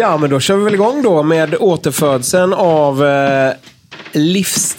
Ja, 0.00 0.16
men 0.16 0.30
då 0.30 0.40
kör 0.40 0.56
vi 0.56 0.64
väl 0.64 0.74
igång 0.74 1.02
då 1.02 1.22
med 1.22 1.54
återfödseln 1.60 2.52
av 2.52 3.04
eh, 3.04 3.52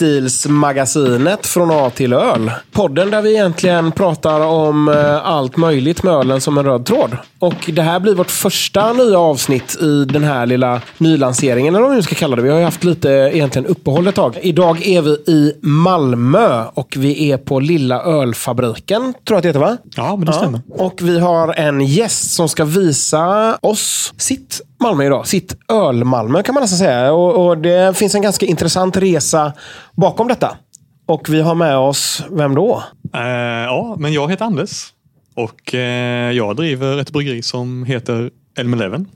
Livsstilsmagasinet 0.02 1.48
från 1.48 1.72
A 1.72 1.90
till 1.96 2.14
öl. 2.14 2.52
Podden 2.72 3.12
där 3.12 3.22
vi 3.22 3.32
egentligen 3.34 3.92
pratar 3.92 4.40
om 4.40 4.88
eh, 4.88 5.28
allt 5.28 5.58
möjligt 5.58 6.04
med 6.04 6.14
ölen 6.14 6.42
som 6.42 6.58
en 6.58 6.66
röd 6.66 6.86
tråd. 6.86 7.18
Och 7.40 7.70
det 7.74 7.82
här 7.82 8.00
blir 8.00 8.16
vårt 8.16 8.32
första 8.32 8.94
nya 8.94 9.20
avsnitt 9.20 9.82
i 9.82 10.06
den 10.06 10.24
här 10.24 10.46
lilla 10.46 10.82
nylanseringen, 10.98 11.76
eller 11.76 11.82
vad 11.82 11.92
vi 11.92 11.96
nu 11.96 12.04
ska 12.04 12.16
kalla 12.16 12.36
det. 12.36 12.42
Vi 12.42 12.50
har 12.50 12.58
ju 12.58 12.64
haft 12.64 12.84
lite 12.84 13.10
egentligen 13.10 13.66
uppehåll 13.66 14.08
ett 14.08 14.16
tag. 14.16 14.40
Idag 14.42 14.88
är 14.88 15.02
vi 15.02 15.12
i 15.12 15.54
Malmö 15.62 16.64
och 16.74 16.96
vi 16.98 17.32
är 17.32 17.38
på 17.38 17.60
Lilla 17.60 18.02
Ölfabriken, 18.02 19.02
tror 19.02 19.16
jag 19.26 19.38
att 19.38 19.44
det 19.44 19.50
heter 19.50 19.60
va? 19.60 19.78
Ja, 19.96 20.16
men 20.16 20.26
det 20.26 20.34
stämmer. 20.34 20.62
Och 20.70 21.00
vi 21.02 21.20
har 21.20 21.54
en 21.54 21.82
gäst 21.82 22.34
som 22.34 22.50
ska 22.50 22.66
visa 22.66 23.58
oss 23.62 24.14
sitt 24.18 24.62
Malmö 24.82 25.06
idag. 25.06 25.28
Sitt 25.28 25.56
öl-Malmö 25.68 26.44
kan 26.44 26.54
man 26.54 26.62
nästan 26.62 26.80
säga. 26.80 27.14
Och, 27.14 27.48
och 27.48 27.58
det 27.58 27.98
finns 27.98 28.16
en 28.16 28.22
ganska 28.22 28.46
intressant 28.46 28.98
resa 28.98 29.54
bakom 30.02 30.28
detta. 30.28 30.58
Och 31.06 31.30
vi 31.30 31.42
har 31.42 31.56
med 31.56 31.78
oss, 31.78 32.24
vem 32.32 32.56
då? 32.56 32.84
Eh, 33.14 33.22
ja, 33.66 33.96
men 34.00 34.14
jag 34.14 34.30
heter 34.30 34.46
Anders 34.46 34.94
och 35.36 35.76
eh, 35.76 36.32
jag 36.32 36.56
driver 36.56 36.98
ett 36.98 37.12
bryggeri 37.12 37.42
som 37.42 37.84
heter 37.84 38.32
Elm 38.58 38.74
Eleven. 38.74 39.08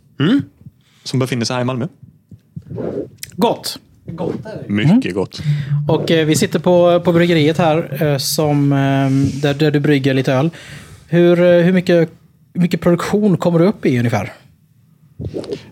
Som 1.04 1.20
befinner 1.20 1.46
sig 1.46 1.54
här 1.54 1.62
i 1.62 1.66
Malmö. 1.66 1.88
Gott. 3.32 3.80
Mycket 4.68 5.14
gott. 5.14 5.42
Och 5.88 6.12
eh, 6.12 6.26
vi 6.26 6.36
sitter 6.36 6.60
på, 6.60 7.00
på 7.00 7.14
bryggeriet 7.14 7.58
här 7.58 8.04
eh, 8.04 8.18
som, 8.18 8.72
eh, 8.72 9.40
där, 9.42 9.54
där 9.54 9.72
du 9.72 9.80
brygger 9.80 10.14
lite 10.14 10.34
öl. 10.34 10.50
Hur, 11.08 11.40
eh, 11.40 11.64
hur 11.64 11.74
mycket, 11.74 12.10
mycket 12.54 12.82
produktion 12.82 13.38
kommer 13.38 13.60
du 13.60 13.66
upp 13.66 13.86
i 13.86 14.00
ungefär? 14.00 14.34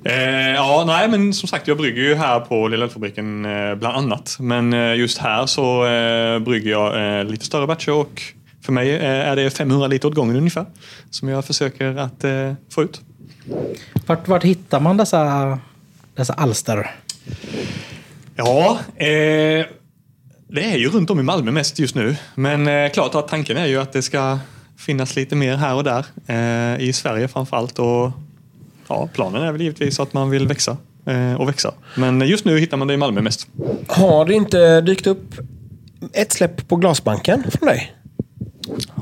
Eh, 0.05 0.53
ja, 0.53 0.83
nej, 0.87 1.07
men 1.07 1.33
som 1.33 1.47
sagt, 1.49 1.67
jag 1.67 1.77
brygger 1.77 2.01
ju 2.01 2.15
här 2.15 2.39
på 2.39 2.67
Lilla 2.67 2.85
Ölfabriken 2.85 3.45
eh, 3.45 3.75
bland 3.75 3.97
annat. 3.97 4.37
Men 4.39 4.73
eh, 4.73 4.95
just 4.95 5.17
här 5.17 5.45
så 5.45 5.85
eh, 5.85 6.39
brygger 6.39 6.71
jag 6.71 7.19
eh, 7.19 7.25
lite 7.25 7.45
större 7.45 7.67
batcher 7.67 7.91
och 7.91 8.21
för 8.61 8.73
mig 8.73 8.95
eh, 8.95 9.29
är 9.29 9.35
det 9.35 9.49
500 9.49 9.87
liter 9.87 10.07
åt 10.07 10.15
gången 10.15 10.35
ungefär. 10.35 10.65
Som 11.09 11.29
jag 11.29 11.45
försöker 11.45 11.95
att 11.95 12.23
eh, 12.23 12.53
få 12.69 12.83
ut. 12.83 13.01
Vart, 14.05 14.27
vart 14.27 14.43
hittar 14.43 14.79
man 14.79 14.97
dessa, 14.97 15.59
dessa 16.15 16.33
alster? 16.33 16.91
Ja, 18.35 18.79
det 20.47 20.63
är 20.63 20.77
ju 20.77 20.89
runt 20.89 21.09
om 21.09 21.19
i 21.19 21.23
Malmö 21.23 21.51
mest 21.51 21.79
just 21.79 21.95
nu. 21.95 22.15
Men 22.35 22.89
klart 22.89 23.15
att 23.15 23.27
tanken 23.27 23.57
är 23.57 23.65
ju 23.65 23.81
att 23.81 23.93
det 23.93 24.01
ska 24.01 24.39
finnas 24.77 25.15
lite 25.15 25.35
mer 25.35 25.55
här 25.55 25.75
och 25.75 25.83
där. 25.83 26.05
I 26.81 26.93
Sverige 26.93 27.27
framförallt. 27.27 27.79
Och 27.79 28.11
ja, 28.88 29.09
planen 29.14 29.44
är 29.44 29.52
väl 29.52 29.62
givetvis 29.62 30.00
att 30.00 30.14
man 30.14 30.30
vill 30.30 30.48
växa 30.48 30.78
eh, 31.06 31.34
och 31.34 31.50
växa. 31.50 31.73
Men 31.95 32.28
just 32.28 32.45
nu 32.45 32.59
hittar 32.59 32.78
man 32.78 32.88
det 32.88 32.94
i 32.94 32.98
Malmö 32.98 33.22
mest. 33.22 33.48
Har 33.88 34.26
det 34.26 34.34
inte 34.34 34.81
dykt 34.81 35.08
upp 35.08 35.36
ett 36.14 36.31
släpp 36.31 36.67
på 36.67 36.76
glasbanken 36.76 37.44
från 37.52 37.67
dig? 37.67 37.94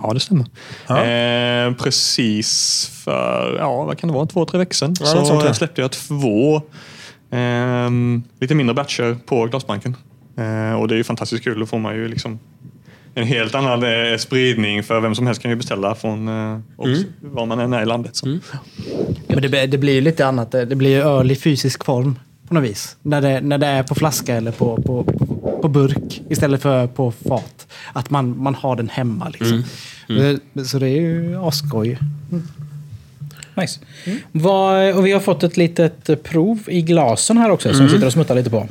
Ja, 0.04 0.14
det 0.14 0.20
stämmer. 0.20 0.46
Ja. 0.88 1.06
Eh, 1.06 1.74
precis 1.74 2.90
för, 3.03 3.58
ja, 3.59 3.84
vad 3.84 3.97
kan 3.97 4.08
det 4.08 4.14
vara, 4.14 4.25
två, 4.25 4.46
tre 4.46 4.58
veckor 4.58 4.74
sedan. 4.74 4.96
Ja, 5.00 5.06
sånt 5.06 5.28
så 5.28 5.41
där. 5.41 5.53
släppte 5.53 5.81
jag 5.81 5.91
två 5.91 6.62
ehm, 7.31 8.24
lite 8.40 8.56
mindre 8.56 8.74
batcher 8.74 9.18
på 9.25 9.46
glasbanken. 9.46 9.96
Eh, 10.38 10.74
och 10.74 10.88
det 10.88 10.96
är 10.96 10.97
ju 10.97 11.03
fantastiskt 11.03 11.44
kul. 11.44 11.59
Då 11.59 11.66
får 11.66 11.80
man 11.80 11.96
ju 11.96 12.08
liksom 12.08 12.40
en 13.16 13.27
helt 13.27 13.55
annan 13.55 13.83
eh, 13.83 14.17
spridning 14.17 14.83
för 14.83 14.99
vem 14.99 15.16
som 15.16 15.27
helst 15.27 15.41
kan 15.41 15.51
ju 15.51 15.57
beställa 15.57 15.95
från 15.95 16.27
eh, 16.27 16.59
och 16.77 16.88
Mm. 16.88 17.03
var 17.22 17.45
man 17.45 17.59
än 17.59 17.73
är 17.73 17.81
i 17.81 17.85
landet. 17.85 18.16
Så. 18.16 18.27
Ja, 19.27 19.35
men 19.35 19.41
det, 19.51 19.66
det 19.67 19.77
blir 19.77 19.94
ju 19.94 20.01
lite 20.01 20.25
annat. 20.25 20.51
Det 20.51 20.75
blir 20.75 20.89
ju 20.89 21.01
öl 21.01 21.31
i 21.31 21.35
fysisk 21.35 21.85
form 21.85 22.19
på 22.47 22.53
något 22.53 22.63
vis. 22.63 22.95
När 23.01 23.22
det, 23.22 23.41
när 23.41 23.57
det 23.57 23.67
är 23.67 23.83
på 23.83 23.95
flaska 23.95 24.35
eller 24.35 24.51
på, 24.51 24.75
på, 24.81 25.03
på 25.61 25.67
burk 25.67 26.22
istället 26.29 26.61
för 26.61 26.88
på 26.88 27.11
fat. 27.11 27.67
Att 27.94 28.09
man, 28.09 28.38
man 28.44 28.55
har 28.55 28.75
den 28.75 28.89
hemma 28.89 29.29
liksom. 29.29 29.63
Det- 30.07 30.66
Så 30.66 30.79
det 30.79 30.89
är 30.89 31.01
ju 31.01 31.35
asskoj. 31.47 31.97
Nice. 33.55 33.79
Vad, 34.31 34.95
och 34.95 35.05
vi 35.05 35.11
har 35.11 35.19
fått 35.19 35.43
ett 35.43 35.57
litet 35.57 36.23
prov 36.23 36.59
i 36.67 36.81
glasen 36.81 37.38
här 37.38 37.49
också 37.49 37.73
som 37.73 37.85
vi 37.85 37.91
sitter 37.91 38.05
och 38.05 38.13
smuttar 38.13 38.35
lite 38.35 38.49
på. 38.49 38.67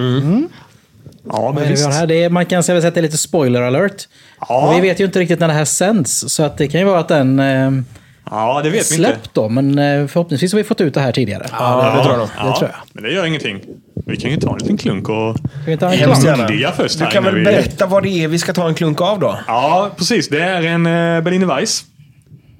Ja, 1.28 1.52
men 1.54 1.62
det 1.62 1.68
visst. 1.70 1.84
har 1.86 1.92
här? 1.92 2.06
Det 2.06 2.24
är, 2.24 2.30
man 2.30 2.46
kan 2.46 2.62
säga 2.62 2.88
att 2.88 2.94
det 2.94 3.00
är 3.00 3.02
lite 3.02 3.16
spoiler 3.18 3.62
alert. 3.62 4.08
Ja. 4.48 4.68
Och 4.68 4.76
vi 4.76 4.80
vet 4.80 5.00
ju 5.00 5.04
inte 5.04 5.18
riktigt 5.18 5.40
när 5.40 5.48
det 5.48 5.54
här 5.54 5.64
sänds. 5.64 6.24
Så 6.34 6.42
att 6.42 6.58
det 6.58 6.68
kan 6.68 6.80
ju 6.80 6.86
vara 6.86 6.98
att 6.98 7.08
den 7.08 7.38
eh, 7.40 7.70
Ja, 8.30 8.60
det 8.62 8.68
vet 8.70 8.74
vi 8.74 8.78
inte. 8.78 8.88
släppt 8.94 9.34
då. 9.34 9.48
Men 9.48 9.78
eh, 9.78 10.06
förhoppningsvis 10.06 10.52
har 10.52 10.56
vi 10.56 10.64
fått 10.64 10.80
ut 10.80 10.94
det 10.94 11.00
här 11.00 11.12
tidigare. 11.12 11.46
Ja, 11.52 11.94
det 11.96 12.04
tror 12.04 12.18
jag. 12.18 12.28
Ja, 12.38 12.56
tror 12.58 12.70
jag. 12.70 12.80
Men 12.92 13.04
det 13.04 13.12
gör 13.12 13.24
ingenting. 13.26 13.60
Vi 14.06 14.16
kan 14.16 14.30
ju 14.30 14.36
ta 14.36 14.52
en 14.52 14.58
liten 14.58 14.76
klunk 14.76 15.08
och 15.08 15.36
Ska 15.36 15.70
vi 15.70 15.76
ta 15.76 16.36
mundiga 16.36 16.72
först. 16.72 16.98
Du 16.98 17.06
kan 17.06 17.24
väl 17.24 17.34
vi- 17.34 17.44
berätta 17.44 17.86
vad 17.86 18.02
det 18.02 18.08
är 18.24 18.28
vi 18.28 18.38
ska 18.38 18.52
ta 18.52 18.68
en 18.68 18.74
klunk 18.74 19.00
av 19.00 19.18
då? 19.20 19.38
Ja, 19.46 19.90
precis. 19.96 20.28
Det 20.28 20.42
är 20.42 20.62
en 20.62 20.86
eh, 20.86 21.20
Berliner 21.20 21.46
Weiss 21.46 21.84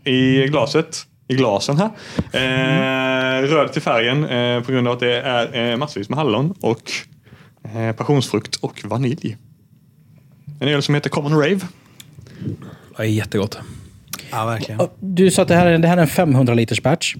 i 0.04 0.46
glaset. 0.46 1.02
I 1.28 1.34
glasen 1.34 1.76
här. 1.78 1.90
Eh, 2.32 3.42
röd 3.48 3.72
till 3.72 3.82
färgen 3.82 4.24
eh, 4.24 4.62
på 4.62 4.72
grund 4.72 4.88
av 4.88 4.94
att 4.94 5.00
det 5.00 5.20
är 5.20 5.70
eh, 5.70 5.76
massvis 5.76 6.08
med 6.08 6.18
hallon 6.18 6.54
och 6.60 6.80
passionsfrukt 7.96 8.56
och 8.56 8.82
vanilj. 8.84 9.36
En 10.60 10.68
öl 10.68 10.82
som 10.82 10.94
heter 10.94 11.10
Common 11.10 11.32
Rave. 11.32 11.60
Ja, 12.98 13.04
jättegott. 13.04 13.58
Ja, 14.30 14.46
verkligen. 14.46 14.80
Du 15.00 15.30
sa 15.30 15.42
att 15.42 15.48
det 15.48 15.54
här 15.54 15.66
är, 15.66 15.78
det 15.78 15.88
här 15.88 15.96
är 15.96 16.02
en 16.02 16.08
500 16.08 16.54
liters 16.54 16.82
batch. 16.82 17.16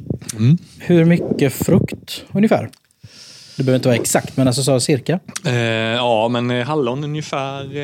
Hur 0.78 1.05
mycket 1.05 1.53
frukt 1.53 2.25
ungefär? 2.33 2.71
Det 3.56 3.65
behöver 3.65 3.78
inte 3.78 3.89
vara 3.89 3.99
exakt, 3.99 4.37
men 4.37 4.47
alltså 4.47 4.62
så 4.62 4.81
cirka. 4.81 5.21
Eh, 5.44 5.55
ja, 5.55 6.28
men 6.28 6.50
eh, 6.50 6.66
hallon 6.66 7.05
ungefär 7.05 7.77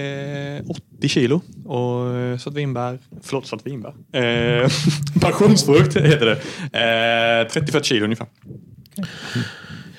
eh, 0.56 0.62
80 0.98 1.08
kilo. 1.08 1.40
Och 1.64 2.14
eh, 2.14 2.38
svartvinbär, 2.38 2.98
förlåt 3.22 3.46
svartvinbär. 3.46 3.94
Eh, 4.12 4.68
passionsfrukt 5.20 5.96
heter 5.96 6.26
det. 6.26 6.36
Eh, 6.72 7.60
30-40 7.60 7.82
kilo 7.82 8.04
ungefär. 8.04 8.26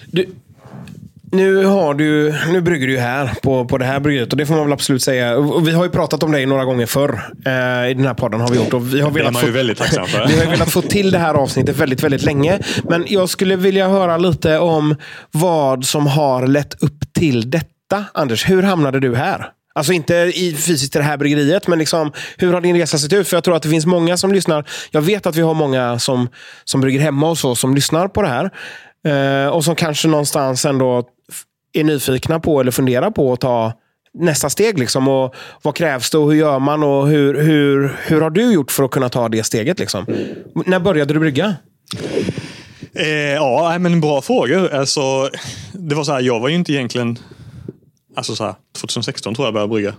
Du, 0.06 0.30
nu, 1.38 1.66
har 1.66 1.94
du, 1.94 2.36
nu 2.52 2.62
brygger 2.62 2.88
du 2.88 2.98
här 2.98 3.32
på, 3.42 3.66
på 3.66 3.78
det 3.78 3.86
här 3.86 4.00
bryggeriet 4.00 4.32
och 4.32 4.38
det 4.38 4.46
får 4.46 4.56
man 4.56 4.64
väl 4.64 4.74
absolut 4.74 5.04
säga. 5.04 5.38
Och 5.38 5.68
vi 5.68 5.72
har 5.72 5.84
ju 5.84 5.90
pratat 5.90 6.24
om 6.24 6.32
dig 6.32 6.46
några 6.46 6.66
gånger 6.66 6.86
förr 6.86 7.22
i 7.90 7.94
den 7.94 8.06
här 8.06 8.14
podden. 8.14 8.42
har 8.42 8.50
vi 8.50 8.58
gjort. 8.58 8.74
Och 8.74 8.94
vi 8.94 9.02
har 9.02 9.12
Det 9.12 9.14
är 9.14 9.20
velat 9.20 9.34
man 9.34 9.42
få, 9.42 9.48
ju 9.48 9.54
väldigt 9.54 9.78
tacksam 9.78 10.08
för. 10.08 10.28
vi 10.28 10.40
har 10.40 10.52
velat 10.52 10.72
få 10.72 10.82
till 10.82 11.12
det 11.12 11.18
här 11.18 11.34
avsnittet 11.34 11.78
väldigt, 11.78 12.04
väldigt 12.04 12.24
länge. 12.24 12.60
Men 12.84 13.06
jag 13.08 13.30
skulle 13.30 13.56
vilja 13.56 13.88
höra 13.90 14.18
lite 14.18 14.60
om 14.60 14.96
vad 15.32 15.86
som 15.86 16.08
har 16.08 16.48
lett 16.48 16.84
upp 16.84 17.14
till 17.14 17.52
detta. 17.52 18.06
Anders, 18.14 18.50
hur 18.50 18.64
hamnade 18.64 19.00
du 19.00 19.16
här? 19.16 19.52
Alltså 19.76 19.94
inte 19.94 20.16
i, 20.16 20.56
fysiskt 20.56 20.96
i 20.96 21.00
det 21.00 21.06
här 21.06 21.18
bryggeriet, 21.18 21.68
men 21.68 21.80
liksom, 21.80 22.12
hur 22.38 22.54
har 22.54 22.62
din 22.62 22.78
resa 22.78 22.98
sett 22.98 23.14
ut? 23.14 23.28
För 23.28 23.38
jag 23.38 23.44
tror 23.44 23.56
att 23.56 23.64
det 23.64 23.70
finns 23.70 23.86
många 23.86 24.18
som 24.18 24.32
lyssnar. 24.32 24.70
Jag 24.92 25.02
vet 25.02 25.26
att 25.26 25.36
vi 25.36 25.42
har 25.42 25.54
många 25.54 26.00
som, 26.00 26.30
som 26.64 26.82
brygger 26.82 27.00
hemma 27.00 27.30
och 27.30 27.38
så, 27.38 27.56
som 27.56 27.76
lyssnar 27.76 28.08
på 28.08 28.22
det 28.22 28.28
här. 28.28 28.52
Eh, 29.08 29.48
och 29.48 29.64
som 29.64 29.76
kanske 29.76 30.08
någonstans 30.08 30.66
ändå 30.66 31.04
är 31.80 31.84
nyfikna 31.84 32.40
på 32.40 32.60
eller 32.60 32.72
funderar 32.72 33.12
på 33.12 33.34
att 33.34 33.40
ta 33.40 33.74
nästa 34.14 34.50
steg. 34.50 34.80
Liksom, 34.80 35.08
och 35.08 35.36
vad 35.62 35.76
krävs 35.76 36.10
det 36.10 36.18
och 36.18 36.32
hur 36.32 36.40
gör 36.40 36.60
man? 36.60 36.84
och 36.84 37.08
hur, 37.08 37.42
hur, 37.42 37.98
hur 38.06 38.22
har 38.22 38.30
du 38.30 38.54
gjort 38.54 38.72
för 38.72 38.84
att 38.84 38.92
kunna 38.92 39.10
ta 39.10 39.30
det 39.30 39.44
steget? 39.44 39.80
Liksom? 39.80 40.06
När 40.66 40.80
började 40.80 41.14
du 41.14 41.20
brygga? 41.20 41.56
Eh, 42.94 43.08
ja, 43.34 43.78
men 43.80 44.02
bra 44.02 44.22
frågor. 44.22 44.74
Alltså, 44.74 45.30
det 45.72 45.96
var 45.96 46.04
så 46.04 46.12
här, 46.12 46.22
jag 46.22 46.40
var 46.40 46.50
ju 46.50 46.56
inte 46.56 46.74
egentligen... 46.74 47.18
Alltså 48.16 48.36
så 48.36 48.44
här, 48.44 48.56
2016 48.82 49.36
tror 49.36 49.48
jag 49.48 49.54
började 49.54 49.70
brygga. 49.70 49.94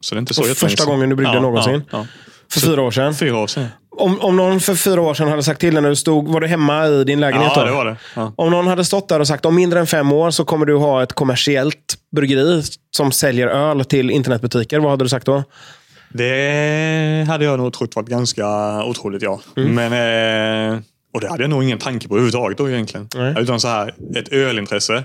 Så 0.00 0.14
det 0.14 0.18
är 0.18 0.20
inte 0.20 0.34
så 0.34 0.42
Och 0.42 0.48
första 0.48 0.84
gången 0.84 1.08
du 1.08 1.16
bryggde 1.16 1.40
någonsin? 1.40 1.82
Ja, 1.90 2.06
För 2.52 2.60
fyra 2.60 2.80
år 2.80 2.86
ja. 2.86 2.90
sedan? 2.90 3.14
Fyra 3.14 3.36
år 3.36 3.46
sedan. 3.46 3.66
Om, 3.98 4.20
om 4.20 4.36
någon 4.36 4.60
för 4.60 4.74
fyra 4.74 5.00
år 5.00 5.14
sedan 5.14 5.28
hade 5.28 5.42
sagt 5.42 5.60
till 5.60 5.74
dig 5.74 5.82
när 5.82 5.88
du 5.88 5.96
stod, 5.96 6.28
var 6.28 6.40
du 6.40 6.46
hemma 6.46 6.86
i 6.86 7.04
din 7.04 7.20
lägenhet 7.20 7.52
Ja, 7.54 7.60
då? 7.60 7.66
det 7.66 7.72
var 7.72 7.84
det. 7.84 7.96
Ja. 8.16 8.32
Om 8.36 8.50
någon 8.50 8.66
hade 8.66 8.84
stått 8.84 9.08
där 9.08 9.20
och 9.20 9.26
sagt 9.28 9.44
om 9.46 9.54
mindre 9.54 9.80
än 9.80 9.86
fem 9.86 10.12
år 10.12 10.30
så 10.30 10.44
kommer 10.44 10.66
du 10.66 10.76
ha 10.76 11.02
ett 11.02 11.12
kommersiellt 11.12 11.94
bryggeri 12.16 12.62
som 12.96 13.12
säljer 13.12 13.46
öl 13.48 13.84
till 13.84 14.10
internetbutiker. 14.10 14.78
Vad 14.80 14.90
hade 14.90 15.04
du 15.04 15.08
sagt 15.08 15.26
då? 15.26 15.42
Det 16.08 17.24
hade 17.28 17.44
jag 17.44 17.58
nog 17.58 17.72
trott 17.72 17.96
varit 17.96 18.08
ganska 18.08 18.46
otroligt, 18.84 19.22
ja. 19.22 19.40
Mm. 19.56 19.74
Men, 19.74 20.72
eh, 20.72 20.78
och 21.14 21.20
det 21.20 21.28
hade 21.28 21.42
jag 21.42 21.50
nog 21.50 21.62
ingen 21.64 21.78
tanke 21.78 22.08
på 22.08 22.14
överhuvudtaget 22.14 22.58
då 22.58 22.70
egentligen. 22.70 23.08
Nej. 23.14 23.34
Utan 23.38 23.60
så 23.60 23.68
här, 23.68 23.94
ett 24.16 24.32
ölintresse. 24.32 25.04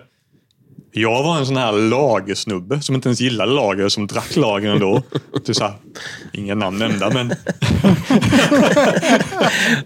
Jag 0.91 1.23
var 1.23 1.37
en 1.37 1.45
sån 1.45 1.57
här 1.57 1.71
lagersnubbe 1.71 2.81
som 2.81 2.95
inte 2.95 3.09
ens 3.09 3.21
gillade 3.21 3.51
lager, 3.51 3.89
som 3.89 4.07
drack 4.07 4.35
lager 4.35 4.69
ändå. 4.69 5.01
Typ 5.45 5.55
så 5.55 5.63
här, 5.63 5.73
inga 6.33 6.55
namn 6.55 6.77
nämnda, 6.77 7.09
men... 7.09 7.33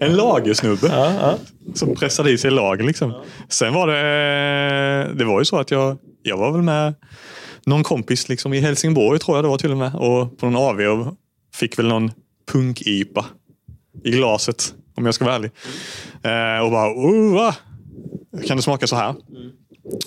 en 0.00 0.16
lagersnubbe. 0.16 1.12
Som 1.74 1.94
pressade 1.94 2.30
i 2.30 2.38
sig 2.38 2.50
lager 2.50 2.84
liksom. 2.84 3.14
Sen 3.48 3.74
var 3.74 3.86
det... 3.86 5.14
Det 5.14 5.24
var 5.24 5.38
ju 5.38 5.44
så 5.44 5.56
att 5.56 5.70
jag, 5.70 5.98
jag 6.22 6.36
var 6.36 6.52
väl 6.52 6.62
med 6.62 6.94
någon 7.66 7.82
kompis 7.82 8.28
liksom 8.28 8.54
i 8.54 8.60
Helsingborg 8.60 9.18
tror 9.18 9.36
jag 9.36 9.44
det 9.44 9.48
var 9.48 9.58
till 9.58 9.72
och 9.72 9.78
med. 9.78 9.94
Och 9.94 10.38
på 10.38 10.46
någon 10.50 10.56
AV 10.56 10.80
och 10.80 11.14
fick 11.54 11.78
väl 11.78 11.88
någon 11.88 12.10
punk-IPA 12.52 13.24
i 14.04 14.10
glaset. 14.10 14.74
Om 14.94 15.04
jag 15.06 15.14
ska 15.14 15.24
vara 15.24 15.34
ärlig. 15.34 15.50
Eh, 16.22 16.64
och 16.64 16.70
bara, 16.70 16.92
oh, 16.92 17.34
va? 17.34 17.54
kan 18.46 18.56
det 18.56 18.62
smaka 18.62 18.86
så 18.86 18.96
här. 18.96 19.14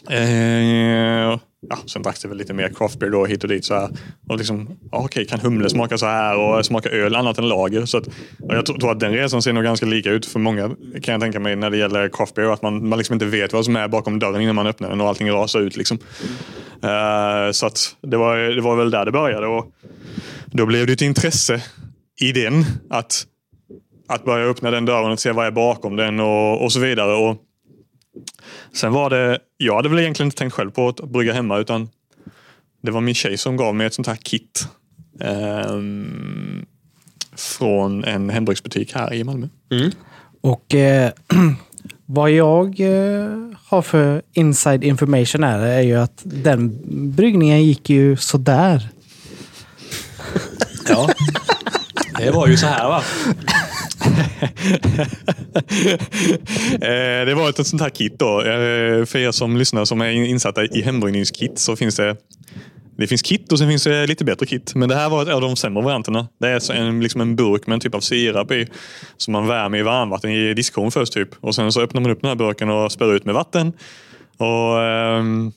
Eh, 0.10 1.40
ja, 1.70 1.78
sen 1.86 2.02
dracks 2.02 2.22
det 2.22 2.28
väl 2.28 2.38
lite 2.38 2.54
mer 2.54 2.70
craft 2.70 3.00
beer 3.00 3.12
då 3.12 3.26
hit 3.26 3.44
och 3.44 3.50
dit. 3.50 3.66
Så 3.66 3.74
här. 3.74 3.90
Och 4.30 4.38
liksom, 4.38 4.70
ja, 4.92 4.98
okej, 5.06 5.26
kan 5.26 5.40
humle 5.40 5.70
smaka 5.70 5.98
så 5.98 6.06
här 6.06 6.38
och 6.38 6.66
smaka 6.66 6.90
öl 6.90 7.16
annat 7.16 7.38
än 7.38 7.50
lager? 7.50 7.86
Så 7.86 7.98
att, 7.98 8.08
och 8.40 8.56
jag 8.56 8.66
tror, 8.66 8.78
tror 8.78 8.92
att 8.92 9.00
den 9.00 9.14
resan 9.14 9.42
ser 9.42 9.54
nog 9.54 9.64
ganska 9.64 9.86
lika 9.86 10.12
ut 10.12 10.26
för 10.26 10.40
många 10.40 10.70
kan 11.02 11.12
jag 11.12 11.22
tänka 11.22 11.40
mig 11.40 11.56
när 11.56 11.70
det 11.70 11.78
gäller 11.78 12.10
craft 12.10 12.36
beer. 12.36 12.54
Att 12.54 12.62
man, 12.62 12.90
man 12.90 12.98
liksom 12.98 13.14
inte 13.14 13.26
vet 13.26 13.54
vad 13.54 13.66
som 13.66 13.76
är 13.76 13.88
bakom 13.88 14.20
dörren 14.20 14.42
innan 14.42 14.56
man 14.56 14.68
öppnar 14.68 14.90
den 14.90 15.02
och 15.02 15.08
allting 15.08 15.32
rasar 15.32 15.60
ut. 15.60 15.78
Liksom. 15.78 15.98
Eh, 16.84 17.52
så 17.52 17.66
att 17.66 17.96
det, 18.02 18.18
var, 18.18 18.38
det 18.38 18.62
var 18.62 18.76
väl 18.76 18.92
där 18.92 19.06
det 19.06 19.12
började. 19.12 19.48
Och 19.48 19.72
då 20.46 20.66
blev 20.66 20.88
det 20.88 20.94
ett 20.94 21.02
intresse 21.02 21.64
i 22.22 22.32
den. 22.32 22.66
Att, 22.90 23.26
att 24.08 24.26
börja 24.26 24.46
öppna 24.46 24.72
den 24.72 24.86
dörren 24.86 25.12
och 25.12 25.20
se 25.20 25.32
vad 25.32 25.48
är 25.48 25.52
bakom 25.52 25.96
den 25.96 26.20
och, 26.20 26.64
och 26.64 26.72
så 26.72 26.80
vidare. 26.80 27.14
Och 27.14 27.38
sen 28.74 28.94
var 28.94 29.10
det, 29.10 29.40
jag 29.58 29.76
hade 29.76 29.90
väl 29.90 30.00
egentligen 30.00 30.28
inte 30.28 30.38
tänkt 30.38 30.54
själv 30.54 30.72
på 30.72 30.88
att 30.88 31.10
brygga 31.10 31.34
hemma 31.34 31.58
utan 31.58 31.90
det 32.84 32.92
var 32.92 33.02
min 33.02 33.16
tjej 33.16 33.38
som 33.38 33.58
gav 33.58 33.76
mig 33.76 33.88
ett 33.88 33.94
sånt 33.94 34.08
här 34.08 34.16
kit. 34.16 34.68
ehm, 35.20 36.66
från 37.36 38.04
en 38.04 38.30
hembruksbutik 38.30 38.96
här 38.96 39.14
i 39.14 39.24
Malmö. 39.24 39.48
Och 40.42 40.76
eh, 40.76 41.12
vad 42.06 42.32
jag 42.32 42.80
eh, 42.80 43.30
har 43.66 43.82
för 43.82 44.22
inside 44.34 44.84
information 44.84 45.44
är, 45.44 45.60
är 45.60 45.82
ju 45.82 45.96
att 45.96 46.22
den 46.24 46.80
bryggningen 47.16 47.64
gick 47.64 47.90
ju 47.90 48.18
sådär. 48.18 48.90
Ja. 50.90 51.10
Det 52.18 52.32
var 52.32 52.48
ju 52.48 52.58
så 52.58 52.66
här 52.68 52.88
va. 52.88 53.04
Eh, 56.74 57.26
det 57.26 57.34
var 57.36 57.50
ett 57.50 57.68
sånt 57.68 57.82
här 57.82 57.90
kit 57.90 58.20
då. 58.20 58.42
Eh, 58.42 59.06
för 59.06 59.18
er 59.18 59.32
som 59.32 59.58
lyssnar 59.58 59.86
som 59.86 60.02
är 60.02 60.10
insatta 60.10 60.64
i 60.64 60.82
hembryggningskit 60.82 61.60
så 61.60 61.76
finns 61.76 61.96
det 61.96 62.16
det 62.98 63.08
finns 63.08 63.22
kit 63.22 63.52
och 63.52 63.60
sen 63.60 63.70
finns 63.70 63.84
det 63.84 64.08
lite 64.08 64.26
bättre 64.26 64.46
kit. 64.46 64.76
Men 64.76 64.90
det 64.90 64.96
här 64.96 65.10
var 65.10 65.24
ett 65.24 65.30
av 65.30 65.42
de 65.42 65.56
sämre 65.56 65.84
varianterna. 65.84 66.28
Det 66.40 66.48
är 66.48 66.72
en, 66.72 67.00
liksom 67.00 67.22
en 67.22 67.36
burk 67.36 67.68
med 67.68 67.74
en 67.74 67.80
typ 67.80 67.96
av 67.96 68.00
sirap 68.00 68.52
i. 68.52 68.68
Som 69.18 69.32
man 69.32 69.48
värmer 69.48 69.78
i 69.78 69.82
varmvatten 69.82 70.32
i 70.32 70.54
diskon 70.54 70.92
först. 70.92 71.14
Typ. 71.14 71.30
Och 71.40 71.56
sen 71.56 71.72
så 71.72 71.82
öppnar 71.82 72.02
man 72.02 72.12
upp 72.12 72.22
den 72.22 72.30
här 72.30 72.36
burken 72.36 72.70
och 72.70 72.92
spär 72.92 73.14
ut 73.14 73.26
med 73.26 73.36
vatten. 73.36 73.74
Och 74.38 74.78
um, 75.20 75.52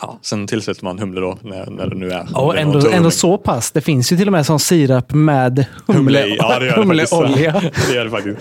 ja, 0.00 0.18
Sen 0.22 0.46
tillsätter 0.46 0.84
man 0.84 0.98
humle 0.98 1.20
då, 1.20 1.38
när, 1.42 1.70
när 1.70 1.86
det 1.86 1.96
nu 1.96 2.10
är. 2.10 2.16
Är 2.52 2.56
ändå, 2.56 2.90
ändå 2.90 3.10
så 3.10 3.38
pass. 3.38 3.70
Det 3.72 3.80
finns 3.80 4.12
ju 4.12 4.16
till 4.16 4.28
och 4.28 4.32
med 4.32 4.46
sån 4.46 4.60
sirap 4.60 5.12
med 5.14 5.66
humle, 5.86 5.98
Humle 5.98 6.26
i. 6.26 6.36
Ja, 6.38 6.58
det 6.58 6.66
gör 6.66 6.76
det 6.76 6.86
faktiskt. 6.86 7.12
humleolja. 7.12 7.60
Det 7.88 7.94
gör 7.94 8.04
det 8.04 8.10
faktiskt. 8.10 8.40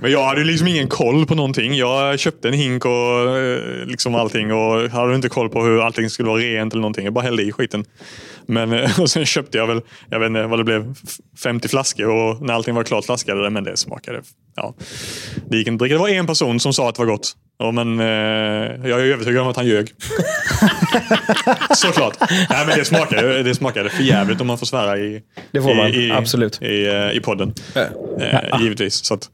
Men 0.00 0.10
jag 0.12 0.24
hade 0.24 0.44
liksom 0.44 0.68
ingen 0.68 0.88
koll 0.88 1.26
på 1.26 1.34
någonting. 1.34 1.74
Jag 1.74 2.18
köpte 2.18 2.48
en 2.48 2.54
hink 2.54 2.84
och 2.84 3.36
eh, 3.38 3.86
liksom 3.86 4.14
allting 4.14 4.52
och 4.52 4.90
hade 4.90 5.14
inte 5.14 5.28
koll 5.28 5.48
på 5.48 5.62
hur 5.62 5.80
allting 5.86 6.10
skulle 6.10 6.28
vara 6.28 6.40
rent 6.40 6.72
eller 6.72 6.80
någonting. 6.80 7.04
Jag 7.04 7.14
bara 7.14 7.24
hällde 7.24 7.42
i 7.42 7.52
skiten. 7.52 7.84
Men, 8.46 8.72
eh, 8.72 9.00
och 9.00 9.10
sen 9.10 9.26
köpte 9.26 9.58
jag 9.58 9.66
väl, 9.66 9.80
jag 10.10 10.18
vet 10.20 10.26
inte 10.26 10.42
vad 10.46 10.58
det 10.58 10.64
blev, 10.64 10.94
f- 11.04 11.14
50 11.42 11.68
flaskor 11.68 12.08
och 12.08 12.42
när 12.42 12.54
allting 12.54 12.74
var 12.74 12.84
klart 12.84 13.04
flaskade 13.04 13.42
det, 13.42 13.50
men 13.50 13.64
det 13.64 13.76
smakade, 13.76 14.22
ja. 14.56 14.74
Det 15.50 15.56
gick 15.56 15.66
inte 15.68 15.74
att 15.74 15.78
dricka. 15.78 15.94
Det 15.94 16.00
var 16.00 16.08
en 16.08 16.26
person 16.26 16.60
som 16.60 16.72
sa 16.72 16.88
att 16.88 16.94
det 16.94 17.02
var 17.02 17.06
gott. 17.12 17.32
Ja, 17.58 17.70
men 17.70 18.00
eh, 18.00 18.06
jag 18.88 19.00
är 19.00 19.04
övertygad 19.04 19.42
om 19.42 19.48
att 19.48 19.56
han 19.56 19.66
ljög. 19.66 19.90
Såklart. 21.74 22.16
Nej, 22.30 22.66
men 22.66 22.78
det 22.78 22.84
smakade, 22.84 23.42
det 23.42 23.54
smakade 23.54 23.90
för 23.90 24.02
jävligt 24.02 24.40
om 24.40 24.46
man 24.46 24.58
får 24.58 24.66
svära 24.66 24.98
i, 24.98 25.22
Det 25.52 25.62
får 25.62 25.74
man, 25.74 25.86
i, 25.94 26.10
absolut. 26.10 26.62
i, 26.62 26.86
eh, 26.86 27.10
i 27.16 27.20
podden. 27.20 27.54
Eh, 27.74 28.60
givetvis. 28.62 29.04
Så 29.04 29.14
att, 29.14 29.30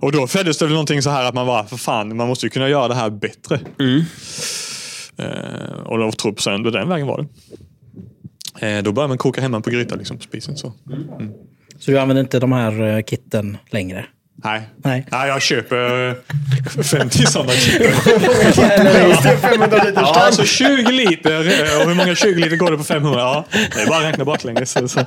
och 0.00 0.12
då 0.12 0.26
föddes 0.26 0.58
det 0.58 0.64
väl 0.64 0.72
någonting 0.72 1.02
så 1.02 1.10
här 1.10 1.24
att 1.24 1.34
man 1.34 1.46
var 1.46 1.64
för 1.64 1.76
fan, 1.76 2.16
man 2.16 2.28
måste 2.28 2.46
ju 2.46 2.50
kunna 2.50 2.68
göra 2.68 2.88
det 2.88 2.94
här 2.94 3.10
bättre. 3.10 3.60
Eh, 5.16 5.80
och 5.84 5.98
då 5.98 6.12
tror 6.12 6.32
på 6.32 6.42
sen, 6.42 6.62
då 6.62 6.70
den 6.70 6.88
vägen 6.88 7.06
var 7.06 7.18
det. 7.18 7.26
Eh, 8.66 8.82
då 8.82 8.92
började 8.92 9.08
man 9.08 9.18
koka 9.18 9.40
hemma 9.40 9.60
på 9.60 9.70
gryta 9.70 9.94
liksom, 9.94 10.16
på 10.16 10.22
spisen. 10.22 10.56
Så. 10.56 10.72
Så 11.78 11.90
du 11.90 11.98
använder 11.98 12.20
inte 12.22 12.38
de 12.38 12.52
här 12.52 12.82
eh, 12.82 13.02
kitten 13.02 13.58
längre? 13.70 14.06
Nej. 14.44 14.62
Nej. 14.84 15.06
Nej, 15.10 15.28
jag 15.28 15.42
köper 15.42 16.08
eh, 16.76 16.82
50 16.82 17.26
sådana 17.26 17.52
kit. 17.52 17.82
500 19.40 19.66
liters 19.84 19.92
Ja, 19.96 20.14
alltså 20.26 20.44
20 20.44 20.92
liter. 20.92 21.32
eh, 21.32 21.80
Och 21.82 21.88
hur 21.88 21.94
många 21.94 22.14
20 22.14 22.40
liter 22.40 22.56
går 22.56 22.70
det 22.70 22.76
på 22.76 22.84
500? 22.84 23.20
Ja, 23.20 23.44
det 23.74 23.80
är 23.82 23.86
bara 23.86 23.98
att 23.98 24.04
räkna 24.04 24.24
baklänges. 24.24 24.70
Så, 24.72 24.88
så. 24.88 25.00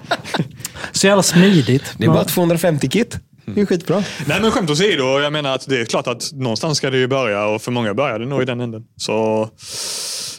Så 0.91 1.07
jävla 1.07 1.23
smidigt. 1.23 1.93
Det 1.97 2.05
är 2.05 2.09
bara 2.09 2.23
250 2.23 2.89
kit. 2.89 3.17
Det 3.45 3.61
är 3.61 3.65
skitbra. 3.65 4.03
Nej 4.25 4.41
men 4.41 4.51
skämt 4.51 4.69
åsido, 4.69 5.19
jag 5.19 5.33
menar 5.33 5.55
att 5.55 5.67
det 5.69 5.81
är 5.81 5.85
klart 5.85 6.07
att 6.07 6.31
någonstans 6.33 6.77
ska 6.77 6.89
det 6.89 6.97
ju 6.97 7.07
börja 7.07 7.45
och 7.45 7.61
för 7.61 7.71
många 7.71 7.93
börjar 7.93 8.19
det 8.19 8.25
nog 8.25 8.41
i 8.41 8.45
den 8.45 8.61
änden. 8.61 8.81
Så, 8.97 9.41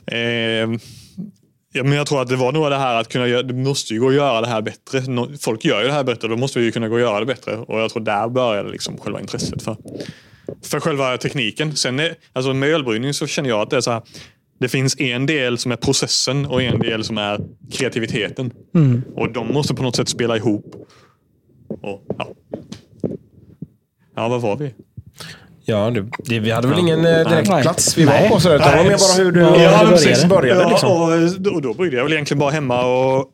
eh, 0.07 0.69
ja, 1.73 1.85
men 1.85 1.93
jag 1.93 2.07
tror 2.07 2.23
att 2.23 2.29
det 2.29 2.37
var 2.37 2.53
nog 2.53 2.71
det 2.71 2.77
här 2.77 3.01
att 3.01 3.09
kunna 3.09 3.27
göra, 3.27 3.43
det 3.43 3.55
måste 3.55 3.95
ju 3.95 4.01
gå 4.01 4.09
att 4.09 4.15
göra 4.15 4.41
det 4.41 4.47
här 4.47 4.63
bättre. 4.63 5.03
Folk 5.41 5.65
gör 5.65 5.81
ju 5.81 5.87
det 5.87 5.93
här 5.93 6.05
bättre, 6.05 6.29
då 6.29 6.37
måste 6.37 6.59
vi 6.59 6.65
ju 6.65 6.73
kunna 6.73 6.89
gå 6.89 6.95
och 6.95 7.01
göra 7.01 7.21
det 7.21 7.27
bättre. 7.27 7.57
Och 7.57 7.81
jag 7.81 7.91
tror 7.91 8.03
där 8.03 8.29
började 8.29 8.71
liksom 8.71 8.99
själva 8.99 9.21
intresset 9.21 9.63
för, 9.63 9.77
för 10.63 10.81
själva 10.81 11.17
tekniken. 11.17 11.77
Sen 11.77 12.01
är, 12.01 12.15
alltså 12.33 12.55
med 12.55 12.69
ölbryggning 12.69 13.15
så 13.15 13.27
känner 13.27 13.49
jag 13.49 13.61
att 13.61 13.71
det 13.71 13.77
är 13.77 13.81
så 13.81 13.91
här, 13.91 14.03
det 14.61 14.69
finns 14.69 15.01
en 15.01 15.27
del 15.27 15.59
som 15.59 15.73
är 15.73 15.77
processen 15.77 16.47
och 16.47 16.63
en 16.63 16.79
del 16.79 17.05
som 17.05 17.19
är 17.19 17.41
kreativiteten. 17.73 18.53
Och 19.15 19.33
de 19.33 19.53
måste 19.53 19.75
på 19.75 19.83
något 19.83 19.97
sätt 19.97 20.09
spela 20.09 20.37
ihop. 20.37 20.75
Och, 21.83 22.05
ja. 22.19 22.29
ja, 24.17 24.29
vad 24.29 24.41
var 24.41 24.57
vi? 24.57 24.75
Ja, 25.71 25.91
det, 25.91 26.05
det, 26.25 26.39
vi 26.41 26.51
hade 26.51 26.69
väl 26.69 26.79
ingen 26.79 26.99
eh, 27.07 27.29
direkt 27.29 27.51
Nej. 27.51 27.63
plats 27.63 27.99
vi 27.99 28.05
var 28.05 28.13
Nej. 28.13 28.29
på. 28.29 28.41
Så 28.41 28.49
det 28.49 28.59
var 28.59 28.85
mer 28.85 28.99
bara 28.99 29.25
hur 29.25 29.33
du, 29.33 29.41
Ja, 29.41 29.47
hur 29.51 29.59
började. 29.59 29.91
precis 29.91 30.25
började. 30.25 30.61
Ja, 30.63 30.69
liksom. 30.69 30.91
och, 31.47 31.55
och 31.55 31.63
då 31.63 31.75
bryggde 31.75 31.97
jag 31.97 32.05
väl 32.05 32.13
egentligen 32.13 32.39
bara 32.39 32.51
hemma. 32.51 32.85
Och 32.85 33.27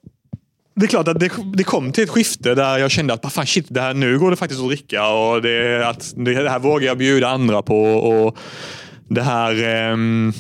det 0.77 0.87
är 0.87 0.89
klart 0.89 1.09
att 1.09 1.21
det, 1.21 1.31
det 1.57 1.65
kom 1.65 1.93
till 1.93 2.05
ett 2.05 2.11
skifte 2.11 2.55
där 2.55 2.79
jag 2.79 2.91
kände 2.91 3.15
att 3.15 3.25
"Ah, 3.25 3.31
fan, 3.31 3.47
shit, 3.47 3.67
det 3.69 3.81
här, 3.81 3.95
nu 3.95 4.19
går 4.19 4.31
det 4.31 4.37
faktiskt 4.37 4.61
att 4.61 4.67
dricka. 4.69 5.09
Och 5.09 5.43
det, 5.43 5.89
att, 5.89 6.13
det, 6.17 6.51
här 6.51 6.59
vågar 6.59 6.87
jag 6.87 6.99
bjuda 6.99 7.29
andra 7.29 7.63
på. 7.63 7.83
Och 7.85 8.37
det 9.09 9.23
här 9.23 9.65
ehm, 9.65 10.33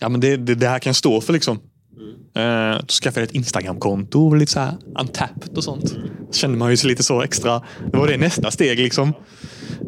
ja, 0.00 0.08
men 0.08 0.20
det, 0.20 0.36
det, 0.36 0.54
det 0.54 0.68
här 0.68 0.78
kan 0.78 0.94
stå 0.94 1.20
för. 1.20 1.32
liksom. 1.32 1.58
Eh, 2.36 2.78
då 2.80 2.86
skaffade 2.86 3.20
jag 3.20 3.28
ett 3.28 3.34
Instagramkonto 3.34 4.26
och 4.26 4.36
lite 4.36 4.52
så 4.52 4.60
här 4.60 4.74
untapped 5.00 5.56
och 5.56 5.64
sånt. 5.64 5.88
Så 6.30 6.38
kände 6.38 6.58
man 6.58 6.70
ju 6.70 6.76
sig 6.76 6.90
lite 6.90 7.02
så 7.02 7.22
extra. 7.22 7.62
Det 7.92 7.98
var 7.98 8.08
det 8.08 8.16
nästa 8.16 8.50
steg 8.50 8.78
liksom. 8.78 9.12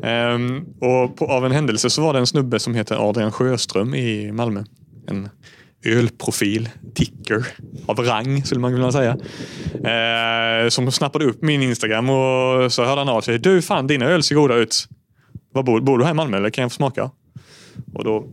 Ehm, 0.02 0.64
och 0.80 1.16
på, 1.16 1.26
av 1.26 1.46
en 1.46 1.52
händelse 1.52 1.90
så 1.90 2.02
var 2.02 2.12
det 2.12 2.18
en 2.18 2.26
snubbe 2.26 2.58
som 2.58 2.74
heter 2.74 3.08
Adrian 3.08 3.32
Sjöström 3.32 3.94
i 3.94 4.32
Malmö. 4.32 4.64
En 5.08 5.28
ölprofil, 5.84 6.68
ticker 6.94 7.46
av 7.86 7.98
rang 7.98 8.44
skulle 8.44 8.60
man 8.60 8.72
kunna 8.72 8.92
säga. 8.92 9.16
Eh, 9.74 10.68
som 10.68 10.92
snappade 10.92 11.24
upp 11.24 11.42
min 11.42 11.62
Instagram 11.62 12.10
och 12.10 12.72
så 12.72 12.84
hörde 12.84 13.00
han 13.00 13.08
av 13.08 13.20
sig. 13.20 13.38
Du 13.38 13.62
fan 13.62 13.86
dina 13.86 14.06
öl 14.06 14.22
ser 14.22 14.34
goda 14.34 14.54
ut. 14.54 14.88
Var 15.52 15.62
bor, 15.62 15.80
bor 15.80 15.98
du 15.98 16.04
här 16.04 16.10
i 16.10 16.14
Malmö 16.14 16.36
eller 16.36 16.50
kan 16.50 16.62
jag 16.62 16.72
få 16.72 16.76
smaka? 16.76 17.10
Och 17.94 18.04
då 18.04 18.26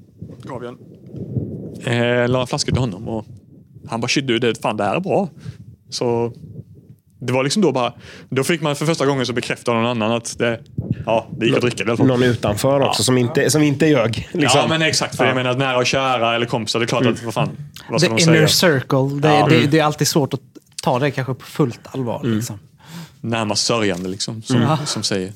gav 0.43 0.63
jag 0.63 0.77
en, 1.85 2.21
eh, 2.21 2.29
la 2.29 2.41
en 2.41 2.47
flaska 2.47 2.71
till 2.71 2.81
honom 2.81 3.07
och 3.07 3.25
han 3.89 4.01
bara 4.01 4.07
shit 4.07 4.27
du, 4.27 4.39
det, 4.39 4.61
fan 4.61 4.77
det 4.77 4.83
här 4.83 4.95
är 4.95 4.99
bra. 4.99 5.29
Så 5.89 6.33
det 7.19 7.33
var 7.33 7.43
liksom 7.43 7.61
då 7.61 7.71
bara, 7.71 7.93
då 8.29 8.43
fick 8.43 8.61
man 8.61 8.75
för 8.75 8.85
första 8.85 9.05
gången 9.05 9.25
så 9.25 9.33
bekräfta 9.33 9.73
någon 9.73 9.85
annan 9.85 10.11
att 10.11 10.37
det, 10.39 10.59
ja, 11.05 11.27
det 11.31 11.45
gick 11.45 11.55
att 11.55 11.61
dricka 11.61 11.83
det 11.83 11.87
i 11.87 11.89
alla 11.89 11.97
fall. 11.97 12.07
Någon 12.07 12.23
utanför 12.23 12.79
också 12.81 13.03
som, 13.03 13.17
inte, 13.17 13.49
som 13.49 13.61
inte 13.61 13.85
ljög. 13.85 14.29
Liksom. 14.31 14.59
Ja 14.61 14.67
men 14.67 14.81
exakt, 14.81 15.15
för 15.15 15.25
jag 15.25 15.35
menar 15.35 15.51
att 15.51 15.57
nära 15.57 15.77
och 15.77 15.85
kära 15.85 16.35
eller 16.35 16.45
kompisar, 16.45 16.79
det 16.79 16.85
är 16.85 16.87
klart 16.87 17.05
att 17.05 17.23
vad 17.23 17.33
fan, 17.33 17.49
vad 17.89 18.01
ska 18.01 18.09
The 18.09 18.15
de 18.15 18.23
inner 18.23 18.47
säga? 18.47 18.71
circle. 18.79 19.19
Det, 19.19 19.27
Ja. 19.37 19.47
det, 19.49 19.67
det 19.67 19.79
är 19.79 19.83
alltid 19.83 20.07
svårt 20.07 20.33
att 20.33 20.39
ta 20.83 20.99
det 20.99 21.11
kanske 21.11 21.33
på 21.33 21.45
fullt 21.45 21.79
allvar. 21.83 22.21
Liksom. 22.23 22.59
Närmast 23.21 23.65
sörjande 23.65 24.09
liksom, 24.09 24.41
som, 24.41 24.77
som 24.85 25.03
säger. 25.03 25.33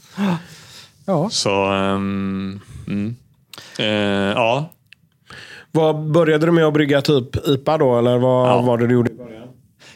Ja. 1.06 1.30
Så, 1.32 1.66
ehm, 1.66 2.60
mm. 2.88 3.16
Eh, 3.80 3.86
ja. 3.86 4.70
Vad 5.72 6.12
Började 6.12 6.46
du 6.46 6.52
med 6.52 6.66
att 6.66 6.74
brygga 6.74 7.02
typ 7.02 7.48
IPA 7.48 7.78
då? 7.78 7.98
Eller 7.98 8.18
vad 8.18 8.50
Ja. 8.50 8.62
var 8.62 8.78
det 8.78 8.88
du 8.88 8.94
gjorde 8.94 9.12
i 9.12 9.14
början? 9.14 9.48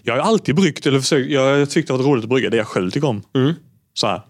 Jag 0.04 0.14
har 0.14 0.22
alltid 0.22 0.56
bryggt, 0.56 0.86
eller 0.86 1.00
försökt, 1.00 1.32
jag 1.32 1.70
tyckte 1.70 1.94
det 1.94 1.98
var 1.98 2.06
roligt 2.06 2.24
att 2.24 2.30
brygga 2.30 2.50
det 2.50 2.58
jag 2.58 2.68
själv 2.68 2.92
tycker 2.92 3.08
om. 3.08 3.22
Så 3.94 4.08
här. 4.08 4.22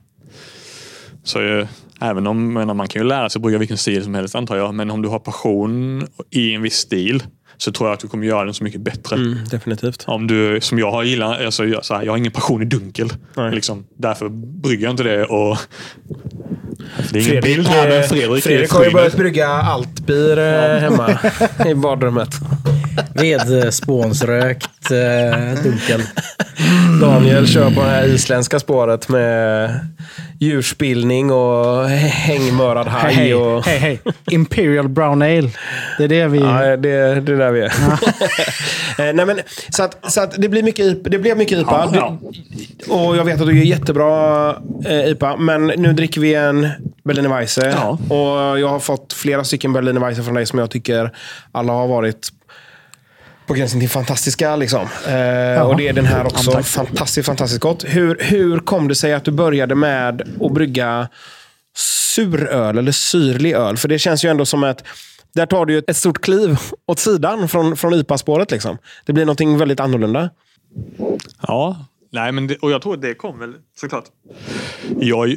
Så 1.24 1.42
eh, 1.60 1.68
även 2.02 2.28
om, 2.28 2.54
menar, 2.54 2.74
man 2.74 2.88
kan 2.88 3.02
ju 3.02 3.08
lära 3.08 3.30
sig 3.30 3.40
att 3.40 3.44
brygga 3.44 3.58
vilken 3.58 3.78
stil 3.78 4.04
som 4.04 4.16
helst 4.16 4.36
antar 4.36 4.56
jag. 4.58 4.74
Men 4.74 4.92
om 4.92 5.02
du 5.02 5.10
har 5.10 5.20
passion 5.20 6.08
i 6.30 6.54
en 6.54 6.62
viss 6.62 6.76
stil 6.78 7.24
så 7.58 7.72
tror 7.72 7.90
jag 7.90 7.94
att 7.94 8.00
du 8.00 8.08
kommer 8.08 8.26
göra 8.28 8.46
den 8.46 8.54
så 8.54 8.64
mycket 8.64 8.82
bättre. 8.82 9.16
Mm, 9.16 9.38
definitivt. 9.52 10.04
Om 10.08 10.28
du, 10.28 10.62
som 10.62 10.80
jag 10.80 10.92
har 10.92 11.04
gillat, 11.04 11.42
alltså, 11.42 11.66
jag, 11.66 11.86
så 11.86 11.94
här, 11.94 12.04
jag 12.04 12.12
har 12.12 12.18
ingen 12.18 12.32
passion 12.32 12.62
i 12.62 12.66
dunkel. 12.66 13.10
Liksom. 13.52 13.86
Därför 13.98 14.30
brygger 14.30 14.84
jag 14.84 14.94
inte 14.94 15.04
det. 15.04 15.26
Och, 15.26 15.58
det 16.98 17.20
är 17.20 17.22
ingen 17.22 17.42
Fredrik, 17.42 17.56
bild 17.56 17.68
här, 17.68 17.90
men 17.90 17.98
eh, 17.98 18.08
Fredrik, 18.08 18.44
Fredrik 18.44 18.72
är 18.72 18.76
har 18.76 18.86
ju 18.86 18.92
börjat 18.92 19.18
brygga 19.18 19.48
altbier 19.48 20.38
eh, 20.38 20.80
hemma 20.80 21.20
i 21.66 21.76
badrummet. 21.76 22.30
Vedspånsrökt 23.14 24.92
eh, 24.92 25.64
dunkel. 25.64 26.02
Daniel 27.02 27.48
kör 27.48 27.70
på 27.72 27.82
det 27.82 27.90
här 27.90 28.06
isländska 28.06 28.60
spåret 28.60 29.10
med 29.10 29.70
djurspillning 30.42 31.32
och 31.32 31.86
hängmörad 31.90 32.88
haj. 32.88 33.14
Hej, 33.14 33.36
och... 33.36 33.66
hej, 33.66 33.78
hej. 33.80 34.00
Imperial 34.32 34.90
Brown 34.90 35.22
Ale. 35.22 35.50
Det 35.98 36.04
är 36.04 36.08
det 36.08 36.28
vi... 36.28 36.40
Ja, 36.40 36.78
det, 36.78 36.78
det 36.78 37.32
är 37.32 37.38
där 37.38 37.52
vi 37.52 37.62
är. 37.62 37.74
Eh, 38.98 39.14
Nej, 39.14 39.26
men, 39.26 39.40
så 39.70 39.84
att, 39.84 40.12
så 40.12 40.22
att 40.22 40.42
det, 40.42 40.50
blir 40.50 40.64
mycket, 40.64 41.04
det 41.04 41.18
blev 41.18 41.38
mycket 41.38 41.60
IPA. 41.60 41.90
Ja, 41.94 42.18
Du, 42.22 42.92
och 42.94 43.18
jag 43.18 43.24
vet 43.24 43.42
att 43.42 43.48
du 43.48 43.58
gör 43.58 43.66
jättebra 43.66 44.50
eh, 44.86 45.06
IPA. 45.06 45.38
Men 45.38 45.68
nu 45.68 45.94
dricker 45.94 46.22
vi 46.22 46.36
en 46.36 46.70
Berliner 47.04 47.30
Weisse. 47.30 47.76
Ja. 47.76 48.16
Och 48.16 48.60
jag 48.60 48.68
har 48.68 48.80
fått 48.80 49.14
flera 49.14 49.44
stycken 49.44 49.74
Berliner 49.74 50.02
Weisse 50.02 50.24
från 50.24 50.34
dig 50.34 50.46
som 50.46 50.60
jag 50.60 50.70
tycker 50.70 51.12
alla 51.52 51.74
har 51.74 51.88
varit 51.88 52.30
på 53.52 53.56
gränsen 53.56 53.80
till 53.80 53.90
fantastiska. 53.90 54.56
Liksom. 54.56 54.82
Eh, 54.82 55.62
och 55.62 55.78
det 55.78 55.88
är 55.88 55.94
den 55.94 56.06
här 56.06 56.26
också. 56.26 56.52
tack. 56.52 56.66
Fantastiskt, 56.66 57.26
fantastiskt 57.26 57.62
gott. 57.62 57.84
Hur, 57.88 58.18
hur 58.20 58.60
kom 58.60 58.88
det 58.88 58.96
sig 58.96 59.14
att 59.14 59.24
du 59.24 59.32
började 59.32 59.76
med 59.76 60.22
att 60.42 60.52
brygga 60.52 61.10
suröl 61.76 62.78
eller 62.78 62.92
syrlig 62.92 63.52
öl? 63.52 63.78
För 63.78 63.88
det 63.88 64.00
känns 64.00 64.26
ju 64.26 64.30
ändå 64.30 64.46
som 64.46 64.64
att 64.64 64.84
där 65.34 65.46
tar 65.46 65.66
du 65.66 65.74
ju 65.74 65.82
ett 65.88 65.98
stort 65.98 66.22
kliv 66.22 66.58
åt 66.88 67.00
sidan 67.00 67.48
från, 67.48 67.78
från 67.78 67.94
IPA-spåret. 67.94 68.52
Liksom. 68.52 68.78
Det 69.06 69.14
blir 69.14 69.26
någonting 69.26 69.58
väldigt 69.58 69.80
annorlunda. 69.80 70.30
Ja, 71.42 71.86
nej 72.12 72.32
men 72.32 72.48
det, 72.48 72.56
och 72.56 72.72
jag 72.72 72.82
tror 72.82 72.94
att 72.94 73.02
det 73.02 73.14
kom 73.14 73.40
väl 73.40 73.54
såklart. 73.80 74.06
Jag, 75.00 75.36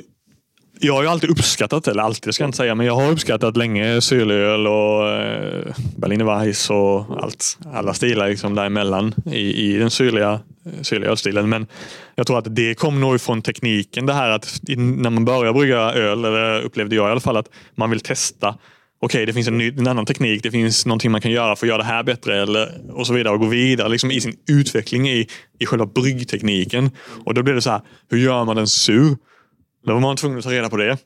jag 0.84 0.94
har 0.94 1.02
ju 1.02 1.08
alltid 1.08 1.30
uppskattat, 1.30 1.88
eller 1.88 2.02
alltid 2.02 2.34
ska 2.34 2.42
jag 2.42 2.48
inte 2.48 2.56
säga, 2.56 2.74
men 2.74 2.86
jag 2.86 2.94
har 2.94 3.10
uppskattat 3.10 3.56
länge 3.56 4.00
syrlig 4.00 4.68
och 4.68 5.08
eh, 5.08 5.74
Berliner 5.96 6.24
Weiss 6.24 6.70
och 6.70 7.22
allt, 7.22 7.58
alla 7.72 7.94
stilar 7.94 8.28
liksom 8.28 8.54
däremellan 8.54 9.14
i, 9.26 9.72
i 9.72 9.76
den 9.76 9.90
syrliga, 9.90 10.40
eh, 10.66 10.82
syrliga 10.82 11.10
ölstilen. 11.10 11.48
Men 11.48 11.66
jag 12.14 12.26
tror 12.26 12.38
att 12.38 12.56
det 12.56 12.74
kom 12.74 13.00
nog 13.00 13.14
ifrån 13.14 13.42
tekniken. 13.42 14.06
Det 14.06 14.12
här 14.12 14.30
att 14.30 14.60
när 14.76 15.10
man 15.10 15.24
börjar 15.24 15.52
brygga 15.52 15.78
öl, 15.78 16.24
eller 16.24 16.62
upplevde 16.62 16.96
jag 16.96 17.08
i 17.08 17.10
alla 17.10 17.20
fall, 17.20 17.36
att 17.36 17.48
man 17.74 17.90
vill 17.90 18.00
testa 18.00 18.54
okej, 19.00 19.26
det 19.26 19.32
finns 19.32 19.48
en, 19.48 19.58
ny, 19.58 19.68
en 19.68 19.86
annan 19.86 20.06
teknik, 20.06 20.42
det 20.42 20.50
finns 20.50 20.86
någonting 20.86 21.10
man 21.10 21.20
kan 21.20 21.30
göra 21.30 21.56
för 21.56 21.66
att 21.66 21.68
göra 21.68 21.78
det 21.78 21.84
här 21.84 22.02
bättre 22.02 22.42
eller, 22.42 22.80
och 22.90 23.06
så 23.06 23.14
vidare 23.14 23.34
och 23.34 23.40
gå 23.40 23.46
vidare 23.46 23.88
liksom 23.88 24.10
i 24.10 24.20
sin 24.20 24.36
utveckling 24.48 25.08
i, 25.08 25.28
i 25.58 25.66
själva 25.66 25.86
bryggtekniken. 25.86 26.90
Och 27.24 27.34
då 27.34 27.42
blir 27.42 27.54
det 27.54 27.62
så 27.62 27.70
här, 27.70 27.80
hur 28.10 28.18
gör 28.18 28.44
man 28.44 28.56
den 28.56 28.66
sur? 28.66 29.16
Då 29.86 29.92
var 29.92 30.00
man 30.00 30.16
tvungen 30.16 30.38
att 30.38 30.44
ta 30.44 30.50
reda 30.50 30.68
på 30.70 30.76
det. 30.76 30.96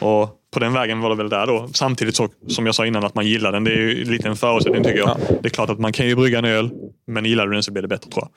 Och 0.00 0.30
på 0.52 0.60
den 0.60 0.72
vägen 0.72 1.00
var 1.00 1.10
det 1.10 1.16
väl 1.16 1.28
där 1.28 1.46
då. 1.46 1.68
Samtidigt 1.74 2.16
så, 2.16 2.28
som 2.48 2.66
jag 2.66 2.74
sa 2.74 2.86
innan 2.86 3.04
att 3.04 3.14
man 3.14 3.26
gillar 3.26 3.52
den. 3.52 3.64
Det 3.64 3.70
är 3.72 3.76
ju 3.76 4.04
lite 4.04 4.28
en 4.28 4.36
förutsättning 4.36 4.84
tycker 4.84 4.98
jag. 4.98 5.16
Det 5.42 5.48
är 5.48 5.50
klart 5.50 5.70
att 5.70 5.78
man 5.78 5.92
kan 5.92 6.06
ju 6.06 6.16
brygga 6.16 6.38
en 6.38 6.44
öl, 6.44 6.70
men 7.06 7.24
gillar 7.24 7.46
du 7.46 7.52
den 7.52 7.62
så 7.62 7.72
blir 7.72 7.82
det 7.82 7.88
bättre 7.88 8.10
tror 8.10 8.24
jag. 8.24 8.30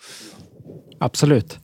Absolut. 1.06 1.60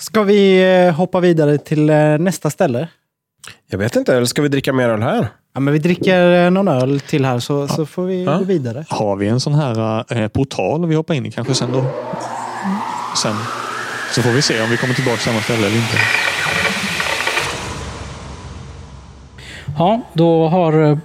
Ska 0.00 0.22
vi 0.22 0.72
eh, 0.86 0.94
hoppa 0.94 1.20
vidare 1.20 1.58
till 1.58 1.90
eh, 1.90 2.18
nästa 2.18 2.50
ställe? 2.50 2.88
Jag 3.70 3.78
vet 3.78 3.96
inte, 3.96 4.14
eller 4.16 4.26
ska 4.26 4.42
vi 4.42 4.48
dricka 4.48 4.72
mer 4.72 4.88
öl 4.88 5.02
här? 5.02 5.28
Ja, 5.54 5.60
men 5.60 5.72
vi 5.72 5.78
dricker 5.78 6.44
eh, 6.44 6.50
någon 6.50 6.68
öl 6.68 7.00
till 7.00 7.24
här 7.24 7.38
så, 7.38 7.68
så 7.68 7.86
får 7.86 8.04
vi 8.04 8.24
Ja. 8.24 8.38
gå 8.38 8.44
vidare. 8.44 8.84
Har 8.88 9.16
vi 9.16 9.28
en 9.28 9.40
sån 9.40 9.54
här 9.54 10.04
eh, 10.22 10.28
portal 10.28 10.86
vi 10.86 10.94
hoppar 10.94 11.14
in 11.14 11.26
i 11.26 11.30
kanske 11.30 11.54
sen 11.54 11.72
då? 11.72 11.84
Sen. 13.22 13.34
Så 14.14 14.22
får 14.22 14.30
vi 14.30 14.42
se 14.42 14.62
om 14.62 14.70
vi 14.70 14.76
kommer 14.76 14.94
tillbaka 14.94 15.16
till 15.16 15.24
samma 15.24 15.40
ställe 15.40 15.66
eller 15.66 15.76
inte. 15.76 15.96
Ja, 19.78 20.00
då 20.12 20.48
har... 20.48 20.82
eh, 20.82 20.98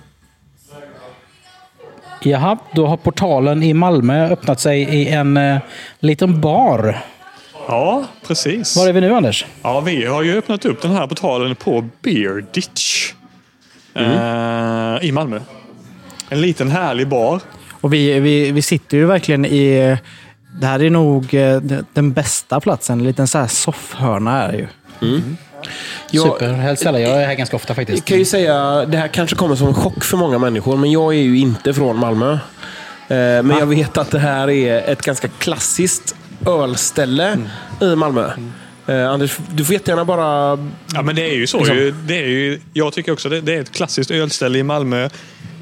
Jaha, 2.25 2.57
då 2.71 2.87
har 2.87 2.97
portalen 2.97 3.63
i 3.63 3.73
Malmö 3.73 4.29
öppnat 4.29 4.59
sig 4.59 4.81
i 4.81 5.09
en 5.09 5.37
eh, 5.37 5.57
liten 5.99 6.41
bar. 6.41 6.97
Ja, 7.67 8.05
precis. 8.27 8.77
Var 8.77 8.87
är 8.87 8.93
vi 8.93 9.01
nu 9.01 9.13
Anders? 9.15 9.45
Ja, 9.61 9.79
vi 9.79 10.05
har 10.05 10.23
ju 10.23 10.37
öppnat 10.37 10.65
upp 10.65 10.81
den 10.81 10.91
här 10.91 11.07
portalen 11.07 11.55
på 11.55 11.89
Beer 12.01 12.45
Ditch. 12.53 13.13
Eh, 13.95 15.07
I 15.07 15.11
Malmö. 15.11 15.39
En 16.29 16.41
liten 16.41 16.71
härlig 16.71 17.07
bar. 17.07 17.41
Och 17.81 17.93
vi, 17.93 18.19
vi, 18.19 18.51
vi 18.51 18.61
sitter 18.61 18.97
ju 18.97 19.05
verkligen 19.05 19.45
i... 19.45 19.97
Det 20.59 20.65
här 20.65 20.83
är 20.83 20.89
nog 20.89 21.33
eh, 21.33 21.61
den 21.93 22.13
bästa 22.13 22.59
platsen. 22.59 22.99
En 22.99 23.05
liten 23.05 23.27
så 23.27 23.37
här 23.37 23.47
soffhörna 23.47 24.43
är 24.43 24.51
det 24.51 24.57
ju. 24.57 24.67
Jag- 26.11 26.23
Super, 26.33 26.53
helst 26.53 26.81
ställe. 26.81 26.99
Jag 26.99 27.21
är 27.21 27.25
här 27.27 27.33
ganska 27.35 27.55
ofta 27.55 27.69
Jag 27.69 27.75
faktiskt. 27.75 28.05
kan 28.05 28.17
ju 28.17 28.25
säga, 28.25 28.85
det 28.85 28.97
här 28.97 29.07
kanske 29.07 29.35
kommer 29.35 29.55
som 29.55 29.67
en 29.67 29.73
chock 29.73 30.03
för 30.03 30.17
många 30.17 30.37
människor, 30.37 30.77
men 30.77 30.91
jag 30.91 31.13
är 31.13 31.19
ju 31.21 31.37
inte 31.37 31.73
från 31.73 31.97
Malmö. 31.97 32.31
Eh, 32.33 32.37
Men 33.07 33.49
jag 33.49 33.65
vet 33.65 33.97
att 33.97 34.11
det 34.11 34.19
här 34.19 34.49
är 34.49 34.91
ett 34.91 35.01
ganska 35.01 35.27
klassiskt 35.27 36.15
ölställe 36.47 37.37
i 37.81 37.95
Malmö. 37.95 38.29
Eh, 38.87 39.09
Anders, 39.09 39.37
du 39.51 39.65
får 39.65 39.73
jättegärna 39.73 40.05
bara... 40.05 40.57
Ja, 40.93 41.01
men 41.01 41.15
det 41.15 41.29
är 41.29 41.35
ju 41.35 41.47
så. 41.47 41.57
Liksom. 41.57 41.93
Det 42.07 42.17
är 42.17 42.27
ju, 42.27 42.59
jag 42.73 42.93
tycker 42.93 43.11
också 43.11 43.29
det, 43.29 43.41
det 43.41 43.53
är 43.55 43.61
ett 43.61 43.71
klassiskt 43.71 44.11
ölställe 44.11 44.59
i 44.59 44.63
Malmö. 44.63 45.09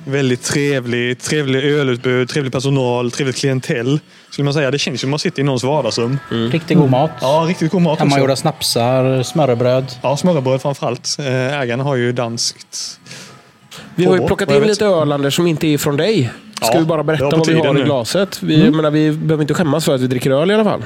Väldigt 0.05 0.43
trevligt, 0.43 1.23
trevlig 1.23 1.63
ölutbud, 1.63 2.29
trevlig 2.29 2.53
personal, 2.53 3.11
trevligt 3.11 3.37
klientell. 3.37 3.99
Skulle 4.29 4.43
man 4.45 4.53
säga. 4.53 4.71
Det 4.71 4.79
känns 4.79 5.01
som 5.01 5.09
man 5.09 5.19
sitter 5.19 5.39
i 5.41 5.43
någons 5.43 5.63
vardagsrum. 5.63 6.19
Riktigt 6.51 6.77
god 6.77 6.89
mat. 6.89 7.11
Ja, 7.21 7.45
riktigt 7.49 7.71
god 7.71 7.81
mat. 7.81 7.99
Hemmagjorda 7.99 8.35
snapsar, 8.35 9.23
smörrebröd. 9.23 9.85
Ja, 10.01 10.17
smörrebröd 10.17 10.61
framförallt. 10.61 11.15
Eh, 11.19 11.59
Ägaren 11.61 11.79
har 11.79 11.95
ju 11.95 12.11
danskt. 12.11 12.99
Vi 13.95 14.05
har 14.05 14.17
ju 14.17 14.27
plockat 14.27 14.51
in 14.51 14.63
lite 14.63 14.85
öl, 14.85 15.11
Anders, 15.11 15.35
som 15.35 15.47
inte 15.47 15.67
är 15.67 15.77
från 15.77 15.97
dig. 15.97 16.31
Ska 16.55 16.73
Ja, 16.73 16.79
vi 16.79 16.85
bara 16.85 17.03
berätta 17.03 17.29
vad 17.37 17.47
vi 17.47 17.53
har 17.59 17.79
i 17.79 17.83
glaset? 17.83 18.43
Vi, 18.43 18.63
jag 18.63 18.73
menar, 18.75 18.91
vi 18.91 19.11
behöver 19.11 19.41
inte 19.43 19.53
skämmas 19.53 19.85
för 19.85 19.95
att 19.95 20.01
vi 20.01 20.07
dricker 20.07 20.31
öl 20.31 20.51
i 20.51 20.53
alla 20.53 20.63
fall. 20.63 20.83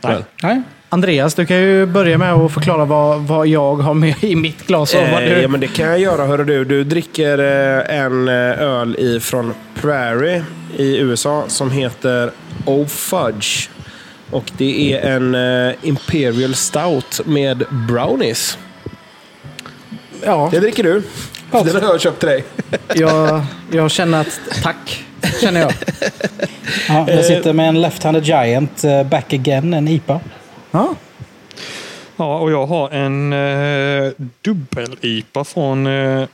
Nej. 0.00 0.24
Nej. 0.42 0.62
Andreas, 0.92 1.34
du 1.34 1.46
kan 1.46 1.56
ju 1.56 1.86
börja 1.86 2.18
med 2.18 2.32
att 2.32 2.52
förklara 2.52 2.84
vad, 2.84 3.20
vad 3.20 3.46
jag 3.46 3.76
har 3.76 3.94
med 3.94 4.24
i 4.24 4.36
mitt 4.36 4.66
glas. 4.66 4.94
Och 4.94 5.00
vad 5.00 5.22
Eh, 5.22 5.28
du... 5.28 5.40
ja, 5.42 5.48
men 5.48 5.60
det 5.60 5.66
kan 5.66 5.86
jag 5.86 5.98
göra. 5.98 6.26
Hörru 6.26 6.44
du. 6.44 6.64
du 6.64 6.84
dricker 6.84 7.38
eh, 7.38 7.98
en 7.98 8.28
eh, 8.28 8.34
öl 8.60 8.96
ifrån 8.98 9.54
Prairie 9.80 10.44
i 10.76 10.96
USA 10.98 11.44
som 11.48 11.70
heter 11.70 12.30
Oh 12.64 12.86
Fudge. 12.86 13.68
Och 14.30 14.44
det 14.56 14.92
är 14.94 15.10
en 15.16 15.34
eh, 15.68 15.74
Imperial 15.82 16.54
Stout 16.54 17.20
med 17.24 17.64
brownies. 17.88 18.58
ja, 20.24 20.48
Det 20.52 20.60
dricker 20.60 20.82
du. 20.82 21.02
Den 21.50 21.82
har 21.84 21.90
jag 21.92 22.00
köpt 22.00 22.18
till 22.20 22.28
dig. 22.28 22.44
jag, 22.94 23.42
jag 23.72 23.90
känner 23.90 24.20
att... 24.20 24.40
Tack, 24.62 25.04
känner 25.40 25.60
jag. 25.60 25.72
Ja, 26.88 27.10
jag 27.10 27.24
sitter 27.24 27.52
med 27.52 27.68
en 27.68 27.80
Left-Handed 27.80 28.24
Giant 28.24 28.84
eh, 28.84 29.02
Back 29.02 29.32
Again, 29.32 29.74
en 29.74 29.88
IPA. 29.88 30.20
Ja. 30.70 30.94
Ja, 32.16 32.38
och 32.38 32.50
jag 32.52 32.66
har 32.66 32.90
en 32.90 33.32
eh, 33.32 34.12
dubbel-IPA 34.42 35.44
från 35.44 35.86
eh, 35.86 36.24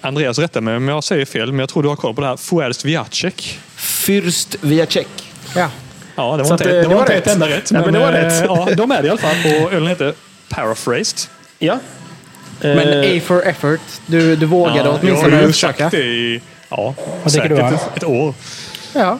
Andreas 0.00 0.38
rätta 0.38 0.60
mig 0.60 0.76
om 0.76 0.88
jag 0.88 1.04
säger 1.04 1.24
fel, 1.24 1.52
men 1.52 1.58
jag 1.58 1.68
tror 1.68 1.82
du 1.82 1.88
har 1.88 1.96
koll 1.96 2.14
på 2.14 2.20
det 2.20 2.26
här. 2.26 2.36
Fuerst 2.36 2.84
Viacek. 2.84 3.58
Fürst 3.76 4.56
Viacek. 4.60 5.08
ja. 5.56 5.70
Ja, 6.16 6.36
det 6.36 6.44
Så 6.44 6.48
var 6.50 6.54
att, 6.54 6.60
inte, 6.60 6.70
eh, 6.70 6.76
det 6.76 6.82
det 6.82 6.88
var 6.88 6.94
var 6.94 7.00
inte 7.02 7.12
rätt. 7.14 7.26
ett 7.26 7.32
enda 7.32 7.48
rätt. 7.48 7.70
Nej, 7.70 7.82
men 7.84 7.92
det 7.92 7.98
var 8.00 8.12
eh, 8.12 8.22
rätt. 8.24 8.44
Ja, 8.46 8.68
de 8.76 8.90
är 8.90 9.02
det 9.02 9.06
i 9.06 9.10
alla 9.10 9.20
fall. 9.20 9.36
Och 9.62 9.72
ölen 9.72 9.88
heter 9.88 10.14
Paraphrased. 10.48 11.18
Ja. 11.58 11.78
Men 12.60 12.78
Eh, 13.04 13.16
A 13.18 13.20
for 13.24 13.46
effort. 13.46 13.80
Du, 14.06 14.36
du 14.36 14.46
vågade 14.46 14.78
ja, 14.78 14.84
jag 14.84 14.98
åtminstone 15.02 15.36
har 15.36 15.42
ju 15.42 15.48
försöka. 15.48 15.78
sagt 15.84 15.90
det 15.90 16.02
i 16.04 16.40
ja, 16.68 16.94
säkert 17.26 17.52
ett, 17.52 17.96
ett 17.96 18.04
år. 18.04 18.34
Ja. 18.92 19.18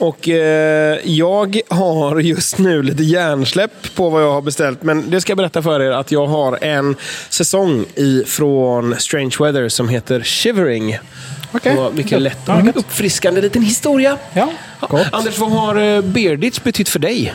Och 0.00 0.28
eh, 0.28 0.98
jag 1.04 1.60
har 1.68 2.20
just 2.20 2.58
nu 2.58 2.82
lite 2.82 3.02
hjärnsläpp 3.02 3.94
på 3.94 4.10
vad 4.10 4.22
jag 4.22 4.32
har 4.32 4.42
beställt. 4.42 4.82
Men 4.82 5.10
det 5.10 5.20
ska 5.20 5.30
jag 5.30 5.36
berätta 5.36 5.62
för 5.62 5.80
er 5.80 5.90
att 5.90 6.12
jag 6.12 6.26
har 6.26 6.64
en 6.64 6.96
säsong 7.28 7.84
ifrån 7.94 8.94
Strange 8.98 9.34
Weather 9.40 9.68
som 9.68 9.88
heter 9.88 10.20
Shivering. 10.20 10.98
Det 11.62 11.74
var 11.74 11.92
mycket 11.92 12.22
lätt 12.22 12.48
och 12.48 12.56
mycket 12.56 12.74
gott. 12.74 12.84
uppfriskande 12.84 13.40
liten 13.40 13.62
historia. 13.62 14.18
Ja, 14.32 14.52
Ja, 14.80 15.04
Anders, 15.12 15.38
vad 15.38 15.50
har 15.50 15.76
eh, 15.76 16.00
Bearditch 16.02 16.60
betytt 16.60 16.88
för 16.88 16.98
dig? 16.98 17.34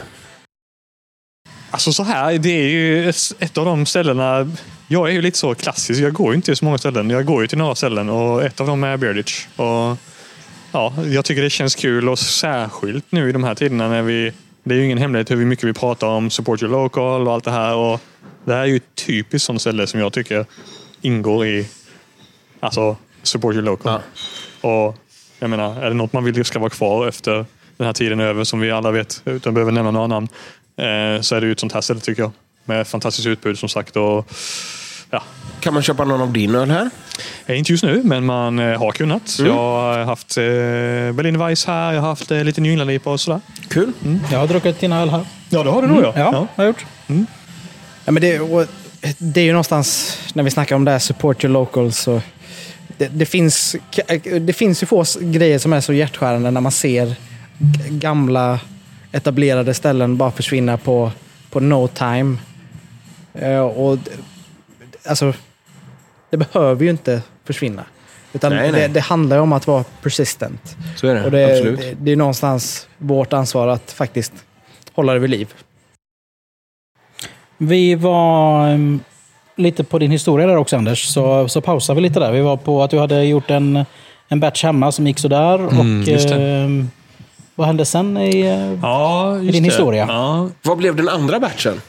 Alltså 1.72 1.94
så 1.94 2.04
här, 2.04 2.38
det 2.38 2.50
är 2.50 2.68
ju 2.68 3.10
ett, 3.10 3.18
ett 3.40 3.58
av 3.58 3.66
de 3.66 3.86
ställena. 3.86 4.52
Jag 4.88 5.10
är 5.10 5.14
ju 5.14 5.22
lite 5.22 5.38
så 5.38 5.56
klassisk. 5.56 6.02
Jag 6.02 6.14
går 6.14 6.30
ju 6.32 6.36
inte 6.36 6.46
till 6.46 6.56
så 6.56 6.66
många 6.66 6.78
ställen. 6.78 7.10
Jag 7.10 7.26
går 7.26 7.42
ju 7.42 7.48
till 7.48 7.58
några 7.58 7.76
ställen 7.76 8.10
och 8.10 8.44
ett 8.44 8.62
av 8.62 8.68
dem 8.68 8.84
är 8.84 8.98
Bearditch. 8.98 9.46
Och 9.56 9.98
ja, 10.76 10.94
jag 11.06 11.26
tycker 11.26 11.42
det 11.42 11.50
känns 11.50 11.76
kul 11.76 12.10
och 12.10 12.20
särskilt 12.20 13.12
nu 13.12 13.30
i 13.30 13.32
de 13.32 13.44
här 13.44 13.56
tiderna 13.56 13.90
när 13.90 14.02
vi... 14.02 14.34
Det 14.64 14.74
är 14.74 14.78
ju 14.78 14.86
ingen 14.86 14.98
hemlighet 14.98 15.32
hur 15.32 15.46
mycket 15.46 15.66
vi 15.66 15.74
pratar 15.74 16.08
om 16.08 16.30
support 16.30 16.62
your 16.62 16.72
local 16.72 17.28
och 17.28 17.34
allt 17.34 17.44
det 17.44 17.52
här. 17.52 17.76
Och 17.76 18.02
det 18.46 18.54
här 18.54 18.62
är 18.62 18.66
ju 18.66 18.76
ett 18.76 18.96
typiskt 18.96 19.46
sånt 19.46 19.62
ställe 19.62 19.88
som 19.88 20.00
jag 20.00 20.14
tycker 20.14 20.46
ingår 21.02 21.46
i 21.46 21.68
alltså 22.60 22.98
support 23.24 23.54
your 23.54 23.64
local. 23.64 24.00
Och 24.62 24.98
jag 25.40 25.50
menar, 25.50 25.84
är 25.84 25.90
det 25.90 25.94
något 25.94 26.14
man 26.14 26.24
vill 26.24 26.46
ska 26.46 26.60
vara 26.60 26.70
kvar 26.70 27.08
efter 27.08 27.46
den 27.78 27.86
här 27.86 27.94
tiden 27.94 28.20
över 28.20 28.44
som 28.44 28.60
vi 28.60 28.72
alla 28.72 28.92
vet, 28.92 29.22
utan 29.26 29.54
behöver 29.54 29.72
nämna 29.72 29.92
några 29.92 30.08
namn, 30.08 30.28
eh, 30.78 31.22
så 31.22 31.36
är 31.36 31.42
det 31.42 31.48
ju 31.48 31.52
ett 31.52 31.60
sånt 31.60 31.74
här 31.74 31.82
ställe 31.82 32.00
tycker 32.00 32.22
jag. 32.22 32.32
Med 32.66 32.88
fantastiskt 32.88 33.28
utbud 33.28 33.60
som 33.60 33.70
sagt. 33.70 33.98
Och, 33.98 34.32
ja, 35.10 35.24
Kan 35.60 35.74
man 35.74 35.84
köpa 35.84 36.06
någon 36.06 36.22
av 36.22 36.34
din 36.34 36.56
öl 36.56 36.72
här? 36.72 36.90
Eh, 37.46 37.58
inte 37.58 37.72
just 37.72 37.84
nu, 37.84 38.02
men 38.04 38.26
man 38.26 38.60
eh, 38.60 38.80
har 38.80 38.92
kunnat. 38.92 39.40
Mm. 39.40 39.52
Jag 39.52 39.58
har 39.58 40.04
haft 40.04 40.38
eh, 40.38 40.44
Berliner 41.14 41.40
Weiss 41.40 41.66
här, 41.66 41.94
jag 41.94 42.02
har 42.02 42.10
haft 42.10 42.32
eh, 42.32 42.44
lite 42.44 42.62
New 42.62 42.72
England-IPA 42.72 43.12
och 43.12 43.20
sådär. 43.20 43.42
Kul. 43.68 43.92
jag 44.32 44.40
har 44.40 44.48
druckit 44.48 44.80
dina 44.80 45.02
öl 45.02 45.10
här. 45.10 45.26
Ja, 45.50 45.64
det 45.64 45.70
har 45.70 45.82
du 45.82 45.88
nog 45.88 46.04
Ja, 46.04 46.48
har 46.56 46.64
jag 46.64 46.68
gjort. 46.68 46.86
Ja, 48.06 48.12
men 48.12 48.22
det, 48.22 48.40
och 48.40 48.66
det 49.18 49.42
är 49.42 49.46
ju 49.46 49.52
någonstans, 49.52 50.18
när 50.34 50.44
vi 50.44 50.52
snackar 50.52 50.76
om 50.76 50.86
det 50.86 50.92
här 50.92 51.00
support 51.00 51.44
your 51.44 51.54
locals, 51.54 51.98
så 51.98 52.22
det, 52.98 53.08
det, 53.08 53.26
finns, 53.26 53.76
det 54.42 54.54
finns 54.54 54.84
ju 54.84 54.88
få 54.88 55.06
grejer 55.22 55.60
som 55.60 55.74
är 55.74 55.82
så 55.82 55.94
hjärtskärande 55.94 56.52
när 56.52 56.62
man 56.62 56.72
ser 56.72 57.16
gamla 57.90 58.60
etablerade 59.12 59.74
ställen 59.74 60.18
bara 60.18 60.32
försvinna 60.32 60.78
på, 60.78 61.12
på 61.50 61.60
no 61.60 61.88
time. 61.88 62.38
Eh, 63.34 63.60
och 63.60 63.98
alltså, 65.08 65.34
det 66.30 66.38
behöver 66.38 66.84
ju 66.84 66.90
inte 66.90 67.22
försvinna. 67.44 67.84
Utan 68.34 68.56
Nej, 68.56 68.72
nej. 68.72 68.82
Det, 68.82 68.88
det 68.88 69.00
handlar 69.00 69.36
ju 69.36 69.42
om 69.42 69.54
att 69.54 69.68
vara 69.68 69.84
persistent. 70.02 70.78
Så 70.96 71.08
är 71.08 71.16
det. 71.16 71.24
Och 71.24 71.32
det, 71.32 71.46
Absolut. 71.58 71.80
det, 71.80 71.96
det 72.00 72.12
är 72.12 72.16
någonstans 72.16 72.88
vårt 72.98 73.34
ansvar 73.34 73.68
att 73.68 73.92
faktiskt 73.92 74.34
hålla 74.94 75.14
det 75.14 75.20
vid 75.20 75.30
liv. 75.30 75.54
Vi 77.58 77.96
var 77.96 78.68
em, 78.68 79.00
lite 79.56 79.84
på 79.84 80.00
din 80.00 80.12
historia 80.12 80.48
där 80.48 80.56
också 80.56 80.78
Anders, 80.78 81.06
så, 81.08 81.48
så 81.48 81.62
pausade 81.62 81.96
vi 81.96 82.02
lite 82.08 82.20
där. 82.20 82.32
Vi 82.32 82.42
var 82.42 82.58
på 82.58 82.84
att 82.84 82.90
du 82.92 83.00
hade 83.00 83.24
gjort 83.24 83.50
en, 83.52 83.86
en 84.28 84.40
batch 84.40 84.64
hemma 84.64 84.92
som 84.92 85.08
gick 85.08 85.20
sådär. 85.20 85.56
Mm, 85.60 86.02
och, 86.02 86.32
em, 86.32 86.92
vad 87.56 87.68
hände 87.68 87.86
sen 87.86 88.18
i... 88.18 88.40
eh, 88.42 88.80
Ja, 88.82 89.38
just 89.38 89.54
din 89.54 89.64
det. 89.64 89.70
historia. 89.70 90.06
Ja, 90.10 90.50
Vad 90.62 90.78
blev 90.78 90.96
den 90.96 91.10
andra 91.10 91.40
batchen? 91.40 91.82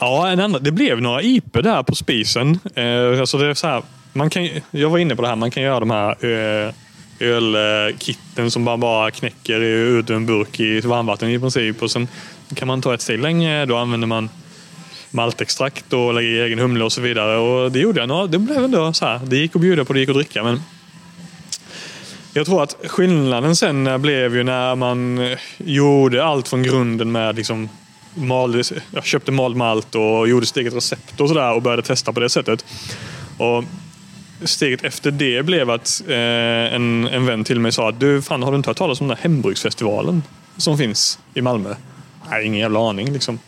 Ja, 0.00 0.28
en 0.28 0.40
annan, 0.40 0.62
det 0.62 0.72
blev 0.72 1.02
några 1.02 1.22
IP 1.22 1.52
där 1.52 1.82
på 1.82 1.94
spisen. 1.94 2.58
Eh, 2.74 3.20
alltså 3.20 3.38
det 3.38 3.46
är 3.46 3.54
så 3.54 3.66
här, 3.66 3.82
man 4.12 4.30
kan, 4.30 4.48
jag 4.70 4.90
var 4.90 4.98
inne 4.98 5.16
på 5.16 5.22
det 5.22 5.28
här, 5.28 5.36
man 5.36 5.50
kan 5.50 5.62
göra 5.62 5.80
de 5.80 5.90
här 5.90 6.24
eh, 6.24 6.74
ölkitten 7.20 8.50
som 8.50 8.62
man 8.62 8.80
bara 8.80 9.10
knäcker 9.10 9.60
ut 9.60 10.10
ur 10.10 10.16
en 10.16 10.26
burk 10.26 10.60
i 10.60 10.80
varmvatten 10.80 11.30
i 11.30 11.38
princip. 11.38 11.82
Och 11.82 11.90
sen 11.90 12.08
kan 12.54 12.68
man 12.68 12.82
ta 12.82 12.94
ett 12.94 13.00
steg 13.00 13.20
längre, 13.20 13.66
då 13.66 13.76
använder 13.76 14.06
man 14.06 14.28
maltextrakt 15.10 15.92
och 15.92 16.14
lägger 16.14 16.28
i 16.28 16.40
egen 16.40 16.58
humle 16.58 16.84
och 16.84 16.92
så 16.92 17.00
vidare. 17.00 17.36
Och 17.36 17.72
det 17.72 17.78
gjorde 17.78 18.00
jag. 18.00 18.08
Några, 18.08 18.26
Det 18.26 18.38
blev 18.38 18.64
ändå 18.64 18.92
så 18.92 19.04
här, 19.04 19.20
det 19.24 19.36
gick 19.36 19.56
att 19.56 19.62
bjuda 19.62 19.84
på, 19.84 19.92
det 19.92 20.00
gick 20.00 20.08
att 20.08 20.14
dricka. 20.14 20.42
Men 20.42 20.62
jag 22.32 22.46
tror 22.46 22.62
att 22.62 22.76
skillnaden 22.86 23.56
sen 23.56 24.02
blev 24.02 24.36
ju 24.36 24.42
när 24.42 24.74
man 24.74 25.18
eh, 25.18 25.38
gjorde 25.58 26.24
allt 26.24 26.48
från 26.48 26.62
grunden 26.62 27.12
med 27.12 27.36
liksom 27.36 27.68
malde, 28.14 28.62
jag 28.90 29.04
köpte 29.04 29.32
mald 29.32 29.56
malt 29.56 29.94
och 29.94 30.28
gjorde 30.28 30.46
sitt 30.46 30.56
eget 30.56 30.74
recept 30.74 31.20
och 31.20 31.28
sådär 31.28 31.52
och 31.52 31.62
började 31.62 31.82
testa 31.82 32.12
på 32.12 32.20
det 32.20 32.28
sättet. 32.28 32.64
Och 33.38 33.64
steget 34.44 34.84
efter 34.84 35.10
det 35.10 35.42
blev 35.42 35.70
att 35.70 36.02
eh, 36.08 36.14
en, 36.74 37.08
en 37.08 37.26
vän 37.26 37.44
till 37.44 37.60
mig 37.60 37.72
sa 37.72 37.88
att 37.88 38.00
du, 38.00 38.22
fan 38.22 38.42
har 38.42 38.50
du 38.50 38.56
inte 38.56 38.70
hört 38.70 38.76
talas 38.76 39.00
om 39.00 39.08
den 39.08 39.16
här 39.16 39.22
hembruksfestivalen 39.22 40.22
som 40.56 40.78
finns 40.78 41.18
i 41.34 41.42
Malmö? 41.42 41.74
Nej, 42.30 42.46
ingen 42.46 42.60
jävla 42.60 42.88
aning 42.88 43.12
liksom. 43.12 43.38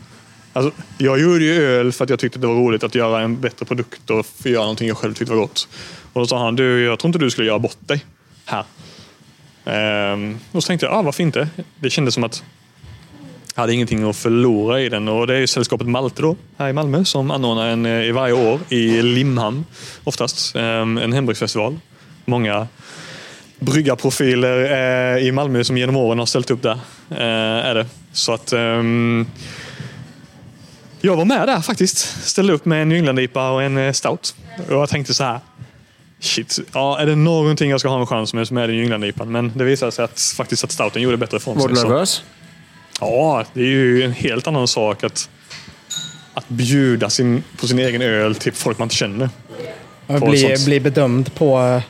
Alltså, 0.52 0.72
jag 0.98 1.20
gjorde 1.20 1.44
ju 1.44 1.62
öl 1.62 1.92
för 1.92 2.04
att 2.04 2.10
jag 2.10 2.18
tyckte 2.18 2.38
det 2.38 2.46
var 2.46 2.54
roligt 2.54 2.84
att 2.84 2.94
göra 2.94 3.20
en 3.20 3.40
bättre 3.40 3.66
produkt 3.66 4.10
och 4.10 4.26
få 4.26 4.48
göra 4.48 4.62
någonting 4.62 4.88
jag 4.88 4.96
själv 4.96 5.14
tyckte 5.14 5.34
var 5.34 5.40
gott. 5.40 5.68
Och 6.12 6.20
då 6.20 6.26
sa 6.26 6.44
han, 6.44 6.56
du, 6.56 6.84
jag 6.84 6.98
tror 6.98 7.08
inte 7.08 7.18
du 7.18 7.30
skulle 7.30 7.46
göra 7.46 7.58
bort 7.58 7.76
dig 7.80 8.04
här. 8.44 8.64
Ehm, 9.64 10.38
och 10.52 10.62
så 10.62 10.66
tänkte 10.66 10.86
jag, 10.86 10.94
ah, 10.94 11.02
varför 11.02 11.22
inte? 11.22 11.48
Det 11.80 11.90
kändes 11.90 12.14
som 12.14 12.24
att 12.24 12.44
hade 13.54 13.72
ingenting 13.74 14.08
att 14.08 14.16
förlora 14.16 14.80
i 14.80 14.88
den. 14.88 15.08
Och 15.08 15.26
det 15.26 15.34
är 15.34 15.38
ju 15.38 15.46
sällskapet 15.46 15.86
Malte 15.88 16.22
då, 16.22 16.36
här 16.58 16.68
i 16.68 16.72
Malmö 16.72 17.04
som 17.04 17.30
anordnar 17.30 17.66
en 17.68 17.86
eh, 17.86 18.02
i 18.02 18.12
varje 18.12 18.32
år 18.34 18.60
i 18.68 19.02
Limhamn 19.02 19.64
oftast. 20.04 20.56
ehm, 20.56 20.98
en 20.98 21.12
hembruksfestival. 21.12 21.78
Många 22.24 22.66
bryggarprofiler 23.58 24.72
eh, 25.16 25.26
i 25.26 25.32
Malmö 25.32 25.64
som 25.64 25.78
genom 25.78 25.96
åren 25.96 26.18
har 26.18 26.26
ställt 26.26 26.50
upp 26.50 26.62
där. 26.62 26.78
Eh, 27.10 27.66
är 27.68 27.74
det. 27.74 27.86
Så 28.12 28.32
att 28.32 28.52
ehm, 28.52 29.26
jag 31.00 31.16
var 31.16 31.24
med 31.24 31.48
där 31.48 31.60
faktiskt. 31.60 31.98
Ställde 32.26 32.52
upp 32.52 32.64
med 32.64 32.82
en 32.82 32.92
England-IPA 32.92 33.50
och 33.50 33.62
en 33.62 33.94
stout. 33.94 34.34
Och 34.68 34.74
jag 34.74 34.88
tänkte 34.88 35.14
så 35.14 35.24
här. 35.24 35.40
Shit, 36.20 36.58
ja, 36.72 36.98
är 36.98 37.06
det 37.06 37.16
någonting 37.16 37.70
jag 37.70 37.80
ska 37.80 37.88
ha 37.88 38.00
en 38.00 38.06
chans 38.06 38.34
med 38.34 38.48
så 38.48 38.58
är 38.58 38.68
det 38.68 38.74
England-IPAn. 38.82 39.32
Men 39.32 39.52
det 39.54 39.64
visade 39.64 39.92
sig 39.92 40.04
att, 40.04 40.20
faktiskt 40.36 40.64
att 40.64 40.72
stouten 40.72 41.02
gjorde 41.02 41.16
bättre 41.16 41.36
ifrån 41.36 41.58
Var 41.58 41.68
du 41.68 41.74
sig. 41.74 41.82
Så- 41.82 41.88
nervös? 41.88 42.22
Ja, 43.02 43.44
det 43.52 43.60
är 43.60 43.64
ju 43.66 44.02
en 44.02 44.12
helt 44.12 44.46
annan 44.46 44.68
sak 44.68 45.04
att, 45.04 45.28
att 46.34 46.48
bjuda 46.48 47.10
sin, 47.10 47.42
på 47.60 47.66
sin 47.66 47.78
egen 47.78 48.02
öl 48.02 48.34
till 48.34 48.52
folk 48.52 48.78
man 48.78 48.86
inte 48.86 48.94
känner. 48.94 49.28
Och 50.06 50.20
bli, 50.20 50.56
bli 50.64 50.80
bedömd 50.80 51.34
på, 51.34 51.80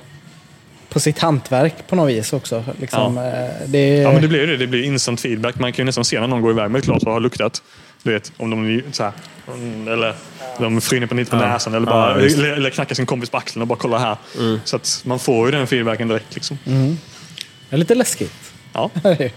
på 0.89 1.01
sitt 1.01 1.19
hantverk 1.19 1.75
på 1.89 1.97
något 1.97 2.11
vis 2.11 2.33
också. 2.33 2.65
Liksom, 2.81 3.19
eh, 3.19 3.23
det, 3.67 3.97
Ja, 3.97 4.13
men 4.13 4.23
det 4.23 4.29
blir 4.29 4.41
ju 4.41 4.47
det. 4.47 4.57
Det 4.57 4.67
blir 4.67 4.83
instant 4.83 5.21
feedback. 5.21 5.59
Man 5.59 5.73
kan 5.73 5.83
ju 5.83 5.87
nästan 5.87 6.05
se 6.05 6.21
när 6.21 6.27
någon 6.27 6.41
går 6.41 6.51
iväg 6.51 6.71
med 6.71 6.79
ett 6.79 6.85
glas 6.85 7.03
och 7.03 7.13
har 7.13 7.21
luktat. 7.21 7.63
Du 8.03 8.13
vet, 8.13 8.33
om 8.37 8.51
de 8.51 8.83
så 8.93 9.03
här, 9.03 9.13
mm, 9.49 9.89
eller 9.89 10.15
de 10.59 10.81
fryner 10.81 11.07
på 11.07 11.15
lite 11.15 11.31
på 11.31 11.37
näsan 11.37 11.75
eller, 11.75 11.87
bara, 11.87 12.21
Ja, 12.21 12.27
eller, 12.27 12.53
eller 12.53 12.71
knackar 12.71 12.95
sin 12.95 13.07
kompis 13.07 13.31
på 13.31 13.37
axeln 13.37 13.63
och 13.63 13.69
bara 13.69 13.79
kollar 13.79 13.99
här. 13.99 14.17
Så 14.65 14.77
att 14.77 15.03
man 15.05 15.19
får 15.19 15.47
ju 15.47 15.53
den 15.53 15.67
feedbacken 15.67 16.09
direkt. 16.09 16.35
Liksom. 16.35 16.59
det 16.65 17.77
är 17.77 17.79
lite 17.79 17.95
läskigt. 17.95 18.53
Ja, 18.73 18.91
det 19.03 19.33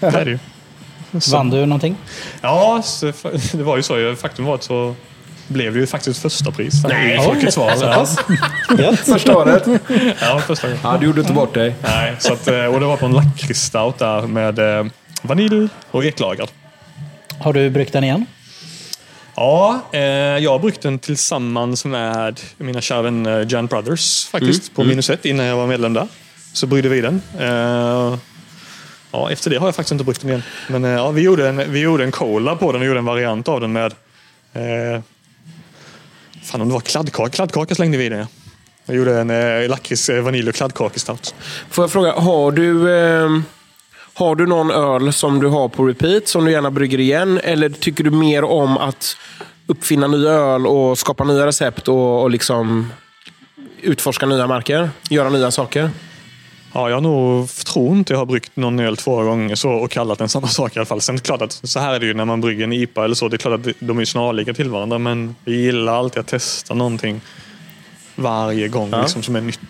är 0.00 0.24
det 0.24 0.30
ju. 0.30 0.38
Så- 1.20 1.36
Vann 1.36 1.50
du 1.50 1.66
någonting? 1.66 1.96
Ja, 2.40 2.80
så, 2.84 3.06
det 3.52 3.62
var 3.62 3.76
ju 3.76 3.82
så. 3.82 4.16
Faktum 4.16 4.44
var 4.44 4.54
att 4.54 4.62
så 4.62 4.94
blev 5.48 5.72
det 5.74 5.80
ju 5.80 5.86
faktiskt 5.86 6.22
första 6.22 6.50
pris 6.50 6.74
i 6.74 7.18
Folkets 7.24 7.56
val. 7.56 7.78
Ja, 8.78 8.96
Första 8.96 9.36
året? 9.36 9.62
ja, 10.20 10.40
första 10.46 10.66
gången. 10.66 10.80
Ja, 10.84 10.96
du 11.00 11.06
gjorde 11.06 11.20
inte 11.20 11.32
bort 11.32 11.54
dig. 11.54 11.74
Nej, 11.82 12.16
så 12.18 12.32
att, 12.32 12.48
eh, 12.48 12.64
och 12.64 12.80
det 12.80 12.86
var 12.86 12.96
på 12.96 13.06
en 13.06 13.12
lakritsstout 13.12 13.98
där 13.98 14.22
med 14.22 14.58
eh, 14.78 14.86
vanilj 15.22 15.68
och 15.90 16.04
eklagrad. 16.04 16.48
Har 17.40 17.52
du 17.52 17.70
bryggt 17.70 17.92
den 17.92 18.04
igen? 18.04 18.26
Ja, 19.36 19.80
eh, 19.92 20.00
jag 20.02 20.50
har 20.50 20.58
bryggt 20.58 20.82
den 20.82 20.98
tillsammans 20.98 21.84
med 21.84 22.40
mina 22.58 22.80
kära 22.80 23.02
vänner 23.02 23.46
Jan 23.50 23.66
Brothers 23.66 24.26
faktiskt 24.26 24.74
på 24.74 24.84
minus 24.84 25.10
ett 25.10 25.24
innan 25.24 25.46
jag 25.46 25.56
var 25.56 25.66
medlem 25.66 25.92
där. 25.92 26.06
Så 26.52 26.66
bryggde 26.66 26.88
vi 26.88 27.00
den. 27.00 27.22
Eh, 27.38 28.14
ja, 29.12 29.30
efter 29.30 29.50
det 29.50 29.56
har 29.56 29.66
jag 29.66 29.74
faktiskt 29.74 29.92
inte 29.92 30.04
bryggt 30.04 30.20
den 30.20 30.30
igen. 30.30 30.42
Men 30.68 30.84
eh, 30.84 30.90
ja, 30.90 31.10
vi, 31.10 31.22
gjorde 31.22 31.48
en, 31.48 31.72
vi 31.72 31.80
gjorde 31.80 32.04
en 32.04 32.12
cola 32.12 32.56
på 32.56 32.72
den 32.72 32.80
och 32.80 32.86
gjorde 32.86 32.98
en 32.98 33.04
variant 33.04 33.48
av 33.48 33.60
den 33.60 33.72
med 33.72 33.94
eh, 34.52 35.02
Fan 36.42 36.60
om 36.60 36.68
det 36.68 36.74
var 36.74 36.80
kladdkaka. 36.80 37.30
Kladdkaka 37.30 37.74
slängde 37.74 37.98
vi 37.98 38.04
i 38.04 38.08
den. 38.08 38.18
ja. 38.18 38.26
Jag 38.86 38.96
gjorde 38.96 39.20
en 39.20 39.30
eh, 39.30 39.68
lakrits, 39.68 40.08
eh, 40.08 40.22
vanilj 40.22 40.48
och 40.48 40.54
kladdkakestout. 40.54 41.34
Får 41.70 41.84
jag 41.84 41.90
fråga, 41.90 42.12
har 42.12 42.52
du, 42.52 42.90
Eh... 42.94 43.40
har 44.14 44.34
du 44.34 44.46
någon 44.46 44.70
öl 44.70 45.12
som 45.12 45.40
du 45.40 45.48
har 45.48 45.68
på 45.68 45.84
repeat 45.86 46.28
som 46.28 46.44
du 46.44 46.50
gärna 46.52 46.70
brygger 46.70 47.00
igen? 47.00 47.40
Eller 47.44 47.68
tycker 47.68 48.04
du 48.04 48.10
mer 48.10 48.44
om 48.44 48.78
att 48.78 49.16
uppfinna 49.66 50.06
nya 50.06 50.30
öl 50.30 50.66
och 50.66 50.98
skapa 50.98 51.24
nya 51.24 51.46
recept 51.46 51.88
och, 51.88 52.22
och 52.22 52.30
liksom 52.30 52.92
utforska 53.82 54.26
nya 54.26 54.46
marker? 54.46 54.90
Göra 55.10 55.30
nya 55.30 55.50
saker? 55.50 55.90
Ja, 56.74 56.90
jag 56.90 57.02
nog 57.02 57.48
tror 57.50 57.96
inte 57.96 58.12
jag 58.12 58.18
har 58.18 58.26
bryggt 58.26 58.50
någon 58.56 58.80
öl 58.80 58.96
två 58.96 59.22
gånger 59.22 59.54
så 59.54 59.70
och 59.70 59.90
kallat 59.90 60.18
den 60.18 60.28
samma 60.28 60.48
sak 60.48 60.76
i 60.76 60.78
alla 60.78 60.86
fall. 60.86 61.00
Sen 61.00 61.14
är 61.14 61.18
det 61.18 61.24
klart 61.24 61.42
att 61.42 61.52
så 61.62 61.78
här 61.80 61.94
är 61.94 62.00
det 62.00 62.06
ju 62.06 62.14
när 62.14 62.24
man 62.24 62.40
brygger 62.40 62.64
en 62.64 62.72
IPA 62.72 63.04
eller 63.04 63.14
så. 63.14 63.28
Det 63.28 63.36
är 63.36 63.38
klart 63.38 63.60
att 63.66 63.74
de 63.80 63.98
är 63.98 64.04
snarlika 64.04 64.54
till 64.54 64.68
varandra 64.68 64.98
men 64.98 65.36
vi 65.44 65.60
gillar 65.62 65.92
alltid 65.98 66.20
att 66.20 66.26
testa 66.26 66.74
någonting 66.74 67.20
varje 68.16 68.68
gång 68.68 68.88
Ja. 68.92 69.00
liksom, 69.02 69.22
som 69.22 69.36
är 69.36 69.40
nytt. 69.40 69.60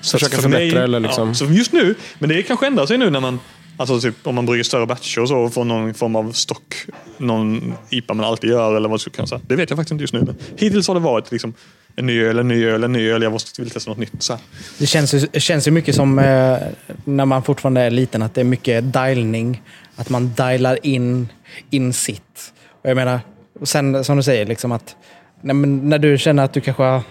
Så 0.00 0.18
Försöka 0.18 0.36
för 0.36 0.42
förbättra 0.42 0.84
eller 0.84 1.00
liksom- 1.00 1.28
Ja, 1.28 1.34
så 1.34 1.44
just 1.44 1.72
nu, 1.72 1.94
men 2.18 2.28
det 2.28 2.42
kanske 2.42 2.66
ändrar 2.66 2.86
sig 2.86 2.98
nu 2.98 3.10
när 3.10 3.20
man 3.20 3.40
Alltså 3.78 4.00
typ 4.00 4.26
om 4.26 4.34
man 4.34 4.46
brygger 4.46 4.64
större 4.64 4.86
batcher 4.86 5.20
och 5.20 5.28
så 5.28 5.38
och 5.38 5.54
får 5.54 5.64
någon 5.64 5.94
form 5.94 6.16
av 6.16 6.32
stock. 6.32 6.74
Någon 7.18 7.74
IPA 7.90 8.14
man 8.14 8.26
alltid 8.26 8.50
gör 8.50 8.68
eller 8.70 8.80
vad 8.80 8.90
man 8.90 8.98
skulle 8.98 9.14
kunna 9.14 9.26
säga. 9.26 9.40
Det 9.46 9.56
vet 9.56 9.70
jag 9.70 9.76
faktiskt 9.76 9.92
inte 9.92 10.02
just 10.02 10.14
nu. 10.14 10.20
Men 10.20 10.36
hittills 10.56 10.88
har 10.88 10.94
det 10.94 11.00
varit 11.00 11.32
liksom 11.32 11.54
en 11.96 12.06
ny 12.06 12.22
öl, 12.22 12.38
en 12.38 12.48
ny 12.48 12.66
öl, 12.66 12.84
en 12.84 12.92
ny 12.92 13.10
öl. 13.10 13.22
Jag 13.22 13.32
måste 13.32 13.62
vill 13.62 13.70
testa 13.70 13.90
något 13.90 13.98
nytt. 13.98 14.22
Så 14.22 14.32
här. 14.32 14.42
Det 14.78 14.86
känns 14.86 15.14
ju, 15.14 15.40
känns 15.40 15.66
ju 15.66 15.70
mycket 15.70 15.94
som 15.94 16.18
eh, 16.18 16.58
när 17.04 17.24
man 17.24 17.42
fortfarande 17.42 17.80
är 17.80 17.90
liten, 17.90 18.22
att 18.22 18.34
det 18.34 18.40
är 18.40 18.44
mycket 18.44 18.92
dialning. 18.92 19.62
Att 19.96 20.10
man 20.10 20.32
dialar 20.34 20.86
in, 20.86 21.28
in 21.70 21.92
sitt. 21.92 22.52
Och 22.82 22.90
jag 22.90 22.96
menar, 22.96 23.20
och 23.60 23.68
sen 23.68 24.04
som 24.04 24.16
du 24.16 24.22
säger, 24.22 24.46
liksom 24.46 24.72
att 24.72 24.96
när, 25.40 25.54
när 25.54 25.98
du 25.98 26.18
känner 26.18 26.44
att 26.44 26.52
du 26.52 26.60
kanske 26.60 26.82
har 26.82 27.02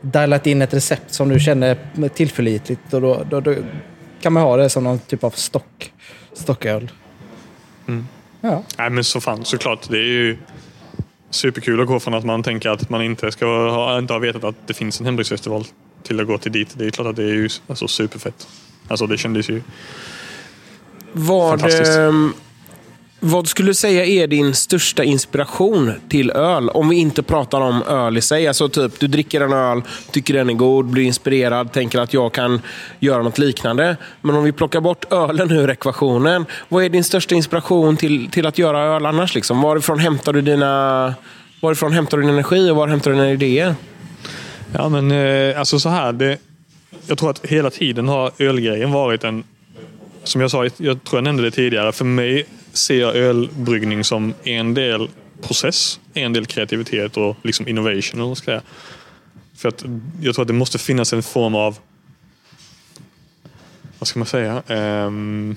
dialat 0.00 0.46
in 0.46 0.62
ett 0.62 0.74
recept 0.74 1.14
som 1.14 1.28
du 1.28 1.40
känner 1.40 1.78
tillförlitligt, 2.08 2.94
och 2.94 3.00
då, 3.00 3.26
då, 3.30 3.40
då 3.40 3.54
kan 4.26 4.32
man 4.32 4.42
ha 4.42 4.56
det 4.56 4.70
som 4.70 4.84
någon 4.84 4.98
typ 4.98 5.24
av 5.24 5.30
stock, 5.30 5.92
stocköl. 6.32 6.90
Ja. 8.40 8.62
Nej 8.78 8.90
men 8.90 9.04
så 9.04 9.20
fan, 9.20 9.44
såklart. 9.44 9.88
Det 9.88 9.98
är 9.98 10.02
ju 10.02 10.38
superkul 11.30 11.80
att 11.80 11.86
gå 11.86 12.00
från 12.00 12.14
att 12.14 12.24
man 12.24 12.42
tänker 12.42 12.68
att 12.70 12.90
man 12.90 13.02
inte 13.02 13.32
ska 13.32 13.46
ha, 13.46 13.98
inte 13.98 14.12
har 14.12 14.20
vetat 14.20 14.44
att 14.44 14.54
det 14.66 14.74
finns 14.74 15.00
en 15.00 15.06
hembygdsfestival 15.06 15.64
till 16.02 16.20
att 16.20 16.26
gå 16.26 16.38
till 16.38 16.52
dit. 16.52 16.74
Det 16.78 16.86
är 16.86 16.90
klart 16.90 17.06
att 17.06 17.16
det 17.16 17.22
är 17.22 17.34
ju 17.34 17.48
alltså, 17.66 17.88
superfett. 17.88 18.48
Alltså 18.88 19.06
det 19.06 19.18
kändes 19.18 19.50
ju... 19.50 19.62
Vad, 21.12 21.60
Fantastiskt 21.60 21.98
vad 23.26 23.48
skulle 23.48 23.70
du 23.70 23.74
säga 23.74 24.04
är 24.04 24.26
din 24.26 24.54
största 24.54 25.04
inspiration 25.04 25.92
till 26.08 26.30
öl? 26.30 26.68
Om 26.68 26.88
vi 26.88 26.96
inte 26.96 27.22
pratar 27.22 27.60
om 27.60 27.82
öl 27.82 28.16
i 28.16 28.20
sig. 28.20 28.48
Alltså 28.48 28.68
typ, 28.68 29.00
du 29.00 29.06
dricker 29.06 29.40
en 29.40 29.52
öl, 29.52 29.82
tycker 30.10 30.34
den 30.34 30.50
är 30.50 30.54
god, 30.54 30.86
blir 30.86 31.04
inspirerad, 31.04 31.72
tänker 31.72 31.98
att 31.98 32.14
jag 32.14 32.32
kan 32.32 32.60
göra 33.00 33.22
något 33.22 33.38
liknande. 33.38 33.96
Men 34.20 34.36
om 34.36 34.44
vi 34.44 34.52
plockar 34.52 34.80
bort 34.80 35.12
ölen 35.12 35.50
ur 35.50 35.70
ekvationen. 35.70 36.46
Vad 36.68 36.84
är 36.84 36.88
din 36.88 37.04
största 37.04 37.34
inspiration 37.34 37.96
till, 37.96 38.30
till 38.30 38.46
att 38.46 38.58
göra 38.58 38.80
öl 38.80 39.06
annars? 39.06 39.34
Liksom? 39.34 39.60
Varifrån 39.62 39.98
hämtar 39.98 40.32
du 40.32 40.40
dina 40.40 41.14
Varifrån 41.60 41.92
hämtar 41.92 42.16
du 42.16 42.22
din 42.22 42.32
energi 42.32 42.70
och 42.70 42.76
var 42.76 42.88
hämtar 42.88 43.10
du 43.10 43.16
dina 43.16 43.30
idéer? 43.30 43.74
Ja, 44.72 44.88
men 44.88 45.10
eh, 45.10 45.58
alltså 45.58 45.78
så 45.78 45.88
här. 45.88 46.12
Det, 46.12 46.38
jag 47.06 47.18
tror 47.18 47.30
att 47.30 47.46
hela 47.46 47.70
tiden 47.70 48.08
har 48.08 48.30
ölgrejen 48.38 48.92
varit 48.92 49.24
en... 49.24 49.44
Som 50.24 50.40
jag 50.40 50.50
sa, 50.50 50.64
jag 50.64 51.04
tror 51.04 51.18
jag 51.18 51.24
nämnde 51.24 51.42
det 51.42 51.50
tidigare. 51.50 51.92
För 51.92 52.04
mig 52.04 52.46
ser 52.76 53.00
jag 53.00 53.16
ölbryggning 53.16 54.04
som 54.04 54.34
en 54.42 54.74
del 54.74 55.08
process, 55.42 56.00
en 56.14 56.32
del 56.32 56.46
kreativitet 56.46 57.16
och 57.16 57.36
liksom 57.42 57.68
innovation. 57.68 58.20
Eller 58.20 58.34
ska 58.34 58.52
jag. 58.52 58.62
För 59.56 59.68
att 59.68 59.84
jag 60.20 60.34
tror 60.34 60.42
att 60.42 60.48
det 60.48 60.54
måste 60.54 60.78
finnas 60.78 61.12
en 61.12 61.22
form 61.22 61.54
av... 61.54 61.78
Vad 63.98 64.08
ska 64.08 64.18
man 64.18 64.26
säga? 64.26 64.62
um, 64.66 65.56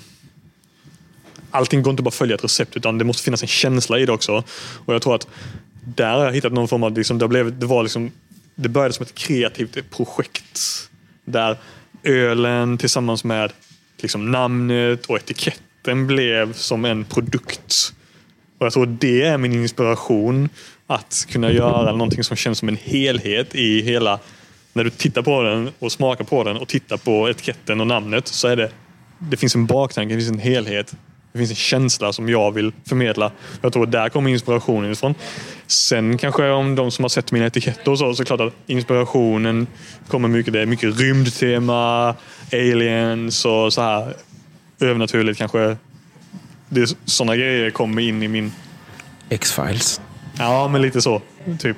allting 1.52 1.82
går 1.82 1.92
inte 1.92 2.04
bara 2.04 2.08
att 2.08 2.16
följa 2.16 2.36
ett 2.36 2.44
recept 2.44 2.78
utan 2.78 2.98
det 2.98 3.04
måste 3.04 3.24
finnas 3.24 3.42
en 3.42 3.48
känsla 3.48 4.00
i 4.00 4.06
det 4.06 4.12
också. 4.12 4.44
Och 4.86 4.94
jag 4.94 5.02
tror 5.02 5.16
att 5.16 5.28
där 5.84 6.18
har 6.18 6.26
jag 6.26 6.34
hittat 6.34 6.54
någon 6.54 6.68
form 6.68 6.84
av... 6.84 6.98
Liksom, 6.98 7.18
det, 7.18 7.28
blev, 7.28 7.60
det, 7.60 7.66
var 7.66 7.84
liksom, 7.84 8.12
det 8.56 8.70
började 8.70 8.94
som 8.94 9.04
ett 9.04 9.16
kreativt 9.16 9.92
projekt. 9.92 10.60
Där 11.26 11.58
ölen 12.04 12.78
tillsammans 12.78 13.24
med 13.24 13.52
liksom, 14.02 14.32
namnet 14.32 15.06
och 15.06 15.18
etiketten 15.18 15.69
den 15.82 16.08
blev 16.08 16.54
som 16.54 16.86
en 16.86 17.06
produkt. 17.06 17.94
Och 18.58 18.66
jag 18.66 18.74
tror 18.74 18.86
det 18.86 19.22
är 19.22 19.38
min 19.38 19.54
inspiration. 19.54 20.50
Att 20.88 21.26
kunna 21.30 21.52
göra 21.52 21.92
någonting 21.92 22.24
som 22.24 22.38
känns 22.38 22.58
som 22.58 22.70
en 22.70 22.78
helhet 22.84 23.56
i 23.56 23.82
hela... 23.82 24.20
När 24.74 24.84
du 24.84 24.90
tittar 24.90 25.22
på 25.22 25.42
den 25.42 25.70
och 25.80 25.92
smakar 25.92 26.24
på 26.26 26.44
den 26.44 26.58
och 26.58 26.68
tittar 26.68 26.98
på 26.98 27.30
etiketten 27.30 27.82
och 27.82 27.88
namnet 27.88 28.28
så 28.28 28.48
är 28.48 28.56
det... 28.56 28.72
Det 29.20 29.38
finns 29.38 29.56
en 29.56 29.66
baktanke, 29.66 30.14
det 30.14 30.20
finns 30.20 30.32
en 30.32 30.40
helhet. 30.40 30.96
Det 31.32 31.38
finns 31.38 31.50
en 31.50 31.56
känsla 31.56 32.14
som 32.14 32.30
jag 32.30 32.52
vill 32.52 32.72
förmedla. 32.86 33.32
Jag 33.62 33.74
tror 33.74 33.86
där 33.86 34.10
kommer 34.10 34.30
inspirationen 34.30 34.92
ifrån. 34.92 35.16
Sen 35.68 36.18
kanske 36.18 36.50
om 36.50 36.76
de 36.76 36.92
som 36.92 37.04
har 37.04 37.10
sett 37.10 37.32
mina 37.32 37.46
etiketter 37.46 37.92
och 37.92 38.00
så, 38.00 38.14
så 38.14 38.22
är 38.22 38.24
det 38.24 38.28
klart 38.28 38.42
att 38.42 38.54
inspirationen 38.68 39.68
kommer 40.08 40.28
mycket. 40.28 40.54
Det 40.54 40.62
är 40.62 40.66
mycket 40.66 41.00
rymdtema, 41.00 42.16
aliens 42.52 43.46
och 43.46 43.74
så 43.74 43.82
här 43.82 44.14
övernaturligt 44.80 45.38
kanske. 45.38 45.78
Det 46.70 46.82
är 46.82 46.90
sådana 47.06 47.36
grejer 47.36 47.70
kommer 47.70 48.02
in 48.02 48.24
i 48.24 48.28
min... 48.28 48.52
X-Files. 49.30 50.02
Ja, 50.38 50.68
men 50.68 50.82
lite 50.82 51.02
så. 51.02 51.22
Typ. 51.60 51.78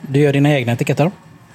Du 0.00 0.20
gör 0.20 0.32
dina 0.32 0.54
egna 0.54 0.72
etiketter. 0.72 1.10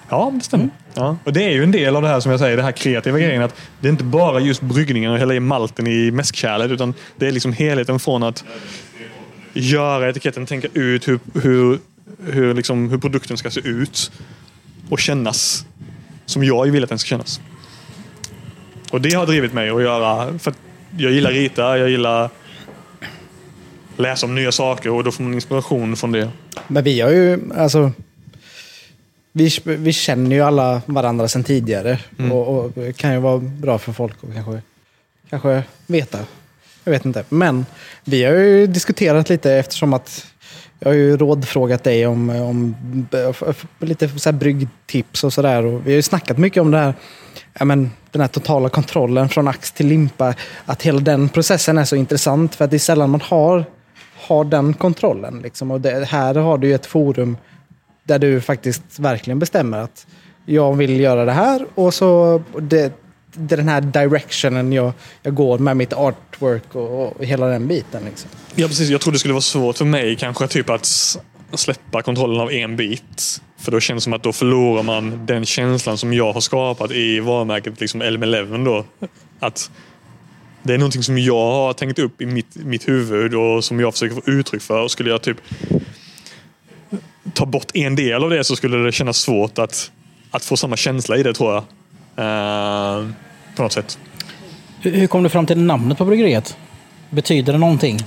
Ja, 0.10 0.32
det 0.34 0.44
stämmer. 0.44 0.70
Ja. 0.94 1.18
Och 1.24 1.34
det 1.34 1.44
är 1.44 1.52
ju 1.52 1.64
en 1.64 1.72
del 1.72 1.96
av 1.96 2.02
det 2.02 2.08
här 2.08 2.20
som 2.20 2.32
jag 2.32 2.40
säger, 2.40 2.58
det 2.58 2.64
här 2.64 2.72
kreativa 2.72 3.20
grejen. 3.20 3.44
Att 3.44 3.56
det 3.80 3.88
är 3.88 3.92
inte 3.92 4.04
bara 4.04 4.40
just 4.40 4.62
bryggningen 4.62 5.12
och 5.12 5.18
hälla 5.18 5.34
i 5.34 5.40
malten 5.40 5.88
i 5.88 6.12
mäskkärlet, 6.12 6.72
utan 6.72 6.94
det 7.16 7.28
är 7.28 7.32
liksom 7.32 7.54
helheten 7.54 8.00
från 8.00 8.24
att 8.24 8.44
göra 9.54 10.10
etiketten, 10.10 10.46
tänka 10.46 10.68
ut 10.74 11.08
hur, 11.08 11.20
hur, 11.34 11.80
hur, 12.32 12.54
liksom, 12.54 12.90
hur 12.90 12.98
produkten 12.98 13.38
ska 13.38 13.52
se 13.52 13.60
ut 13.60 14.12
och 14.90 15.00
kännas 15.00 15.66
som 16.26 16.44
jag 16.44 16.72
vill 16.72 16.84
att 16.84 16.90
den 16.90 17.00
ska 17.00 17.08
kännas. 17.08 17.42
Och 18.94 19.02
det 19.02 19.14
har 19.14 19.26
drivit 19.26 19.54
mig 19.54 19.70
att 19.70 19.82
göra, 19.82 20.40
för 20.40 20.52
att 20.52 20.58
jag 20.98 21.12
gillar 21.12 21.32
rita, 21.32 21.78
jag 21.78 21.90
gillar 21.90 22.30
läsa 23.98 24.26
om 24.26 24.36
nya 24.36 24.52
saker 24.52 24.90
och 24.90 25.04
då 25.04 25.12
får 25.12 25.24
man 25.24 25.34
inspiration 25.34 25.96
från 25.96 26.12
det. 26.12 26.30
Men 26.68 26.84
vi 26.84 27.02
har 27.02 27.10
ju, 27.10 27.40
alltså... 27.56 27.92
Vi, 29.32 29.50
vi 29.64 29.94
känner 29.94 30.36
ju 30.36 30.42
alla 30.42 30.82
varandra 30.86 31.28
sedan 31.28 31.44
tidigare. 31.44 32.00
Och, 32.32 32.48
och 32.48 32.72
det 32.76 32.98
kan 32.98 33.14
ju 33.14 33.20
vara 33.20 33.38
bra 33.38 33.78
för 33.78 33.94
folk 33.94 34.16
att 34.24 34.34
kanske, 34.34 34.62
kanske 35.30 35.64
veta. 35.88 36.20
Jag 36.84 36.92
vet 36.92 37.06
inte. 37.06 37.24
Men 37.30 37.66
vi 38.04 38.24
har 38.24 38.34
ju 38.34 38.68
diskuterat 38.68 39.30
lite 39.30 39.54
eftersom 39.54 39.94
att 39.94 40.28
jag 40.80 40.90
har 40.90 40.96
ju 40.96 41.18
rådfrågat 41.18 41.84
dig 41.84 42.08
om, 42.08 42.30
om 42.30 42.76
lite 43.80 44.10
så 44.10 44.32
här 44.32 44.38
bryggtips 44.38 45.24
och 45.24 45.34
sådär. 45.34 45.62
Vi 45.62 45.92
har 45.92 45.96
ju 45.96 46.02
snackat 46.02 46.38
mycket 46.38 46.62
om 46.62 46.72
det 46.72 46.78
här, 46.78 46.94
ja, 47.60 47.66
men, 47.66 47.92
den 48.12 48.22
här 48.22 48.28
totala 48.28 48.70
kontrollen 48.70 49.30
från 49.30 49.48
ax 49.48 49.72
till 49.72 49.88
limpa. 49.88 50.34
Att 50.66 50.82
hela 50.82 51.00
den 51.00 51.30
processen 51.30 51.78
är 51.78 51.86
så 51.86 51.96
intressant 51.96 52.56
för 52.56 52.66
att 52.66 52.72
det 52.72 52.78
är 52.78 52.80
sällan 52.80 53.10
man 53.10 53.22
har, 53.22 53.66
har 54.16 54.44
den 54.44 54.74
kontrollen. 54.74 55.40
Liksom. 55.44 55.72
Och 55.72 55.82
det, 55.82 56.06
här 56.06 56.36
har 56.36 56.58
du 56.58 56.68
ju 56.68 56.76
ett 56.76 56.86
forum 56.86 57.38
där 58.04 58.20
du 58.20 58.42
faktiskt 58.42 59.00
verkligen 59.00 59.40
bestämmer 59.40 59.78
att 59.78 60.08
jag 60.46 60.74
vill 60.74 61.00
göra 61.00 61.26
det 61.26 61.32
här 61.32 61.66
och 61.76 61.94
så 61.94 62.42
det, 62.60 62.94
det 63.34 63.56
är 63.56 63.58
den 63.58 63.70
här 63.70 63.82
directionen 63.82 64.74
jag, 64.74 64.92
jag 65.22 65.36
går 65.36 65.58
med 65.58 65.78
mitt 65.78 65.94
artwork 65.94 66.76
och, 66.76 67.02
och 67.02 67.26
hela 67.26 67.48
den 67.48 67.68
biten. 67.68 68.04
Liksom. 68.06 68.30
Ja, 68.56 68.68
precis. 68.68 68.90
Jag 68.90 69.02
trodde 69.02 69.16
det 69.16 69.20
skulle 69.20 69.34
vara 69.34 69.42
svårt 69.42 69.78
för 69.78 69.86
mig 69.86 70.16
kanske 70.16 70.48
typ 70.48 70.70
att 70.70 71.18
släppa 71.60 72.02
kontrollen 72.02 72.42
av 72.42 72.52
en 72.52 72.76
bit. 72.76 73.42
För 73.58 73.72
då 73.72 73.80
känns 73.80 74.02
det 74.02 74.04
som 74.04 74.14
att 74.14 74.24
då 74.24 74.34
förlorar 74.34 74.84
man 74.84 75.26
den 75.26 75.46
känslan 75.46 75.98
som 75.98 76.14
jag 76.14 76.34
har 76.34 76.42
skapat 76.42 76.92
i 76.92 77.20
varumärket 77.20 77.80
liksom 77.80 78.04
LM11 78.04 78.66
då. 78.66 78.86
Att 79.40 79.72
det 80.64 80.74
är 80.74 80.78
någonting 80.78 81.04
som 81.04 81.18
jag 81.18 81.52
har 81.52 81.74
tänkt 81.74 82.00
upp 82.00 82.22
i 82.22 82.26
mitt, 82.26 82.56
mitt 82.56 82.88
huvud 82.88 83.36
och 83.36 83.64
som 83.64 83.80
jag 83.80 83.94
försöker 83.94 84.16
få 84.16 84.22
uttryck 84.26 84.62
för. 84.62 84.82
Och 84.82 84.92
skulle 84.92 85.10
jag 85.10 85.22
typ 85.22 85.38
ta 87.34 87.46
bort 87.46 87.72
en 87.74 87.96
del 87.96 88.24
av 88.24 88.30
det 88.30 88.44
så 88.44 88.56
skulle 88.56 88.78
det 88.78 88.92
kännas 88.92 89.18
svårt 89.18 89.60
att, 89.60 89.92
att 90.32 90.46
få 90.46 90.58
samma 90.58 90.78
känsla 90.78 91.18
i 91.18 91.24
det 91.24 91.34
tror 91.34 91.54
jag. 91.54 91.64
Uh, 92.20 93.10
på 93.56 93.64
något 93.64 93.72
sätt. 93.72 94.00
Hur 94.82 95.08
kom 95.08 95.24
du 95.24 95.30
fram 95.30 95.46
till 95.46 95.58
namnet 95.58 95.98
på 95.98 96.06
bryggeriet? 96.06 96.58
Betyder 97.10 97.54
det 97.54 97.60
någonting? 97.60 98.00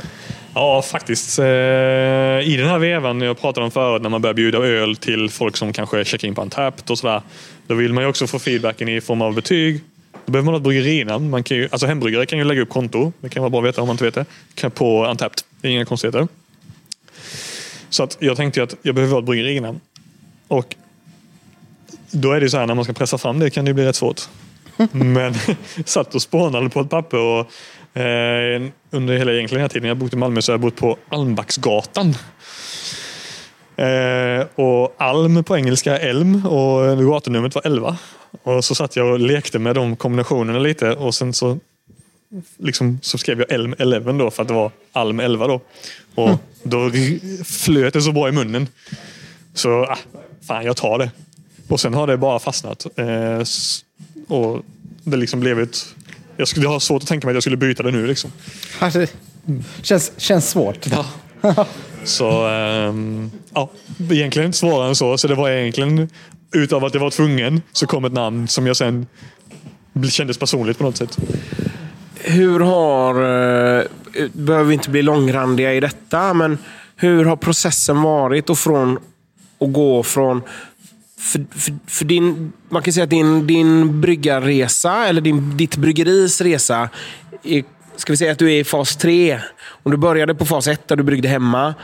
Ja, 0.57 0.83
faktiskt. 0.83 1.39
Eh, 1.39 1.45
I 1.45 2.57
den 2.59 2.69
här 2.69 2.79
vevan 2.79 3.21
jag 3.21 3.41
pratade 3.41 3.65
om 3.65 3.71
förut, 3.71 4.03
när 4.03 4.11
man 4.11 4.23
börjar 4.23 4.35
bjuda 4.35 4.59
öl 4.59 4.97
till 4.97 5.31
folk 5.31 5.57
som 5.57 5.73
kanske 5.73 6.05
checkar 6.05 6.29
in 6.29 6.35
på 6.35 6.43
Antapt 6.43 6.91
och 6.91 6.99
sådär. 6.99 7.23
Då 7.67 7.75
vill 7.75 7.93
man 7.93 8.05
ju 8.05 8.11
också 8.11 8.27
få 8.27 8.39
feedbacken 8.39 8.89
i 8.89 9.01
form 9.01 9.23
av 9.23 9.35
betyg. 9.35 9.81
Då 10.27 10.33
behöver 10.33 10.45
man 10.45 10.55
ha 10.55 10.57
ett 10.57 10.63
bryggerinamn. 10.63 11.31
Man 11.31 11.43
kan 11.43 11.57
ju, 11.57 11.69
alltså 11.73 11.87
hembryggare 11.87 12.27
kan 12.27 12.39
ju 12.39 12.45
lägga 12.45 12.63
upp 12.63 12.69
konto. 12.69 13.13
Det 13.21 13.29
kan 13.29 13.43
vara 13.43 13.51
bra 13.51 13.61
att 13.61 13.67
veta 13.67 13.81
om 13.81 13.89
man 13.89 13.95
inte 13.95 14.05
vet 14.05 14.27
det. 14.61 14.71
På 14.71 15.05
Antapt. 15.05 15.45
Det 15.61 15.69
är 15.69 15.73
inga 15.73 15.85
konstigheter. 15.85 16.29
Så 17.91 18.03
att 18.03 18.17
jag 18.21 18.37
tänkte 18.37 18.63
att 18.63 18.75
jag 18.83 18.95
behöver 18.95 19.13
ha 19.13 19.21
ett 19.21 19.27
bryggerinamn. 19.27 19.81
Och 20.49 20.75
då 22.11 22.33
är 22.33 22.41
det 22.41 22.51
så 22.51 22.59
här, 22.59 22.67
när 22.67 22.75
man 22.75 22.85
ska 22.85 22.93
pressa 22.93 23.19
fram 23.19 23.39
det 23.39 23.51
kan 23.51 23.65
det 23.65 23.69
ju 23.69 23.75
bli 23.75 23.85
rätt 23.85 23.97
svårt. 23.97 24.21
Men 24.93 25.35
satt 25.85 26.15
och 26.15 26.23
spånade 26.23 26.71
på 26.71 26.81
ett 26.81 26.91
papper 26.91 27.19
och 27.19 27.51
eh, 27.97 28.63
under 28.91 29.17
hela 29.19 29.33
egentligen 29.33 29.61
här 29.63 29.69
tiden 29.69 29.89
jag 29.89 29.97
bott 29.97 30.13
i 30.13 30.17
Malmö 30.17 30.43
så 30.43 30.53
har 30.53 30.55
jag 30.55 30.61
bott 30.61 30.77
på 30.77 30.97
Almbacksgatan. 31.09 32.15
Eh, 33.77 34.47
och 34.55 34.95
Alm 34.99 35.45
på 35.45 35.57
engelska 35.57 35.99
är 35.99 36.09
Elm 36.09 36.47
och 36.47 36.99
gatunumret 36.99 37.55
var 37.55 37.63
11. 37.67 37.97
Och 38.43 38.65
så 38.65 38.75
satt 38.75 38.97
jag 38.97 39.13
och 39.13 39.21
lekte 39.21 39.59
med 39.59 39.75
de 39.75 39.97
kombinationerna 39.97 40.59
lite 40.59 40.91
och 40.93 41.15
sen 41.15 41.33
så 41.33 41.59
liksom, 42.59 42.99
så 43.03 43.19
skrev 43.19 43.39
jag 43.39 43.53
Elm 43.53 43.75
11 43.79 44.13
då 44.13 44.31
för 44.31 44.43
att 44.43 44.49
det 44.49 44.55
var 44.55 44.71
Alm 44.93 45.21
11 45.21 45.47
då. 45.47 45.61
Och 46.15 46.31
då 46.63 46.87
r- 46.87 47.45
flöt 47.45 47.93
det 47.95 48.03
så 48.03 48.13
bra 48.13 48.29
i 48.29 48.33
munnen. 48.33 48.69
Så 49.55 49.83
ah, 49.85 49.99
fan, 50.47 50.65
jag 50.65 50.77
tar 50.77 50.99
det. 50.99 51.11
Och 51.69 51.81
sen 51.81 51.95
har 51.95 52.07
det 52.07 52.17
bara 52.17 52.39
fastnat. 52.39 52.87
Eh, 52.99 53.43
och 54.29 54.63
det 55.05 55.17
liksom 55.17 55.41
blev 55.41 55.61
ett... 55.61 55.95
Jag 56.37 56.49
skulle 56.49 56.69
ha 56.69 56.81
svårt 56.81 57.03
att 57.03 57.09
tänka 57.09 57.27
mig 57.27 57.33
att 57.33 57.37
jag 57.37 57.43
skulle 57.43 57.57
byta 57.57 57.83
det 57.83 57.91
nu. 57.91 58.07
Liksom. 58.07 58.33
Alltså, 58.79 59.07
känns, 59.83 60.13
känns 60.17 60.51
svårt. 60.51 60.87
Så 62.05 62.47
ehm, 62.47 63.31
ja, 63.55 63.71
egentligen 64.11 64.47
inte 64.47 64.59
svårare 64.59 64.89
än 64.89 64.97
så. 64.97 65.19
Så 65.19 65.29
det 65.29 65.35
var 65.35 65.51
egentligen 65.51 66.09
utav 66.55 66.85
att 66.85 66.95
jag 66.95 67.01
var 67.01 67.11
tvungen 67.11 67.63
så 67.73 67.87
kom 67.87 68.05
ett 68.05 68.13
namn 68.13 68.49
som 68.49 68.67
jag 68.67 68.77
sen 68.77 69.07
kändes 70.11 70.39
personligt 70.39 70.79
på 70.79 70.85
något 70.85 70.97
sätt. 70.97 71.19
Hur 72.15 72.61
har... 72.61 73.15
eh, 73.15 73.85
behöver 74.33 74.65
vi 74.65 74.75
inte 74.75 74.91
bli 74.91 75.03
långrandiga 75.03 75.75
i 75.75 75.81
detta, 75.81 76.35
men 76.35 76.59
hur 76.97 77.25
har 77.25 77.37
processen 77.37 78.03
varit 78.03 78.51
och 78.51 78.59
från 78.59 78.99
att 79.61 79.73
gå 79.73 80.03
från... 80.03 80.43
För, 81.27 81.47
för, 81.51 81.75
för 81.87 82.05
din, 82.05 82.53
man 82.69 82.83
kan 82.83 82.93
säga 82.93 83.05
att 83.05 83.11
din, 83.11 83.47
din 83.47 84.01
bryggarresa, 84.01 85.07
eller 85.07 85.21
din, 85.21 85.57
ditt 85.57 85.77
bryggeris 85.77 86.41
resa, 86.41 86.89
är, 87.43 87.65
ska 87.97 88.13
vi 88.13 88.17
säga 88.17 88.33
att 88.33 88.39
du 88.39 88.53
är 88.53 88.61
i 88.61 88.65
fas 88.65 88.97
tre. 88.97 89.41
Och 89.83 89.91
du 89.91 89.97
började 89.97 90.35
på 90.35 90.45
fas 90.45 90.69
ett 90.69 90.89
där 90.89 90.97
du 90.97 91.03
bryggde 91.03 91.29
hemma. 91.29 91.75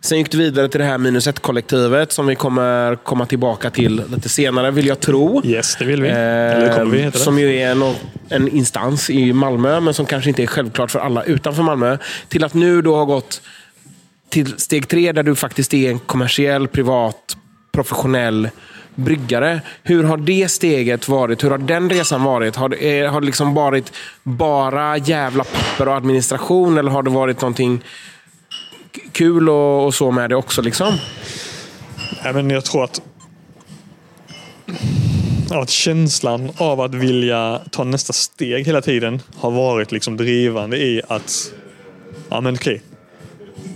Sen 0.00 0.18
gick 0.18 0.30
du 0.30 0.38
vidare 0.38 0.68
till 0.68 0.80
det 0.80 0.86
här 0.86 0.98
minus 0.98 1.26
ett-kollektivet 1.26 2.12
som 2.12 2.26
vi 2.26 2.34
kommer 2.34 2.96
komma 2.96 3.26
tillbaka 3.26 3.70
till 3.70 4.02
lite 4.14 4.28
senare, 4.28 4.70
vill 4.70 4.86
jag 4.86 5.00
tro. 5.00 5.42
Yes, 5.44 5.76
det 5.78 5.84
vill 5.84 6.02
vi. 6.02 6.08
Eller 6.08 6.74
kommer 6.74 6.92
vi, 6.92 6.98
heter 6.98 7.18
det. 7.18 7.24
Som 7.24 7.38
ju 7.38 7.56
är 7.56 7.70
en, 7.70 7.94
en 8.28 8.48
instans 8.48 9.10
i 9.10 9.32
Malmö, 9.32 9.80
men 9.80 9.94
som 9.94 10.06
kanske 10.06 10.30
inte 10.30 10.42
är 10.42 10.46
självklart 10.46 10.90
för 10.90 10.98
alla 10.98 11.22
utanför 11.22 11.62
Malmö. 11.62 11.98
Till 12.28 12.44
att 12.44 12.54
nu 12.54 12.82
då 12.82 12.96
ha 12.96 13.04
gått 13.04 13.42
till 14.30 14.58
steg 14.58 14.88
tre, 14.88 15.12
där 15.12 15.22
du 15.22 15.34
faktiskt 15.34 15.74
är 15.74 15.90
en 15.90 15.98
kommersiell, 15.98 16.68
privat, 16.68 17.36
professionell 17.72 18.48
bryggare. 18.96 19.60
Hur 19.82 20.04
har 20.04 20.16
det 20.16 20.50
steget 20.50 21.08
varit? 21.08 21.44
Hur 21.44 21.50
har 21.50 21.58
den 21.58 21.90
resan 21.90 22.22
varit? 22.22 22.56
Har 22.56 22.68
det, 22.68 23.00
eh, 23.00 23.12
har 23.12 23.20
det 23.20 23.26
liksom 23.26 23.54
varit 23.54 23.92
bara 24.22 24.96
jävla 24.96 25.44
papper 25.44 25.88
och 25.88 25.96
administration 25.96 26.78
eller 26.78 26.90
har 26.90 27.02
det 27.02 27.10
varit 27.10 27.40
någonting 27.40 27.82
kul 29.12 29.48
och, 29.48 29.84
och 29.86 29.94
så 29.94 30.10
med 30.10 30.30
det 30.30 30.36
också. 30.36 30.62
Liksom. 30.62 30.94
Ja, 32.24 32.32
men 32.32 32.50
jag 32.50 32.64
tror 32.64 32.84
att, 32.84 33.00
att 35.50 35.70
känslan 35.70 36.50
av 36.56 36.80
att 36.80 36.94
vilja 36.94 37.60
ta 37.70 37.84
nästa 37.84 38.12
steg 38.12 38.66
hela 38.66 38.80
tiden 38.80 39.22
har 39.36 39.50
varit 39.50 39.92
liksom 39.92 40.16
drivande 40.16 40.76
i 40.76 41.02
att 41.08 41.52
ja 42.28 42.40
men 42.40 42.54
okej, 42.54 42.82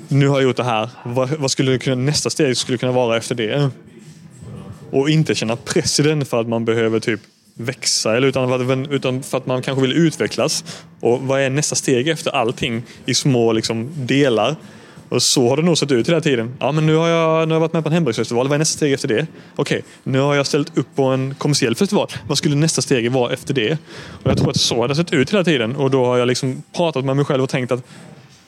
nu 0.09 0.29
har 0.29 0.37
jag 0.37 0.43
gjort 0.43 0.57
det 0.57 0.65
här. 0.65 0.89
Vad, 1.05 1.31
vad 1.31 1.51
skulle 1.51 1.71
det 1.71 1.79
kunna, 1.79 1.97
nästa 1.97 2.31
steg 2.31 2.57
skulle 2.57 2.79
kunna 2.79 2.93
vara 2.93 3.17
efter 3.17 3.35
det? 3.35 3.71
Och 4.91 5.11
inte 5.11 5.35
känna 5.35 5.57
press 5.57 6.01
i 6.01 6.03
den 6.03 6.25
för 6.25 6.41
att 6.41 6.49
man 6.49 6.65
behöver 6.65 7.01
typ 7.01 7.21
växa 7.55 8.17
eller 8.17 8.29
utan 8.29 8.49
för, 8.49 8.73
att, 8.73 8.89
utan 8.91 9.23
för 9.23 9.39
att 9.39 9.47
man 9.47 9.63
kanske 9.63 9.83
vill 9.83 9.93
utvecklas. 9.93 10.65
Och 11.01 11.21
vad 11.21 11.41
är 11.41 11.51
nästa 11.51 11.75
steg 11.75 12.09
efter 12.09 12.31
allting 12.31 12.83
i 13.07 13.15
små 13.15 13.53
liksom, 13.53 13.91
delar? 13.97 14.57
Och 15.09 15.23
så 15.23 15.49
har 15.49 15.57
det 15.57 15.63
nog 15.63 15.79
sett 15.79 15.93
ut 15.93 16.09
hela 16.09 16.21
tiden. 16.21 16.57
Ja, 16.61 16.73
men 16.73 16.87
nu 16.87 16.95
har 16.95 17.09
jag, 17.09 17.49
nu 17.49 17.55
har 17.55 17.57
jag 17.57 17.61
varit 17.61 17.73
med 17.73 17.83
på 17.83 17.89
en 17.89 17.93
hembygdsfestival. 17.93 18.49
Vad 18.49 18.55
är 18.55 18.59
nästa 18.59 18.77
steg 18.77 18.93
efter 18.93 19.09
det? 19.09 19.27
Okej, 19.57 19.83
nu 20.03 20.19
har 20.19 20.35
jag 20.35 20.47
ställt 20.47 20.79
upp 20.79 20.87
på 20.95 21.05
en 21.05 21.35
kommersiell 21.35 21.75
festival. 21.75 22.09
Vad 22.29 22.39
skulle 22.39 22.57
nästa 22.57 22.83
steg 22.83 23.13
vara 23.13 23.33
efter 23.33 23.55
det? 23.55 23.79
Och 24.23 24.31
jag 24.31 24.39
tror 24.39 24.51
att 24.51 24.57
så 24.57 24.77
har 24.77 24.89
det 24.89 24.97
sett 24.97 25.13
ut 25.13 25.33
hela 25.33 25.45
tiden. 25.45 25.77
Och 25.77 25.91
då 25.91 26.05
har 26.05 26.19
jag 26.19 26.29
liksom 26.29 26.63
pratat 26.77 27.05
med 27.05 27.17
mig 27.17 27.25
själv 27.25 27.43
och 27.43 27.49
tänkt 27.49 27.73
att 27.73 27.83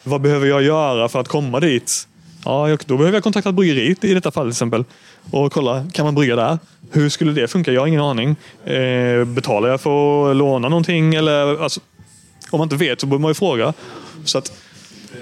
vad 0.02 0.20
behöver 0.20 0.46
jag 0.46 0.62
göra 0.62 1.08
för 1.08 1.20
att 1.20 1.28
komma 1.28 1.60
dit? 1.60 2.08
Ja, 2.44 2.76
då 2.86 2.96
behöver 2.96 3.16
jag 3.16 3.22
kontakta 3.22 3.52
bryggeriet 3.52 4.04
i 4.04 4.14
detta 4.14 4.30
fall 4.30 4.44
till 4.44 4.50
exempel. 4.50 4.84
Och 5.30 5.52
kolla, 5.52 5.86
kan 5.92 6.04
man 6.04 6.14
brygga 6.14 6.36
där? 6.36 6.58
Hur 6.90 7.08
skulle 7.08 7.32
det 7.32 7.48
funka? 7.48 7.72
Jag 7.72 7.80
har 7.80 7.86
ingen 7.86 8.00
aning. 8.00 8.36
Eh, 8.64 9.24
betalar 9.24 9.68
jag 9.68 9.80
för 9.80 10.30
att 10.30 10.36
låna 10.36 10.68
någonting? 10.68 11.14
Eller, 11.14 11.62
alltså, 11.62 11.80
om 12.50 12.58
man 12.58 12.66
inte 12.66 12.76
vet 12.76 13.00
så 13.00 13.06
bör 13.06 13.18
man 13.18 13.30
ju 13.30 13.34
fråga. 13.34 13.72
Så 14.24 14.38
att 14.38 14.52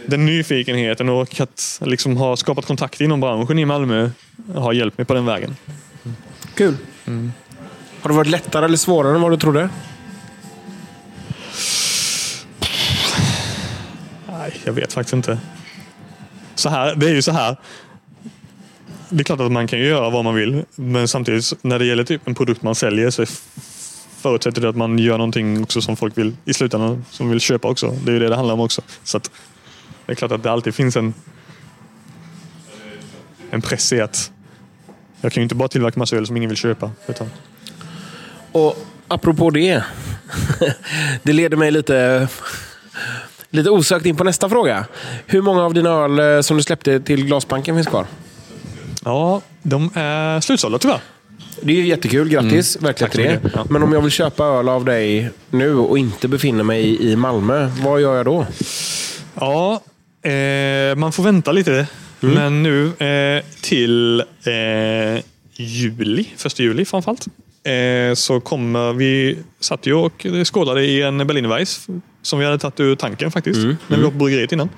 den 0.07 0.27
nyfikenheten 0.27 1.09
och 1.09 1.41
att 1.41 1.81
liksom 1.85 2.17
ha 2.17 2.37
skapat 2.37 2.67
kontakt 2.67 3.01
inom 3.01 3.21
branschen 3.21 3.59
i 3.59 3.65
Malmö 3.65 4.11
har 4.55 4.73
hjälpt 4.73 4.99
mig 4.99 5.05
på 5.05 5.15
den 5.15 5.27
vägen. 5.27 5.57
Kul. 6.55 6.77
Har 8.01 8.09
det 8.09 8.15
varit 8.15 8.31
lättare 8.31 8.65
eller 8.65 8.77
svårare 8.77 9.15
än 9.15 9.23
vad 9.23 9.33
du 9.33 9.37
trodde? 9.37 9.69
Nej, 14.29 14.53
jag 14.65 14.73
vet 14.73 14.93
faktiskt 14.93 15.15
inte. 15.15 15.39
Så 16.61 16.69
här, 16.69 16.95
det 16.95 17.07
är 17.07 17.15
ju 17.15 17.23
så 17.23 17.33
här. 17.33 17.57
Det 19.09 19.21
är 19.21 19.25
klart 19.25 19.41
att 19.41 19.53
man 19.53 19.67
kan 19.67 19.79
göra 19.79 20.11
vad 20.11 20.25
man 20.25 20.35
vill, 20.35 20.65
men 20.75 21.09
samtidigt 21.09 21.53
när 21.63 21.79
det 21.79 21.85
gäller 21.85 22.05
typ 22.05 22.29
en 22.29 22.35
produkt 22.35 22.63
man 22.63 22.75
säljer 22.75 23.11
så 23.11 23.27
förutsätter 24.21 24.61
det 24.61 24.69
att 24.69 24.77
man 24.77 24.99
gör 24.99 25.19
någonting 25.19 25.63
också 25.63 25.81
som 25.81 25.97
folk 25.97 26.19
vill 26.19 26.37
i 26.45 26.55
slutändan 26.55 27.05
som 27.11 27.31
vill 27.31 27.41
köpa 27.41 27.69
också. 27.69 27.91
Det 28.05 28.11
är 28.11 28.13
ju 28.13 28.19
det 28.19 28.29
det 28.29 28.37
handlar 28.37 28.55
om 28.55 28.61
också. 28.61 28.83
Så 29.05 29.17
att 29.17 29.31
det 30.07 30.13
är 30.13 30.17
klart 30.17 30.33
att 30.33 30.43
det 30.43 30.51
alltid 30.51 30.75
finns 30.75 30.97
en, 30.97 31.15
en 33.51 33.63
press 33.63 33.93
i 33.93 34.01
att 34.01 34.33
jag 35.21 35.33
kan 35.33 35.41
ju 35.41 35.43
inte 35.43 35.55
bara 35.55 35.69
tillverka 35.69 35.99
massa 35.99 36.17
öl 36.17 36.27
som 36.27 36.37
ingen 36.37 36.49
vill 36.49 36.59
köpa. 36.59 36.91
Utan, 37.09 37.31
Och 38.53 38.87
apropå 39.09 39.51
det. 39.51 39.85
det 41.23 41.33
leder 41.33 41.57
mig 41.57 41.71
lite, 41.71 42.29
lite 43.51 43.71
osökt 43.71 44.07
in 44.07 44.17
på 44.17 44.25
nästa 44.25 44.49
fråga. 44.49 44.87
Hur 45.27 45.43
många 45.43 45.65
av 45.65 45.75
dina 45.75 45.91
öl 45.91 46.37
eh, 46.37 46.41
som 46.41 46.57
du 46.57 46.63
släppte 46.63 47.01
till 47.01 47.27
Glasbanken 47.27 47.77
finns 47.77 47.87
kvar? 47.87 48.07
ja, 49.05 49.41
de 49.63 49.91
är 49.95 50.41
slutsålda 50.41 50.79
tyvärr. 50.79 51.01
Det 51.63 51.73
är 51.73 51.77
ju 51.77 51.87
jättekul. 51.87 52.29
Grattis 52.29 52.77
verkligen 52.83 53.11
så 53.11 53.17
till 53.17 53.27
det. 53.27 53.41
Ja. 53.55 53.67
Men 53.71 53.83
om 53.83 53.93
jag 53.93 54.01
vill 54.01 54.11
köpa 54.11 54.45
öl 54.45 54.69
av 54.69 54.85
dig 54.85 55.31
nu 55.51 55.75
och 55.77 55.99
inte 55.99 56.29
befinner 56.29 56.65
mig 56.65 57.11
i 57.13 57.17
Malmö, 57.17 57.71
vad 57.85 58.01
gör 58.01 58.17
jag 58.17 58.25
då? 58.25 58.47
Ja, 59.35 59.83
eh, 60.31 60.97
man 60.97 61.13
får 61.13 61.23
vänta 61.23 61.53
lite. 61.53 61.87
Men 62.21 62.63
nu 62.63 62.87
eh, 62.87 63.45
till 63.61 64.21
eh, 64.21 65.25
juli, 65.57 66.29
första 66.37 66.63
juli 66.63 66.85
framförallt, 66.85 67.27
eh, 67.65 68.15
så 68.15 68.41
kommer 68.41 68.93
vi, 68.93 69.39
satt 69.61 69.87
ju 69.87 69.95
och 69.95 70.27
skålade 70.45 70.85
i 70.85 71.03
en 71.03 71.27
Berlinerweiss 71.27 71.87
som 72.23 72.39
vi 72.39 72.45
hade 72.45 72.59
tagit 72.59 72.81
ur 72.81 72.95
tanken 72.97 73.31
faktiskt, 73.31 73.61
när 73.89 73.97
vi 73.97 74.03
var 74.03 74.11
på 74.11 74.17
bryggeriet 74.17 74.53
innan. 74.53 74.69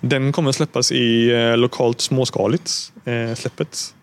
Den 0.00 0.32
kommer 0.32 0.52
släppas 0.52 0.92
i 0.92 1.30
eh, 1.32 1.56
lokalt 1.56 2.00
småskaligt 2.00 2.92
eh, 3.04 3.34
släppet 3.34 3.94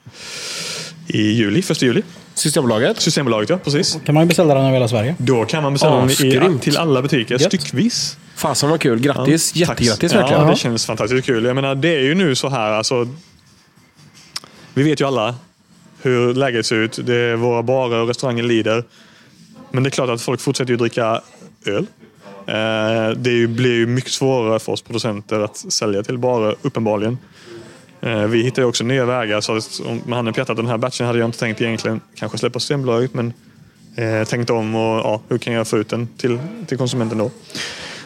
i 1.08 1.22
juli, 1.32 1.62
första 1.62 1.86
juli. 1.86 2.04
Systembolaget? 2.34 3.02
Systembolaget 3.02 3.50
ja, 3.50 3.58
precis. 3.58 3.98
Kan 4.06 4.16
man 4.16 4.24
ju 4.24 4.28
beställa 4.28 4.54
den 4.56 4.64
över 4.64 4.74
hela 4.74 4.88
Sverige. 4.88 5.16
Då 5.18 5.46
kan 5.46 5.64
man 5.64 5.74
beställa 5.74 5.96
Ja, 5.96 6.40
den 6.40 6.56
i, 6.56 6.60
till 6.60 6.78
alla 6.78 7.02
butiker 7.02 7.36
Gött. 7.40 7.42
styckvis. 7.54 8.18
Fasen 8.36 8.70
vad 8.70 8.80
kul. 8.82 9.00
Grattis. 9.00 9.56
Ja, 9.56 9.60
Jättegrattis 9.70 10.12
tack. 10.12 10.22
verkligen. 10.22 10.44
Ja, 10.44 10.50
det 10.50 10.56
känns 10.58 10.86
fantastiskt 10.86 11.26
kul. 11.26 11.46
Jag 11.46 11.56
menar, 11.56 11.76
det 11.76 11.96
är 11.96 12.02
ju 12.02 12.16
nu 12.16 12.36
så 12.36 12.50
här, 12.50 12.72
alltså. 12.72 13.08
Vi 14.74 14.84
vet 14.84 15.02
ju 15.02 15.08
alla 15.08 15.36
hur 16.02 16.34
läget 16.34 16.66
ser 16.66 16.76
ut. 16.76 17.00
Det 17.06 17.16
är 17.16 17.36
våra 17.36 17.64
barer 17.64 18.00
och 18.00 18.08
restauranger 18.08 18.44
lider. 18.44 18.84
Men 19.72 19.84
det 19.84 19.88
är 19.88 19.92
klart 19.92 20.10
att 20.10 20.22
folk 20.22 20.42
fortsätter 20.42 20.72
ju 20.72 20.78
dricka 20.78 21.22
öl. 21.66 21.86
Eh, 22.48 23.10
Det 23.18 23.48
blir 23.48 23.74
ju 23.74 23.88
mycket 23.88 24.12
svårare 24.12 24.60
för 24.60 24.72
oss 24.72 24.82
producenter 24.82 25.40
att 25.40 25.58
sälja 25.58 26.04
till 26.04 26.18
barer, 26.18 26.56
uppenbarligen. 26.62 27.18
Eh, 28.02 28.24
Vi 28.24 28.44
hittar 28.44 28.62
ju 28.62 28.68
också 28.68 28.84
nya 28.84 29.06
vägar. 29.06 29.42
Så 29.42 29.54
med 30.06 30.16
handen 30.16 30.34
på 30.34 30.40
hjärtat, 30.40 30.58
den 30.58 30.68
här 30.68 30.78
batchen 30.78 31.08
hade 31.08 31.20
jag 31.20 31.28
inte 31.28 31.40
tänkt 31.40 31.62
egentligen 31.62 32.02
kanske 32.16 32.38
släppa 32.38 32.60
Systembolaget. 32.60 33.14
Men 33.14 33.34
eh, 33.96 34.24
tänkt 34.28 34.50
om 34.50 34.76
och 34.76 34.82
ja, 35.00 35.22
hur 35.30 35.38
kan 35.38 35.54
jag 35.54 35.68
få 35.68 35.78
ut 35.78 35.90
den 35.90 36.08
till, 36.18 36.40
till 36.68 36.78
konsumenten 36.78 37.18
då? 37.18 37.32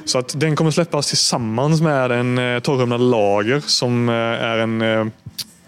Så 0.05 0.19
att 0.19 0.39
den 0.39 0.55
kommer 0.55 0.71
släppas 0.71 1.07
tillsammans 1.07 1.81
med 1.81 2.11
en 2.11 2.37
eh, 2.37 2.59
torrhumlad 2.59 3.01
lager 3.01 3.59
som 3.59 4.09
eh, 4.09 4.15
är 4.15 4.57
en, 4.57 4.81
eh, 4.81 5.07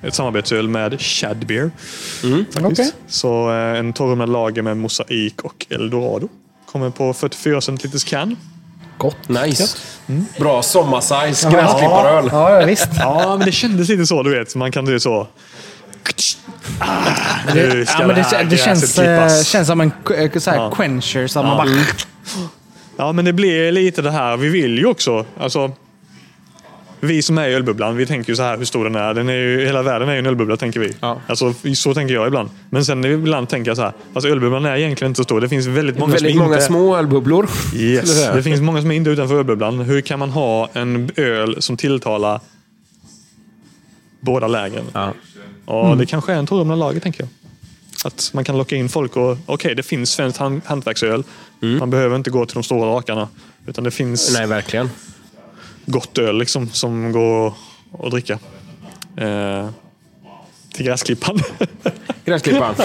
ett 0.02 0.14
samarbetsöl 0.14 0.68
med 0.68 1.02
Shad 1.02 1.46
Beer. 1.48 1.72
faktiskt. 2.54 2.60
Okej. 2.66 2.92
Så 3.08 3.50
eh, 3.52 3.80
en 3.80 3.94
torrhumlad 3.94 4.30
lager 4.30 4.62
med 4.62 4.78
mosaik 4.78 5.42
och 5.44 5.66
eldorado. 5.70 6.30
Kommer 6.66 6.90
på 6.90 7.14
44 7.14 7.62
centiliters 7.62 8.04
can. 8.04 8.36
Gott. 9.00 9.30
Nice. 9.30 9.78
Bra 10.40 10.62
sommarsize 10.62 11.50
gräsklipparöl. 11.52 12.30
Ja, 12.32 12.60
ja, 12.60 12.66
visst. 12.66 12.88
Ja, 13.00 13.36
men 13.38 13.46
det 13.46 13.52
kändes 13.52 13.90
lite 13.90 14.06
så, 14.06 14.24
du 14.24 14.30
vet. 14.40 14.56
Man 14.56 14.72
kan 14.72 14.86
du 14.86 15.00
så... 15.00 15.28
Ah, 16.80 16.88
nu 17.54 17.86
ska 17.86 18.02
Ja, 18.02 18.08
men 18.08 18.16
det, 18.16 18.22
här 18.22 18.44
det 18.44 18.50
gräset 18.50 18.66
känns, 18.66 19.00
eh, 19.00 19.44
känns 19.44 19.68
som 19.68 19.82
en 19.82 19.92
eh, 20.18 20.40
så 20.40 20.52
här, 20.52 20.58
Ja. 20.58 20.72
quencher. 20.72 21.28
Så 21.28 21.40
att 21.40 21.46
man 21.46 21.68
Ja. 21.68 21.74
bara... 21.74 21.86
Ja, 22.98 23.12
men 23.12 23.26
det 23.26 23.34
blir 23.34 23.72
lite 23.72 24.02
det 24.02 24.12
här. 24.12 24.38
Vi 24.38 24.50
vill 24.50 24.78
ju 24.78 24.86
också... 24.86 25.26
Alltså, 25.40 25.72
vi 27.02 27.22
som 27.22 27.38
är 27.38 27.48
i 27.48 27.54
ölbubblan, 27.54 27.98
vi 27.98 28.06
tänker 28.06 28.30
ju 28.32 28.36
så 28.36 28.44
här 28.44 28.58
hur 28.58 28.66
stor 28.66 28.84
den 28.84 28.96
är. 28.96 29.14
Den 29.14 29.30
är 29.30 29.34
ju, 29.34 29.66
hela 29.66 29.82
världen 29.82 30.10
är 30.10 30.14
ju 30.14 30.20
en 30.20 30.26
ölbubbla, 30.26 30.58
tänker 30.58 30.80
vi. 30.80 30.94
Ja. 31.00 31.22
Alltså, 31.28 31.54
så 31.76 31.94
tänker 31.94 32.14
jag 32.14 32.28
ibland. 32.28 32.50
Men 32.70 32.86
sen 32.86 33.06
ibland 33.06 33.50
tänker 33.50 33.76
så 33.76 33.82
här, 33.82 33.94
fast 34.14 34.26
ölbubblan 34.28 34.66
är 34.66 34.76
egentligen 34.78 35.12
inte 35.12 35.18
så 35.18 35.24
stor. 35.24 35.42
Det 35.42 35.50
finns 35.50 35.66
väldigt 35.68 35.98
många 36.00 36.14
Väldigt 36.14 36.32
som 36.32 36.40
många 36.40 36.54
inte... 36.56 36.66
små 36.66 36.98
ölbubblor. 36.98 37.48
Yes. 37.76 38.28
Det 38.34 38.44
finns 38.44 38.62
många 38.62 38.82
som 38.82 38.92
är 38.92 38.96
inte 38.96 39.10
utanför 39.10 39.36
ölbubblan. 39.38 39.80
Hur 39.80 40.02
kan 40.02 40.20
man 40.20 40.30
ha 40.30 40.70
en 40.74 41.12
öl 41.16 41.62
som 41.62 41.78
tilltalar 41.78 42.40
båda 44.20 44.48
lägren? 44.48 44.84
Ja. 44.94 45.14
Och 45.66 45.98
Det 45.98 46.06
kanske 46.06 46.34
är 46.34 46.38
en 46.38 46.48
torrhumlad 46.48 46.80
lager, 46.80 47.00
tänker 47.00 47.22
jag. 47.22 47.30
Att 48.06 48.32
man 48.34 48.44
kan 48.44 48.58
locka 48.58 48.76
in 48.76 48.90
folk 48.90 49.18
och 49.18 49.38
okej, 49.46 49.76
det 49.76 49.84
finns 49.84 50.12
svenskt 50.12 50.40
hand- 50.40 50.62
hantverksöl. 50.66 51.24
Man 51.80 51.90
behöver 51.90 52.16
inte 52.16 52.30
gå 52.30 52.46
till 52.46 52.54
de 52.54 52.64
stora 52.64 52.90
rakarna. 52.90 53.28
Utan 53.68 53.84
det 53.84 53.92
finns 53.92 54.34
Nej, 54.34 54.48
verkligen. 54.48 54.90
Gott 55.91 56.17
öl 56.17 56.38
liksom, 56.38 56.69
som 56.69 57.12
går 57.12 57.54
att 58.04 58.12
dricka. 58.12 58.39
Eh, 59.17 59.69
till 60.73 60.86
gräsklippan. 60.86 61.39
Gräsklippan. 62.25 62.75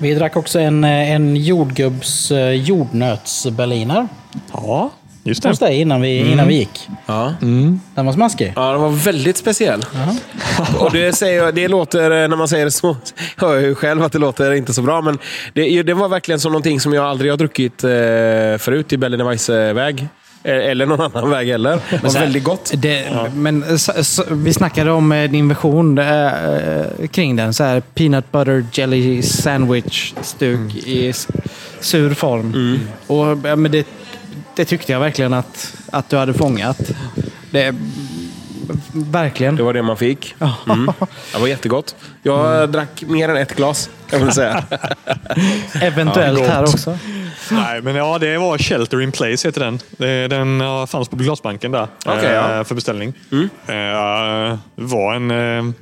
Vi 0.00 0.14
drack 0.14 0.36
också 0.36 0.58
en, 0.58 0.84
eh, 0.84 1.10
en 1.10 1.36
jordgubbs 1.36 2.30
eh, 2.30 2.52
jordnötsberliner 2.52 4.08
ja, 4.52 4.90
just 5.22 5.44
hos 5.44 5.58
det. 5.58 5.66
dig 5.66 5.80
innan 5.80 6.00
vi, 6.00 6.32
innan 6.32 6.48
vi 6.48 6.54
gick. 6.54 6.88
Ja. 7.06 7.34
Den 7.94 8.06
var 8.06 8.12
smaskig. 8.12 8.52
Ja, 8.56 8.72
den 8.72 8.80
var 8.80 8.90
väldigt 8.90 9.36
speciell. 9.36 9.82
Och 10.78 10.92
det, 10.92 11.12
säger, 11.12 11.52
det 11.52 11.68
låter, 11.68 12.10
eh, 12.10 12.28
när 12.28 12.36
man 12.36 12.48
säger 12.48 12.64
det 12.64 12.70
så, 12.70 12.96
hör 13.36 13.54
jag 13.54 13.62
ju 13.62 13.74
själv 13.74 14.02
att 14.02 14.12
det 14.12 14.18
låter 14.18 14.52
inte 14.52 14.74
så 14.74 14.82
bra. 14.82 15.00
Men 15.02 15.18
det, 15.54 15.82
det 15.82 15.94
var 15.94 16.08
verkligen 16.08 16.40
som 16.40 16.52
någonting 16.52 16.80
som 16.80 16.92
jag 16.92 17.04
aldrig 17.04 17.32
har 17.32 17.36
druckit 17.36 17.80
förut 18.62 18.92
i 18.92 18.96
Berliner 18.96 19.24
Weisse-väg. 19.24 20.08
Eh, 20.44 20.70
Eller 20.70 20.86
någon 20.86 21.00
annan 21.00 21.30
väg 21.30 21.48
heller. 21.48 21.80
Det 21.90 22.02
var 22.02 22.12
väldigt 22.12 22.44
gott. 22.44 22.72
Det, 22.74 23.06
Men 23.34 23.78
så, 23.78 24.04
så, 24.04 24.24
vi 24.30 24.52
snackade 24.52 24.90
om 24.90 25.12
eh, 25.12 25.30
din 25.30 25.48
version 25.48 25.98
eh, 25.98 27.06
kring 27.10 27.36
den. 27.36 27.54
Så 27.54 27.64
här, 27.64 27.80
peanut 27.80 28.32
butter 28.32 28.64
jelly 28.72 29.22
sandwich 29.22 30.14
stuk 30.22 30.74
i 30.74 31.12
sur 31.80 32.14
form. 32.14 32.78
Och, 33.06 33.38
ja, 33.48 33.56
men 33.56 33.72
det, 33.72 33.86
det 34.56 34.64
tyckte 34.64 34.92
jag 34.92 35.00
verkligen 35.00 35.32
att, 35.32 35.74
att 35.92 36.10
du 36.10 36.16
hade 36.16 36.34
fångat. 36.34 36.90
Det, 37.50 37.74
verkligen. 38.92 39.56
Det 39.56 39.62
var 39.62 39.72
det 39.72 39.82
man 39.82 39.96
fick. 39.96 40.34
Mm. 40.68 40.92
Det 41.32 41.38
var 41.40 41.46
jättegott. 41.46 41.94
Jag 42.22 42.70
drack 42.70 43.02
mer 43.06 43.28
än 43.28 43.36
ett 43.36 43.56
glas, 43.56 43.90
kan 44.10 44.20
man 44.20 44.32
säga. 44.32 44.64
Eventuellt 45.82 46.38
Ja, 46.40 46.46
här 46.46 46.62
också. 46.62 46.98
Nej, 47.50 47.82
men 47.82 47.94
ja, 47.94 48.18
det 48.18 48.38
var 48.38 48.58
Shelter 48.58 49.00
in 49.00 49.12
Place 49.12 49.48
heter 49.48 49.60
den. 49.60 49.78
Den 50.30 50.86
fanns 50.86 51.08
på 51.08 51.16
Glasbanken 51.16 51.72
där 51.72 51.86
Okej, 52.06 52.24
eh, 52.26 52.32
ja. 52.32 52.44
Mm. 52.52 52.64
för 52.64 52.74
beställning. 52.74 53.12
Eh, 53.30 54.56
Det 54.76 54.82
var 54.84 55.14
en... 55.14 55.30
eh, 55.30 55.74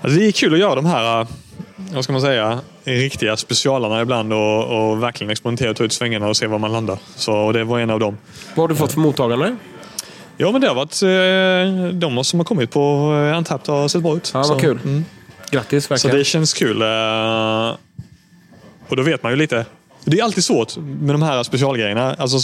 Alltså 0.00 0.18
det 0.18 0.26
är 0.26 0.32
kul 0.32 0.52
att 0.54 0.58
göra 0.60 0.74
de 0.74 0.86
här, 0.86 1.20
eh, 1.20 1.26
vad 1.92 2.04
ska 2.04 2.12
man 2.12 2.22
säga, 2.22 2.58
riktiga 2.84 3.36
specialarna 3.36 4.02
ibland 4.02 4.32
och, 4.32 4.90
och 4.90 5.02
verkligen 5.02 5.30
experimentera 5.30 5.70
och 5.70 5.76
ta 5.76 5.84
ut 5.84 5.92
svängarna 5.92 6.28
och 6.28 6.36
se 6.36 6.46
var 6.46 6.58
man 6.58 6.72
landar. 6.72 6.98
Så 7.16 7.32
och 7.34 7.52
det 7.52 7.64
var 7.64 7.78
en 7.80 7.90
av 7.90 8.00
dem. 8.00 8.16
Vad 8.54 8.62
har 8.64 8.68
du 8.68 8.74
fått 8.76 8.92
för 8.92 9.00
mottagande? 9.00 9.56
Ja, 10.36 10.52
men 10.52 10.60
det 10.60 10.68
har 10.68 10.74
varit 10.74 11.02
eh, 11.02 11.94
de 11.98 12.24
som 12.24 12.40
har 12.40 12.44
kommit 12.44 12.70
på 12.70 12.80
eh, 13.32 13.38
Untapped 13.38 13.74
har 13.74 13.88
sett 13.88 14.02
bra 14.02 14.16
ut. 14.16 14.30
Ja, 14.34 14.38
vad 14.38 14.46
Så, 14.46 14.58
kul. 14.58 14.78
mm. 14.84 15.04
Grattis 15.50 15.84
Så 15.84 15.94
verkligen. 15.94 16.16
det 16.16 16.24
känns 16.24 16.54
kul. 16.54 16.82
eh, 16.82 17.76
Och 18.88 18.96
då 18.96 19.02
vet 19.02 19.22
man 19.22 19.32
ju 19.32 19.36
lite. 19.38 19.64
Det 20.04 20.18
är 20.18 20.24
alltid 20.24 20.44
svårt 20.44 20.76
med 20.76 21.14
de 21.14 21.22
här 21.22 21.42
specialgrejerna. 21.42 22.14
Alltså, 22.14 22.38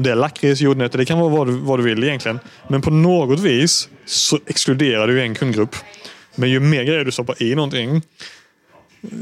det 0.00 0.10
är 0.10 0.14
lakrits, 0.14 0.60
jordnötter, 0.60 0.98
det 0.98 1.04
kan 1.04 1.18
vara 1.18 1.28
vad 1.30 1.46
du, 1.46 1.52
vad 1.52 1.78
du 1.78 1.82
vill 1.82 2.04
egentligen. 2.04 2.38
Men 2.68 2.82
på 2.82 2.90
något 2.90 3.40
vis 3.40 3.88
så 4.06 4.38
exkluderar 4.46 5.06
du 5.06 5.22
en 5.22 5.34
kundgrupp. 5.34 5.76
Men 6.34 6.50
ju 6.50 6.60
mer 6.60 6.82
grejer 6.84 7.04
du 7.04 7.12
stoppar 7.12 7.42
i 7.42 7.54
någonting 7.54 8.02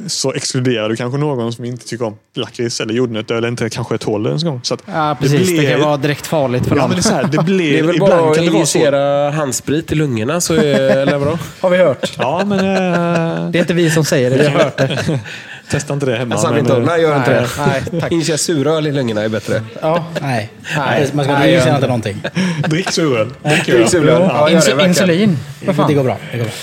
så 0.07 0.33
exkluderar 0.33 0.89
du 0.89 0.97
kanske 0.97 1.19
någon 1.19 1.53
som 1.53 1.65
inte 1.65 1.87
tycker 1.87 2.05
om 2.05 2.17
lakrits 2.35 2.81
eller 2.81 2.95
jordnötter 2.95 3.35
eller 3.35 3.49
inte 3.49 3.71
kanske 3.71 3.99
tål 3.99 4.23
det 4.23 4.29
ens 4.29 4.43
en 4.43 4.49
gång. 4.51 4.61
Så 4.63 4.75
att 4.75 4.81
Ja, 4.87 5.17
precis. 5.21 5.49
Det, 5.49 5.57
blir- 5.57 5.71
kan 5.71 5.81
vara 5.81 5.97
direkt 5.97 6.27
farligt 6.27 6.67
för 6.67 6.77
Ja, 6.77 6.83
någon. 6.83 6.91
men 6.91 6.97
det, 6.97 7.01
är 7.01 7.03
så 7.03 7.15
här, 7.15 7.25
det 7.33 7.39
blir... 7.45 7.73
Det 7.73 7.79
är 7.79 7.83
väl 7.83 7.95
ibland 7.97 8.13
bara 8.13 8.31
att 8.31 8.37
det 8.37 8.45
injicera 8.45 9.31
handsprit 9.31 9.93
i 9.93 9.95
lungorna 9.95 10.41
så 10.41 10.55
är 10.55 10.61
eller 10.97 11.19
vadå? 11.19 11.39
Har 11.61 11.71
vi 11.71 11.77
hört. 11.77 12.13
Ja, 12.19 12.43
men... 12.47 12.59
eh, 12.59 13.51
Det 13.51 13.59
är 13.59 13.61
inte 13.61 13.75
vi 13.75 13.91
som 13.91 14.05
säger 14.05 14.31
det, 14.31 14.37
vi 14.37 14.47
har 14.47 14.59
hört 14.65 14.77
det. 14.79 15.21
testa 15.71 15.95
inte 15.95 16.07
det 16.07 16.17
hemma. 16.17 16.35
Alltså, 16.35 16.51
men, 16.51 16.59
inte, 16.59 16.73
eh, 16.73 16.79
nej, 16.79 17.03
gör 17.03 17.17
inte 17.17 17.31
det. 17.33 17.47
Nej, 17.59 18.01
tack. 18.01 18.13
Injicera 18.13 18.39
suröl 18.39 18.87
i 18.87 18.93
lungorna 18.93 19.23
är 19.23 19.29
bättre. 19.29 19.63
Ja, 19.83 20.05
nej. 20.21 20.51
Nej. 20.77 21.11
Man 21.13 21.25
ska 21.25 21.35
Nej, 21.35 21.55
inte 21.57 21.69
inte 21.71 21.87
någonting. 21.87 22.23
Drick 22.69 22.91
suröl. 22.91 23.31
Drick 23.67 23.89
suröl. 23.89 24.23
Ja, 24.23 24.49
det, 24.77 24.85
insulin. 24.87 25.39
Vad 25.67 25.77
fan? 25.77 25.89
Det 25.89 25.95
går 25.95 26.05
bra. 26.05 26.17
Det 26.33 26.39
går 26.39 26.45
bra. 26.45 26.55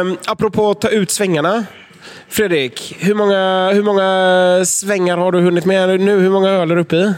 Um, 0.00 0.16
apropå 0.26 0.70
att 0.70 0.80
ta 0.80 0.88
ut 0.88 1.10
svängarna. 1.10 1.64
Fredrik, 2.30 2.96
hur 2.98 3.14
många, 3.14 3.70
hur 3.72 3.82
många 3.82 4.64
svängar 4.64 5.16
har 5.16 5.32
du 5.32 5.40
hunnit 5.40 5.64
med 5.64 6.00
nu? 6.00 6.20
Hur 6.20 6.30
många 6.30 6.48
öl 6.48 6.70
är 6.70 6.74
du 6.74 6.80
uppe 6.80 6.96
i? 6.96 7.12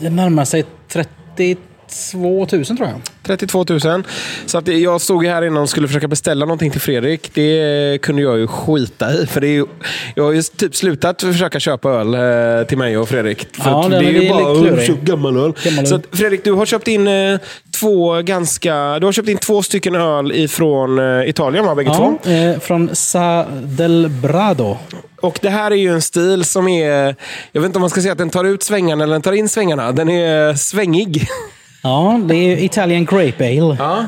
Det 0.00 0.10
närmar 0.10 0.44
sig 0.44 0.64
30. 0.88 1.56
32 1.88 2.46
000 2.52 2.64
tror 2.64 2.78
jag. 2.88 3.00
32 3.22 3.64
000. 3.68 4.04
Så 4.46 4.58
att 4.58 4.68
jag 4.68 5.00
stod 5.00 5.24
ju 5.24 5.30
här 5.30 5.44
innan 5.44 5.62
och 5.62 5.70
skulle 5.70 5.88
försöka 5.88 6.08
beställa 6.08 6.46
någonting 6.46 6.70
till 6.70 6.80
Fredrik. 6.80 7.30
Det 7.34 7.98
kunde 8.02 8.22
jag 8.22 8.38
ju 8.38 8.46
skita 8.46 9.12
i. 9.12 9.26
För 9.26 9.40
det 9.40 9.46
är 9.46 9.52
ju, 9.52 9.66
jag 10.14 10.24
har 10.24 10.32
ju 10.32 10.42
typ 10.42 10.76
slutat 10.76 11.22
försöka 11.22 11.60
köpa 11.60 11.90
öl 11.90 12.14
eh, 12.14 12.66
till 12.66 12.78
mig 12.78 12.98
och 12.98 13.08
Fredrik. 13.08 13.46
För 13.56 13.70
Ja, 13.70 13.86
det 13.88 13.96
är 13.96 14.02
ju 14.02 14.28
bara 14.28 14.84
köpa 14.86 15.00
gammal 15.02 15.36
öl. 15.36 15.52
Gammal 15.62 15.78
öl. 15.78 15.86
Så 15.86 15.94
att, 15.94 16.02
Fredrik, 16.12 16.44
du 16.44 16.52
har 16.52 16.66
köpt 16.66 16.88
in 16.88 17.08
eh, 17.08 17.38
två 17.80 18.22
ganska... 18.22 18.98
Du 18.98 19.06
har 19.06 19.12
köpt 19.12 19.28
in 19.28 19.38
två 19.38 19.62
stycken 19.62 19.94
öl 19.94 20.32
ifrån 20.32 20.98
eh, 20.98 21.28
Italien, 21.28 21.64
va? 21.64 21.74
Bägge 21.74 21.94
två? 21.94 22.18
Ja, 22.24 22.30
eh, 22.30 22.58
från 22.60 22.90
Sa 22.94 23.44
del 23.62 24.08
Brado. 24.22 24.78
Och 25.20 25.38
det 25.42 25.50
här 25.50 25.70
är 25.70 25.76
ju 25.76 25.92
en 25.92 26.02
stil 26.02 26.44
som 26.44 26.68
är... 26.68 27.16
Jag 27.52 27.60
vet 27.60 27.66
inte 27.66 27.76
om 27.76 27.80
man 27.80 27.90
ska 27.90 28.00
säga 28.00 28.12
att 28.12 28.18
den 28.18 28.30
tar 28.30 28.44
ut 28.44 28.62
svängarna 28.62 29.04
eller 29.04 29.12
den 29.12 29.22
tar 29.22 29.32
in 29.32 29.48
svängarna. 29.48 29.92
Den 29.92 30.08
är 30.08 30.54
svängig. 30.54 31.26
Ja, 31.86 32.20
det 32.24 32.34
är 32.34 32.64
Italian 32.64 33.04
Grape 33.04 33.44
Ale. 33.44 33.76
Ja. 33.78 34.04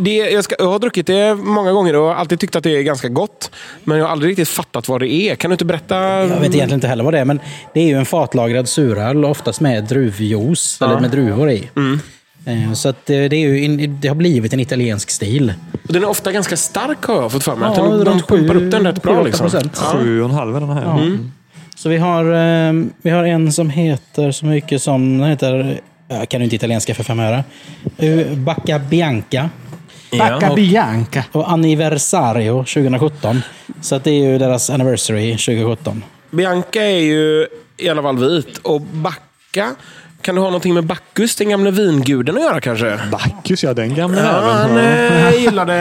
Det, 0.00 0.10
jag, 0.16 0.44
ska, 0.44 0.54
jag 0.58 0.68
har 0.70 0.78
druckit 0.78 1.06
det 1.06 1.34
många 1.34 1.72
gånger 1.72 1.96
och 1.96 2.04
har 2.08 2.14
alltid 2.14 2.40
tyckt 2.40 2.56
att 2.56 2.62
det 2.64 2.76
är 2.76 2.82
ganska 2.82 3.08
gott. 3.08 3.50
Men 3.84 3.98
jag 3.98 4.04
har 4.04 4.12
aldrig 4.12 4.30
riktigt 4.30 4.48
fattat 4.48 4.88
vad 4.88 5.00
det 5.00 5.12
är. 5.12 5.34
Kan 5.34 5.50
du 5.50 5.54
inte 5.54 5.64
berätta? 5.64 5.96
Jag 5.96 6.26
vet 6.26 6.34
egentligen 6.38 6.72
inte 6.72 6.88
heller 6.88 7.04
vad 7.04 7.14
det 7.14 7.18
är, 7.20 7.24
men 7.24 7.40
det 7.74 7.80
är 7.80 7.86
ju 7.86 7.94
en 7.94 8.06
fatlagrad 8.06 8.68
suröl, 8.68 9.24
oftast 9.24 9.60
med 9.60 9.84
druvjuice, 9.84 10.82
eller 10.82 11.00
med 11.00 11.10
druvor 11.10 11.50
i. 11.50 11.68
Eh, 12.46 12.72
Så 12.72 12.88
att 12.88 13.10
eh, 13.10 13.14
det, 13.16 13.36
är 13.36 13.48
ju, 13.48 13.86
det 13.86 14.08
har 14.08 14.14
blivit 14.14 14.52
en 14.52 14.60
italiensk 14.60 15.10
stil. 15.10 15.54
Och 15.86 15.92
Den 15.92 16.02
är 16.02 16.08
ofta 16.08 16.32
ganska 16.32 16.56
stark 16.56 17.04
har 17.04 17.14
jag 17.14 17.32
fått 17.32 17.44
för 17.44 17.56
mig. 17.56 17.68
Att 17.68 17.76
Ja, 17.76 17.82
den, 17.84 18.04
de 18.04 18.20
pumpar 18.22 18.54
sju- 18.54 18.64
upp 18.66 18.70
den 18.72 18.86
rätt 18.86 19.02
bra. 19.02 19.22
Liksom. 19.22 19.44
procent. 19.50 19.76
Sju 19.76 20.22
och 20.22 20.28
en 20.30 20.34
halv 20.34 20.56
är 20.56 20.60
den 20.60 20.70
här. 20.70 20.98
Mm. 20.98 21.30
Så 21.76 21.88
vi 21.88 21.96
har, 21.96 22.24
eh, 22.24 22.72
vi 23.02 23.10
har 23.10 23.24
en 23.24 23.52
som 23.52 23.70
heter 23.70 24.30
så 24.32 24.46
mycket 24.46 24.82
som, 24.82 25.18
den 25.18 25.28
heter, 25.28 25.80
jag 26.10 26.28
kan 26.28 26.40
ju 26.40 26.44
inte 26.44 26.56
italienska 26.56 26.94
för 26.94 27.04
fem 27.04 27.20
öre. 27.20 27.44
Bacca 28.36 28.78
Bianca. 28.78 29.50
Bacca 30.18 30.54
Bianca. 30.54 31.24
Och 31.32 31.52
Anniversario 31.52 32.64
2017. 32.64 33.42
Så 33.80 33.94
att 33.94 34.04
det 34.04 34.10
är 34.10 34.24
ju 34.30 34.38
deras 34.38 34.70
anniversary 34.70 35.30
2017. 35.30 36.04
Bianca 36.30 36.82
är 36.82 37.00
ju 37.00 37.46
i 37.76 37.88
alla 37.88 38.02
fall 38.02 38.18
vit. 38.18 38.58
Och 38.58 38.80
Bacca, 38.80 39.74
kan 40.22 40.34
det 40.34 40.40
ha 40.40 40.48
någonting 40.48 40.74
med 40.74 40.84
Bacchus, 40.84 41.36
den 41.36 41.48
gamle 41.48 41.70
vinguden, 41.70 42.36
att 42.36 42.42
göra 42.42 42.60
kanske? 42.60 43.00
Bacchus, 43.10 43.64
ja 43.64 43.74
den 43.74 43.94
gamla 43.94 44.20
Ja, 44.22 44.52
han 44.52 44.76
eh, 44.76 45.42
gillade, 45.42 45.72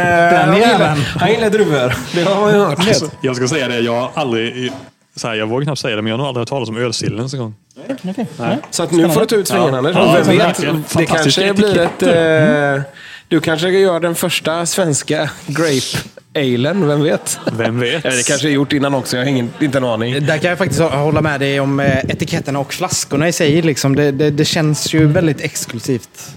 han, 0.46 0.56
gillade, 0.56 0.60
jäveln. 0.60 1.02
han 1.18 1.32
gillade 1.32 1.50
druvor. 1.58 1.94
Det 2.14 2.24
har 2.24 2.42
man 2.42 2.54
ju 2.54 2.60
hört. 2.60 2.80
Alltså, 2.80 3.10
jag 3.22 3.36
ska 3.36 3.48
säga 3.48 3.68
det, 3.68 3.80
jag 3.80 4.02
har 4.02 4.12
aldrig... 4.14 4.72
Så 5.20 5.28
här, 5.28 5.36
jag 5.36 5.48
vågar 5.48 5.64
knappt 5.64 5.82
säga 5.82 5.96
det, 5.96 6.02
men 6.02 6.10
jag 6.10 6.14
har 6.14 6.18
nog 6.18 6.28
aldrig 6.28 6.42
hört 6.42 6.50
talas 6.50 6.70
om 6.70 6.78
ölsillen 6.78 7.30
en 7.34 7.40
gång. 7.40 7.56
Okay. 8.04 8.26
Så 8.72 8.84
att 8.84 8.92
nu 8.92 9.10
får 9.10 9.20
du 9.20 9.26
ta 9.26 9.36
ut 9.36 9.48
svängarna. 9.48 9.92
Ja, 9.92 10.00
alltså, 10.00 10.32
Vem 10.32 10.38
vet, 10.38 10.94
det 10.98 11.06
kanske 11.06 11.54
blir 11.54 11.80
ett... 11.80 12.04
Eh, 12.04 12.82
du 13.28 13.40
kanske 13.40 13.70
gör 13.70 14.00
den 14.00 14.16
första 14.16 14.66
svenska 14.66 15.30
grape-alen, 15.48 16.88
vem 16.88 17.04
vet? 17.04 17.40
Vem 17.58 17.80
vet? 17.80 18.04
Ja, 18.04 18.10
det 18.10 18.28
kanske 18.28 18.48
är 18.48 18.52
gjort 18.52 18.74
innan 18.74 18.94
också, 18.94 19.18
jag 19.18 19.24
har 19.24 19.30
ingen, 19.30 19.54
inte 19.60 19.78
en 19.78 19.84
aning. 19.84 20.26
Där 20.26 20.38
kan 20.38 20.50
jag 20.50 20.58
faktiskt 20.58 20.82
hålla 20.82 21.22
med 21.22 21.40
dig 21.40 21.60
om 21.60 21.80
eh, 21.80 21.98
etiketterna 21.98 22.60
och 22.60 22.74
flaskorna 22.74 23.28
i 23.28 23.32
sig. 23.32 23.62
Liksom. 23.62 23.96
Det, 23.96 24.12
det, 24.12 24.30
det 24.30 24.46
känns 24.46 24.94
ju 24.94 25.08
väldigt 25.08 25.42
exklusivt. 25.42 26.36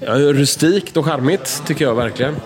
Ja, 0.00 0.12
rustikt 0.12 0.96
och 0.96 1.04
charmigt, 1.04 1.62
tycker 1.66 1.84
jag 1.84 1.94
verkligen. 1.94 2.36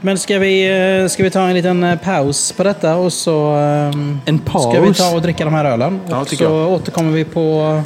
Men 0.00 0.18
ska 0.18 0.38
vi, 0.38 0.68
eh, 1.02 1.08
ska 1.08 1.22
vi 1.22 1.30
ta 1.30 1.40
en 1.40 1.54
liten 1.54 1.84
eh, 1.84 1.98
paus 1.98 2.52
på 2.52 2.62
detta 2.64 2.96
och 2.96 3.12
så 3.12 3.46
ehm, 3.54 4.20
En 4.24 4.38
paus? 4.38 4.72
ska 4.72 4.80
vi 4.80 4.94
ta 4.94 5.10
och 5.14 5.22
dricka 5.22 5.44
de 5.44 5.54
här 5.54 5.64
ölen. 5.64 6.00
Ja, 6.08 6.20
och 6.20 6.28
så 6.28 6.44
jag. 6.44 6.52
återkommer 6.68 7.12
vi 7.12 7.24
på 7.24 7.82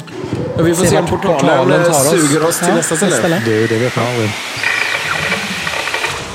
Ja, 0.57 0.63
vi 0.63 0.75
får 0.75 0.85
Se 0.85 0.97
om 0.97 1.05
portalen, 1.05 1.39
portalen 1.39 1.83
tar 1.83 1.89
eh, 1.89 1.89
oss. 1.89 2.09
suger 2.09 2.47
oss 2.47 2.59
till 2.59 2.67
Ja, 2.69 2.75
nästa 2.75 2.95
ställe. 2.95 3.41
Det, 3.45 3.67
det 3.67 3.77
vet 3.77 3.95
man 3.95 4.05
aldrig. 4.05 4.29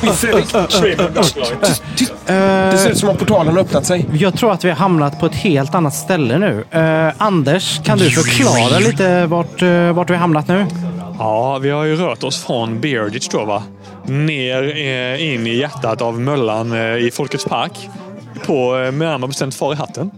Fredrik, 0.00 0.46
det 2.26 2.78
ser 2.78 2.90
ut 2.90 2.98
som 2.98 3.08
att 3.08 3.18
portalen 3.18 3.52
har 3.54 3.60
öppnat 3.60 3.86
sig. 3.86 4.06
Jag 4.12 4.34
tror 4.34 4.52
att 4.52 4.64
vi 4.64 4.68
har 4.68 4.76
hamnat 4.76 5.20
på 5.20 5.26
ett 5.26 5.34
helt 5.34 5.74
annat 5.74 5.94
ställe 5.94 6.38
nu. 6.38 6.64
Eh, 6.70 7.12
Anders, 7.18 7.80
kan 7.84 7.98
du 7.98 8.10
förklara 8.10 8.78
lite 8.78 9.26
vart, 9.26 9.62
eh, 9.62 9.92
vart 9.92 10.10
vi 10.10 10.14
har 10.14 10.20
hamnat 10.20 10.48
nu? 10.48 10.66
Ja, 11.18 11.58
vi 11.58 11.70
har 11.70 11.84
ju 11.84 11.96
rört 11.96 12.22
oss 12.22 12.44
från 12.44 12.80
Bearditch 12.80 13.28
då 13.28 13.44
va? 13.44 13.62
Ner 14.06 14.62
eh, 14.76 15.34
in 15.34 15.46
i 15.46 15.56
hjärtat 15.56 16.02
av 16.02 16.20
Möllan 16.20 16.72
eh, 16.72 16.96
i 16.96 17.10
Folkets 17.10 17.44
Park. 17.44 17.88
På 18.46 18.78
eh, 18.78 18.92
närmare 18.92 19.28
bestämt 19.28 19.54
Far 19.54 19.72
i 19.72 19.76
hatten. 19.76 20.10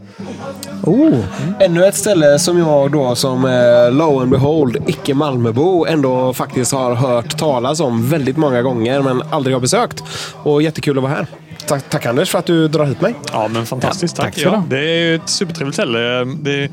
Oh, 0.83 1.19
Ännu 1.61 1.87
ett 1.87 1.95
ställe 1.95 2.39
som 2.39 2.59
jag 2.59 2.93
då 2.93 3.15
som 3.15 3.45
eh, 3.45 3.93
low 3.93 4.23
and 4.23 4.31
behold, 4.31 4.77
icke 4.87 5.15
Malmöbo, 5.15 5.87
ändå 5.87 6.35
faktiskt 6.35 6.73
har 6.73 6.95
hört 6.95 7.39
talas 7.39 7.81
om 7.81 8.09
väldigt 8.09 8.37
många 8.37 8.63
gånger 8.63 9.03
men 9.03 9.23
aldrig 9.31 9.57
har 9.57 9.61
besökt. 9.61 10.05
Och 10.43 10.63
jättekul 10.63 10.97
att 10.97 11.03
vara 11.03 11.13
här. 11.13 11.27
Tack, 11.67 11.91
tack 11.91 12.07
Anders 12.07 12.31
för 12.31 12.39
att 12.39 12.47
du 12.47 12.69
drar 12.69 12.85
hit 12.85 13.01
mig. 13.01 13.15
Ja, 13.33 13.49
men 13.49 13.67
fantastiskt. 13.67 14.19
Ja, 14.19 14.25
tack. 14.25 14.35
tack 14.35 14.45
ja, 14.45 14.65
det 14.71 14.79
är 14.81 15.15
ett 15.15 15.29
supertrevligt 15.29 15.75
ställe. 15.75 16.25
Det, 16.25 16.69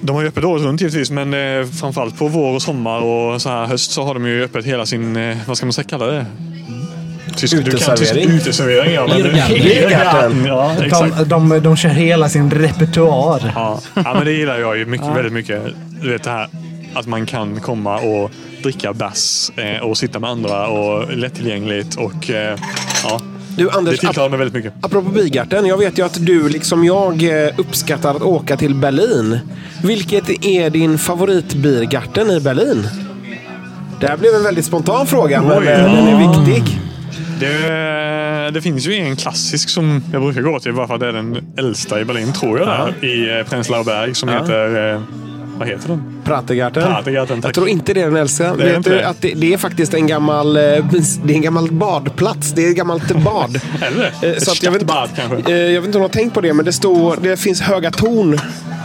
de 0.00 0.16
har 0.16 0.22
ju 0.22 0.28
öppet 0.28 0.44
året 0.44 0.62
runt 0.62 0.80
givetvis, 0.80 1.10
men 1.10 1.34
eh, 1.34 1.66
framförallt 1.80 2.18
på 2.18 2.28
vår 2.28 2.54
och 2.54 2.62
sommar 2.62 3.00
och 3.00 3.42
så 3.42 3.48
här 3.48 3.66
höst 3.66 3.90
så 3.90 4.04
har 4.04 4.14
de 4.14 4.26
ju 4.26 4.44
öppet 4.44 4.64
hela 4.64 4.86
sin, 4.86 5.16
eh, 5.16 5.36
vad 5.46 5.56
ska 5.56 5.66
man 5.66 5.72
säga, 5.72 5.86
kalla 5.88 6.06
det? 6.06 6.26
Tysk, 7.36 7.56
du 7.56 7.62
kan 7.62 7.74
Uteservering. 7.74 8.30
uteservering, 8.30 8.94
ja. 8.94 9.06
men- 9.06 9.56
Irrgarten. 9.56 10.44
Ja, 10.46 10.72
exakt. 10.84 11.16
De, 11.28 11.48
de, 11.48 11.60
de 11.62 11.76
kör 11.76 11.88
hela 11.88 12.28
sin 12.28 12.50
repertoar. 12.50 13.52
Ja, 13.54 13.80
ja, 13.94 14.14
men 14.14 14.24
det 14.24 14.32
gillar 14.32 14.58
jag 14.58 14.78
ju 14.78 14.86
mycket, 14.86 15.06
väldigt 15.08 15.32
mycket. 15.32 15.62
Du 16.02 16.10
vet 16.10 16.22
det 16.24 16.30
här 16.30 16.48
att 16.94 17.06
man 17.06 17.26
kan 17.26 17.60
komma 17.60 17.98
och 17.98 18.30
dricka 18.62 18.92
bärs 18.92 19.50
eh, 19.56 19.82
och 19.82 19.98
sitta 19.98 20.18
med 20.18 20.30
andra 20.30 20.66
och 20.68 21.12
lättillgängligt 21.16 21.94
och 21.94 22.30
eh, 22.30 22.58
ja, 23.04 23.20
Du 23.58 23.64
det 23.64 23.70
Anders, 23.72 23.94
ap 23.94 24.00
tilltalar 24.00 24.28
mig 24.28 24.38
väldigt 24.38 24.54
mycket. 24.54 24.72
apropå 24.84 25.10
Bigarten. 25.10 25.66
Jag 25.66 25.78
vet 25.78 25.98
ju 25.98 26.04
att 26.06 26.26
du 26.26 26.48
liksom 26.48 26.84
jag 26.84 27.44
eh, 27.46 27.50
uppskattar 27.56 28.14
att 28.14 28.22
åka 28.22 28.56
till 28.56 28.74
Berlin. 28.74 29.38
Vilket 29.82 30.44
är 30.44 30.70
din 30.70 30.98
favoritbiergarten 30.98 32.30
i 32.30 32.40
Berlin? 32.40 32.88
Det 34.00 34.06
här 34.08 34.16
blev 34.16 34.34
en 34.34 34.42
väldigt 34.42 34.64
spontan 34.64 35.06
fråga, 35.06 35.42
men 35.42 35.58
Oj. 35.58 35.66
eh, 35.66 35.94
den 35.94 36.06
är 36.08 36.28
viktig. 36.46 36.78
Det, 37.40 38.50
det 38.54 38.60
finns 38.62 38.86
ju 38.86 38.94
en 38.94 39.16
klassisk 39.16 39.68
som 39.68 40.02
jag 40.12 40.22
brukar 40.22 40.40
gå 40.42 40.60
till 40.60 40.72
bara 40.74 40.86
för 40.86 40.94
att 40.94 41.00
det 41.00 41.08
är 41.08 41.12
den 41.12 41.36
äldsta 41.58 42.00
i 42.00 42.04
Berlin, 42.04 42.32
tror 42.32 42.58
jag, 42.58 42.68
där, 42.68 43.04
i 43.08 43.38
eh, 43.40 43.46
Prenzlauer 43.46 43.84
Berg 43.84 44.14
som 44.14 44.28
Ja. 44.28 44.34
heter... 44.40 45.02
Vad 45.58 45.68
heter 45.68 45.88
den? 45.88 46.02
Prategarten, 46.24 46.82
tack. 46.82 47.44
Jag 47.48 47.54
tror 47.54 47.68
inte 47.68 47.94
det 47.94 48.00
är 48.00 48.04
den 48.06 48.16
äldsta. 48.16 48.46
är 48.46 48.54
Vet 48.56 48.84
du 48.84 48.90
det. 48.90 49.08
att 49.08 49.20
det, 49.22 49.34
det 49.34 49.52
är 49.54 49.58
faktiskt 49.58 49.94
en 49.94 50.06
gammal, 50.06 50.56
eh, 50.56 50.62
det 50.62 51.32
är 51.32 51.36
en 51.36 51.42
gammal 51.42 51.72
badplats. 51.72 52.52
Det 52.52 52.64
är 52.66 52.70
ett 52.70 52.76
gammalt 52.76 53.16
bad. 53.24 53.60
Eller? 53.82 54.12
Eh, 54.22 54.30
Ett 54.30 54.42
så 54.42 54.50
att 54.50 54.62
jag, 54.62 54.72
vet, 54.72 54.82
stadtbad, 54.82 55.08
kanske? 55.16 55.52
eh, 55.52 55.58
jag 55.58 55.80
vet 55.80 55.86
inte 55.86 55.98
om 55.98 56.02
du 56.02 56.08
har 56.08 56.08
tänkt 56.08 56.34
på 56.34 56.40
det, 56.40 56.52
men 56.54 56.64
det, 56.64 56.72
står, 56.72 57.16
det 57.22 57.36
finns 57.36 57.60
höga 57.60 57.90
torn 57.90 58.38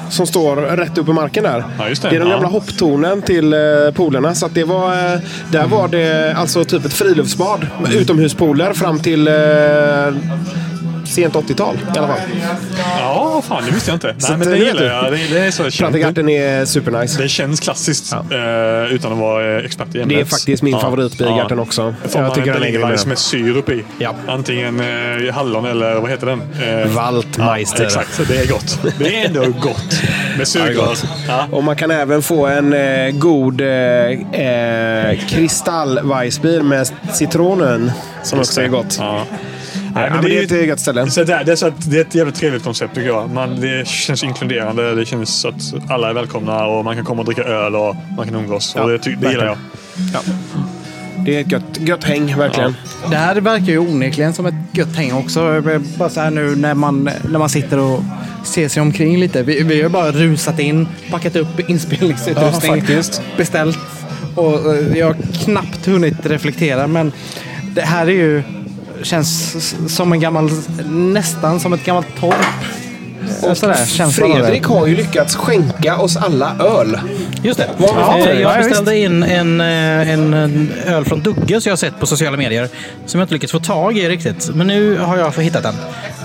som 0.10 0.28
står 0.28 0.56
rätt 0.56 0.98
upp 0.98 1.10
i 1.10 1.14
marken 1.14 1.44
där. 1.44 1.64
Ja, 1.80 1.90
just 1.90 2.02
det. 2.02 2.08
är 2.08 2.12
de 2.20 2.28
Ja. 2.28 2.30
gamla 2.34 2.48
hopptornen 2.48 3.22
till 3.22 3.56
polerna. 3.96 4.36
Så 4.36 4.48
det 4.48 4.64
var, 4.64 4.92
där 5.52 5.68
var 5.68 5.88
det 5.88 6.34
alltså 6.38 6.64
typ 6.66 6.86
ett 6.86 6.94
friluftsbad 6.94 7.68
med 7.84 7.94
utomhuspooler 7.94 8.74
fram 8.74 9.00
till 9.00 9.30
sent 11.06 11.34
80-tal 11.34 11.76
i 11.96 11.98
alla 11.98 12.08
fall. 12.08 12.20
Ja, 13.00 13.42
fan 13.48 13.64
det 13.66 13.72
visste 13.72 13.92
jag 13.92 13.96
inte. 13.96 14.16
Nej, 14.20 14.38
men 14.38 14.40
det 14.40 14.46
det 14.46 14.58
gillar 14.66 14.84
jag. 14.84 15.12
Det, 15.12 15.28
det 15.34 15.40
är 15.40 15.52
så. 15.52 15.72
Plantegarten 15.78 16.30
är 16.30 16.66
supernice. 16.66 17.22
Det 17.22 17.30
känns 17.30 17.60
klassiskt 17.60 18.14
eh, 18.14 18.94
utan 18.94 19.12
att 19.12 19.18
vara 19.18 19.58
eh, 19.58 19.66
expert 19.66 19.96
i 19.96 20.02
ämnet. 20.02 20.18
Det 20.18 20.22
är 20.22 20.26
faktiskt 20.26 20.64
min 20.64 20.80
favorit 20.80 21.18
Biergarten 21.18 21.60
också. 21.60 21.96
Får 22.08 22.20
man 22.20 22.24
Jag 22.26 22.36
tycker 22.36 22.48
en 22.48 22.54
den 22.54 22.64
är. 22.64 22.72
Berlinerweisse 22.72 23.08
med 23.08 23.18
syrup 23.18 23.70
i. 23.70 23.84
Ja. 23.98 24.16
Antingen 24.28 24.80
eh, 24.80 25.34
hallon 25.34 25.66
eller 25.66 25.96
vad 26.00 26.10
heter 26.10 26.28
den? 26.28 26.42
Eh, 26.82 26.88
Waldmeister. 26.88 27.84
Ja, 27.84 27.86
exakt, 27.88 28.14
så 28.14 28.24
det 28.24 28.38
är 28.38 28.48
gott. 28.48 28.80
Det 29.00 29.22
är 29.22 29.26
ändå 29.26 29.42
gott 29.42 30.02
med 30.38 30.40
Ja, 30.40 30.46
sugrör. 30.46 30.96
Ja. 31.28 31.48
Och 31.52 31.64
man 31.64 31.76
kan 31.76 31.92
även 31.92 32.22
få 32.22 32.48
en 32.48 32.74
eh, 32.74 33.12
god 33.12 33.62
eh, 33.62 33.68
eh, 34.42 35.20
kristallweissbier 35.28 36.62
med 36.62 36.88
citronen. 37.14 37.92
Som 38.24 38.40
också 38.40 38.62
är 38.62 38.68
gott. 38.68 39.00
Ja. 39.94 40.00
Nej, 40.00 40.12
men 40.12 40.24
det 40.24 40.40
är 40.40 40.44
ett 40.44 40.52
eh, 40.52 40.66
gött 40.66 40.80
ställe. 40.80 41.10
Så 41.10 41.24
det, 41.24 41.34
är, 41.34 41.44
det, 41.44 41.52
är 41.52 41.56
så 41.56 41.68
att 41.68 41.92
det 41.92 41.98
är 41.98 42.02
ett 42.02 42.16
jävligt 42.16 42.36
trevligt 42.36 42.64
koncept 42.64 42.96
tycker 42.96 43.08
jag. 43.08 43.30
Man, 43.30 43.62
det 43.62 43.88
känns 43.88 44.24
inkluderande. 44.24 44.96
Det 44.96 45.06
känns 45.06 45.42
så 45.42 45.48
att 45.48 45.92
alla 45.92 46.10
är 46.10 46.14
välkomna 46.14 46.66
och 46.66 46.86
man 46.86 46.96
kan 46.96 47.06
komma 47.06 47.20
och 47.20 47.26
dricka 47.26 47.44
öl 47.44 47.76
och 47.76 47.96
man 48.18 48.26
kan 48.26 48.36
umgås. 48.36 48.74
Ja, 48.76 48.84
och 48.84 48.90
det, 48.90 48.98
det 48.98 49.32
gillar 49.32 49.46
jag. 49.46 49.58
Ja. 50.14 50.20
Det 51.26 51.36
är 51.36 51.42
ett 51.42 51.52
gött, 51.52 51.80
gött 51.80 52.04
häng, 52.04 52.38
verkligen. 52.38 52.76
Det 53.10 53.16
här 53.16 53.36
verkar 53.36 53.66
ju 53.66 53.80
onekligen 53.80 54.34
som 54.34 54.46
ett 54.46 54.54
gött 54.72 54.96
häng 54.96 55.14
också. 55.14 55.64
Bara 55.98 56.10
så 56.10 56.20
här 56.20 56.32
nu 56.32 56.56
när 56.56 56.74
man, 56.74 57.10
när 57.30 57.40
man 57.40 57.50
sitter 57.50 57.80
och 57.80 58.04
ser 58.44 58.68
sig 58.70 58.82
omkring 58.82 59.18
lite. 59.20 59.44
Vi, 59.44 59.64
vi 59.64 59.82
har 59.82 59.90
bara 59.90 60.12
rusat 60.12 60.60
in, 60.60 60.88
packat 61.12 61.36
upp 61.36 61.70
inspelningsutrustning, 61.70 62.84
Ja, 62.88 63.02
beställt. 63.38 63.78
Och 64.36 64.76
eh, 64.76 64.98
jag 64.98 65.06
har 65.06 65.16
knappt 65.44 65.86
hunnit 65.86 66.26
reflektera. 66.26 66.88
Men 66.88 67.12
det 67.76 67.82
här 67.82 68.08
är 68.08 68.12
ju, 68.12 68.44
känns 69.04 69.96
som 69.96 70.14
en 70.14 70.20
gammal, 70.20 70.50
nästan 70.90 71.60
som 71.60 71.74
ett 71.74 71.86
gammalt 71.86 72.08
torp. 72.20 72.36
Och 73.42 73.58
sådär. 73.58 74.10
Fredrik 74.12 74.64
har 74.66 74.88
ju 74.88 74.96
lyckats 74.96 75.36
skänka 75.36 75.98
oss 75.98 76.18
alla 76.18 76.56
öl. 76.60 77.00
Just 77.44 77.60
det. 77.60 77.64
Eh, 77.64 78.26
jag 78.26 78.42
Ja, 78.42 78.54
visst. 78.58 78.70
beställde 78.70 78.98
in 78.98 79.24
en, 79.24 79.62
eh, 79.62 80.10
en, 80.14 80.34
en 80.34 80.72
öl 80.88 81.06
från 81.06 81.20
Dugge 81.22 81.62
som 81.62 81.70
jag 81.70 81.72
har 81.72 81.78
sett 81.78 82.00
på 82.00 82.06
sociala 82.06 82.38
medier. 82.38 82.70
Som 83.06 83.20
jag 83.20 83.26
inte 83.26 83.34
lyckats 83.34 83.52
få 83.52 83.60
tag 83.60 83.98
i 83.98 84.10
riktigt. 84.10 84.50
Men 84.56 84.68
nu 84.68 84.98
har 84.98 85.18
jag 85.18 85.32
hittat 85.32 85.64
den. 85.64 85.76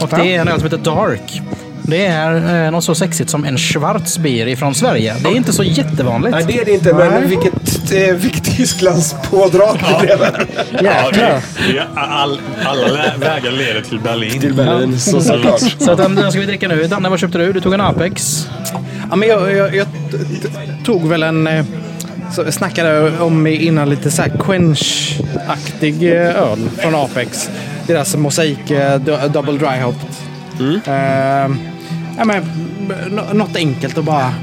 Och 0.01 0.09
det 0.09 0.37
är 0.37 0.41
en 0.41 0.49
öl 0.49 0.55
som 0.61 0.65
heter 0.71 0.79
Dark. 0.85 1.43
Det 1.91 2.07
är 2.07 2.65
eh, 2.67 2.71
något 2.71 2.85
så 2.85 2.95
sexigt 2.95 3.31
som 3.31 3.45
en 3.45 3.59
Schwarzbier 3.59 4.57
från 4.57 4.75
Sverige. 4.75 5.15
Det 5.23 5.29
är 5.29 5.37
inte 5.37 5.53
så 5.53 5.63
jättevanligt. 5.63 6.35
Nej, 6.37 6.45
det 6.49 6.59
är 6.61 6.65
det 6.65 6.71
inte, 6.73 6.93
men 6.95 7.29
vilket, 7.29 7.93
eh, 7.93 8.15
vilket 8.15 8.57
Tysklandspådrag 8.57 9.79
det 10.01 10.07
blev. 10.07 10.19
Ja, 10.71 11.05
Jäklar. 11.07 11.43
vi, 11.69 11.81
all, 11.95 12.41
alla 12.65 12.87
lä- 12.87 13.15
vägar 13.19 13.51
leder 13.51 13.81
till 13.81 14.01
Berlin. 14.01 14.41
Till 14.41 14.55
Berlin, 14.55 15.01
så 15.01 15.21
såklart. 15.21 15.61
Så 15.79 15.91
att 15.91 15.99
den, 15.99 16.15
den 16.15 16.31
ska 16.31 16.41
vi 16.41 16.47
dricka 16.47 16.69
nu. 16.69 16.85
Danne, 16.87 17.09
vad 17.09 17.21
köpte 17.21 17.39
du? 17.39 17.53
Du 17.53 17.61
tog 17.61 17.75
en 17.75 17.81
Apex. 17.81 18.47
Ja, 19.11 19.17
men 19.17 19.29
jag, 19.29 19.53
jag, 19.57 19.77
jag 19.77 19.87
t- 19.87 20.19
t- 20.43 20.49
tog 20.85 21.09
väl 21.09 21.23
en... 21.23 21.47
eh, 21.47 21.65
Så 22.35 22.43
jag 22.43 22.55
snackade 22.55 23.19
om 23.19 23.47
innan 23.47 23.91
lite 23.91 24.11
så 24.11 24.23
här 24.23 24.33
quench-aktig 24.39 26.03
eh, 26.13 26.37
öl 26.43 26.59
från 26.77 26.95
Apex. 26.95 27.51
Deras 27.87 28.17
mosaik 28.17 28.71
eh, 28.71 29.01
du- 29.01 29.29
double 29.33 29.53
dry 29.59 29.81
hop. 29.83 29.95
Eh, 30.87 31.51
ja, 32.19 32.25
men, 32.25 32.45
nå- 33.11 33.33
något 33.33 33.57
enkelt 33.57 33.99
och 33.99 34.05
bara... 34.05 34.35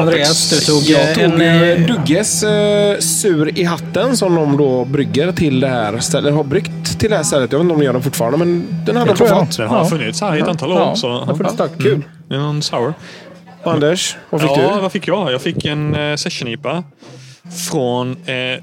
Andreas, 0.00 0.50
du 0.50 0.60
tog 0.60 0.82
Jag 0.82 1.08
eh, 1.08 1.14
tog 1.14 1.24
en... 1.24 1.40
ju 1.40 1.72
eh, 1.72 1.86
Dugges 1.86 2.42
eh, 2.42 2.98
sur 2.98 3.58
i 3.58 3.64
hatten 3.64 4.16
som 4.16 4.34
de 4.34 4.56
då 4.56 4.84
brygger 4.84 5.32
till 5.32 5.60
det 5.60 5.68
här 5.68 5.98
stället. 5.98 6.34
Har 6.34 6.44
bryggt 6.44 7.00
till 7.00 7.10
det 7.10 7.16
här 7.16 7.22
stället. 7.22 7.52
Jag 7.52 7.58
vet 7.58 7.64
inte 7.64 7.72
om 7.74 7.78
de 7.78 7.84
gör 7.84 7.92
den 7.92 8.02
fortfarande, 8.02 8.38
men 8.38 8.66
den 8.86 8.96
hade 8.96 9.14
de 9.14 9.16
fat. 9.28 9.56
Den 9.56 9.68
har 9.68 9.78
Ja. 9.78 9.84
funnits 9.84 10.20
här 10.20 10.36
i 10.36 10.40
ett 10.40 10.48
antal 10.48 10.72
år. 10.72 10.78
Ja, 10.78 10.96
så, 10.96 11.24
det 11.24 11.36
får 11.36 11.44
du 11.44 11.50
starkt. 11.50 11.82
Kul. 11.82 12.02
Det 12.28 12.34
är 12.34 12.38
någon 12.38 12.62
sour. 12.62 12.94
Anders, 13.64 14.16
vad 14.30 14.40
fick 14.40 14.50
ja, 14.50 14.72
du? 14.74 14.80
vad 14.80 14.92
fick 14.92 15.08
jag? 15.08 15.32
Jag 15.32 15.42
fick 15.42 15.64
en 15.64 15.94
eh, 15.94 16.16
session-IPA 16.16 16.84
från 17.70 18.10
eh, 18.10 18.62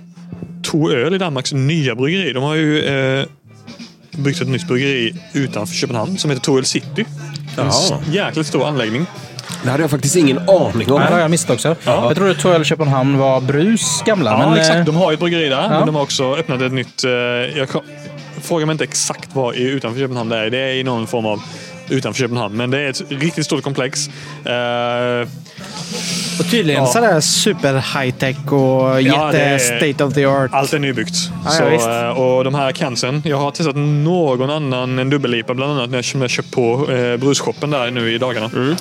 To 0.64 0.92
Öl 0.92 1.14
i 1.14 1.18
Danmarks 1.18 1.54
nya 1.54 1.96
bryggeri. 1.96 2.34
De 2.34 2.44
har 2.44 2.56
ju 2.56 2.84
eh, 2.84 3.26
byggt 4.18 4.42
ett 4.42 4.48
nytt 4.48 4.68
bryggeri 4.68 5.14
utanför 5.34 5.76
Köpenhamn 5.76 6.18
som 6.18 6.30
heter 6.30 6.44
To 6.44 6.58
Öl 6.58 6.66
City. 6.66 7.06
En 7.58 8.14
jäkligt 8.14 8.48
stor 8.48 8.68
anläggning. 8.68 9.06
Det 9.64 9.70
hade 9.70 9.84
jag 9.84 9.92
faktiskt 9.92 10.16
ingen 10.16 10.38
aning 10.50 10.92
om. 10.92 11.00
Det 11.00 11.06
har 11.08 11.20
jag 11.20 11.32
missat 11.32 11.50
också. 11.50 11.76
Jag 11.84 12.16
trodde 12.16 12.32
att 12.32 12.40
Tuell 12.40 12.66
Köpenhamn 12.66 13.18
var 13.18 13.42
Brus 13.42 14.02
gamla. 14.06 14.32
Ja, 14.32 14.38
men, 14.38 14.48
eh, 14.48 14.60
exakt. 14.60 14.86
De 14.86 14.96
har 14.96 15.12
ju 15.12 15.14
ett 15.14 15.20
bryggeri 15.20 15.50
där, 15.50 15.62
ja. 15.62 15.70
men 15.70 15.86
de 15.86 15.96
har 15.96 16.02
också 16.02 16.36
öppnat 16.36 16.62
ett 16.62 16.72
nytt... 16.72 17.04
Eh, 17.04 17.12
jag 17.12 17.68
frågar 18.42 18.66
mig 18.66 18.74
inte 18.74 18.84
exakt 18.84 19.30
vad 19.34 19.56
i 19.56 19.64
utanför 19.64 20.00
Köpenhamn 20.00 20.30
det 20.30 20.38
är. 20.38 20.50
Det 20.50 20.58
är 20.58 20.74
i 20.74 20.84
någon 20.84 21.08
form 21.08 21.26
av 21.26 21.42
utanför 21.90 22.20
Köpenhamn, 22.20 22.58
men 22.58 22.72
det 22.72 22.80
är 22.80 22.90
ett 22.90 23.02
riktigt 23.10 23.46
stort 23.46 23.64
komplex. 23.64 24.10
Eh, 26.42 26.46
Och 26.46 26.52
tydligen 26.52 26.84
Ja. 26.84 26.88
sådär 26.92 27.20
super 27.20 27.74
high-tech 27.74 28.52
och 28.54 29.02
Ja, 29.02 29.34
jätte 29.34 29.60
state 29.60 30.04
of 30.04 30.14
the 30.14 30.26
art. 30.26 30.50
Allt 30.54 30.74
är 30.74 30.80
nybyggt. 30.80 31.16
ja, 31.46 31.52
så, 31.52 31.70
visst. 31.70 31.88
eh, 31.88 32.10
och 32.10 32.44
de 32.44 32.56
här 32.56 32.72
cansen. 32.72 33.22
Jag 33.26 33.38
har 33.38 33.52
testat 33.52 33.76
någon 33.76 34.50
annan, 34.50 35.00
en 35.00 35.10
dubbellipa 35.10 35.54
bland 35.54 35.72
annat, 35.72 35.90
när 35.90 35.98
jag 35.98 36.06
som 36.06 36.22
jag 36.22 36.30
köpt 36.30 36.52
på 36.52 36.92
eh, 36.92 37.18
brusshoppen 37.18 37.70
där 37.70 37.92
nu 37.92 38.14
i 38.14 38.18
dagarna. 38.18 38.50
Mm. 38.56 38.76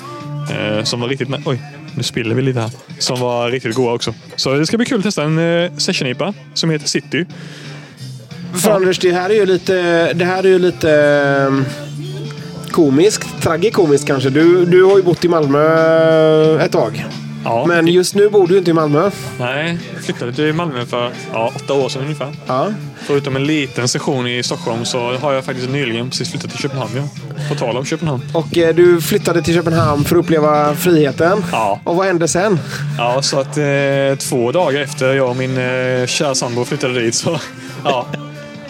Eh, 0.77 0.83
som 0.83 0.99
var 1.01 1.07
riktigt... 1.07 1.29
Oj, 1.45 1.61
nu 1.95 2.03
spiller 2.03 2.35
vi 2.35 2.41
lite 2.41 2.59
här. 2.59 2.69
Som 2.99 3.19
var 3.19 3.49
riktigt 3.49 3.75
goda 3.75 3.91
också. 3.93 4.13
Så 4.35 4.53
det 4.53 4.65
ska 4.65 4.77
bli 4.77 4.85
kul 4.85 4.97
att 4.97 5.03
testa 5.03 5.23
en 5.23 5.63
eh, 5.63 5.71
session-IPA 5.77 6.33
som 6.53 6.69
heter 6.69 6.87
City. 6.87 7.25
För 8.63 8.71
Anders, 8.71 8.99
det 8.99 9.11
här 9.11 9.29
är 9.29 9.33
ju 9.33 9.45
lite, 9.45 9.73
det 10.13 10.25
här 10.25 10.43
är 10.43 10.47
ju 10.47 10.59
lite 10.59 10.91
eh, 11.49 12.71
komiskt. 12.71 13.41
Tragikomiskt 13.41 14.07
kanske. 14.07 14.29
Du, 14.29 14.65
du 14.65 14.83
har 14.83 14.97
ju 14.97 15.03
bott 15.03 15.25
i 15.25 15.27
Malmö 15.27 16.59
ett 16.65 16.71
tag. 16.71 17.05
Ja, 17.43 17.65
Men 17.65 17.87
just 17.87 18.15
nu 18.15 18.29
bor 18.29 18.47
du 18.47 18.57
inte 18.57 18.71
i 18.71 18.73
Malmö. 18.73 19.11
Nej, 19.39 19.77
jag 19.93 20.03
flyttade 20.03 20.33
till 20.33 20.53
Malmö 20.53 20.85
för 20.85 21.11
ja, 21.33 21.51
åtta 21.55 21.73
år 21.73 21.89
sedan 21.89 22.01
ungefär. 22.01 22.33
Ja. 22.47 22.73
Förutom 22.99 23.35
en 23.35 23.43
liten 23.43 23.87
session 23.87 24.27
i 24.27 24.43
Stockholm 24.43 24.85
så 24.85 25.13
har 25.17 25.33
jag 25.33 25.45
faktiskt 25.45 25.69
nyligen 25.69 26.09
precis 26.09 26.31
flyttat 26.31 26.49
till 26.51 26.59
Köpenhamn. 26.59 26.91
Ja. 26.95 27.03
På 27.49 27.55
tal 27.55 27.77
om 27.77 27.85
Köpenhamn. 27.85 28.21
Och 28.33 28.57
eh, 28.57 28.75
du 28.75 29.01
flyttade 29.01 29.41
till 29.41 29.53
Köpenhamn 29.53 30.03
för 30.03 30.15
att 30.15 30.23
uppleva 30.23 30.75
friheten. 30.75 31.43
Ja. 31.51 31.79
Och 31.83 31.95
vad 31.95 32.05
hände 32.05 32.27
sen? 32.27 32.59
Ja, 32.97 33.21
så 33.21 33.39
att 33.39 33.57
eh, 33.57 34.15
två 34.19 34.51
dagar 34.51 34.81
efter 34.81 35.13
jag 35.13 35.29
och 35.29 35.35
min 35.35 35.57
eh, 35.57 36.05
kära 36.07 36.35
sambo 36.35 36.65
flyttade 36.65 37.01
dit 37.01 37.15
så... 37.15 37.39
Ja. 37.83 38.07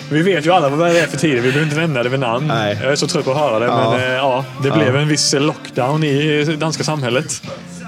Vi 0.10 0.22
vet 0.22 0.46
ju 0.46 0.52
alla 0.52 0.70
vad 0.70 0.90
det 0.90 1.00
är 1.00 1.08
för 1.08 1.18
tider. 1.18 1.36
Vi 1.36 1.42
behöver 1.42 1.64
inte 1.64 1.76
nämna 1.76 2.04
det 2.04 2.10
vid 2.10 2.20
namn. 2.20 2.48
Nej. 2.48 2.80
Jag 2.82 2.92
är 2.92 2.96
så 2.96 3.08
trött 3.08 3.26
på 3.26 3.32
att 3.32 3.38
höra 3.38 3.60
det. 3.60 3.66
Ja. 3.66 3.92
Men 3.92 4.00
eh, 4.00 4.16
ja, 4.16 4.46
det 4.64 4.72
blev 4.72 4.96
en 4.96 5.08
viss 5.08 5.34
lockdown 5.34 6.04
i 6.04 6.44
det 6.46 6.56
danska 6.56 6.84
samhället. 6.84 7.42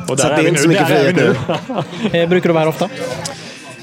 Och 0.07 0.19
Så 0.19 0.27
att 0.27 0.35
det 0.37 0.43
är 0.43 0.47
inte 0.47 0.61
så 0.61 0.67
mycket 0.69 0.87
Där 0.87 0.95
är 0.95 1.13
frihet 1.13 1.37
nu. 2.11 2.19
eh, 2.19 2.29
brukar 2.29 2.49
du 2.49 2.53
vara 2.53 2.63
här 2.63 2.69
ofta? 2.69 2.85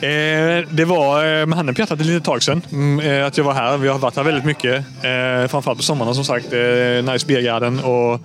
Eh, 0.07 0.65
det 0.71 0.85
var 0.85 1.41
eh, 1.41 1.47
med 1.47 1.57
handen 1.57 1.75
på 1.75 1.81
hjärtat 1.81 2.01
ett 2.01 2.07
litet 2.07 2.25
tag 2.25 2.43
sedan 2.43 2.63
mm, 2.73 3.01
eh, 3.21 3.27
att 3.27 3.37
jag 3.37 3.45
var 3.45 3.53
här. 3.55 3.77
Vi 3.77 3.89
har 3.89 3.99
varit 3.99 4.17
här 4.17 4.23
väldigt 4.25 4.45
mycket. 4.45 4.75
Eh, 4.77 5.49
framförallt 5.49 5.79
på 5.79 5.83
sommaren 5.83 6.15
som 6.15 6.25
sagt. 6.25 6.53
Eh, 6.53 7.13
nice 7.13 7.27
Biergarden 7.27 7.81
och 7.81 8.21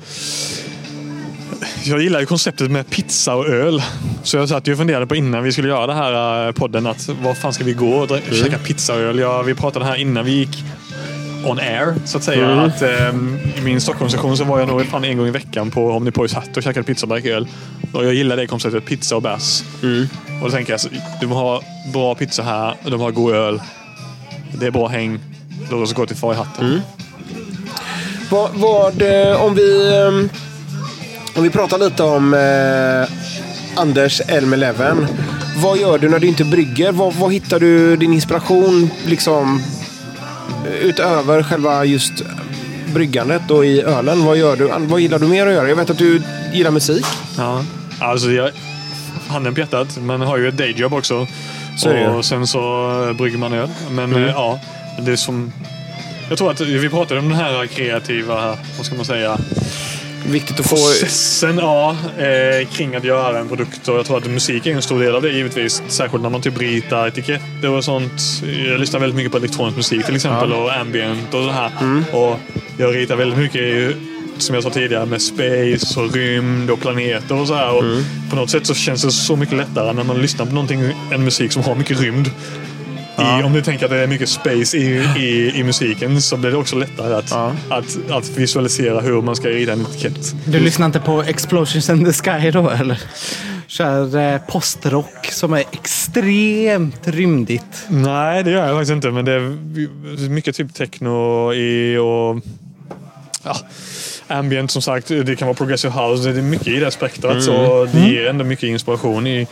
jag 1.83 2.01
gillar 2.01 2.19
ju 2.19 2.25
konceptet 2.25 2.71
med 2.71 2.89
pizza 2.89 3.35
och 3.35 3.47
öl. 3.47 3.81
Så 4.23 4.37
jag 4.37 4.49
satt 4.49 4.67
ju 4.67 4.71
och 4.71 4.77
funderade 4.77 5.07
på 5.07 5.15
innan 5.15 5.43
vi 5.43 5.51
skulle 5.51 5.67
göra 5.67 5.87
det 5.87 5.93
här 5.93 6.45
eh, 6.47 6.51
podden 6.51 6.87
att 6.87 7.09
vad 7.23 7.37
fan 7.37 7.53
ska 7.53 7.63
vi 7.63 7.73
gå 7.73 7.89
och 7.95 8.07
dra- 8.07 8.19
käka 8.43 8.57
pizza 8.57 8.93
och 8.93 8.99
öl? 8.99 9.19
Ja, 9.19 9.41
vi 9.41 9.53
pratade 9.55 9.85
här 9.85 9.95
innan 9.95 10.25
vi 10.25 10.31
gick 10.31 10.63
on 11.45 11.59
air 11.59 11.95
så 12.05 12.17
att 12.17 12.23
säga. 12.23 12.61
Att, 12.61 12.81
ehm, 12.81 13.37
I 13.57 13.61
min 13.61 13.81
Stockholmssession 13.81 14.37
så 14.37 14.43
var 14.43 14.59
jag 14.59 14.67
nog 14.67 14.85
fan 14.85 15.03
en 15.03 15.17
gång 15.17 15.27
i 15.27 15.31
veckan 15.31 15.71
på 15.71 15.91
Omnipoys 15.91 16.33
hatt 16.33 16.57
och 16.57 16.63
käkade 16.63 16.85
pizza 16.85 17.05
och 17.05 17.09
drack 17.09 17.25
öl. 17.25 17.47
Och 17.93 18.05
jag 18.05 18.13
gillar 18.13 18.37
det 18.37 18.47
konceptet, 18.47 18.85
pizza 18.85 19.15
och 19.15 19.21
bärs. 19.21 19.63
Och 20.41 20.49
då 20.49 20.51
tänker 20.51 20.73
jag, 20.73 20.79
så, 20.79 20.89
de 21.21 21.31
har 21.31 21.63
bra 21.93 22.15
pizza 22.15 22.43
här, 22.43 22.75
de 22.83 23.01
har 23.01 23.11
god 23.11 23.33
öl. 23.35 23.61
Det 24.59 24.65
är 24.65 24.71
bra 24.71 24.87
häng. 24.87 25.19
Låt 25.71 25.83
oss 25.83 25.93
gå 25.93 26.05
till 26.05 26.15
Far 26.15 26.33
i 26.33 26.35
hatten. 26.35 26.81
Vad, 28.29 28.51
vad, 28.53 29.01
eh, 29.01 29.41
om 29.41 29.55
vi, 29.55 29.99
eh, 29.99 30.07
om 31.37 31.43
vi 31.43 31.49
pratar 31.49 31.77
lite 31.77 32.03
om 32.03 32.33
eh, 32.33 33.81
Anders 33.81 34.21
Elm 34.27 34.53
Eleven. 34.53 35.07
Vad 35.63 35.77
gör 35.77 35.97
du 35.97 36.09
när 36.09 36.19
du 36.19 36.27
inte 36.27 36.43
brygger? 36.43 36.91
Vad 36.91 37.33
hittar 37.33 37.59
du 37.59 37.95
din 37.97 38.13
inspiration 38.13 38.89
liksom 39.05 39.61
utöver 40.82 41.43
själva 41.43 41.86
just 41.86 42.13
bryggandet 42.93 43.51
och 43.51 43.66
i 43.66 43.82
ölen? 43.82 44.26
Vad 44.26 44.38
gör 44.38 44.55
du? 44.55 44.72
Vad 44.88 44.99
gillar 44.99 45.20
du 45.20 45.28
mer 45.28 45.47
att 45.47 45.53
göra? 45.53 45.70
Jag 45.70 45.76
vet 45.76 45.89
att 45.89 45.97
du 45.97 46.22
gillar 46.53 46.72
musik. 46.72 47.05
Ja. 47.38 47.63
Alltså, 47.99 48.32
jag, 48.32 48.51
handen 49.28 49.53
på 49.53 49.59
hjärtat, 49.59 49.97
man 49.97 50.22
har 50.22 50.38
ju 50.38 50.47
ett 50.47 50.57
dayjob 50.57 50.93
också. 50.93 51.28
Så 51.78 52.07
och 52.07 52.26
sen 52.26 52.47
så 52.47 53.13
brygger 53.18 53.38
man 53.38 53.53
öl. 53.53 53.70
Men 53.91 54.16
eh, 54.16 54.30
ja, 54.30 54.59
det 54.99 55.11
är 55.11 55.16
som... 55.16 55.51
Jag 56.30 56.38
tror 56.38 56.51
att 56.51 56.61
vi 56.61 56.89
pratade 56.89 57.20
om 57.20 57.30
den 57.30 57.38
här 57.38 57.66
kreativa, 57.66 58.57
vad 58.78 58.86
ska 58.86 58.95
man 58.95 59.05
säga, 59.05 59.38
viktigt 60.32 60.59
att 60.59 60.69
få... 60.69 60.76
Processen, 60.76 61.57
ja, 61.57 61.95
eh, 62.17 62.67
kring 62.67 62.95
att 62.95 63.03
göra 63.03 63.39
en 63.39 63.47
produkt. 63.47 63.88
Och 63.88 63.97
jag 63.97 64.05
tror 64.05 64.17
att 64.17 64.26
musik 64.28 64.65
är 64.65 64.76
en 64.76 64.82
stor 64.82 64.99
del 64.99 65.15
av 65.15 65.21
det 65.21 65.30
givetvis. 65.32 65.84
Särskilt 65.88 66.23
när 66.23 66.30
man 66.30 66.41
typ 66.41 66.59
ritar 66.59 67.07
etiketter 67.07 67.69
och 67.69 67.84
sånt. 67.84 68.21
Jag 68.67 68.80
lyssnar 68.80 68.99
väldigt 68.99 69.15
mycket 69.15 69.32
på 69.32 69.38
elektronisk 69.38 69.78
musik 69.78 70.05
till 70.05 70.15
exempel 70.15 70.53
och 70.53 70.73
ambient 70.73 71.34
och 71.34 71.43
så 71.43 71.51
här. 71.51 71.71
Och 72.11 72.39
jag 72.78 72.95
ritar 72.95 73.15
väldigt 73.15 73.39
mycket 73.39 73.61
i, 73.61 73.95
som 74.38 74.55
jag 74.55 74.63
sa 74.63 74.69
tidigare 74.69 75.05
med 75.05 75.21
space 75.21 75.99
och 75.99 76.13
rymd 76.13 76.69
och 76.69 76.80
planeter 76.80 77.41
och 77.41 77.47
så 77.47 77.53
här. 77.53 77.76
Och 77.76 77.84
På 78.30 78.36
något 78.36 78.49
sätt 78.49 78.65
så 78.65 78.73
känns 78.73 79.03
det 79.03 79.11
så 79.11 79.36
mycket 79.36 79.57
lättare 79.57 79.93
när 79.93 80.03
man 80.03 80.21
lyssnar 80.21 80.45
på 80.45 80.53
någonting, 80.53 80.82
en 81.13 81.23
musik 81.23 81.51
som 81.51 81.63
har 81.63 81.76
mycket 81.76 81.99
rymd. 81.99 82.32
I, 83.18 83.43
om 83.43 83.53
du 83.53 83.61
tänker 83.61 83.86
att 83.86 83.91
det 83.91 84.03
är 84.03 84.07
mycket 84.07 84.30
space 84.30 84.78
i, 84.78 85.03
i, 85.18 85.51
i 85.55 85.63
musiken 85.63 86.22
så 86.22 86.38
blir 86.38 86.51
det 86.51 86.57
också 86.57 86.76
lättare 86.76 87.13
att, 87.13 87.32
att, 87.70 88.11
att 88.11 88.38
visualisera 88.38 89.01
hur 89.01 89.22
man 89.22 89.36
ska 89.36 89.47
rita 89.49 89.72
en 89.72 89.82
etikett. 89.82 90.36
Du 90.45 90.59
lyssnar 90.59 90.86
inte 90.86 90.99
på 90.99 91.24
Explosions 91.24 91.89
in 91.89 92.05
the 92.05 92.13
Sky 92.13 92.51
då 92.51 92.70
eller? 92.70 93.01
Kör 93.68 94.18
eh, 94.18 94.38
postrock 94.47 95.26
som 95.32 95.53
är 95.53 95.63
extremt 95.72 97.07
rymdigt. 97.07 97.86
Nej, 97.88 98.43
det 98.43 98.51
gör 98.51 98.68
jag 98.68 98.76
faktiskt 98.76 98.91
inte. 98.91 99.11
Men 99.11 99.26
det 99.26 99.32
är 99.32 100.30
mycket 100.30 100.55
typ 100.55 100.74
techno 100.74 101.53
i 101.53 101.97
och 101.97 102.41
ja, 103.43 103.57
ambient 104.28 104.72
som 104.72 104.82
sagt. 104.82 105.07
Det 105.07 105.36
kan 105.36 105.47
vara 105.47 105.57
progressive 105.57 105.93
house. 105.93 106.32
Det 106.32 106.39
är 106.39 106.43
mycket 106.43 106.68
i 106.68 106.80
det 106.80 106.91
spektrat. 106.91 107.43
Så 107.43 107.88
det 107.93 107.99
ger 107.99 108.30
ändå 108.30 108.43
mycket 108.43 108.70
inspiration 108.70 109.28
i, 109.28 109.47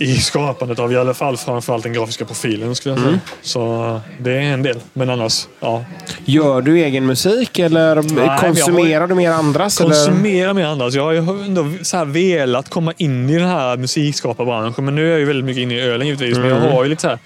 i 0.00 0.16
skapandet 0.16 0.78
av 0.78 0.92
i 0.92 0.96
alla 0.96 1.14
fall 1.14 1.36
framförallt 1.36 1.82
den 1.82 1.92
grafiska 1.92 2.24
profilen. 2.24 2.74
Skulle 2.74 2.94
jag 2.94 3.04
säga. 3.04 3.20
Så 3.42 4.00
det 4.18 4.32
är 4.32 4.40
en 4.40 4.62
del. 4.62 4.78
Men 4.92 5.10
annars, 5.10 5.46
ja. 5.60 5.84
Gör 6.24 6.60
du 6.62 6.78
egen 6.78 7.06
musik 7.06 7.58
eller 7.58 7.96
jag 8.18 8.40
konsumerar 8.40 9.06
du 9.06 9.14
mer 9.14 9.30
andras? 9.30 9.80
eller? 9.80 9.90
Konsumera 9.90 10.54
mer 10.54 10.64
andras. 10.64 10.94
Jag 10.94 11.02
har 11.02 11.12
ju 11.12 11.18
ändå 11.18 11.66
så 11.82 11.96
här 11.96 12.04
velat 12.04 12.68
komma 12.68 12.92
in 12.96 13.30
i 13.30 13.38
den 13.38 13.48
här 13.48 13.76
musikskaparbranschen. 13.76 14.84
Men 14.84 14.94
nu 14.94 15.06
är 15.06 15.10
jag 15.10 15.18
ju 15.18 15.24
väldigt 15.24 15.44
mycket 15.44 15.62
inne 15.62 15.74
i 15.74 15.80
ölen 15.80 16.06
givetvis. 16.06 16.38
Men 16.38 16.48
jag 16.48 16.60
har 16.60 16.84
ju 16.84 16.90
lite 16.90 17.02
så 17.02 17.08
här, 17.08 17.18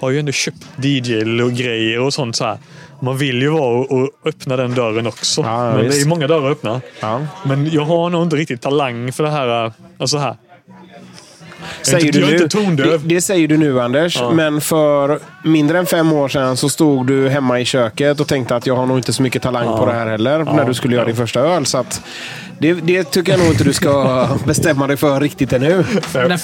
har 0.00 0.10
ju 0.10 0.18
ändå 0.18 0.32
köpt 0.32 0.66
DJ 0.76 1.98
och 1.98 2.14
sånt. 2.14 2.36
så 2.36 2.44
här. 2.44 2.58
Man 3.00 3.18
vill 3.18 3.42
ju 3.42 3.48
vara 3.48 3.78
och, 3.78 3.92
och 3.92 4.10
öppna 4.24 4.56
den 4.56 4.74
dörren 4.74 5.06
också. 5.06 5.40
Ja, 5.42 5.64
men 5.64 5.76
det 5.76 5.80
är 5.80 5.84
visst. 5.84 6.00
ju 6.00 6.08
många 6.08 6.26
dörrar 6.26 6.46
att 6.50 6.56
öppna. 6.56 6.80
Ja. 7.00 7.20
Men 7.44 7.70
jag 7.70 7.84
har 7.84 8.10
nog 8.10 8.22
inte 8.22 8.36
riktigt 8.36 8.62
talang 8.62 9.12
för 9.12 9.24
det 9.24 9.30
här. 9.30 9.72
Alltså 9.98 10.18
här. 10.18 10.36
Säger 11.86 12.12
du 12.12 12.20
nu, 12.20 12.76
det, 12.76 12.98
det 12.98 13.20
säger 13.20 13.48
du 13.48 13.56
nu 13.56 13.80
Anders, 13.80 14.18
men 14.32 14.60
för 14.60 15.18
mindre 15.44 15.78
än 15.78 15.86
fem 15.86 16.12
år 16.12 16.28
sedan 16.28 16.56
så 16.56 16.68
stod 16.68 17.06
du 17.06 17.28
hemma 17.28 17.60
i 17.60 17.64
köket 17.64 18.20
och 18.20 18.28
tänkte 18.28 18.56
att 18.56 18.66
jag 18.66 18.76
har 18.76 18.86
nog 18.86 18.98
inte 18.98 19.12
så 19.12 19.22
mycket 19.22 19.42
talang 19.42 19.78
på 19.78 19.86
det 19.86 19.92
här 19.92 20.06
heller 20.06 20.44
när 20.44 20.64
du 20.64 20.74
skulle 20.74 20.94
göra 20.94 21.04
din 21.04 21.16
första 21.16 21.40
öl. 21.40 21.66
Så 21.66 21.78
att 21.78 22.02
det, 22.58 22.72
det 22.72 23.04
tycker 23.04 23.32
jag 23.32 23.38
nog 23.38 23.48
inte 23.48 23.64
du 23.64 23.72
ska 23.72 24.28
bestämma 24.46 24.86
dig 24.86 24.96
för 24.96 25.20
riktigt 25.20 25.52
ännu. 25.52 25.84
Fair, 25.84 26.28
Nej, 26.28 26.38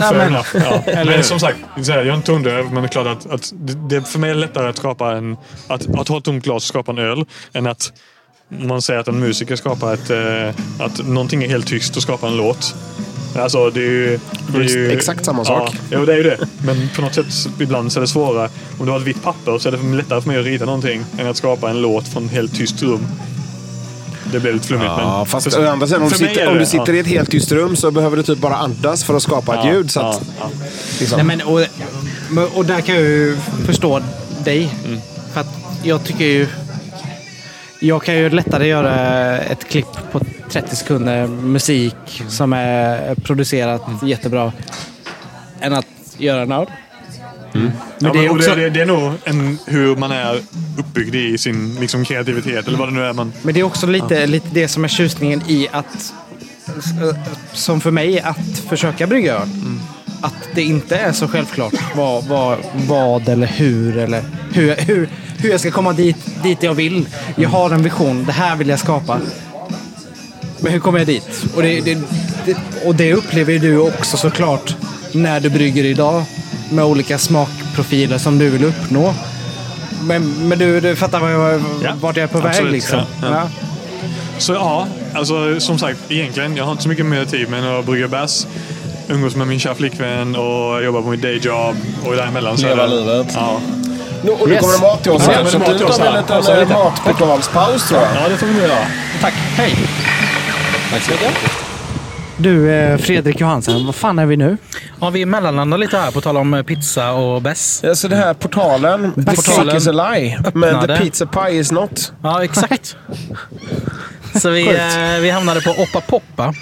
fair 0.00 0.26
enough. 0.26 0.48
Ja. 0.54 0.82
Men 1.04 1.24
som 1.24 1.40
sagt, 1.40 1.58
jag 1.76 1.88
är 1.88 2.14
inte 2.14 2.26
tondöv, 2.26 2.72
men 2.72 2.82
det 2.82 2.86
är 2.86 2.88
klart 2.88 3.06
att, 3.06 3.30
att 3.30 3.52
det, 3.54 3.88
det, 3.88 4.08
för 4.08 4.18
mig 4.18 4.30
är 4.30 4.34
det 4.34 4.40
lättare 4.40 4.68
att 4.68 4.76
skapa 4.76 5.12
en... 5.12 5.36
Att, 5.66 5.98
att 5.98 6.08
ha 6.08 6.18
ett 6.18 6.24
tomt 6.24 6.44
glas 6.44 6.56
och 6.56 6.62
skapa 6.62 6.92
en 6.92 6.98
öl 6.98 7.24
än 7.52 7.66
att 7.66 7.92
man 8.48 8.82
säger 8.82 9.00
att 9.00 9.08
en 9.08 9.20
musiker 9.20 9.56
skapar 9.56 9.94
ett... 9.94 10.10
Eh, 10.10 10.84
att 10.84 11.06
någonting 11.06 11.42
är 11.44 11.48
helt 11.48 11.66
tyst 11.66 11.96
och 11.96 12.02
skapar 12.02 12.28
en 12.28 12.36
låt. 12.36 12.74
Alltså, 13.36 13.70
det 13.70 13.80
är 13.80 13.90
ju... 13.90 14.18
Det 14.48 14.58
är 14.58 14.68
ju 14.68 14.90
Exakt 14.90 15.24
samma 15.24 15.44
sak. 15.44 15.70
Ja, 15.74 15.98
jo, 15.98 16.04
det 16.04 16.12
är 16.12 16.16
ju 16.16 16.22
det. 16.22 16.38
Men 16.64 16.88
på 16.96 17.02
något 17.02 17.14
sätt 17.14 17.26
ibland 17.58 17.92
så 17.92 17.98
är 17.98 18.00
det 18.00 18.08
svårare. 18.08 18.48
Om 18.78 18.86
du 18.86 18.92
har 18.92 18.98
ett 18.98 19.06
vitt 19.06 19.22
papper 19.22 19.58
så 19.58 19.68
är 19.68 19.72
det 19.72 19.96
lättare 19.96 20.20
för 20.20 20.28
mig 20.28 20.38
att 20.38 20.44
rita 20.44 20.64
någonting 20.64 21.04
än 21.18 21.26
att 21.26 21.36
skapa 21.36 21.70
en 21.70 21.80
låt 21.80 22.08
från 22.08 22.26
ett 22.26 22.32
helt 22.32 22.54
tyst 22.56 22.82
rum. 22.82 23.06
Det 24.32 24.40
blir 24.40 24.52
lite 24.52 24.66
flummigt. 24.66 24.90
Ja, 24.98 25.16
men 25.16 25.26
fast 25.26 25.54
för- 25.54 25.66
å 25.66 25.70
andra 25.70 25.86
sidan, 25.86 26.02
om 26.02 26.08
du, 26.08 26.14
sitter, 26.14 26.48
om 26.48 26.58
du 26.58 26.66
sitter 26.66 26.92
i 26.92 26.98
ett 26.98 27.06
helt 27.06 27.30
tyst 27.30 27.52
rum 27.52 27.76
så 27.76 27.90
behöver 27.90 28.16
du 28.16 28.22
typ 28.22 28.38
bara 28.38 28.56
andas 28.56 29.04
för 29.04 29.16
att 29.16 29.22
skapa 29.22 29.54
ett 29.54 29.64
ja, 29.64 29.72
ljud. 29.72 29.90
Så 29.90 30.00
att, 30.00 30.22
ja, 30.40 30.50
ja. 30.60 30.66
liksom. 31.00 31.26
Nej, 31.26 31.36
men, 31.36 31.46
och, 31.46 32.58
och 32.58 32.64
där 32.64 32.80
kan 32.80 32.94
jag 32.94 33.04
ju 33.04 33.36
förstå 33.66 34.00
dig. 34.44 34.74
För 35.32 35.40
att 35.40 35.54
jag 35.82 36.04
tycker 36.04 36.24
ju... 36.24 36.46
Jag 37.84 38.02
kan 38.02 38.16
ju 38.16 38.30
lättare 38.30 38.66
göra 38.66 39.38
ett 39.38 39.68
klipp 39.68 39.86
på 40.12 40.20
30 40.50 40.76
sekunder 40.76 41.26
musik 41.26 42.22
som 42.28 42.52
är 42.52 43.14
producerat 43.14 43.82
jättebra 44.02 44.52
än 45.60 45.72
att 45.72 45.86
göra 46.18 46.42
en 46.42 46.52
öl. 46.52 46.66
Men 47.52 47.72
Ja, 47.98 48.12
det 48.12 48.24
är 48.24 48.30
också... 48.30 48.54
det, 48.54 48.70
det, 48.70 48.80
är 48.80 48.86
nog 48.86 49.12
en, 49.24 49.58
hur 49.66 49.96
man 49.96 50.12
är 50.12 50.40
uppbyggd 50.78 51.14
i 51.14 51.38
sin 51.38 51.74
liksom, 51.80 52.04
kreativitet, 52.04 52.68
eller 52.68 52.78
vad 52.78 52.88
det 52.88 52.94
nu 52.94 53.04
är. 53.04 53.12
Man, 53.12 53.32
Men 53.42 53.54
det 53.54 53.60
är 53.60 53.64
också 53.64 53.86
lite, 53.86 54.26
lite 54.26 54.48
det 54.52 54.68
som 54.68 54.84
är 54.84 54.88
tjusningen 54.88 55.42
i 55.46 55.68
att, 55.72 56.14
som 57.52 57.80
för 57.80 57.90
mig, 57.90 58.20
att 58.20 58.58
försöka 58.68 59.06
brygga 59.06 59.34
öl. 59.34 59.48
Att 60.24 60.48
det 60.54 60.62
inte 60.62 60.96
är 60.96 61.12
så 61.12 61.28
självklart 61.28 61.74
vad, 61.96 62.24
vad, 62.24 62.58
vad 62.88 63.28
eller 63.28 63.46
hur 63.46 63.98
eller 63.98 64.22
hur, 64.52 64.76
hur, 64.76 65.08
hur 65.38 65.50
jag 65.50 65.60
ska 65.60 65.70
komma 65.70 65.92
dit, 65.92 66.16
dit 66.42 66.62
jag 66.62 66.74
vill. 66.74 67.08
Jag 67.36 67.48
har 67.48 67.70
en 67.70 67.82
vision, 67.82 68.24
det 68.24 68.32
här 68.32 68.56
vill 68.56 68.68
jag 68.68 68.78
skapa. 68.78 69.20
Men 70.60 70.72
hur 70.72 70.80
kommer 70.80 70.98
jag 70.98 71.06
dit? 71.08 71.44
Och 71.56 71.62
det, 71.62 71.80
det, 71.80 71.98
det, 72.44 72.56
och 72.84 72.94
det 72.94 73.14
upplever 73.14 73.58
du 73.58 73.78
också 73.78 74.16
såklart 74.16 74.76
när 75.12 75.40
du 75.40 75.50
brygger 75.50 75.84
idag 75.84 76.24
med 76.70 76.84
olika 76.84 77.18
smakprofiler 77.18 78.18
som 78.18 78.38
du 78.38 78.50
vill 78.50 78.64
uppnå. 78.64 79.14
Men, 80.02 80.48
men 80.48 80.58
du, 80.58 80.80
du 80.80 80.96
fattar 80.96 81.20
vad 81.20 81.32
jag, 81.32 81.62
Ja, 81.82 81.92
vart 82.00 82.16
jag 82.16 82.24
är 82.24 82.28
på 82.28 82.38
väg 82.38 82.46
absolut. 82.50 82.72
liksom. 82.72 83.00
Ja, 83.22 83.28
ja. 83.30 83.48
Så 84.38 84.52
ja, 84.52 84.86
alltså 85.14 85.60
som 85.60 85.78
sagt, 85.78 85.98
egentligen, 86.08 86.56
jag 86.56 86.64
har 86.64 86.70
inte 86.70 86.82
så 86.82 86.88
mycket 86.88 87.06
mer 87.06 87.24
tid 87.24 87.48
med 87.48 87.78
att 87.78 87.86
brygga 87.86 88.08
bärs. 88.08 88.46
Umgås 89.08 89.36
med 89.36 89.46
min 89.46 89.60
kära 89.60 89.74
flickvän 89.74 90.36
och 90.36 90.84
jobba 90.84 91.02
på 91.02 91.08
mitt 91.08 91.22
dayjob 91.22 91.76
och 92.06 92.16
däremellan 92.16 92.58
så 92.58 92.66
är 92.66 92.70
Leva 92.70 92.86
livet. 92.86 93.26
Ja. 93.34 93.60
Nu, 94.22 94.30
och 94.30 94.48
nu 94.48 94.54
Yes. 94.54 94.60
kommer 94.62 94.74
det 94.74 94.80
mat 94.82 95.02
till 95.02 95.12
oss 95.12 95.26
men 95.26 95.46
Så 95.46 95.58
mat 95.58 95.68
nu 95.68 95.76
till 95.78 95.86
oss 95.86 95.96
tar 95.96 96.04
vi 96.04 96.10
här. 96.10 96.16
en 96.16 96.22
liten 96.22 96.60
lite. 96.60 96.72
eh, 96.74 96.84
matportalspaus 96.84 97.88
tror 97.88 98.00
jag. 98.00 98.10
ja, 98.24 98.28
det 98.28 98.36
får 98.36 98.46
vi 98.46 98.52
nu 98.54 98.60
göra. 98.60 98.78
Tack. 99.20 99.34
Hej. 99.34 99.76
Tack 100.90 101.02
så 101.02 101.10
mycket. 101.10 101.28
Du, 102.36 102.70
eh, 102.72 102.98
Fredrik 102.98 103.40
Johansson, 103.40 103.86
vad 103.86 103.94
fan 103.94 104.18
är 104.18 104.26
vi 104.26 104.36
nu? 104.36 104.56
Ja, 105.00 105.10
vi 105.10 105.26
mellanlandar 105.26 105.78
lite 105.78 105.98
här 105.98 106.10
på 106.10 106.20
tal 106.20 106.36
om 106.36 106.54
eh, 106.54 106.62
pizza 106.62 107.12
och 107.12 107.42
bäss. 107.42 107.80
Ja, 107.84 107.94
så 107.94 108.08
det 108.08 108.16
här 108.16 108.34
portalen, 108.34 109.12
the 109.26 109.36
Portalen 109.36 109.76
is 109.76 109.86
a 109.86 109.92
lie, 109.92 110.38
men 110.54 110.86
the 110.86 110.96
pizza 110.96 111.26
pie 111.26 111.50
is 111.58 111.72
not. 111.72 112.12
Ja, 112.22 112.44
exakt. 112.44 112.96
Så 114.42 114.50
vi, 114.50 114.68
eh, 114.68 115.20
vi 115.20 115.30
hamnade 115.30 115.60
på 115.60 115.70
Oppa 115.70 116.00
Poppa. 116.00 116.54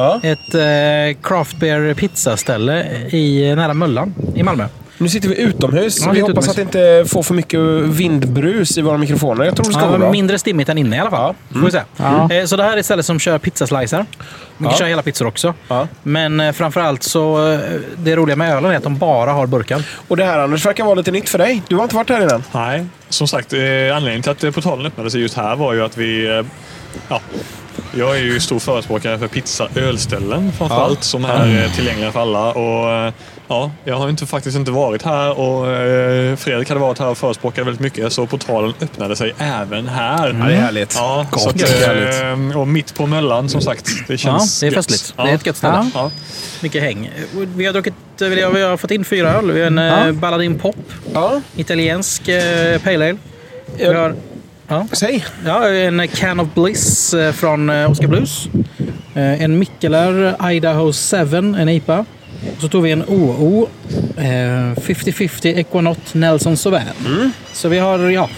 Ja. 0.00 0.20
Ett 0.22 0.54
eh, 0.54 1.22
craft 1.22 1.56
beer 1.56 1.94
pizzaställe 1.94 2.86
i, 3.10 3.54
nära 3.56 3.74
Möllan 3.74 4.14
i 4.34 4.42
Malmö. 4.42 4.66
Nu 4.98 5.08
sitter 5.08 5.28
vi 5.28 5.40
utomhus. 5.40 6.00
Ja, 6.06 6.12
vi 6.12 6.20
hoppas 6.20 6.32
utomhus. 6.32 6.48
att 6.48 6.56
det 6.56 6.62
inte 7.02 7.10
får 7.10 7.22
för 7.22 7.34
mycket 7.34 7.60
vindbrus 7.84 8.78
i 8.78 8.82
våra 8.82 8.98
mikrofoner. 8.98 9.44
Jag 9.44 9.56
tror 9.56 9.66
det 9.66 9.72
ska 9.72 9.86
gå 9.86 9.94
Ja, 9.94 9.98
bra. 9.98 10.10
mindre 10.12 10.38
stimmigt 10.38 10.68
än 10.70 10.78
inne 10.78 10.96
i 10.96 10.98
alla 10.98 11.10
fall. 11.10 11.34
Får 11.52 11.60
vi 11.60 11.70
se. 11.70 11.80
Ja. 11.96 12.30
Eh, 12.32 12.44
Så 12.44 12.56
det 12.56 12.62
här 12.62 12.72
är 12.72 12.76
ett 12.76 12.84
ställe 12.84 13.02
som 13.02 13.18
kör 13.18 13.38
pizzaslicer. 13.38 14.06
Vi 14.58 14.64
kan 14.64 14.72
Ja. 14.72 14.78
köra 14.78 14.88
hela 14.88 15.02
pizzor 15.02 15.26
också. 15.26 15.54
Ja. 15.68 15.88
Men 16.02 16.40
eh, 16.40 16.52
framförallt 16.52 17.02
så, 17.02 17.52
eh, 17.52 17.58
det 17.96 18.16
roliga 18.16 18.36
med 18.36 18.56
ölen 18.56 18.70
är 18.70 18.76
att 18.76 18.82
de 18.82 18.98
bara 18.98 19.32
har 19.32 19.46
burkar. 19.46 19.82
Och 20.08 20.16
det 20.16 20.24
här 20.24 20.38
Anders 20.38 20.66
verkar 20.66 20.84
vara 20.84 20.94
lite 20.94 21.10
nytt 21.10 21.28
för 21.28 21.38
dig. 21.38 21.62
Du 21.68 21.76
har 21.76 21.82
inte 21.82 21.96
varit 21.96 22.08
här 22.10 22.22
innan. 22.22 22.42
Nej, 22.52 22.86
som 23.08 23.28
sagt, 23.28 23.52
eh, 23.52 23.60
anledningen 23.96 24.22
till 24.22 24.48
att 24.48 24.54
portalen 24.54 24.86
öppnade 24.86 25.10
sig 25.10 25.20
just 25.20 25.34
här 25.36 25.56
var 25.56 25.72
ju 25.74 25.84
att 25.84 25.96
vi... 25.96 26.26
Eh, 26.38 26.44
ja, 27.08 27.20
jag 27.94 28.16
är 28.16 28.20
ju 28.20 28.40
stor 28.40 28.58
förespråkare 28.58 29.18
för 29.18 29.26
pizza 29.28 29.68
ölställen 29.74 30.52
framförallt 30.52 31.04
som 31.04 31.24
är 31.24 31.64
eh, 31.64 31.72
tillgängliga 31.72 32.12
för 32.12 32.20
alla. 32.20 32.52
Och, 32.52 32.90
eh, 32.90 33.12
ja, 33.48 33.70
jag 33.84 33.96
har 33.96 34.08
inte, 34.08 34.26
faktiskt 34.26 34.56
inte 34.56 34.70
varit 34.70 35.02
här 35.02 35.38
och 35.38 35.70
eh, 35.70 36.36
Fredrik 36.36 36.68
hade 36.68 36.80
varit 36.80 36.98
här 36.98 37.08
och 37.08 37.18
förespråkat 37.18 37.66
väldigt 37.66 37.80
mycket 37.80 38.12
så 38.12 38.26
portalen 38.26 38.74
öppnade 38.80 39.16
sig 39.16 39.34
även 39.38 39.88
här. 39.88 40.26
Ja, 40.26 40.46
det 40.46 40.54
är 40.54 40.60
härligt. 40.60 40.94
Ja, 40.96 41.26
Gott. 41.30 41.42
så 41.42 41.48
att, 41.48 41.54
Mycket 41.54 41.86
härligt. 41.86 42.52
eh, 42.52 42.60
och 42.60 42.68
mitt 42.68 42.94
på 42.94 43.06
Möllan 43.06 43.48
som 43.48 43.60
sagt. 43.60 43.86
Det 44.08 44.18
känns 44.18 44.60
det 44.60 44.66
är 44.66 44.70
festligt. 44.70 45.14
Det 45.16 45.22
är 45.22 45.34
ett 45.34 45.46
gött 45.46 45.56
ställe. 45.56 45.90
Ja. 45.94 46.10
Mycket 46.62 46.82
häng. 46.82 47.10
Vi 47.56 47.66
har, 47.66 47.72
druckit, 47.72 47.94
eh, 48.20 48.28
vi 48.28 48.42
har, 48.42 48.50
vi 48.52 48.62
har 48.62 48.76
fått 48.76 48.90
in 48.90 49.04
fyra 49.04 49.34
öl. 49.34 49.50
Vi 49.52 49.60
har 49.60 49.66
en 49.66 49.76
ja. 49.76 50.12
Balladin 50.12 50.58
Pop, 50.58 50.76
Ja, 51.14 51.40
italiensk 51.56 52.28
eh, 52.28 52.78
Pale 52.80 52.94
Ale. 52.94 53.16
Vi 53.76 53.84
har 53.94 54.14
ja, 54.70 54.86
säg. 54.92 55.24
ja, 55.46 55.68
en 55.68 56.08
Can 56.08 56.40
of 56.40 56.48
Bliss 56.54 57.14
eh, 57.14 57.32
från 57.32 57.70
eh, 57.70 57.90
Oscar 57.90 58.06
Blues. 58.06 58.48
Eh, 59.14 59.42
en 59.42 59.58
Mikkeler 59.58 60.36
Idaho 60.52 60.92
7, 60.92 61.16
en 61.58 61.68
IPA. 61.68 62.04
Så 62.58 62.68
tog 62.68 62.82
vi 62.82 62.90
en 62.90 63.04
OO. 63.06 63.68
Eh, 64.16 64.22
50-50 64.24 65.46
Equanaut 65.58 66.14
Nelson 66.14 66.56
Sauvin. 66.56 66.82
Så 67.52 67.68
vi 67.68 67.78
har 67.78 67.98
ja, 67.98 68.28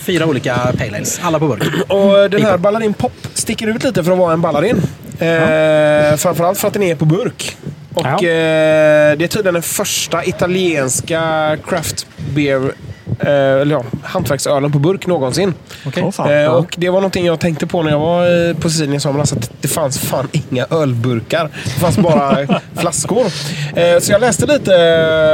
fyra 0.00 0.26
olika 0.26 0.54
Pale 0.78 0.96
Ales. 0.96 1.20
Alla 1.22 1.38
på 1.38 1.48
burk. 1.48 1.62
Och 1.90 2.30
den 2.30 2.42
här 2.42 2.58
Balladin 2.58 2.94
Pop 2.94 3.12
sticker 3.34 3.66
ut 3.66 3.84
lite 3.84 4.04
för 4.04 4.12
att 4.12 4.18
vara 4.18 4.32
en 4.32 4.40
Balladin. 4.40 4.76
Eh, 5.18 6.16
framförallt 6.16 6.58
för 6.58 6.68
att 6.68 6.74
den 6.74 6.82
är 6.82 6.94
på 6.94 7.04
burk. 7.04 7.56
Och 7.94 8.06
Ja. 8.06 8.14
eh, 8.14 8.18
det 8.20 9.24
är 9.24 9.28
tydligen 9.28 9.54
den 9.54 9.62
första 9.62 10.24
italienska 10.24 11.56
craft 11.68 12.06
beer 12.34 12.72
eller 13.20 13.70
ja, 13.72 13.84
hantverksölen 14.02 14.72
på 14.72 14.78
burk 14.78 15.06
någonsin. 15.06 15.54
Okej. 15.86 16.02
Åh, 16.06 16.10
fan. 16.10 16.28
Eh, 16.30 16.34
Ja. 16.36 16.50
och 16.50 16.74
Det 16.78 16.90
var 16.90 17.00
någonting 17.00 17.26
jag 17.26 17.40
tänkte 17.40 17.66
på 17.66 17.82
när 17.82 17.90
jag 17.90 17.98
var 17.98 18.48
eh, 18.48 18.56
på 18.56 18.70
Sicilien 18.70 18.94
i 18.96 19.00
somras. 19.00 19.32
Att 19.32 19.50
det 19.60 19.68
fanns 19.68 19.98
fan 19.98 20.28
inga 20.32 20.66
ölburkar. 20.70 21.48
Det 21.64 21.70
fanns 21.70 21.98
bara 21.98 22.60
flaskor. 22.76 23.26
Eh, 23.74 23.98
så 24.00 24.12
jag 24.12 24.20
läste 24.20 24.46
lite 24.46 24.76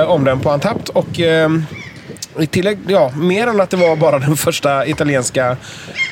eh, 0.04 0.10
om 0.10 0.24
den 0.24 0.40
på 0.40 0.50
Antapt. 0.50 0.88
Och, 0.88 1.20
eh, 1.20 1.48
i 2.40 2.46
tillägg, 2.46 2.78
ja, 2.88 3.12
mer 3.16 3.46
än 3.46 3.60
att 3.60 3.70
det 3.70 3.76
var 3.76 3.96
bara 3.96 4.18
den 4.18 4.36
första 4.46 4.86
italienska 4.86 5.56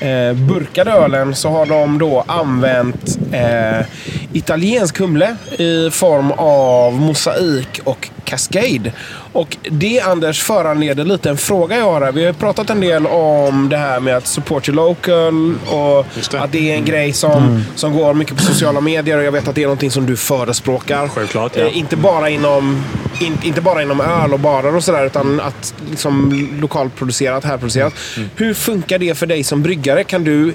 eh, 0.01 0.33
burkade 0.33 0.91
ölen 0.91 1.35
så 1.35 1.49
har 1.49 1.67
de 1.67 1.99
då 1.99 2.25
använt 2.27 3.19
eh, 3.33 3.87
italiensk 4.33 4.99
humle 4.99 5.37
i 5.59 5.91
form 5.91 6.33
av 6.37 6.93
mosaik 7.01 7.81
och 7.85 8.09
cascade. 8.25 8.93
Och 9.33 9.57
det 9.71 10.01
Anders 10.01 10.43
föranleder 10.43 11.05
lite 11.05 11.31
en 11.31 11.37
fråga 11.37 11.77
jag 11.77 11.85
har 11.85 12.01
här. 12.01 12.13
Vi 12.13 12.21
har 12.21 12.33
ju 12.33 12.35
pratat 12.35 12.71
en 12.71 12.81
del 12.81 13.07
om 13.07 13.69
det 13.69 13.77
här 13.77 14.01
med 14.01 14.17
att 14.17 14.27
support 14.27 14.69
your 14.69 14.77
local 14.77 15.55
och 15.67 16.07
det. 16.31 16.41
att 16.41 16.53
det 16.53 16.71
är 16.71 16.75
en 16.75 16.85
grej 16.85 17.13
som, 17.13 17.65
som 17.75 17.93
går 17.93 18.15
mycket 18.15 18.37
på 18.37 18.43
sociala 18.43 18.81
medier 18.81 19.19
och 19.19 19.25
jag 19.25 19.33
vet 19.33 19.49
att 19.49 19.55
det 19.55 19.63
är 19.63 19.67
någonting 19.67 19.91
som 19.91 20.07
du 20.07 20.17
förespråkar. 20.17 21.09
Självklart, 21.09 21.57
ja. 21.57 21.63
Eh, 21.63 21.79
inte, 21.79 21.97
bara 21.97 22.31
inom, 22.31 22.85
in, 23.21 23.39
inte 23.43 23.61
bara 23.61 23.83
inom 23.83 24.01
öl 24.01 24.33
och 24.33 24.41
barer 24.41 24.77
och 24.77 24.85
sådär 24.85 25.07
utan 25.07 25.41
att 25.41 25.75
liksom 25.91 26.49
lokalproducerat, 26.61 27.45
härproducerat. 27.45 27.95
Mm. 28.17 28.31
Hur 28.37 28.55
funkar 28.55 28.99
det 28.99 29.15
för 29.15 29.27
dig 29.27 29.45
som 29.45 29.63
bryggare? 29.63 30.05
Kan 30.05 30.25
du 30.25 30.55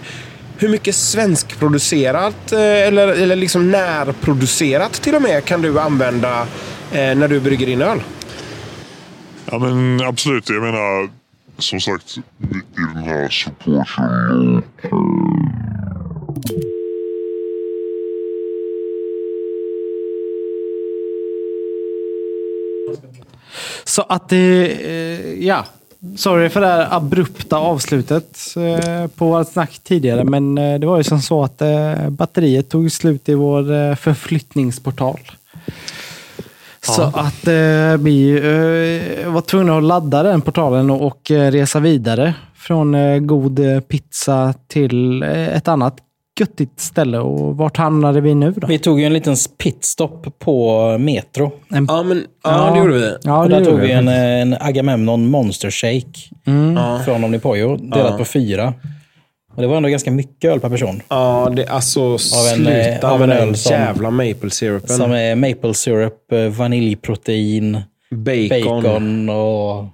hur 0.62 0.70
mycket 0.70 0.96
svenskproducerat 0.96 2.52
eh, 2.52 2.60
eller, 2.60 3.08
eller 3.08 3.36
liksom 3.36 3.72
närproducerat 3.72 4.94
till 4.94 5.16
och 5.16 5.22
med 5.22 5.46
kan 5.46 5.62
du 5.62 5.80
använda 5.80 6.48
när 6.92 7.28
du 7.28 7.40
brygger 7.40 7.66
din 7.66 7.82
öl? 7.82 8.00
Ja 9.52 9.60
men 9.60 10.02
absolut, 10.02 10.50
jag 10.50 10.62
menar 10.62 11.10
som 11.58 11.82
sagt 11.82 12.18
i 12.18 12.22
den 12.76 13.04
här 13.04 13.30
supporten 13.30 14.64
Så 23.84 24.02
att 24.10 24.30
det... 24.30 24.72
eh, 24.72 25.46
Ja. 25.46 25.66
Sorry 26.18 26.50
för 26.50 26.62
det 26.62 26.68
här 26.68 26.88
abrupta 26.96 27.58
avslutet 27.58 28.38
eh, 28.58 29.08
på 29.08 29.26
vårt 29.26 29.48
snack 29.52 29.80
tidigare. 29.84 30.24
Men 30.24 30.58
eh, 30.58 30.80
det 30.80 30.88
var 30.88 30.98
ju 30.98 31.04
som 31.04 31.22
så 31.22 31.44
att 31.44 31.62
eh, 31.62 32.10
batteriet 32.10 32.70
tog 32.70 32.92
slut 32.92 33.30
i 33.30 33.34
vår 33.34 33.72
eh, 33.74 33.96
Så 36.82 37.02
att 37.02 37.48
eh, 37.48 37.98
vi 38.00 38.32
eh, 39.24 39.32
var 39.32 39.42
tvungna 39.42 39.78
att 39.78 39.84
ladda 39.84 40.24
den 40.24 40.42
portalen 40.42 40.90
och, 40.90 41.02
och 41.08 41.32
eh, 41.32 41.52
resa 41.52 41.80
vidare 41.80 42.34
från 42.56 42.96
eh, 42.96 43.20
god 43.20 43.60
eh, 43.60 43.80
pizza 43.80 44.54
till 44.68 45.24
eh, 45.24 45.56
ett 45.58 45.68
annat 45.68 45.98
göttigt 46.40 46.80
ställe. 46.80 47.20
Och 47.20 47.58
vart 47.58 47.78
hamnade 47.78 48.22
vi 48.22 48.36
nu 48.36 48.52
då? 48.52 48.68
Vi 48.68 48.80
tog 48.80 49.00
ju 49.00 49.06
en 49.06 49.14
liten 49.14 49.36
pitstop 49.64 50.40
på 50.40 50.98
Metro. 50.98 51.52
En, 51.70 51.86
Ja, 51.90 52.04
men, 52.04 52.24
ja, 52.44 52.72
det 52.74 52.80
gjorde 52.80 52.94
vi. 52.94 53.16
Ja, 53.24 53.44
och 53.44 53.50
där 53.50 53.66
tog 53.66 53.80
vi 53.80 53.92
en, 53.92 54.08
en 54.08 54.58
Agamemnon 54.60 55.30
Monster 55.30 55.72
Shake 55.72 56.20
från 57.06 57.24
Omnipojo, 57.24 57.78
delat 57.78 58.18
på 58.18 58.26
fyra. 58.26 58.74
Och 59.60 59.64
det 59.64 59.68
var 59.68 59.78
ändå 59.78 59.90
ganska 59.90 60.12
mycket 60.12 60.52
öl 60.52 60.60
per 60.60 60.70
person. 60.70 61.02
Ja, 61.10 61.52
det, 61.56 61.68
alltså 61.68 62.00
en, 62.02 62.20
sluta 62.20 63.08
eh, 63.08 63.12
av 63.14 63.20
med 63.20 63.30
en 63.30 63.38
den 63.38 63.48
öl 63.50 63.56
som- 63.58 63.72
jävla 63.74 64.12
maple 64.12 64.50
syrupen. 64.50 64.96
Som 64.96 65.12
är 65.12 65.36
maple 65.36 65.74
syrup, 65.74 66.32
eh, 66.32 66.40
vaniljprotein, 66.40 67.82
bacon. 68.12 68.84
bacon 68.84 69.30
och... 69.30 69.86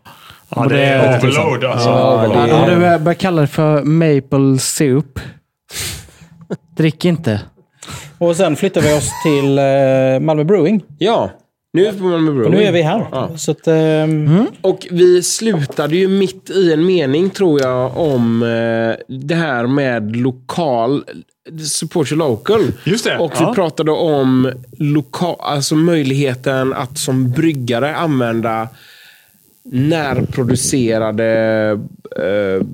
Ja, 0.56 0.66
det 0.70 0.84
är 0.86 1.18
overload 1.18 1.64
alltså. 1.64 1.90
Ja, 1.90 2.48
Ja, 2.48 2.62
och 2.64 2.70
du 2.70 2.76
börjar 2.80 3.14
kalla 3.14 3.42
det 3.42 3.48
för 3.48 3.84
maple 3.84 4.60
syrup. 4.60 5.20
Drick 6.78 7.06
inte. 7.06 7.42
Och 8.18 8.36
sen 8.36 8.56
flyttade 8.56 8.88
vi 8.88 8.94
oss 8.94 9.10
till 9.24 9.58
eh, 9.58 10.20
Malmö 10.26 10.44
Brewing. 10.44 10.82
Ja, 10.98 11.30
nu 11.76 11.86
är 11.88 11.92
vi 11.92 11.98
på 12.00 12.04
Malmö 12.04 12.30
Och 12.30 12.36
Brewing. 12.36 12.52
nu 12.60 12.64
är 12.64 12.72
vi 12.72 12.82
här. 12.82 13.08
Ja. 13.12 13.30
Så 13.38 13.52
att, 13.52 13.68
ehm, 13.68 14.46
Och 14.62 14.88
vi 14.92 15.24
slutade 15.24 15.96
ju 15.96 16.08
mitt 16.08 16.50
i 16.50 16.74
en 16.74 16.86
mening, 16.86 17.30
tror 17.30 17.62
jag, 17.62 17.98
om 17.98 18.44
eh, 18.44 19.16
det 19.16 19.36
här 19.36 19.68
med 19.68 20.16
lokal... 20.16 21.04
Support 21.64 22.12
your 22.12 22.20
local. 22.20 22.62
Just 22.84 23.04
det, 23.06 23.18
Och 23.18 23.32
ja. 23.40 23.50
vi 23.50 23.56
pratade 23.56 23.92
om 23.92 24.52
lokal, 24.78 25.36
alltså 25.40 25.76
möjligheten 25.76 26.74
att 26.74 26.98
som 26.98 27.32
bryggare 27.32 27.96
använda 27.96 28.68
närproducerade 29.64 31.28
eh, 32.18 32.66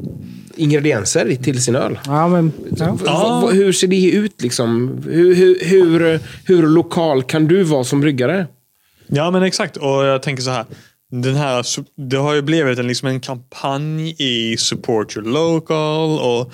ingredienser 0.55 1.25
i- 1.31 1.35
till 1.37 1.61
sin 1.63 1.75
öl. 1.75 1.99
Ja, 2.05 2.27
men, 2.27 2.51
ja. 2.77 2.97
V- 3.03 3.47
v- 3.51 3.57
Hur 3.63 3.71
ser 3.71 3.87
det 3.87 4.11
ut? 4.11 4.41
Liksom? 4.41 5.01
Hur, 5.09 5.35
hur, 5.35 5.57
hur, 5.61 6.19
hur 6.45 6.67
lokal 6.67 7.23
kan 7.23 7.47
du 7.47 7.63
vara 7.63 7.83
som 7.83 8.01
bryggare? 8.01 8.47
Ja, 9.13 9.31
men 9.31 9.43
exakt. 9.43 9.77
Och 9.77 10.05
jag 10.05 10.23
tänker 10.23 10.43
så 10.43 10.51
här. 10.51 10.65
Den 11.11 11.35
här 11.35 11.65
det 12.09 12.17
har 12.17 12.33
ju 12.33 12.41
blivit 12.41 12.79
en, 12.79 12.87
liksom 12.87 13.07
en 13.07 13.19
kampanj 13.19 14.15
i 14.17 14.57
Support 14.57 15.17
Your 15.17 15.27
Local 15.27 16.19
och 16.19 16.53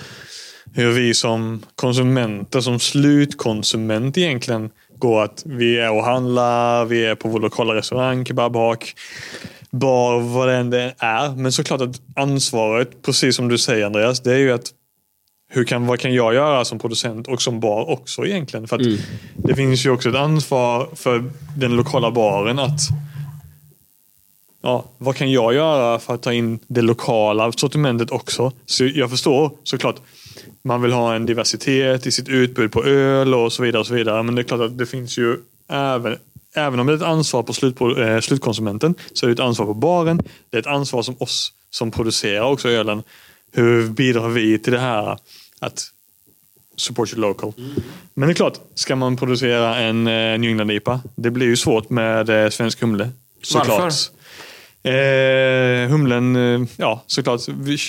hur 0.74 0.92
vi 0.92 1.14
som 1.14 1.62
konsumenter, 1.76 2.60
som 2.60 2.78
slutkonsument 2.78 4.18
egentligen, 4.18 4.70
går 4.96 5.22
att 5.22 5.42
vi 5.46 5.78
är 5.78 5.92
och 5.92 6.04
handlar, 6.04 6.84
vi 6.84 7.04
är 7.04 7.14
på 7.14 7.28
vår 7.28 7.40
lokala 7.40 7.74
restaurang, 7.74 8.24
kebabhak, 8.24 8.94
bar, 9.70 10.20
vad 10.20 10.48
det 10.48 10.54
än 10.54 10.72
är. 10.98 11.36
Men 11.36 11.52
såklart 11.52 11.80
att 11.80 12.00
ansvaret, 12.16 13.02
precis 13.02 13.36
som 13.36 13.48
du 13.48 13.58
säger 13.58 13.86
Andreas, 13.86 14.20
det 14.20 14.32
är 14.32 14.38
ju 14.38 14.52
att 14.52 14.72
hur 15.48 15.64
kan, 15.64 15.86
vad 15.86 16.00
kan 16.00 16.14
jag 16.14 16.34
göra 16.34 16.64
som 16.64 16.78
producent 16.78 17.28
och 17.28 17.42
som 17.42 17.60
bar 17.60 17.90
också 17.90 18.26
egentligen? 18.26 18.68
För 18.68 18.76
att 18.76 18.82
Det 19.34 19.54
finns 19.54 19.86
ju 19.86 19.90
också 19.90 20.08
ett 20.08 20.14
ansvar 20.14 20.88
för 20.94 21.24
den 21.56 21.76
lokala 21.76 22.10
baren 22.10 22.58
att 22.58 22.80
ja, 24.62 24.84
vad 24.98 25.16
kan 25.16 25.32
jag 25.32 25.54
göra 25.54 25.98
för 25.98 26.14
att 26.14 26.22
ta 26.22 26.32
in 26.32 26.58
det 26.66 26.82
lokala 26.82 27.52
sortimentet 27.52 28.10
också? 28.10 28.52
Så 28.66 28.84
jag 28.84 29.10
förstår 29.10 29.50
såklart, 29.64 29.96
man 30.62 30.82
vill 30.82 30.92
ha 30.92 31.14
en 31.14 31.26
diversitet 31.26 32.06
i 32.06 32.12
sitt 32.12 32.28
utbud 32.28 32.72
på 32.72 32.84
öl 32.84 33.34
och 33.34 33.52
så 33.52 33.62
vidare. 33.62 33.80
och 33.80 33.86
så 33.86 33.94
vidare. 33.94 34.22
Men 34.22 34.34
det 34.34 34.40
är 34.40 34.44
klart 34.44 34.60
att 34.60 34.78
det 34.78 34.86
finns 34.86 35.18
ju 35.18 35.36
även 35.68 36.16
Även 36.54 36.80
om 36.80 36.86
det 36.86 36.92
är 36.92 36.96
ett 36.96 37.02
ansvar 37.02 37.42
på 37.42 37.52
slut, 37.52 37.80
eh, 37.80 38.20
slutkonsumenten 38.20 38.94
så 39.12 39.26
är 39.26 39.28
det 39.28 39.32
ett 39.32 39.40
ansvar 39.40 39.66
på 39.66 39.74
baren. 39.74 40.22
Det 40.50 40.56
är 40.56 40.60
ett 40.60 40.66
ansvar 40.66 41.02
som 41.02 41.16
oss 41.18 41.52
som 41.70 41.90
producerar 41.90 42.42
också 42.42 42.68
ölen. 42.68 43.02
Hur 43.52 43.88
bidrar 43.88 44.28
vi 44.28 44.58
till 44.58 44.72
det 44.72 44.78
här 44.78 45.18
att 45.60 45.90
support 46.76 47.12
your 47.12 47.20
local? 47.20 47.52
Men 48.14 48.28
det 48.28 48.32
är 48.32 48.34
klart, 48.34 48.58
ska 48.74 48.96
man 48.96 49.16
producera 49.16 49.76
en 49.76 50.06
eh, 50.06 50.38
New 50.38 50.50
England 50.50 50.70
IPA, 50.70 51.00
det 51.14 51.30
blir 51.30 51.46
ju 51.46 51.56
svårt 51.56 51.90
med 51.90 52.44
eh, 52.44 52.50
svensk 52.50 52.80
humle. 52.80 53.10
Såklart. 53.42 53.68
Varför? 53.68 54.18
Eh, 54.82 55.88
humlen, 55.88 56.36
eh, 56.36 56.68
ja 56.76 57.02
såklart. 57.06 57.40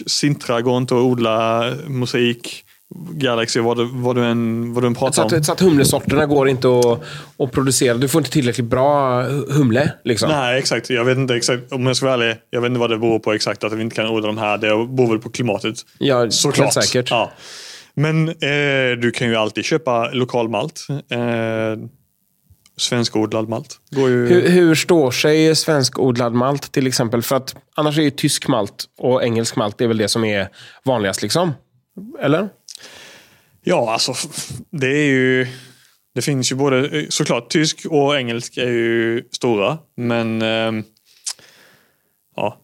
Sintra 0.08 0.62
går 0.62 0.78
inte 0.78 0.96
att 0.96 1.02
odla 1.02 1.74
mosaik. 1.88 2.66
Galaxy, 2.96 3.60
vad 3.60 3.78
du, 3.78 3.90
vad 3.94 4.16
du, 4.16 4.26
än, 4.26 4.74
vad 4.74 4.84
du 4.84 4.88
än 4.88 4.96
Så 4.96 5.00
pratar 5.00 5.24
om. 5.24 5.40
att, 5.40 5.46
så 5.46 5.52
att 5.52 5.60
humlesorterna 5.60 6.26
går 6.26 6.50
inte 6.50 6.68
att, 6.68 7.02
att 7.38 7.52
producera. 7.52 7.94
Du 7.94 8.08
får 8.08 8.20
inte 8.22 8.32
tillräckligt 8.32 8.68
bra 8.68 9.22
humle. 9.50 9.92
Liksom. 10.04 10.30
Nej, 10.30 10.60
exakt. 10.60 10.90
Jag 10.90 11.06
vet 11.06 11.18
inte 11.18 11.36
exakt, 11.36 11.72
om 11.72 11.88
jag 11.88 11.96
ska 11.96 12.06
vara 12.06 12.24
ärlig, 12.24 12.38
jag 12.50 12.62
vet 12.62 12.68
inte 12.70 12.80
vad 12.80 12.90
det 12.90 12.98
beror 12.98 13.20
på 13.20 13.34
exakt 13.34 13.64
att 13.64 13.74
vi 13.74 13.82
inte 13.82 13.96
kan 13.96 14.08
odla 14.08 14.28
de 14.28 14.38
här. 14.38 14.58
Det 14.58 14.68
beror 14.68 15.10
väl 15.10 15.20
på 15.20 15.30
klimatet. 15.30 15.76
Ja, 15.98 16.32
Såklart. 16.32 16.74
säkert. 16.74 17.12
Ja. 17.12 17.32
Men 17.94 18.30
eh, 18.30 18.98
du 19.02 19.12
kan 19.16 19.28
ju 19.28 19.36
alltid 19.36 19.66
köpa 19.66 20.10
lokal 20.12 20.50
malt. 20.50 20.88
Eh, 20.90 21.20
svenskodlad 22.78 23.50
malt. 23.50 23.80
Går 23.92 24.10
ju... 24.10 24.28
Hur, 24.28 24.50
hur 24.50 24.76
står 24.76 25.12
sig 25.12 25.56
svenskodlad 25.56 26.34
malt 26.34 26.72
till 26.72 26.88
exempel? 26.88 27.22
För 27.22 27.36
att 27.36 27.56
annars 27.76 27.98
är 27.98 28.02
ju 28.02 28.12
tysk 28.12 28.48
malt 28.48 28.86
och 28.98 29.24
engelsk 29.24 29.56
malt 29.56 29.78
det 29.78 29.84
är 29.84 29.88
väl 29.88 29.98
det 29.98 30.08
som 30.08 30.24
är 30.26 30.48
vanligast. 30.86 31.22
liksom. 31.22 31.52
Eller? 32.22 32.50
Ja, 33.62 33.94
alltså 33.94 34.14
det 34.70 34.88
är 34.88 35.06
ju... 35.06 35.48
Det 36.14 36.22
finns 36.22 36.52
ju 36.52 36.56
både, 36.56 37.06
såklart 37.12 37.50
tysk 37.50 37.86
och 37.90 38.18
engelsk 38.18 38.58
är 38.58 38.70
ju 38.70 39.24
stora. 39.32 39.78
Men... 39.98 40.42
ehm, 40.42 40.84
ja. 42.36 42.62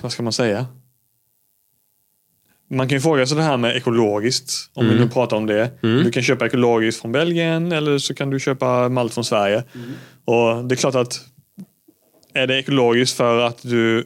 Vad 0.00 0.12
ska 0.12 0.22
man 0.22 0.32
säga? 0.32 0.66
Man 2.70 2.88
kan 2.88 2.96
ju 2.96 3.00
fråga 3.00 3.26
sig 3.26 3.36
det 3.36 3.42
här 3.42 3.56
med 3.56 3.76
ekologiskt. 3.76 4.70
Om 4.74 4.88
vi 4.88 4.94
nu 4.94 5.08
pratar 5.08 5.36
om 5.36 5.46
det. 5.46 5.70
Du 5.80 6.10
kan 6.10 6.22
köpa 6.22 6.46
ekologiskt 6.46 7.00
från 7.00 7.12
Belgien 7.12 7.72
eller 7.72 7.98
så 7.98 8.14
kan 8.14 8.30
du 8.30 8.40
köpa 8.40 8.88
malt 8.88 9.14
från 9.14 9.24
Sverige. 9.24 9.64
Och 10.24 10.64
det 10.64 10.74
är 10.74 10.76
klart 10.76 10.94
att 10.94 11.20
är 12.34 12.46
det 12.46 12.58
ekologiskt 12.58 13.16
för 13.16 13.40
att 13.40 13.62
du 13.62 14.04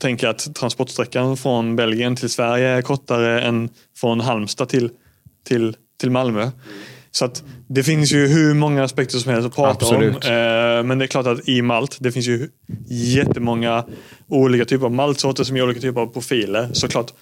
tänker 0.00 0.28
att 0.28 0.54
transportsträckan 0.54 1.36
från 1.36 1.76
Belgien 1.76 2.16
till 2.16 2.30
Sverige 2.30 2.68
är 2.68 2.82
kortare 2.82 3.42
än 3.42 3.68
från 3.96 4.20
Halmstad 4.20 4.68
till, 4.68 4.90
till, 5.44 5.76
till 6.00 6.10
Malmö. 6.10 6.50
Så 7.10 7.24
att 7.24 7.44
det 7.68 7.82
finns 7.82 8.12
ju 8.12 8.26
hur 8.26 8.54
många 8.54 8.84
aspekter 8.84 9.18
som 9.18 9.32
helst 9.32 9.46
att 9.46 9.54
prata 9.54 9.86
Absolut. 9.86 10.24
om. 10.24 10.30
Eh, 10.30 10.82
men 10.82 10.98
det 10.98 11.04
är 11.04 11.06
klart 11.06 11.26
att 11.26 11.48
i 11.48 11.62
malt, 11.62 11.96
det 12.00 12.12
finns 12.12 12.26
ju 12.26 12.48
jättemånga 12.88 13.84
olika 14.28 14.64
typer 14.64 14.84
av 14.84 14.92
maltsorter 14.92 15.44
som 15.44 15.56
ger 15.56 15.64
olika 15.64 15.80
typer 15.80 16.00
av 16.00 16.06
profiler. 16.06 16.68
Såklart. 16.72 17.12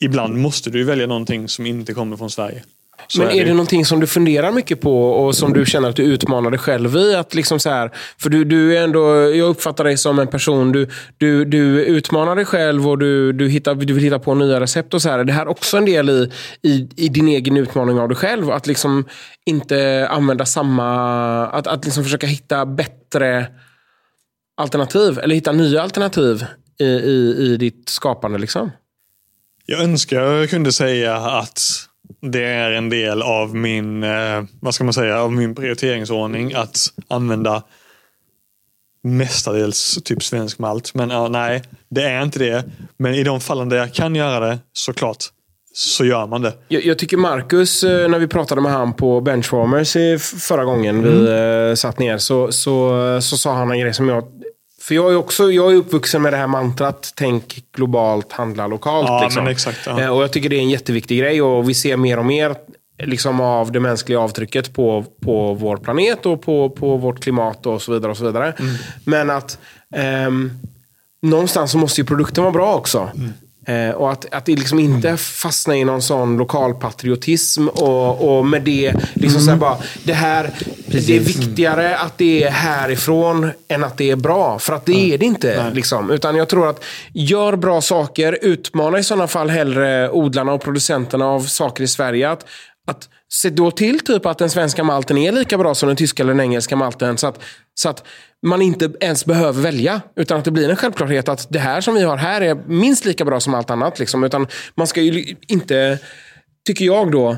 Ibland 0.00 0.38
måste 0.38 0.70
du 0.70 0.84
välja 0.84 1.06
någonting 1.06 1.48
som 1.48 1.66
inte 1.66 1.94
kommer 1.94 2.16
från 2.16 2.30
Sverige. 2.30 2.62
Så 3.06 3.18
Men 3.18 3.30
är 3.30 3.34
ju. 3.34 3.44
det 3.44 3.50
någonting 3.50 3.84
som 3.84 4.00
du 4.00 4.06
funderar 4.06 4.52
mycket 4.52 4.80
på 4.80 5.10
och 5.10 5.36
som 5.36 5.52
du 5.52 5.66
känner 5.66 5.88
att 5.88 5.96
du 5.96 6.02
utmanar 6.02 6.50
dig 6.50 6.58
själv 6.58 6.96
i? 6.96 7.14
Att 7.14 7.34
liksom 7.34 7.60
så 7.60 7.70
här, 7.70 7.90
för 8.18 8.30
du, 8.30 8.44
du 8.44 8.76
är 8.76 8.82
ändå, 8.82 9.00
jag 9.34 9.48
uppfattar 9.48 9.84
dig 9.84 9.96
som 9.96 10.18
en 10.18 10.26
person, 10.26 10.72
du, 10.72 10.88
du, 11.18 11.44
du 11.44 11.84
utmanar 11.84 12.36
dig 12.36 12.44
själv 12.44 12.88
och 12.88 12.98
du, 12.98 13.32
du, 13.32 13.48
hittar, 13.48 13.74
du 13.74 13.92
vill 13.92 14.04
hitta 14.04 14.18
på 14.18 14.34
nya 14.34 14.60
recept. 14.60 14.94
och 14.94 15.02
så 15.02 15.08
här. 15.08 15.18
Är 15.18 15.24
det 15.24 15.32
här 15.32 15.48
också 15.48 15.76
en 15.76 15.84
del 15.84 16.10
i, 16.10 16.30
i, 16.62 16.88
i 16.96 17.08
din 17.08 17.28
egen 17.28 17.56
utmaning 17.56 17.98
av 17.98 18.08
dig 18.08 18.16
själv? 18.16 18.50
Att 18.50 18.66
liksom 18.66 19.04
inte 19.46 20.08
använda 20.10 20.46
samma... 20.46 21.46
Att, 21.46 21.66
att 21.66 21.84
liksom 21.84 22.04
försöka 22.04 22.26
hitta 22.26 22.66
bättre 22.66 23.46
alternativ. 24.56 25.18
Eller 25.18 25.34
hitta 25.34 25.52
nya 25.52 25.82
alternativ 25.82 26.44
i, 26.80 26.84
i, 26.84 27.36
i 27.38 27.56
ditt 27.56 27.88
skapande. 27.88 28.38
Liksom. 28.38 28.70
Jag 29.66 29.80
önskar 29.82 30.20
jag 30.20 30.50
kunde 30.50 30.72
säga 30.72 31.16
att 31.16 31.87
det 32.22 32.44
är 32.44 32.70
en 32.70 32.88
del 32.90 33.22
av 33.22 33.54
min, 33.56 34.02
eh, 34.02 34.44
vad 34.60 34.74
ska 34.74 34.84
man 34.84 34.92
säga, 34.92 35.20
av 35.22 35.32
min 35.32 35.54
prioriteringsordning 35.54 36.54
att 36.54 36.76
använda 37.08 37.62
mestadels 39.02 39.98
typ 40.04 40.22
svensk 40.22 40.58
malt. 40.58 40.94
Men 40.94 41.10
ja, 41.10 41.28
nej, 41.28 41.62
det 41.90 42.02
är 42.02 42.22
inte 42.22 42.38
det. 42.38 42.64
Men 42.96 43.14
i 43.14 43.22
de 43.22 43.40
fallen 43.40 43.68
där 43.68 43.76
jag 43.76 43.94
kan 43.94 44.14
göra 44.14 44.40
det, 44.46 44.58
såklart, 44.72 45.24
så 45.74 46.04
gör 46.04 46.26
man 46.26 46.42
det. 46.42 46.52
Jag, 46.68 46.84
jag 46.84 46.98
tycker 46.98 47.16
Marcus, 47.16 47.84
eh, 47.84 48.08
när 48.08 48.18
vi 48.18 48.26
pratade 48.26 48.60
med 48.60 48.72
han 48.72 48.92
på 48.94 49.20
Benchwarmers 49.20 49.96
förra 50.48 50.64
gången 50.64 51.02
vi 51.02 51.10
Mm. 51.10 51.68
eh, 51.70 51.74
satt 51.74 51.98
ner, 51.98 52.18
så, 52.18 52.52
så, 52.52 53.18
så 53.22 53.36
sa 53.36 53.54
han 53.54 53.70
en 53.70 53.78
grej 53.80 53.94
som 53.94 54.08
jag... 54.08 54.24
För 54.88 54.94
jag 54.94 55.12
är, 55.12 55.16
också, 55.16 55.52
jag 55.52 55.72
är 55.72 55.76
uppvuxen 55.76 56.22
med 56.22 56.32
det 56.32 56.36
här 56.36 56.46
mantrat, 56.46 57.12
tänk 57.16 57.64
globalt, 57.76 58.32
handla 58.32 58.66
lokalt. 58.66 59.08
Ja, 59.08 59.22
liksom. 59.24 59.46
exakt, 59.46 59.78
ja. 59.86 60.00
Eh, 60.00 60.08
Och 60.16 60.22
jag 60.22 60.32
tycker 60.32 60.48
det 60.48 60.56
är 60.56 60.60
en 60.60 60.70
jätteviktig 60.70 61.18
grej 61.18 61.42
och 61.42 61.68
vi 61.68 61.74
ser 61.74 61.96
mer 61.96 62.18
och 62.18 62.24
mer 62.24 62.54
liksom, 63.02 63.40
av 63.40 63.72
det 63.72 63.80
mänskliga 63.80 64.20
avtrycket 64.20 64.72
på, 64.72 65.04
på 65.22 65.54
vår 65.54 65.76
planet 65.76 66.26
och 66.26 66.42
på, 66.42 66.70
på 66.70 66.96
vårt 66.96 67.20
klimat 67.20 67.66
och 67.66 67.82
så 67.82 67.92
vidare. 67.92 68.10
och 68.10 68.16
så 68.16 68.24
vidare. 68.24 68.52
Mm. 68.58 68.74
Men 69.04 69.30
att 69.30 69.58
ehm, 69.96 70.50
någonstans 71.22 71.70
så 71.70 71.78
måste 71.78 72.00
ju 72.00 72.04
produkten 72.06 72.44
vara 72.44 72.52
bra 72.52 72.74
också. 72.74 73.10
Eh, 73.68 73.90
och 73.90 74.12
att, 74.12 74.34
att 74.34 74.44
det 74.44 74.56
liksom 74.56 74.78
inte 74.78 75.16
fastnar 75.16 75.74
i 75.74 75.84
någon 75.84 76.02
sån 76.02 76.36
lokalpatriotism 76.36 77.68
och, 77.68 78.38
och 78.38 78.46
med 78.46 78.62
det, 78.62 78.94
liksom 79.14 79.40
så 79.40 79.50
här 79.50 79.58
bara, 79.58 79.76
det 80.04 80.12
här, 80.12 80.50
det 80.86 81.16
är 81.16 81.20
viktigare 81.20 81.96
att 81.96 82.18
det 82.18 82.42
är 82.42 82.50
härifrån 82.50 83.50
än 83.68 83.84
att 83.84 83.98
det 83.98 84.10
är 84.10 84.16
bra. 84.16 84.58
För 84.58 84.72
att 84.72 84.86
det 84.86 85.14
är 85.14 85.18
det 85.18 85.26
inte. 85.26 85.70
Liksom. 85.70 86.10
Utan 86.10 86.36
jag 86.36 86.48
tror 86.48 86.68
att 86.68 86.84
gör 87.12 87.56
bra 87.56 87.80
saker, 87.80 88.38
utmana 88.42 88.98
i 88.98 89.04
sådana 89.04 89.26
fall 89.26 89.50
hellre 89.50 90.10
odlarna 90.10 90.52
och 90.52 90.62
producenterna 90.62 91.26
av 91.26 91.40
saker 91.40 91.84
i 91.84 91.88
Sverige. 91.88 92.30
Att, 92.30 92.44
att 92.86 93.08
se 93.28 93.50
då 93.50 93.70
till 93.70 94.00
typ 94.00 94.26
att 94.26 94.38
den 94.38 94.50
svenska 94.50 94.84
malten 94.84 95.18
är 95.18 95.32
lika 95.32 95.58
bra 95.58 95.74
som 95.74 95.86
den 95.86 95.96
tyska 95.96 96.22
eller 96.22 96.32
den 96.32 96.40
engelska 96.40 96.76
malten. 96.76 97.18
Så 97.18 97.26
att, 97.26 97.40
så 97.74 97.88
att 97.88 98.04
man 98.42 98.62
inte 98.62 98.92
ens 99.00 99.24
behöver 99.24 99.62
välja. 99.62 100.00
Utan 100.16 100.38
att 100.38 100.44
det 100.44 100.50
blir 100.50 100.68
en 100.68 100.76
självklarhet 100.76 101.28
att 101.28 101.46
det 101.50 101.58
här 101.58 101.80
som 101.80 101.94
vi 101.94 102.02
har 102.02 102.16
här 102.16 102.40
är 102.40 102.54
minst 102.66 103.04
lika 103.04 103.24
bra 103.24 103.40
som 103.40 103.54
allt 103.54 103.70
annat. 103.70 103.98
Liksom. 103.98 104.24
Utan 104.24 104.46
man 104.74 104.86
ska 104.86 105.00
ju 105.00 105.36
inte, 105.48 105.98
tycker 106.66 106.84
jag 106.84 107.12
då, 107.12 107.30
eh, 107.30 107.36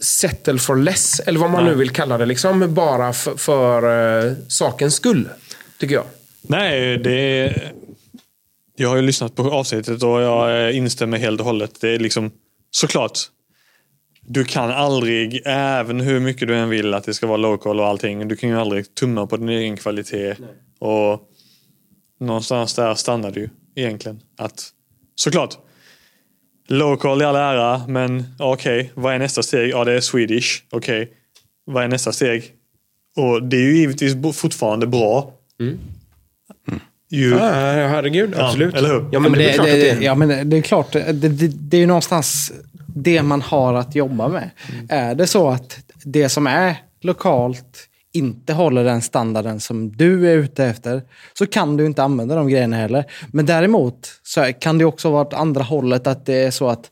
settle 0.00 0.58
for 0.58 0.76
less. 0.76 1.20
Eller 1.20 1.40
vad 1.40 1.50
man 1.50 1.64
nu 1.64 1.74
vill 1.74 1.90
kalla 1.90 2.18
det. 2.18 2.26
Liksom, 2.26 2.74
bara 2.74 3.12
för, 3.12 3.36
för 3.36 4.26
eh, 4.26 4.32
sakens 4.48 4.94
skull. 4.94 5.28
Tycker 5.78 5.94
jag. 5.94 6.04
Nej, 6.42 6.98
det. 6.98 7.54
Jag 8.76 8.88
har 8.88 8.96
ju 8.96 9.02
lyssnat 9.02 9.34
på 9.34 9.50
avsnittet 9.50 10.02
och 10.02 10.22
jag 10.22 10.68
eh, 10.68 10.76
instämmer 10.76 11.18
helt 11.18 11.40
och 11.40 11.46
hållet. 11.46 11.80
Det 11.80 11.88
är 11.88 11.98
liksom, 11.98 12.30
såklart, 12.70 13.18
du 14.26 14.44
kan 14.44 14.70
aldrig, 14.70 15.42
även 15.44 16.00
hur 16.00 16.20
mycket 16.20 16.48
du 16.48 16.56
än 16.56 16.68
vill 16.68 16.94
att 16.94 17.04
det 17.04 17.14
ska 17.14 17.26
vara 17.26 17.36
local 17.36 17.80
och 17.80 17.86
allting, 17.86 18.28
du 18.28 18.36
kan 18.36 18.48
ju 18.50 18.60
aldrig 18.60 18.94
tumma 18.94 19.26
på 19.26 19.36
din 19.36 19.48
egen 19.48 19.76
kvalitet. 19.76 20.34
Och 20.78 21.20
någonstans 22.20 22.74
där 22.74 22.94
stannar 22.94 23.30
det 23.30 23.40
ju 23.40 23.48
egentligen. 23.74 24.20
Att, 24.38 24.68
såklart, 25.14 25.58
local 26.68 27.22
i 27.22 27.24
all 27.24 27.36
ära, 27.36 27.82
men 27.88 28.24
okej, 28.38 28.90
vad 28.94 29.14
är 29.14 29.18
nästa 29.18 29.42
steg? 29.42 29.70
Ja, 29.70 29.84
det 29.84 29.92
är 29.92 30.00
Swedish. 30.00 30.62
Okej, 30.70 31.10
vad 31.64 31.84
är 31.84 31.88
nästa 31.88 32.12
steg? 32.12 32.52
Och 33.16 33.42
det 33.42 33.56
är 33.56 33.60
ju 33.60 33.76
givetvis 33.76 34.36
fortfarande 34.36 34.86
bra. 34.86 35.32
Ju, 37.10 37.30
Ja, 37.30 37.38
herregud. 37.38 38.34
Ja, 38.36 38.46
absolut. 38.46 38.74
eller 38.74 38.88
hur? 38.88 39.00
Ja, 39.00 39.08
Ja, 39.12 39.20
men, 39.20 39.30
men 39.32 39.38
det, 39.38 39.50
är 39.50 39.62
det, 39.62 39.94
det 39.94 40.04
ja, 40.04 40.14
men 40.14 40.50
det 40.50 40.56
är 40.56 40.62
klart. 40.62 40.92
Det, 40.92 41.12
det, 41.12 41.48
det 41.48 41.76
är 41.76 41.80
ju 41.80 41.86
någonstans 41.86 42.52
det 42.94 43.22
man 43.22 43.42
har 43.42 43.74
att 43.74 43.94
jobba 43.94 44.28
med. 44.28 44.50
Är 44.88 45.14
det 45.14 45.26
så 45.26 45.48
att 45.48 45.78
det 46.04 46.28
som 46.28 46.46
är 46.46 46.76
lokalt 47.00 47.88
inte 48.12 48.52
håller 48.52 48.84
den 48.84 49.02
standarden 49.02 49.60
som 49.60 49.96
du 49.96 50.30
är 50.30 50.36
ute 50.36 50.64
efter, 50.64 51.02
så 51.32 51.46
kan 51.46 51.76
du 51.76 51.86
inte 51.86 52.02
använda 52.02 52.34
de 52.34 52.48
grejerna 52.48 52.76
heller. 52.76 53.04
Men 53.32 53.46
däremot 53.46 54.08
så 54.22 54.52
kan 54.60 54.78
det 54.78 54.84
också 54.84 55.10
vara 55.10 55.26
åt 55.26 55.34
andra 55.34 55.62
hållet, 55.62 56.06
att 56.06 56.26
det 56.26 56.34
är 56.34 56.50
så 56.50 56.68
att 56.68 56.90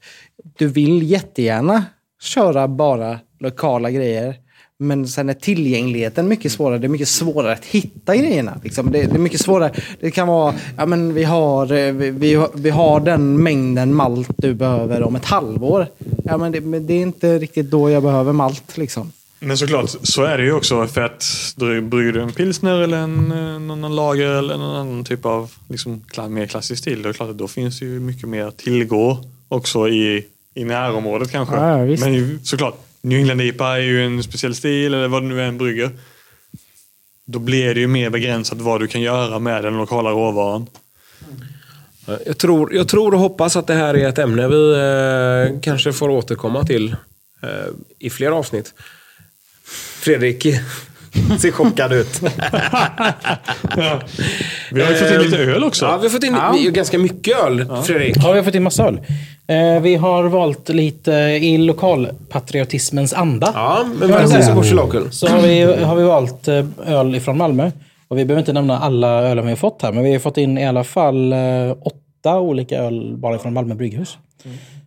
du 0.59 0.66
vill 0.66 1.03
jättegärna 1.03 1.84
köra 2.22 2.68
bara 2.68 3.18
lokala 3.41 3.91
grejer. 3.91 4.34
Men 4.78 5.09
sen 5.09 5.28
är 5.28 5.34
tillgängligheten 5.34 6.28
mycket 6.28 6.53
svårare. 6.53 6.78
Det 6.78 6.86
är 6.86 6.88
mycket 6.88 7.09
svårare 7.09 7.53
att 7.53 7.64
hitta 7.64 8.16
grejerna. 8.16 8.61
Liksom. 8.64 8.93
Det, 8.93 9.03
det 9.03 9.14
är 9.14 9.18
mycket 9.18 9.41
svårare. 9.41 9.72
Det 10.01 10.11
kan 10.11 10.28
vara, 10.28 10.55
ja 10.76 10.86
men 10.86 11.14
vi 11.14 11.24
har, 11.24 11.72
eh, 11.72 11.93
vi, 11.93 12.11
vi, 12.11 12.47
vi 12.55 12.70
har 12.70 13.01
den 13.01 13.43
mängden 13.43 13.95
malt 13.95 14.30
du 14.36 14.55
behöver 14.55 15.03
om 15.03 15.16
ett 15.16 15.24
halvår. 15.24 15.86
Ja 16.24 16.36
men 16.36 16.53
det, 16.53 16.61
men 16.61 16.86
det 16.86 16.95
är 16.95 17.03
inte 17.03 17.38
riktigt 17.38 17.70
då 17.70 17.91
jag 17.91 18.03
behöver 18.03 18.32
malt 18.32 18.76
liksom. 18.76 19.12
Men 19.41 19.59
såklart, 19.59 19.91
så 20.03 20.22
är 20.22 20.38
det 20.38 20.45
ju 20.45 20.53
också. 20.53 20.86
För 20.86 21.01
att 21.01 21.24
brygger 21.82 22.12
du 22.12 22.22
en 22.22 22.32
pilsner 22.32 22.80
eller 22.80 22.97
en, 22.97 23.32
eh, 23.32 23.61
någon 23.61 23.97
lager 23.97 24.26
eller 24.26 24.57
någon 24.57 24.76
annan 24.76 25.05
typ 25.05 25.26
av 25.26 25.53
liksom, 25.68 26.05
mer 26.28 26.47
klassisk 26.47 26.82
stil. 26.82 27.03
Då 27.03 27.09
är 27.09 27.12
det 27.12 27.16
klart 27.16 27.30
att 27.30 27.38
då 27.38 27.49
finns 27.49 27.78
det 27.78 27.86
ju 27.86 28.01
mycket 28.01 28.28
mer 28.28 28.45
att 28.45 28.57
tillgå 28.57 29.18
också 29.49 29.88
i, 29.88 30.26
i 30.55 30.64
närområdet 30.64 31.30
kanske. 31.30 31.57
Ja. 31.57 31.76
Men 31.84 32.41
såklart, 32.45 32.78
New 33.03 33.18
England 33.18 33.40
IPA 33.40 33.76
är 33.76 33.80
ju 33.80 34.05
en 34.07 34.22
speciell 34.22 34.55
stil 34.55 34.94
eller 34.94 35.09
vad 35.09 35.22
du 35.22 35.28
nu 35.28 35.42
än 35.42 35.59
brygger. 35.59 35.90
Då 37.24 37.38
blir 37.38 37.74
det 37.74 37.80
ju 37.80 37.86
mer 37.86 38.11
begränsat 38.11 38.59
vad 38.61 38.80
du 38.80 38.86
kan 38.86 39.01
göra 39.01 39.38
med 39.38 39.64
den 39.64 39.76
lokala 39.76 40.11
råvaran. 40.11 40.66
Jag 42.26 42.38
tror, 42.38 42.74
jag 42.74 42.88
tror 42.88 43.14
och 43.14 43.20
hoppas 43.20 43.57
att 43.57 43.66
det 43.66 43.74
här 43.74 43.94
är 43.96 44.09
ett 44.09 44.18
ämne 44.18 44.48
vi 44.48 44.72
eh, 45.53 45.61
kanske 45.61 45.92
får 45.92 46.09
återkomma 46.09 46.64
till 46.64 46.96
eh, 47.42 47.48
i 47.98 48.11
fler 48.11 48.30
avsnitt. 48.30 48.74
Fredrik 50.01 50.42
ser 51.38 51.51
chockad 51.51 51.92
ut. 51.92 52.20
Vi 54.72 54.82
har 54.82 54.90
ju 54.90 54.96
fått 54.96 55.11
in 55.11 55.20
lite 55.22 55.36
öl 55.38 55.64
också. 55.64 55.84
Ja, 55.84 55.96
vi 55.96 56.03
har 56.03 56.11
fått 56.11 56.24
in 56.24 56.34
Ja. 56.34 56.70
ganska 56.70 56.98
mycket 56.98 57.38
öl, 57.38 57.66
Fredrik. 57.86 58.16
Ja, 58.16 58.32
vi 58.32 58.38
har 58.38 58.44
fått 58.44 58.55
in 58.55 58.62
massa 58.62 58.86
öl. 58.88 59.01
Eh, 59.51 59.80
vi 59.80 59.96
har 59.96 60.24
valt 60.24 60.68
lite 60.68 61.12
i 61.42 61.59
lokalpatriotismens 61.59 63.12
anda. 63.12 63.51
Ja, 63.55 63.86
men 63.98 64.28
som 64.28 64.55
går 64.55 64.74
local? 64.74 65.12
Så 65.12 65.28
har 65.28 65.42
vi, 65.42 65.82
har 65.82 65.96
vi 65.96 66.03
valt 66.03 66.48
eh, 66.48 66.64
öl 66.86 67.14
ifrån 67.14 67.36
Malmö. 67.38 67.70
Och 68.09 68.18
vi 68.18 68.24
behöver 68.24 68.40
inte 68.40 68.53
nämna 68.53 68.78
alla 68.78 69.09
öl 69.09 69.40
vi 69.40 69.48
har 69.48 69.57
fått 69.57 69.82
här, 69.82 69.92
men 69.92 70.05
vi 70.05 70.12
har 70.12 70.18
fått 70.18 70.36
in 70.36 70.59
i 70.59 70.66
alla 70.66 70.84
fall 70.84 71.32
eh, 71.32 71.38
åtta 71.82 72.40
olika 72.40 72.78
öl 72.78 73.16
bara 73.16 73.38
från 73.38 73.53
Malmö 73.53 73.74
brygghus. 73.74 74.18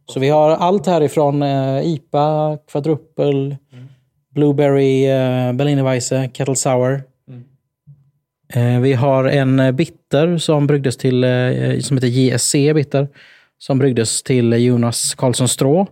Så 0.05 0.19
vi 0.19 0.29
har 0.29 0.49
allt 0.49 0.87
härifrån 0.87 1.43
eh, 1.43 1.87
IPA, 1.87 2.57
Quadruple, 2.71 3.57
Blueberry, 4.35 5.05
eh, 5.05 5.53
Berliner 5.53 5.83
Weisse, 5.83 6.29
Kettle 6.33 6.55
Sour. 6.55 7.01
Eh, 8.53 8.79
vi 8.79 8.93
har 8.93 9.25
en 9.25 9.75
bitter 9.75 10.37
som 10.37 10.67
bryggdes 10.67 10.97
till, 10.97 11.23
eh, 11.23 11.79
som 11.79 11.97
heter 11.97 12.07
JSC 12.07 12.73
bitter. 12.73 13.07
Som 13.65 13.77
bryggdes 13.79 14.23
till 14.23 14.53
Jonas 14.65 15.15
Karlsson 15.15 15.47
Strå. 15.49 15.87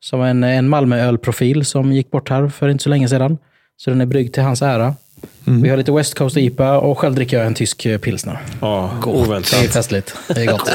Som 0.00 0.22
en, 0.22 0.44
en 0.44 0.68
Malmö-ölprofil 0.68 1.64
som 1.64 1.92
gick 1.92 2.10
bort 2.10 2.30
här 2.30 2.48
för 2.48 2.68
inte 2.68 2.84
så 2.84 2.90
länge 2.90 3.08
sedan. 3.08 3.38
Så 3.76 3.90
den 3.90 4.00
är 4.00 4.06
bryggd 4.06 4.34
till 4.34 4.42
hans 4.42 4.62
ära. 4.62 4.94
Vi 5.44 5.68
har 5.68 5.76
lite 5.76 5.92
West 5.92 6.14
Coast 6.14 6.36
IPA 6.36 6.78
och 6.78 6.98
själv 6.98 7.14
dricker 7.14 7.36
jag 7.38 7.46
en 7.46 7.54
tysk 7.54 7.86
eh, 7.86 7.98
pilsner. 7.98 8.38
Ja, 8.60 8.90
Det 9.04 9.10
är 9.10 9.14
oväntat. 9.14 9.48
festligt. 9.72 10.14
Det 10.28 10.40
är 10.42 10.46
gott. 10.46 10.70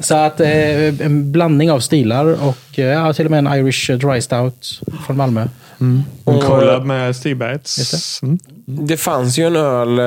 Så 0.00 0.14
att 0.14 0.40
eh, 0.40 1.00
en 1.06 1.32
blandning 1.32 1.70
av 1.70 1.80
stilar 1.80 2.24
och 2.48 2.78
eh, 2.78 2.84
ja, 2.84 3.12
till 3.12 3.24
och 3.24 3.30
med 3.30 3.38
en 3.38 3.54
Irish 3.66 3.90
Dry 3.90 4.20
Stout 4.20 4.80
från 5.06 5.16
Malmö. 5.16 5.46
En 5.78 6.02
Och- 6.24 6.42
collab 6.44 6.84
med 6.84 7.16
Stigbergets. 7.16 7.78
Just 7.78 8.22
Mm. 8.22 8.38
Det 8.66 8.96
fanns 8.96 9.38
ju 9.38 9.46
en 9.46 9.56
öl 9.56 9.98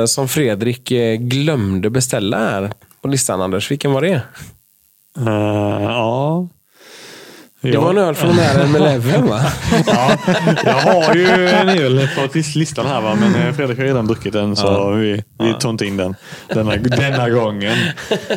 eh, 0.00 0.06
som 0.06 0.28
Fredrik 0.28 0.90
eh, 0.90 1.14
glömde 1.16 1.90
beställa 1.90 2.38
här 2.38 2.72
på 3.02 3.08
listan, 3.08 3.40
Anders. 3.40 3.70
Vilken 3.70 3.92
var 3.92 4.02
det? 4.02 4.22
Eh, 5.18 5.82
ja. 5.82 6.48
Det 7.60 7.76
var 7.76 7.90
en 7.90 7.98
öl 7.98 8.14
från 8.14 8.36
Maren 8.36 8.72
med 8.72 8.80
Leven 8.80 9.28
va? 9.28 9.40
Ja, 9.86 10.16
jag 10.64 10.72
har 10.72 11.14
ju 11.14 11.48
en 11.48 11.68
öl 11.68 12.08
på 12.16 12.38
listan 12.54 12.86
här 12.86 13.00
va, 13.00 13.14
men 13.14 13.34
eh, 13.34 13.54
Fredrik 13.54 13.78
har 13.78 13.84
redan 13.84 14.06
druckit 14.06 14.32
den 14.32 14.56
så 14.56 14.90
vi, 14.90 15.24
vi 15.38 15.54
tar 15.60 15.70
inte 15.70 15.86
in 15.86 15.96
den 15.96 16.16
denna, 16.48 16.76
denna 16.76 17.30
gången. 17.30 17.76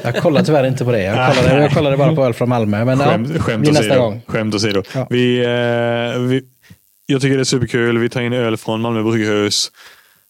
Jag 0.04 0.18
kollar 0.18 0.44
tyvärr 0.44 0.68
inte 0.68 0.86
på 0.86 0.92
det. 0.92 1.04
Jag 1.04 1.36
kollade, 1.36 1.62
jag 1.62 1.72
kollade 1.72 1.98
bara 1.98 2.16
på 2.16 2.26
öl 2.26 2.34
från 2.34 2.50
Malmö. 2.50 2.86
Men 2.86 3.00
Skämt, 3.00 3.30
ja, 3.36 3.42
skämt 3.42 3.72
nästa 3.72 3.98
gång. 3.98 4.22
Skämt 4.28 4.56
åsido. 4.56 4.84
Ja. 4.94 5.08
Vi, 5.10 5.40
eh, 5.40 6.22
vi, 6.22 6.44
jag 7.06 7.22
tycker 7.22 7.36
det 7.36 7.42
är 7.42 7.44
superkul. 7.44 7.98
Vi 7.98 8.10
tar 8.10 8.22
in 8.22 8.34
öl 8.34 8.58
från 8.58 8.82
Malmö 8.82 9.04
Brygghus. 9.04 9.72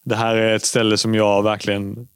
Det 0.05 0.15
här 0.15 0.35
är 0.35 0.55
ett 0.55 0.65
ställe 0.65 0.97
som 0.97 1.15
jag 1.15 1.43
verkligen 1.43 2.07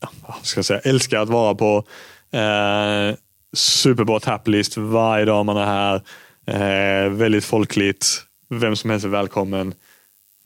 ja, 0.00 0.36
ska 0.42 0.58
jag 0.58 0.64
säga, 0.64 0.80
älskar 0.80 1.18
att 1.18 1.28
vara 1.28 1.54
på. 1.54 1.84
Eh, 2.30 3.16
superbra 3.56 4.20
taplist 4.20 4.76
varje 4.76 5.24
dag 5.24 5.46
man 5.46 5.56
är 5.56 5.64
här. 5.66 6.02
Eh, 6.46 7.10
väldigt 7.10 7.44
folkligt. 7.44 8.22
Vem 8.50 8.76
som 8.76 8.90
helst 8.90 9.06
är 9.06 9.10
välkommen. 9.10 9.74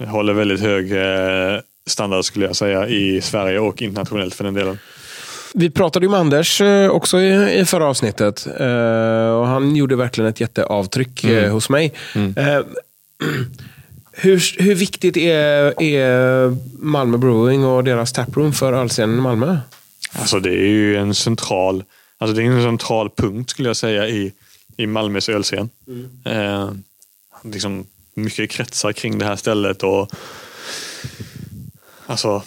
Håller 0.06 0.32
väldigt 0.32 0.60
hög 0.60 0.92
eh, 0.92 1.60
standard 1.86 2.24
skulle 2.24 2.46
jag 2.46 2.56
säga 2.56 2.88
i 2.88 3.20
Sverige 3.20 3.58
och 3.58 3.82
internationellt 3.82 4.34
för 4.34 4.44
den 4.44 4.54
delen. 4.54 4.78
Vi 5.54 5.70
pratade 5.70 6.06
ju 6.06 6.10
med 6.10 6.20
Anders 6.20 6.60
eh, 6.60 6.88
också 6.88 7.20
i, 7.20 7.60
i 7.60 7.64
förra 7.64 7.86
avsnittet. 7.86 8.46
Eh, 8.46 9.30
och 9.30 9.46
Han 9.46 9.76
gjorde 9.76 9.96
verkligen 9.96 10.30
ett 10.30 10.40
jätteavtryck 10.40 11.24
eh, 11.24 11.52
hos 11.52 11.68
mig. 11.68 11.92
Eh, 12.14 12.60
hur, 14.12 14.62
hur 14.62 14.74
viktigt 14.74 15.16
är, 15.16 15.82
är 15.82 16.56
Malmö 16.78 17.18
Brewing 17.18 17.64
och 17.64 17.84
deras 17.84 18.12
taproom 18.12 18.52
för 18.52 18.72
ölscenen 18.72 19.18
i 19.18 19.20
Malmö? 19.20 19.58
Alltså 20.12 20.40
det 20.40 20.50
är 20.50 20.68
ju 20.68 20.96
en 20.96 21.14
central, 21.14 21.84
alltså 22.18 22.36
det 22.36 22.42
är 22.42 22.46
en 22.46 22.62
central 22.62 23.10
punkt 23.10 23.50
skulle 23.50 23.68
jag 23.68 23.76
säga 23.76 24.08
i, 24.08 24.32
i 24.76 24.86
Malmös 24.86 25.28
ölscen. 25.28 25.70
Eh, 26.24 26.70
liksom 27.42 27.86
mycket 28.14 28.50
kretsar 28.50 28.92
kring 28.92 29.18
det 29.18 29.24
här 29.24 29.36
stället 29.36 29.82
och 29.82 30.10
alltså 32.06 32.42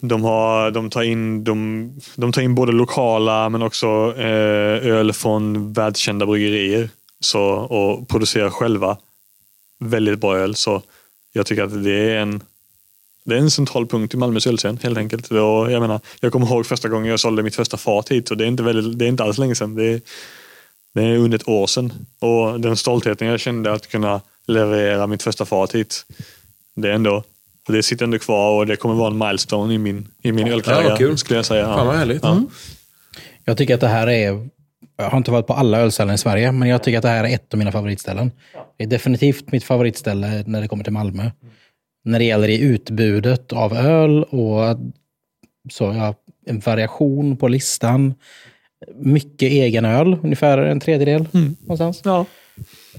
de, 0.00 0.24
har, 0.24 0.70
de, 0.70 0.90
tar 0.90 1.02
in, 1.02 1.44
de, 1.44 1.90
de 2.16 2.32
tar 2.32 2.42
in 2.42 2.54
både 2.54 2.72
lokala 2.72 3.48
men 3.48 3.62
också 3.62 4.14
eh, 4.16 4.86
öl 4.86 5.12
från 5.12 5.72
världskända 5.72 6.26
bryggerier 6.26 6.90
så, 7.20 7.42
och 7.50 8.08
producerar 8.08 8.50
själva 8.50 8.98
väldigt 9.78 10.18
bra 10.18 10.36
öl. 10.36 10.54
Så 10.54 10.82
jag 11.32 11.46
tycker 11.46 11.62
att 11.62 11.84
det 11.84 12.10
är 12.10 12.16
en 12.16 12.42
det 13.26 13.34
är 13.34 13.38
en 13.38 13.50
central 13.50 13.86
punkt 13.86 14.14
i 14.14 14.16
Malmös 14.16 14.46
ölscen 14.46 14.78
helt 14.82 14.98
enkelt. 14.98 15.30
Och 15.30 15.72
jag, 15.72 15.80
menar, 15.80 16.00
jag 16.20 16.32
kommer 16.32 16.46
ihåg 16.46 16.66
första 16.66 16.88
gången 16.88 17.10
jag 17.10 17.20
sålde 17.20 17.42
mitt 17.42 17.54
första 17.54 17.76
fat 17.76 18.08
hit 18.08 18.30
och 18.30 18.36
det 18.36 18.44
är 18.44 18.48
inte, 18.48 18.62
väldigt, 18.62 18.98
det 18.98 19.04
är 19.04 19.08
inte 19.08 19.24
alls 19.24 19.38
länge 19.38 19.54
sedan. 19.54 19.74
Det 19.74 19.84
är, 19.84 20.00
det 20.94 21.02
är 21.02 21.16
under 21.16 21.38
ett 21.38 21.48
år 21.48 21.66
sedan. 21.66 21.92
Och 22.18 22.60
den 22.60 22.76
stoltheten 22.76 23.28
jag 23.28 23.40
kände 23.40 23.72
att 23.72 23.88
kunna 23.88 24.20
leverera 24.46 25.06
mitt 25.06 25.22
första 25.22 25.44
fat 25.44 25.74
hit. 25.74 26.06
Det 26.74 26.88
är 26.88 26.92
ändå, 26.92 27.22
det 27.68 27.82
sitter 27.82 28.04
ändå 28.04 28.18
kvar 28.18 28.50
och 28.50 28.66
det 28.66 28.76
kommer 28.76 28.94
vara 28.94 29.10
en 29.10 29.18
milestone 29.18 29.74
i 29.74 29.78
min, 29.78 30.08
i 30.22 30.32
min 30.32 30.48
ölkarriär. 30.48 30.96
kul. 30.96 31.18
Skulle 31.18 31.38
jag 31.38 31.46
säga. 31.46 31.64
Fan 31.64 31.86
vad 31.86 31.96
härligt. 31.96 32.22
Ja. 32.22 32.42
Jag 33.44 33.56
tycker 33.56 33.74
att 33.74 33.80
det 33.80 33.88
här 33.88 34.06
är, 34.06 34.48
jag 34.96 35.10
har 35.10 35.18
inte 35.18 35.30
varit 35.30 35.46
på 35.46 35.54
alla 35.54 35.78
ölställen 35.78 36.14
i 36.14 36.18
Sverige, 36.18 36.52
men 36.52 36.68
jag 36.68 36.82
tycker 36.82 36.98
att 36.98 37.02
det 37.02 37.08
här 37.08 37.24
är 37.24 37.34
ett 37.34 37.54
av 37.54 37.58
mina 37.58 37.72
favoritställen. 37.72 38.32
Det 38.76 38.84
är 38.84 38.88
definitivt 38.88 39.52
mitt 39.52 39.64
favoritställe 39.64 40.44
när 40.46 40.60
det 40.60 40.68
kommer 40.68 40.84
till 40.84 40.92
Malmö. 40.92 41.30
När 42.06 42.18
det 42.18 42.24
gäller 42.24 42.48
i 42.48 42.58
utbudet 42.60 43.52
av 43.52 43.72
öl 43.76 44.22
och 44.24 44.78
så, 45.72 45.84
ja, 45.84 46.14
en 46.46 46.60
variation 46.60 47.36
på 47.36 47.48
listan. 47.48 48.14
Mycket 48.94 49.50
egen 49.52 49.84
öl, 49.84 50.18
ungefär 50.22 50.58
en 50.58 50.80
tredjedel 50.80 51.28
någonstans. 51.60 52.00
Ja. 52.04 52.26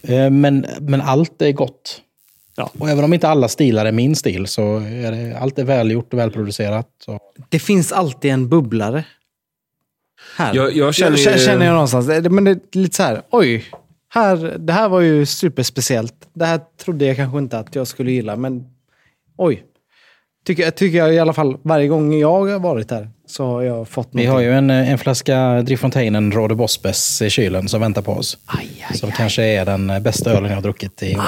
Eh, 0.04 0.30
Men, 0.30 0.66
men 0.82 1.02
allt 1.02 1.42
är 1.42 1.52
gott. 1.52 2.02
Ja. 2.56 2.72
Och 2.80 2.90
även 2.90 3.04
om 3.04 3.14
inte 3.14 3.28
alla 3.28 3.48
stilar 3.48 3.86
är 3.86 3.92
min 3.92 4.16
stil 4.16 4.48
så 4.48 4.78
är 4.78 5.12
det, 5.12 5.38
allt 5.40 5.60
är 5.60 5.64
välgjort 5.64 6.14
och 6.14 6.20
välproducerat. 6.20 6.88
Så. 7.06 7.20
Det 7.50 7.60
finns 7.60 7.92
alltid 7.92 8.32
en 8.32 8.50
bubblare. 8.50 9.04
Här. 10.38 10.56
Jag- 10.56 10.74
jag 10.76 10.96
känner 10.96 11.18
jag, 11.18 11.40
känner 11.42 11.66
jag 11.66 11.74
någonstans. 11.74 12.08
Det- 12.08 12.30
Men 12.30 12.44
det 12.44 12.52
är 12.52 12.60
lite 12.72 12.96
så 12.96 13.04
här, 13.04 13.22
oj. 13.32 13.66
Här, 14.10 14.56
det 14.60 14.74
här 14.74 14.90
var 14.90 15.02
ju 15.02 15.26
superspeciellt. 15.26 16.30
Det 16.34 16.46
här 16.46 16.60
trodde 16.84 17.06
jag 17.06 17.16
kanske 17.16 17.38
inte 17.38 17.60
att 17.60 17.76
jag 17.76 17.88
skulle 17.88 18.12
gilla, 18.12 18.36
men 18.36 18.64
oj. 19.38 19.64
Tycker, 20.46 20.64
jag 20.64 20.76
tycker 20.76 20.98
jag 20.98 21.14
i 21.14 21.20
alla 21.20 21.34
fall, 21.34 21.58
varje 21.62 21.88
gång 21.88 22.20
jag 22.20 22.46
har 22.48 22.60
varit 22.60 22.92
här 22.92 23.10
så 23.28 23.46
har 23.46 23.62
jag 23.62 23.88
fått 23.88 24.10
Vi 24.12 24.26
någonting. 24.26 24.32
har 24.48 24.54
ju 24.54 24.58
en, 24.58 24.70
en 24.70 24.98
flaska 24.98 25.62
Driffontainen 25.62 26.32
Rode 26.32 26.56
Bospes 26.56 27.22
i 27.22 27.30
kylen 27.30 27.68
som 27.70 27.82
väntar 27.82 28.02
på 28.02 28.12
oss. 28.12 28.38
som 28.94 29.12
kanske 29.12 29.44
är 29.44 29.66
den 29.66 30.04
bästa 30.04 30.32
ölen 30.32 30.50
jag 30.50 30.56
har 30.58 30.62
druckit 30.62 31.04
i 31.04 31.16
år. 31.16 31.22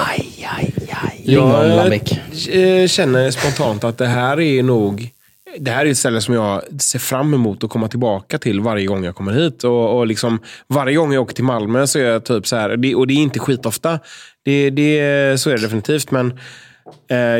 Lingon 1.24 1.68
Lambic. 1.76 2.48
eh, 2.48 2.86
känner 2.86 3.30
spontant 3.30 3.84
att 3.84 3.98
det 3.98 4.06
här 4.06 4.40
är 4.40 4.62
nog 4.62 5.10
det 5.58 5.70
här 5.70 5.86
är 5.86 5.90
ett 5.90 5.98
ställe 5.98 6.20
som 6.20 6.34
jag 6.34 6.62
ser 6.82 6.98
fram 6.98 7.34
emot 7.34 7.64
att 7.64 7.70
komma 7.70 7.88
tillbaka 7.88 8.38
till 8.38 8.60
varje 8.60 8.86
gång 8.86 9.04
jag 9.04 9.14
kommer 9.14 9.32
hit. 9.32 9.64
Och, 9.64 9.98
och 9.98 10.06
liksom, 10.06 10.38
varje 10.68 10.96
gång 10.96 11.12
jag 11.12 11.22
åker 11.22 11.34
till 11.34 11.44
Malmö 11.44 11.86
så 11.86 11.98
är 11.98 12.02
jag 12.04 12.24
typ 12.24 12.46
så 12.46 12.56
här, 12.56 12.76
det, 12.76 12.94
och 12.94 13.06
det 13.06 13.14
är 13.14 13.18
inte 13.18 13.38
skitofta. 13.38 13.98
Det, 14.44 14.70
det, 14.70 15.40
så 15.40 15.50
är 15.50 15.54
det 15.54 15.62
definitivt. 15.62 16.10
Men 16.10 16.26
eh, 16.30 16.36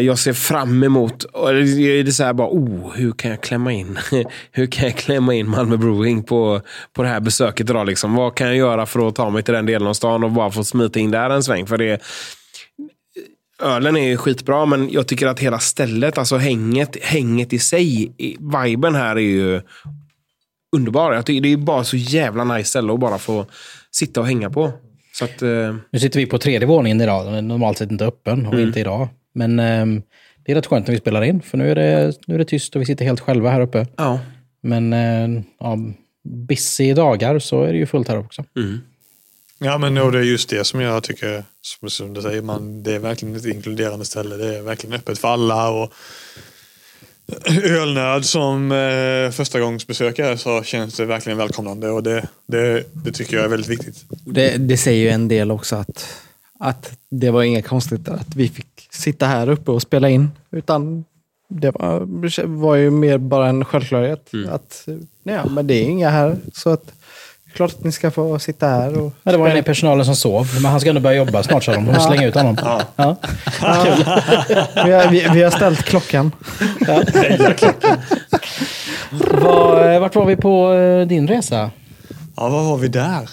jag 0.02 0.18
ser 0.18 0.32
fram 0.32 0.82
emot, 0.82 1.24
är 1.24 2.04
det 2.04 2.12
så 2.12 2.24
här 2.24 2.32
bara, 2.32 2.48
oh, 2.48 2.92
hur 2.94 3.12
kan 3.12 3.30
jag 3.30 3.40
klämma 3.40 3.72
in 3.72 3.98
hur 4.52 4.66
kan 4.66 4.84
jag 4.84 4.96
klämma 4.96 5.34
in 5.34 5.48
Malmö 5.48 5.76
Brewing 5.76 6.22
på, 6.22 6.60
på 6.92 7.02
det 7.02 7.08
här 7.08 7.20
besöket 7.20 7.70
idag? 7.70 7.86
Liksom? 7.86 8.14
Vad 8.14 8.34
kan 8.34 8.46
jag 8.46 8.56
göra 8.56 8.86
för 8.86 9.08
att 9.08 9.14
ta 9.14 9.30
mig 9.30 9.42
till 9.42 9.54
den 9.54 9.66
delen 9.66 9.88
av 9.88 9.94
stan 9.94 10.24
och 10.24 10.30
bara 10.30 10.50
få 10.50 10.64
smita 10.64 11.00
in 11.00 11.10
där 11.10 11.30
en 11.30 11.42
sväng? 11.42 11.66
För 11.66 11.78
det, 11.78 12.00
ölen 13.62 13.96
är 13.96 14.08
ju 14.08 14.16
skitbra, 14.16 14.66
men 14.66 14.90
jag 14.90 15.08
tycker 15.08 15.26
att 15.26 15.40
hela 15.40 15.58
stället, 15.58 16.18
alltså 16.18 16.36
hänget, 16.36 16.96
hänget 17.02 17.52
i 17.52 17.58
sig, 17.58 18.12
viben 18.64 18.94
här 18.94 19.16
är 19.16 19.20
ju 19.20 19.60
underbar. 20.76 21.12
Jag 21.12 21.26
tycker 21.26 21.40
det 21.40 21.52
är 21.52 21.56
bara 21.56 21.84
så 21.84 21.96
jävla 21.96 22.44
nice 22.44 22.68
ställe 22.68 22.92
att 22.92 23.00
bara 23.00 23.18
få 23.18 23.46
sitta 23.90 24.20
och 24.20 24.26
hänga 24.26 24.50
på. 24.50 24.72
Så 25.12 25.24
att, 25.24 25.42
eh, 25.42 25.74
Nu 25.90 25.98
sitter 25.98 26.20
vi 26.20 26.26
på 26.26 26.38
tredje 26.38 26.68
våningen 26.68 27.00
idag. 27.00 27.26
Den 27.26 27.34
är 27.34 27.42
normalt 27.42 27.78
sett 27.78 27.90
inte 27.90 28.06
öppen 28.06 28.46
och 28.46 28.60
inte 28.60 28.80
idag. 28.80 29.08
Men 29.32 29.58
ehm, 29.58 30.02
det 30.44 30.52
är 30.52 30.56
rätt 30.56 30.66
skönt 30.66 30.86
när 30.86 30.94
vi 30.94 31.00
spelar 31.00 31.22
in. 31.22 31.42
För 31.42 31.58
nu 31.58 31.70
är, 31.70 31.74
det, 31.74 32.14
nu 32.26 32.34
är 32.34 32.38
det 32.38 32.44
tyst 32.44 32.76
och 32.76 32.82
vi 32.82 32.86
sitter 32.86 33.04
helt 33.04 33.20
själva 33.20 33.50
här 33.50 33.60
uppe. 33.60 33.86
ja. 33.96 34.20
Men 34.62 34.92
eh, 34.92 35.42
ja, 35.60 35.78
busy 36.24 36.94
dagar 36.94 37.38
så 37.38 37.62
är 37.62 37.72
det 37.72 37.78
ju 37.78 37.86
fullt 37.86 38.08
här 38.08 38.18
också. 38.18 38.44
Ja, 39.58 39.78
men 39.78 39.98
och 39.98 40.12
det 40.12 40.18
är 40.18 40.22
just 40.22 40.48
det 40.48 40.64
som 40.64 40.80
jag 40.80 41.02
tycker, 41.02 41.44
som, 41.60 41.90
som 41.90 42.14
du 42.14 42.22
säger, 42.22 42.42
man, 42.42 42.82
det 42.82 42.94
är 42.94 42.98
verkligen 42.98 43.36
ett 43.36 43.44
inkluderande 43.46 44.04
ställe. 44.04 44.36
Det 44.36 44.58
är 44.58 44.62
verkligen 44.62 44.96
öppet 44.96 45.18
för 45.18 45.28
alla. 45.28 45.70
Och 45.70 45.92
ölnörd 47.64 48.24
som 48.24 48.72
eh, 48.72 49.30
första 49.30 49.60
gångs 49.60 49.86
besökare 49.86 50.38
så 50.38 50.62
känns 50.62 50.96
det 50.96 51.04
verkligen 51.04 51.38
välkomnande 51.38 51.90
och 51.90 52.02
det, 52.02 52.28
det, 52.46 52.84
det 52.92 53.12
tycker 53.12 53.36
jag 53.36 53.44
är 53.44 53.48
väldigt 53.48 53.70
viktigt. 53.70 54.04
Det, 54.24 54.56
det 54.56 54.76
säger 54.76 55.00
ju 55.04 55.08
en 55.08 55.28
del 55.28 55.50
också 55.50 55.76
att, 55.76 56.08
att 56.60 56.92
det 57.08 57.30
var 57.30 57.42
inga 57.42 57.62
konstigt 57.62 58.08
att 58.08 58.36
vi 58.36 58.48
fick 58.48 58.88
sitta 58.90 59.26
här 59.26 59.48
uppe 59.48 59.70
och 59.70 59.82
spela 59.82 60.08
in. 60.08 60.30
Utan 60.50 61.04
det 61.48 61.70
var, 61.70 62.00
var 62.46 62.74
ju 62.74 62.90
mer 62.90 63.18
bara 63.18 63.48
en 63.48 63.64
självklarhet. 63.64 64.30
Att, 64.50 64.88
ja, 65.22 65.46
men 65.46 65.66
det 65.66 65.74
är 65.74 65.82
inga 65.82 66.10
här. 66.10 66.36
Så 66.52 66.70
att 66.70 66.92
klart 67.54 67.70
att 67.70 67.84
ni 67.84 67.92
ska 67.92 68.10
få 68.10 68.38
sitta 68.38 68.68
här. 68.68 68.98
Och 68.98 69.12
Ja, 69.22 69.32
det 69.32 69.38
var 69.38 69.48
en 69.48 69.56
i 69.56 69.62
personalen 69.62 70.04
som 70.04 70.16
sov, 70.16 70.48
men 70.54 70.64
han 70.64 70.80
ska 70.80 70.88
ändå 70.88 71.00
börja 71.00 71.16
jobba 71.16 71.42
snart 71.42 71.64
så 71.64 71.72
de 71.72 71.84
måste 71.84 72.02
slänga 72.02 72.26
ut 72.26 72.34
honom. 72.34 72.56
Ja. 72.62 72.82
vi, 74.84 74.92
har, 74.92 75.10
vi, 75.10 75.28
vi 75.32 75.42
har 75.42 75.50
ställt 75.50 75.82
klockan. 75.82 76.32
Var, 79.10 80.00
vart 80.00 80.14
var 80.14 80.26
vi 80.26 80.36
på 80.36 80.72
eh, 80.72 81.06
din 81.06 81.28
resa? 81.28 81.70
Ja, 82.36 82.48
vad 82.48 82.64
var 82.64 82.76
vi 82.76 82.88
där? 82.88 83.30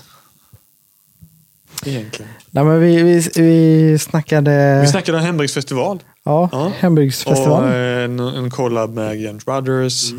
Egentligen. 1.86 2.32
Nej, 2.52 2.64
men 2.64 2.80
vi, 2.80 3.04
vi, 3.04 3.30
vi 3.42 4.00
snackade 4.00 4.82
Vi 4.82 4.88
snackade 4.88 5.18
om 5.18 5.24
hembygdsfestival. 5.24 6.04
ja, 6.24 6.50
Ja. 6.52 6.72
hembygdsfestival. 6.78 7.64
Och 7.64 7.70
eh, 7.70 8.04
en, 8.04 8.20
en 8.20 8.50
collab 8.52 8.94
med 8.94 9.18
Gent 9.22 9.46
Brothers. 9.46 10.12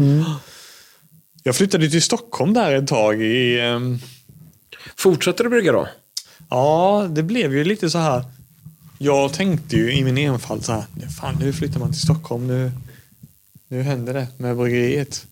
Jag 1.43 1.57
flyttade 1.57 1.91
till 1.91 2.03
Stockholm 2.03 2.55
där 2.55 2.73
ett 2.75 2.87
tag. 2.87 3.23
i... 3.23 3.61
ehm, 3.61 3.99
Fortsätter 4.97 5.45
du 5.45 5.51
brygga 5.51 5.73
då? 5.73 5.89
Ja, 6.51 7.07
det 7.11 7.23
blev 7.23 7.55
ju 7.55 7.65
lite 7.65 7.91
så 7.91 7.99
här. 7.99 8.25
Jag 8.99 9.33
tänkte 9.33 9.77
ju 9.77 9.93
i 9.93 10.05
min 10.05 10.19
enfald 10.19 10.65
så 10.65 10.73
här. 10.73 10.85
Fan, 11.21 11.37
nu 11.41 11.53
flyttar 11.53 11.81
man 11.81 11.93
till 11.93 12.01
Stockholm. 12.01 12.47
Nu, 12.47 12.71
nu 13.69 13.83
händer 13.83 14.15
det 14.15 14.27
med 14.37 14.57
bryggeriet. 14.57 15.27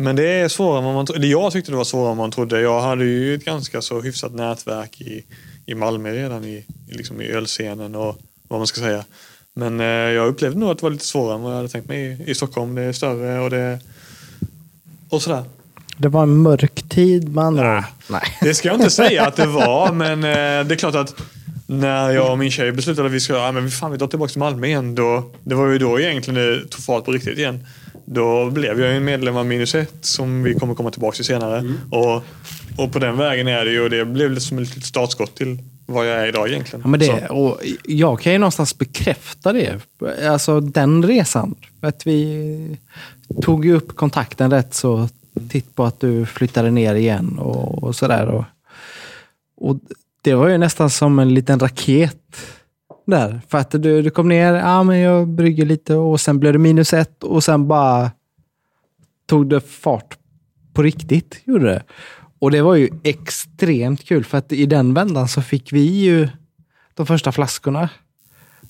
Men 0.00 0.16
det 0.16 0.28
är 0.28 0.48
svårare 0.48 0.78
än 0.78 0.84
vad 0.84 0.94
man 0.94 1.06
trodde. 1.06 1.18
Eller 1.18 1.28
jag 1.28 1.52
tyckte 1.52 1.70
det 1.70 1.76
var 1.76 1.84
svårare 1.84 2.10
än 2.10 2.16
man 2.16 2.30
trodde. 2.30 2.60
Jag 2.60 2.80
hade 2.80 3.04
ju 3.04 3.34
ett 3.34 3.44
ganska 3.44 3.82
så 3.82 4.00
hyfsat 4.00 4.32
nätverk 4.32 5.00
i, 5.00 5.24
i 5.66 5.74
Malmö 5.74 6.12
redan 6.12 6.44
i, 6.44 6.64
i, 6.88 6.92
liksom 6.92 7.20
i 7.20 7.28
ölscenen 7.28 7.94
och 7.94 8.18
vad 8.48 8.60
man 8.60 8.66
ska 8.66 8.80
säga. 8.80 9.04
Men 9.54 9.80
eh, 9.80 9.86
jag 9.86 10.28
upplevde 10.28 10.58
nog 10.58 10.70
att 10.70 10.78
det 10.78 10.82
var 10.82 10.90
lite 10.90 11.06
svårare 11.06 11.34
än 11.34 11.42
vad 11.42 11.52
jag 11.52 11.56
hade 11.56 11.68
tänkt 11.68 11.88
mig 11.88 12.22
i, 12.26 12.30
i 12.30 12.34
Stockholm. 12.34 12.74
Det 12.74 12.82
är 12.82 12.92
större 12.92 13.40
och 13.40 13.50
det 13.50 13.80
och 15.08 15.22
sådär. 15.22 15.44
Det 15.96 16.08
var 16.08 16.22
en 16.22 16.36
mörk 16.36 16.88
tid 16.88 17.38
andra 17.38 17.78
ord. 17.78 17.84
Nej. 18.08 18.38
Det 18.40 18.54
ska 18.54 18.68
jag 18.68 18.76
inte 18.76 18.90
säga 18.90 19.26
att 19.26 19.36
det 19.36 19.46
var, 19.46 19.92
men 19.92 20.24
eh, 20.24 20.66
det 20.66 20.74
är 20.74 20.76
klart 20.76 20.94
att 20.94 21.14
när 21.66 22.10
jag 22.10 22.32
och 22.32 22.38
min 22.38 22.50
tjej 22.50 22.72
beslutade 22.72 23.06
att 23.06 23.14
vi 23.14 23.20
ska 23.20 23.34
ja, 23.34 23.52
men 23.52 23.70
fan, 23.70 23.90
vi 23.90 23.96
drar 23.96 24.06
tillbaka 24.06 24.30
till 24.30 24.38
Malmö 24.38 24.66
igen. 24.66 24.94
Då, 24.94 25.30
det 25.44 25.54
var 25.54 25.66
ju 25.66 25.78
då 25.78 26.00
egentligen 26.00 26.34
det 26.34 26.68
tog 26.68 26.84
fart 26.84 27.04
på 27.04 27.12
riktigt 27.12 27.38
igen. 27.38 27.66
Då 28.10 28.50
blev 28.50 28.80
jag 28.80 28.96
en 28.96 29.04
medlem 29.04 29.36
av 29.36 29.46
Minus 29.46 29.74
1 29.74 29.94
som 30.00 30.42
vi 30.42 30.54
kommer 30.54 30.74
komma 30.74 30.90
tillbaka 30.90 31.14
till 31.14 31.24
senare. 31.24 31.74
Och, 31.90 32.22
och 32.76 32.92
på 32.92 32.98
den 32.98 33.16
vägen 33.16 33.48
är 33.48 33.64
det 33.64 33.70
ju 33.70 33.80
och 33.80 33.90
det 33.90 34.04
blev 34.04 34.30
lite 34.30 34.46
som 34.46 34.58
ett 34.58 34.68
litet 34.68 34.84
startskott 34.84 35.34
till 35.34 35.58
vad 35.86 36.06
jag 36.06 36.20
är 36.22 36.26
idag 36.26 36.48
egentligen. 36.48 36.80
Ja, 36.84 36.88
men 36.88 37.00
det, 37.00 37.28
och 37.28 37.60
jag 37.84 38.20
kan 38.20 38.32
ju 38.32 38.38
någonstans 38.38 38.78
bekräfta 38.78 39.52
det. 39.52 39.80
Alltså 40.28 40.60
den 40.60 41.06
resan. 41.06 41.54
Att 41.80 42.06
vi 42.06 42.78
tog 43.42 43.64
ju 43.64 43.76
upp 43.76 43.96
kontakten 43.96 44.50
rätt 44.50 44.74
så 44.74 45.08
titt 45.50 45.74
på 45.74 45.84
att 45.84 46.00
du 46.00 46.26
flyttade 46.26 46.70
ner 46.70 46.94
igen 46.94 47.38
och, 47.38 47.82
och 47.82 47.96
sådär. 47.96 48.26
Och, 48.26 48.44
och 49.56 49.76
det 50.22 50.34
var 50.34 50.48
ju 50.48 50.58
nästan 50.58 50.90
som 50.90 51.18
en 51.18 51.34
liten 51.34 51.58
raket 51.58 52.36
där. 53.10 53.40
För 53.48 53.58
att 53.58 53.70
du, 53.70 54.02
du 54.02 54.10
kom 54.10 54.28
ner, 54.28 54.54
ja 54.54 54.82
men 54.82 54.98
jag 54.98 55.28
brygger 55.28 55.66
lite 55.66 55.94
och 55.94 56.20
sen 56.20 56.38
blev 56.38 56.52
det 56.52 56.58
minus 56.58 56.92
ett 56.92 57.24
och 57.24 57.44
sen 57.44 57.68
bara 57.68 58.10
tog 59.26 59.48
det 59.48 59.60
fart 59.60 60.18
på 60.72 60.82
riktigt. 60.82 61.40
Gjorde 61.44 61.66
det. 61.66 61.82
Och 62.38 62.50
det 62.50 62.62
var 62.62 62.74
ju 62.74 62.88
extremt 63.02 64.04
kul 64.04 64.24
för 64.24 64.38
att 64.38 64.52
i 64.52 64.66
den 64.66 64.94
vändan 64.94 65.28
så 65.28 65.42
fick 65.42 65.72
vi 65.72 65.80
ju 65.80 66.28
de 66.94 67.06
första 67.06 67.32
flaskorna 67.32 67.88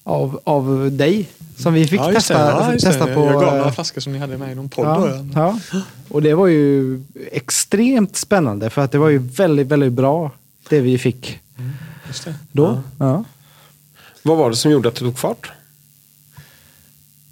av, 0.03 0.41
av 0.45 0.89
dig 0.93 1.29
som 1.57 1.75
vi 1.75 1.87
fick 1.87 2.01
Ja, 2.01 2.13
testa, 2.13 2.35
Ja, 2.35 2.79
testa 2.81 3.05
på. 3.15 3.21
Jag 3.21 3.33
gav 3.41 3.57
några 3.57 3.73
flaskor 3.73 4.01
som 4.01 4.13
ni 4.13 4.19
hade 4.19 4.39
med 4.39 4.53
i 4.53 4.55
någon 4.55 4.69
podd. 4.69 4.87
Ja, 5.35 5.59
ja. 5.73 5.83
Och 6.09 6.23
det 6.23 6.35
var 6.35 6.47
ju 6.47 7.03
extremt 7.33 8.17
spännande 8.17 8.71
för 8.71 8.83
att 8.83 8.93
det 8.93 8.99
var 8.99 9.09
ju 9.09 9.19
väldigt, 9.19 9.67
väldigt 9.67 9.93
bra 9.93 10.31
det 10.69 10.81
vi 10.81 10.99
fick 10.99 11.41
Just 12.07 12.25
det. 12.25 12.35
då. 12.53 12.81
Ja. 12.99 13.25
Vad 14.23 14.37
var 14.39 14.51
det 14.51 14.57
som 14.57 14.71
gjorde 14.71 14.89
att 14.89 14.95
det 14.95 15.01
tog 15.01 15.19
fart? 15.19 15.51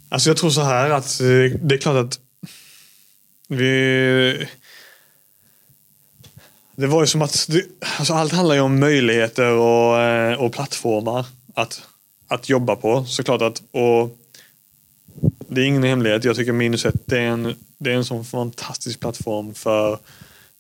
Alltså 0.09 0.31
jag 0.31 0.37
tror 0.37 0.51
så 0.51 0.63
här 0.63 0.91
att 0.91 1.21
eh, 1.21 1.61
det 1.61 1.75
är 1.75 1.79
klart 1.79 2.07
att 2.07 2.21
vi... 3.49 4.47
Det 6.77 6.87
var 6.87 7.01
ju 7.01 7.07
som 7.07 7.23
att 7.23 7.47
det, 7.49 7.65
alltså 7.99 8.15
allt 8.15 8.33
handlar 8.33 8.55
ju 8.55 8.61
om 8.61 8.81
möjligheter 8.81 9.51
och, 9.51 10.01
eh, 10.01 10.41
och 10.41 10.53
plattformar 10.53 11.27
att, 11.55 11.83
att 12.29 12.49
jobba 12.49 12.77
på. 12.77 13.05
Såklart 13.05 13.43
att, 13.43 13.63
och 13.71 14.19
det 15.49 15.61
är 15.61 15.65
ingen 15.65 15.83
hemlighet. 15.83 16.25
Jag 16.25 16.37
tycker 16.37 16.53
Minus 16.53 16.85
1 16.85 16.95
det 17.05 17.19
är 17.19 17.27
en, 17.27 17.55
det 17.79 17.93
är 17.93 17.97
en 17.97 18.05
sån 18.05 18.25
fantastisk 18.25 19.01
plattform 19.01 19.55
för 19.55 19.99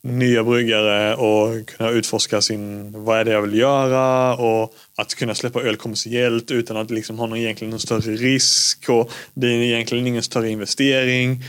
nya 0.06 0.44
bryggare 0.44 1.14
och 1.14 1.68
kunna 1.68 1.90
utforska 1.90 2.40
sin, 2.40 2.92
vad 3.04 3.18
är 3.18 3.24
det 3.24 3.30
jag 3.30 3.42
vill 3.42 3.58
göra 3.58 4.36
och 4.36 4.74
att 4.96 5.14
kunna 5.14 5.34
släppa 5.34 5.60
öl 5.60 5.76
kommersiellt 5.76 6.50
utan 6.50 6.76
att 6.76 6.90
liksom 6.90 7.18
ha 7.18 7.26
någon, 7.26 7.38
egentligen 7.38 7.70
någon 7.70 7.80
större 7.80 8.12
risk 8.12 8.88
och 8.88 9.10
det 9.34 9.46
är 9.46 9.50
egentligen 9.50 10.06
ingen 10.06 10.22
större 10.22 10.50
investering. 10.50 11.42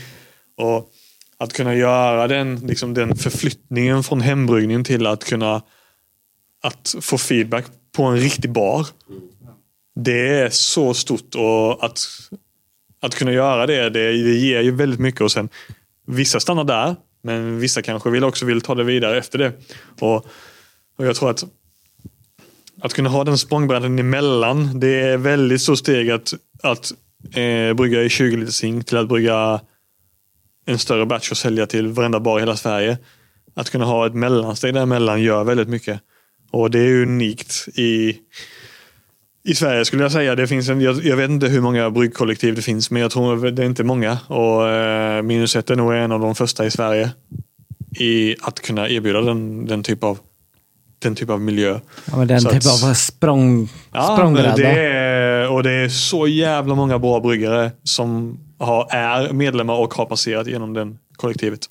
Och 0.56 0.92
att 1.38 1.52
kunna 1.52 1.74
göra 1.74 2.28
den, 2.28 2.56
liksom 2.56 2.94
den 2.94 3.16
förflyttningen 3.16 4.02
från 4.02 4.20
hembryggningen 4.20 4.84
till 4.84 5.06
att 5.06 5.24
kunna 5.24 5.62
att 6.62 6.94
få 7.00 7.18
feedback 7.18 7.64
på 7.96 8.02
en 8.02 8.16
riktig 8.16 8.52
bar. 8.52 8.86
Det 9.94 10.28
är 10.28 10.50
så 10.50 10.94
stort 10.94 11.34
och 11.34 11.84
att, 11.84 12.00
att 13.00 13.14
kunna 13.14 13.32
göra 13.32 13.66
det, 13.66 13.90
det, 13.90 14.12
det 14.12 14.36
ger 14.36 14.60
ju 14.60 14.70
väldigt 14.70 15.00
mycket. 15.00 15.20
Och 15.20 15.32
sen 15.32 15.48
Vissa 16.10 16.40
stannar 16.40 16.64
där, 16.64 16.96
men 17.28 17.58
vissa 17.58 17.82
kanske 17.82 18.10
vill 18.10 18.24
också 18.24 18.44
vill 18.46 18.60
ta 18.60 18.74
det 18.74 18.84
vidare 18.84 19.18
efter 19.18 19.38
det. 19.38 19.52
Och, 20.00 20.16
och 20.96 21.06
jag 21.06 21.16
tror 21.16 21.30
att 21.30 21.44
att 22.80 22.94
kunna 22.94 23.08
ha 23.08 23.24
den 23.24 23.38
språngbrädan 23.38 23.98
emellan, 23.98 24.80
det 24.80 25.00
är 25.00 25.16
väldigt 25.16 25.60
stort 25.60 25.78
steg 25.78 26.10
att, 26.10 26.34
att 26.62 26.92
eh, 27.34 27.74
brygga 27.74 28.02
i 28.02 28.08
20 28.08 28.36
liter 28.36 28.52
zink 28.52 28.86
till 28.86 28.96
att 28.96 29.08
brygga 29.08 29.60
en 30.66 30.78
större 30.78 31.06
batch 31.06 31.30
och 31.30 31.36
sälja 31.36 31.66
till 31.66 31.86
varenda 31.86 32.20
bar 32.20 32.38
i 32.38 32.42
hela 32.42 32.56
Sverige. 32.56 32.98
Att 33.54 33.70
kunna 33.70 33.84
ha 33.84 34.06
ett 34.06 34.14
mellansteg 34.14 34.74
däremellan 34.74 35.22
gör 35.22 35.44
väldigt 35.44 35.68
mycket. 35.68 36.00
Och 36.50 36.70
det 36.70 36.78
är 36.78 37.02
unikt 37.02 37.68
i, 37.74 38.16
i 39.48 39.54
Sverige 39.54 39.84
skulle 39.84 40.02
jag 40.02 40.12
säga. 40.12 40.34
Det 40.34 40.46
finns 40.46 40.68
en, 40.68 40.80
jag, 40.80 41.04
jag 41.04 41.16
vet 41.16 41.30
inte 41.30 41.46
hur 41.48 41.60
många 41.60 41.90
bryggkollektiv 41.90 42.54
det 42.54 42.62
finns, 42.62 42.90
men 42.90 43.02
jag 43.02 43.10
tror 43.10 43.50
det 43.50 43.62
är 43.62 43.66
inte 43.66 43.84
många. 43.84 44.18
Och 44.26 44.68
eh, 44.68 45.22
Minus 45.22 45.56
ett 45.56 45.70
är 45.70 45.76
nog 45.76 45.94
en 45.94 46.12
av 46.12 46.20
de 46.20 46.34
första 46.34 46.66
i 46.66 46.70
Sverige 46.70 47.10
i 48.00 48.36
att 48.42 48.60
kunna 48.60 48.88
erbjuda 48.88 49.20
den, 49.20 49.66
den, 49.66 49.82
typ, 49.82 50.04
av, 50.04 50.18
den 50.98 51.14
typ 51.14 51.30
av 51.30 51.40
miljö. 51.40 51.80
Ja, 52.10 52.16
men 52.16 52.28
den 52.28 52.40
Så 52.40 52.48
typ 52.50 52.58
att- 52.58 52.84
av 52.90 52.94
språng, 52.94 53.68
Ja, 53.92 54.14
språngbräda. 54.16 54.56
det 54.56 54.68
är, 54.86 55.48
och 55.52 55.62
det 55.62 55.72
är 55.72 55.88
så 55.88 56.26
jävla 56.26 56.74
många 56.74 56.98
bra 56.98 57.20
bryggare 57.20 57.70
som 57.82 58.38
har, 58.58 58.86
är 58.90 59.32
medlemmar 59.32 59.74
och 59.74 59.94
har 59.94 60.06
passerat 60.06 60.46
genom 60.46 60.72
den 60.74 60.98
kollektivet. 61.16 61.68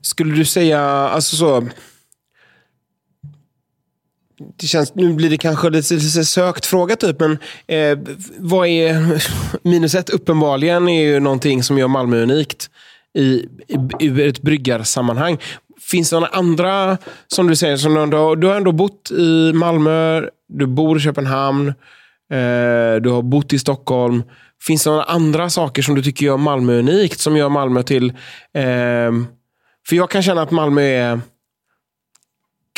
Skulle 0.00 0.34
du 0.34 0.44
säga, 0.44 0.80
alltså 0.82 1.36
så... 1.36 1.66
Det 4.60 4.66
känns, 4.66 4.94
nu 4.94 5.12
blir 5.12 5.30
det 5.30 5.38
kanske 5.38 5.70
lite, 5.70 5.94
lite 5.94 6.24
sökt 6.24 6.66
fråga 6.66 6.96
typ, 6.96 7.20
men 7.20 7.38
eh, 7.66 7.98
vad 8.38 8.66
är 8.66 9.22
minus 9.68 9.94
ett? 9.94 10.10
Uppenbarligen 10.10 10.88
är 10.88 11.02
ju 11.02 11.20
någonting 11.20 11.62
som 11.62 11.78
gör 11.78 11.88
Malmö 11.88 12.22
unikt 12.22 12.70
i, 13.14 13.46
i, 13.68 14.06
ur 14.06 14.28
ett 14.28 14.42
bryggarsammanhang. 14.42 15.38
Finns 15.90 16.10
det 16.10 16.16
några 16.16 16.28
andra, 16.28 16.98
som 17.26 17.46
du 17.46 17.56
säger, 17.56 17.76
som 17.76 17.94
du, 17.94 18.02
ändå, 18.02 18.34
du 18.34 18.46
har 18.46 18.54
ändå 18.54 18.72
bott 18.72 19.10
i 19.10 19.52
Malmö, 19.52 20.22
du 20.48 20.66
bor 20.66 20.96
i 20.96 21.00
Köpenhamn, 21.00 21.68
eh, 21.68 22.94
du 23.02 23.10
har 23.10 23.22
bott 23.22 23.52
i 23.52 23.58
Stockholm. 23.58 24.22
Finns 24.66 24.84
det 24.84 24.90
några 24.90 25.02
andra 25.02 25.50
saker 25.50 25.82
som 25.82 25.94
du 25.94 26.02
tycker 26.02 26.26
gör 26.26 26.36
Malmö 26.36 26.78
unikt, 26.78 27.20
som 27.20 27.36
gör 27.36 27.48
Malmö 27.48 27.82
till... 27.82 28.08
Eh, 28.54 29.12
för 29.88 29.96
jag 29.96 30.10
kan 30.10 30.22
känna 30.22 30.42
att 30.42 30.50
Malmö 30.50 30.82
är 30.82 31.20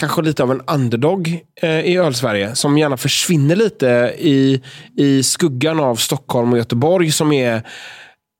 kanske 0.01 0.23
lite 0.23 0.43
av 0.43 0.51
en 0.51 0.63
underdog 0.67 1.41
eh, 1.63 1.81
i 1.81 1.97
ölsverige. 1.97 2.55
Som 2.55 2.79
gärna 2.79 2.97
försvinner 2.97 3.57
lite 3.57 4.15
i, 4.19 4.63
i 4.97 5.23
skuggan 5.23 5.81
av 5.81 5.97
Stockholm 5.97 6.53
och 6.53 6.59
Göteborg 6.59 7.13
som 7.13 7.33
är 7.33 7.63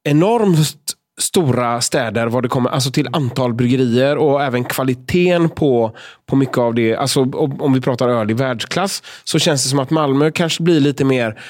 enormt 0.05 0.95
stora 1.21 1.81
städer 1.81 2.27
vad 2.27 2.43
det 2.43 2.49
kommer 2.49 2.71
alltså 2.71 2.91
till 2.91 3.09
antal 3.13 3.55
bryggerier 3.55 4.17
och 4.17 4.43
även 4.43 4.65
kvaliteten 4.65 5.49
på, 5.49 5.97
på 6.27 6.37
mycket 6.37 6.59
av 6.59 6.75
det. 6.75 6.97
Alltså, 6.97 7.21
om, 7.21 7.61
om 7.61 7.73
vi 7.73 7.81
pratar 7.81 8.09
öl 8.09 8.31
i 8.31 8.35
världsklass 8.35 9.03
så 9.25 9.39
känns 9.39 9.63
det 9.63 9.69
som 9.69 9.79
att 9.79 9.91
Malmö 9.91 10.31
kanske 10.31 10.63
blir 10.63 10.81
lite 10.81 11.05
mer 11.05 11.41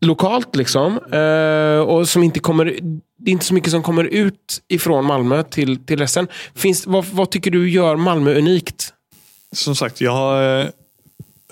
lokalt. 0.00 0.56
liksom 0.56 0.98
eh, 1.12 1.80
och 1.80 2.08
som 2.08 2.22
inte 2.22 2.40
kommer 2.40 2.64
Det 3.18 3.30
är 3.30 3.32
inte 3.32 3.44
så 3.44 3.54
mycket 3.54 3.70
som 3.70 3.82
kommer 3.82 4.04
ut 4.04 4.62
ifrån 4.68 5.04
Malmö 5.04 5.42
till, 5.42 5.86
till 5.86 5.98
resten. 5.98 6.28
Finns, 6.54 6.86
vad, 6.86 7.04
vad 7.04 7.30
tycker 7.30 7.50
du 7.50 7.70
gör 7.70 7.96
Malmö 7.96 8.38
unikt? 8.38 8.92
Som 9.52 9.76
sagt, 9.76 10.00
jag 10.00 10.12
har 10.12 10.60
eh, 10.60 10.68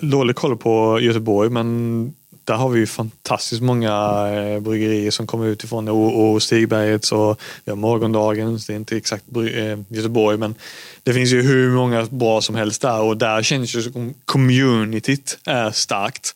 dålig 0.01 0.35
koll 0.35 0.57
på 0.57 0.99
Göteborg, 0.99 1.49
men 1.49 2.13
där 2.45 2.55
har 2.55 2.69
vi 2.69 2.79
ju 2.79 2.87
fantastiskt 2.87 3.61
många 3.61 3.91
eh, 4.33 4.59
bryggerier 4.59 5.11
som 5.11 5.27
kommer 5.27 5.45
utifrån. 5.45 5.87
Och, 5.87 6.31
och 6.31 6.43
Stigbergets 6.43 7.11
och 7.11 7.41
ja, 7.63 7.75
Morgondagens. 7.75 8.65
Det 8.65 8.73
är 8.73 8.75
inte 8.75 8.97
exakt 8.97 9.23
eh, 9.35 9.79
Göteborg, 9.87 10.37
men 10.37 10.55
det 11.03 11.13
finns 11.13 11.31
ju 11.31 11.41
hur 11.41 11.71
många 11.71 12.05
bra 12.05 12.41
som 12.41 12.55
helst 12.55 12.81
där. 12.81 13.01
Och 13.01 13.17
där 13.17 13.43
känns 13.43 13.75
ju 13.75 13.81
som 13.81 14.13
communityt 14.25 15.37
är 15.45 15.71
starkt. 15.71 16.33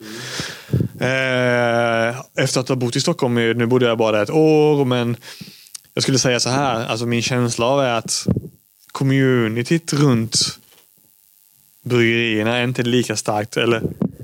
Eh, 1.00 2.44
efter 2.44 2.60
att 2.60 2.70
ha 2.70 2.76
bott 2.76 2.96
i 2.96 3.02
Stockholm, 3.02 3.38
eh, 3.38 3.56
nu 3.56 3.66
bodde 3.66 3.86
jag 3.86 3.98
bara 3.98 4.12
där 4.12 4.24
ett 4.24 4.30
år, 4.30 4.86
men 4.86 5.18
jag 5.94 6.04
skulle 6.04 6.20
säga 6.20 6.40
så 6.40 6.50
här. 6.50 6.86
Alltså 6.86 7.06
min 7.06 7.22
känsla 7.22 7.66
av 7.66 7.80
är 7.82 7.94
att 7.94 8.28
communityt 8.92 9.94
runt 9.94 10.60
bryggerierna 11.86 12.58
är 12.58 12.64
inte 12.64 12.84
lika 12.84 13.16
starkt. 13.16 13.58
Eller, 13.58 13.82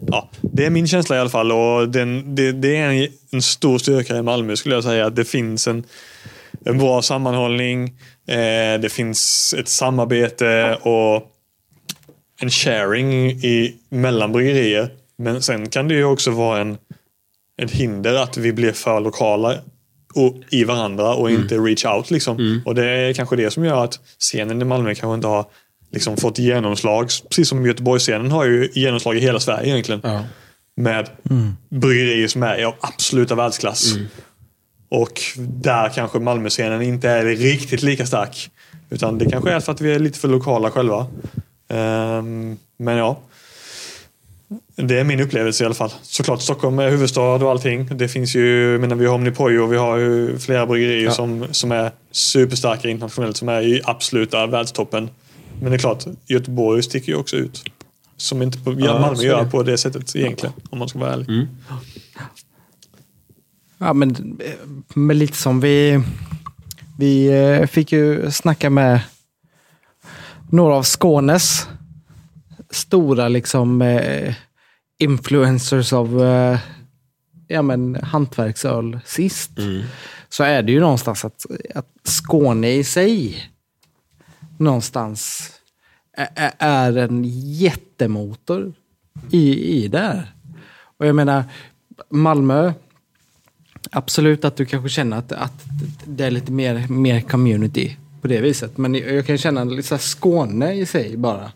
ja, 0.07 0.29
det 0.41 0.65
är 0.65 0.69
min 0.69 0.87
känsla 0.87 1.15
i 1.15 1.19
alla 1.19 1.29
fall. 1.29 1.51
Och 1.51 1.89
den, 1.89 2.35
det, 2.35 2.51
det 2.51 2.77
är 2.77 2.89
en, 2.89 3.07
en 3.31 3.41
stor 3.41 3.77
styrka 3.77 4.17
i 4.17 4.21
Malmö 4.21 4.55
skulle 4.55 4.75
jag 4.75 4.83
säga. 4.83 5.05
Att 5.05 5.15
det 5.15 5.25
finns 5.25 5.67
en, 5.67 5.83
en 6.65 6.77
bra 6.77 7.01
sammanhållning. 7.01 7.87
Eh, 8.27 8.79
det 8.81 8.91
finns 8.91 9.53
ett 9.57 9.67
samarbete 9.67 10.77
och 10.81 11.31
en 12.41 12.49
sharing 12.49 13.31
i, 13.31 13.75
mellan 13.89 14.31
bryggerier. 14.31 14.89
Men 15.17 15.41
sen 15.41 15.69
kan 15.69 15.87
det 15.87 15.93
ju 15.93 16.03
också 16.03 16.31
vara 16.31 16.61
en, 16.61 16.77
ett 17.61 17.71
hinder 17.71 18.13
att 18.13 18.37
vi 18.37 18.53
blir 18.53 18.71
för 18.71 18.99
lokala 18.99 19.57
och, 20.15 20.35
i 20.49 20.63
varandra 20.63 21.13
och 21.13 21.31
inte 21.31 21.57
reach 21.57 21.85
out. 21.85 22.11
Liksom. 22.11 22.61
Och 22.65 22.75
det 22.75 22.85
är 22.85 23.13
kanske 23.13 23.35
det 23.35 23.51
som 23.51 23.65
gör 23.65 23.83
att 23.83 23.99
scenen 24.19 24.61
i 24.61 24.65
Malmö 24.65 24.95
kanske 24.95 25.15
inte 25.15 25.27
har 25.27 25.45
liksom, 25.95 26.17
fått 26.17 26.37
genomslag. 26.39 27.09
Precis 27.29 27.49
som 27.49 27.65
Göteborgsscenen 27.65 28.31
har 28.31 28.45
ju 28.45 28.69
genomslag 28.73 29.17
i 29.17 29.19
hela 29.19 29.39
Sverige 29.39 29.71
egentligen. 29.71 30.01
Med 30.77 31.09
bryggerier 31.69 32.27
som 32.27 32.43
är 32.43 32.63
av 32.63 32.73
absoluta 32.79 33.35
världsklass. 33.35 33.93
Och 34.89 35.21
där 35.37 35.89
kanske 35.89 36.19
Malmöscenen 36.19 36.81
inte 36.81 37.09
är 37.09 37.25
riktigt 37.25 37.83
lika 37.83 38.05
stark. 38.05 38.49
Utan 38.89 39.17
det 39.17 39.25
kanske 39.25 39.51
är 39.51 39.59
för 39.59 39.71
att 39.71 39.81
vi 39.81 39.93
är 39.93 39.99
lite 39.99 40.19
för 40.19 40.27
lokala 40.27 40.71
själva. 40.71 41.07
Ehm, 41.69 42.57
men 42.77 42.97
ja. 42.97 43.19
Det 44.75 44.99
är 44.99 45.03
min 45.03 45.19
upplevelse 45.19 45.63
i 45.63 45.65
alla 45.65 45.75
fall. 45.75 45.91
Såklart 46.01 46.41
Stockholm 46.41 46.79
är 46.79 46.89
huvudstad 46.89 47.21
och 47.21 47.51
allting. 47.51 47.97
Det 47.97 48.07
finns 48.07 48.35
ju, 48.35 48.77
menar, 48.79 48.95
vi 48.95 49.05
har 49.05 49.15
Omnipojo 49.15 49.63
och 49.63 49.73
vi 49.73 49.77
har 49.77 49.97
ju 49.97 50.39
flera 50.39 50.65
bryggerier 50.65 51.09
som, 51.09 51.45
som 51.51 51.71
är 51.71 51.91
superstarka 52.11 52.89
internationellt. 52.89 53.37
Som 53.37 53.49
är 53.49 53.61
i 53.61 53.81
absoluta 53.83 54.47
världstoppen. 54.47 55.09
Men 55.59 55.71
det 55.71 55.75
är 55.75 55.79
klart, 55.79 56.05
Göteborg 56.25 56.83
sticker 56.83 57.11
ju 57.11 57.17
också 57.17 57.35
ut. 57.35 57.63
Som 58.17 58.41
inte 58.41 58.59
på, 58.59 58.71
Malmö 58.71 59.15
så 59.15 59.23
gör 59.23 59.43
det. 59.43 59.51
på 59.51 59.63
det 59.63 59.77
sättet 59.77 60.15
egentligen. 60.15 60.55
Om 60.69 60.79
man 60.79 60.89
ska 60.89 60.99
vara 60.99 61.13
ärlig. 61.13 61.47
Ja, 63.77 63.93
men, 63.93 64.39
eh, 64.39 64.53
men 64.95 65.19
lite 65.19 65.37
som 65.37 65.59
vi... 65.59 66.01
Vi 66.99 67.27
eh, 67.27 67.67
fick 67.67 67.91
ju 67.91 68.31
snacka 68.31 68.69
med 68.69 68.99
några 70.51 70.75
av 70.75 70.83
Skånes 70.83 71.67
stora 72.69 73.27
liksom 73.27 73.81
eh, 73.81 74.35
influencers 74.99 75.93
av 75.93 76.21
ja, 77.47 77.61
men, 77.61 77.95
hantverksöl 77.95 78.99
sist. 79.05 79.51
Så 80.29 80.43
är 80.43 80.61
det 80.61 80.71
ju 80.71 80.79
någonstans 80.79 81.25
att, 81.25 81.45
att 81.75 81.87
Skåne 82.03 82.71
i 82.71 82.83
sig 82.83 83.37
någonstans 84.57 85.51
är 86.59 86.97
en 86.97 87.23
jättemotor 87.53 88.73
i, 89.31 89.73
i 89.83 89.87
det 89.87 89.99
här. 89.99 90.31
Och 90.97 91.05
jag 91.05 91.15
menar, 91.15 91.43
Malmö, 92.09 92.73
absolut 93.91 94.45
att 94.45 94.55
du 94.55 94.65
kanske 94.65 94.89
känner 94.89 95.17
att, 95.17 95.31
att 95.31 95.65
det 96.05 96.23
är 96.25 96.31
lite 96.31 96.51
mer, 96.51 96.87
mer 96.87 97.21
community 97.21 97.97
på 98.21 98.27
det 98.27 98.41
viset. 98.41 98.77
Men 98.77 98.95
jag 98.95 99.25
kan 99.25 99.37
känna 99.37 99.63
lite 99.63 99.87
så 99.87 99.97
Skåne 99.97 100.73
i 100.73 100.85
sig 100.85 101.17
bara. 101.17 101.51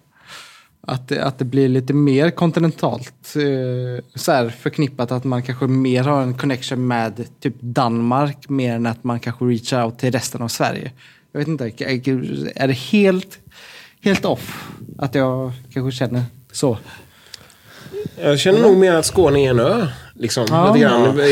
Att, 0.82 1.08
det- 1.08 1.24
att 1.26 1.38
det 1.40 1.46
blir 1.46 1.68
lite 1.70 1.94
mer 1.94 2.30
kontinentalt. 2.30 3.36
Eh, 3.36 4.04
så 4.16 4.32
här 4.32 4.50
förknippat 4.50 5.12
att 5.12 5.24
man 5.24 5.44
kanske 5.44 5.68
mer 5.68 6.04
har 6.04 6.22
en 6.22 6.38
connection 6.38 6.88
med 6.88 7.28
typ 7.40 7.56
Danmark 7.60 8.50
mer 8.50 8.76
än 8.76 8.86
att 8.86 9.04
man 9.04 9.20
kanske 9.20 9.46
reachar 9.46 9.86
out 9.86 10.00
till 10.00 10.12
resten 10.12 10.42
av 10.42 10.48
Sverige. 10.48 10.92
Jag 11.32 11.40
vet 11.40 11.48
inte, 11.48 11.66
är 12.56 12.68
det 12.68 12.74
helt, 12.74 13.40
helt 14.02 14.26
off 14.26 14.68
att 14.98 15.16
jag 15.16 15.52
kanske 15.74 15.98
känner 15.98 16.24
så? 16.52 16.78
Jag 18.22 18.40
känner 18.40 18.60
nog 18.62 18.78
mer 18.78 18.94
att 18.94 19.06
Skåne 19.06 19.40
är 19.46 19.50
en 19.50 19.60
ö. 19.60 19.88
Liksom, 20.16 20.46
Ja. 20.50 20.74
lite 20.74 20.86
grann, 20.86 21.20
i, 21.20 21.24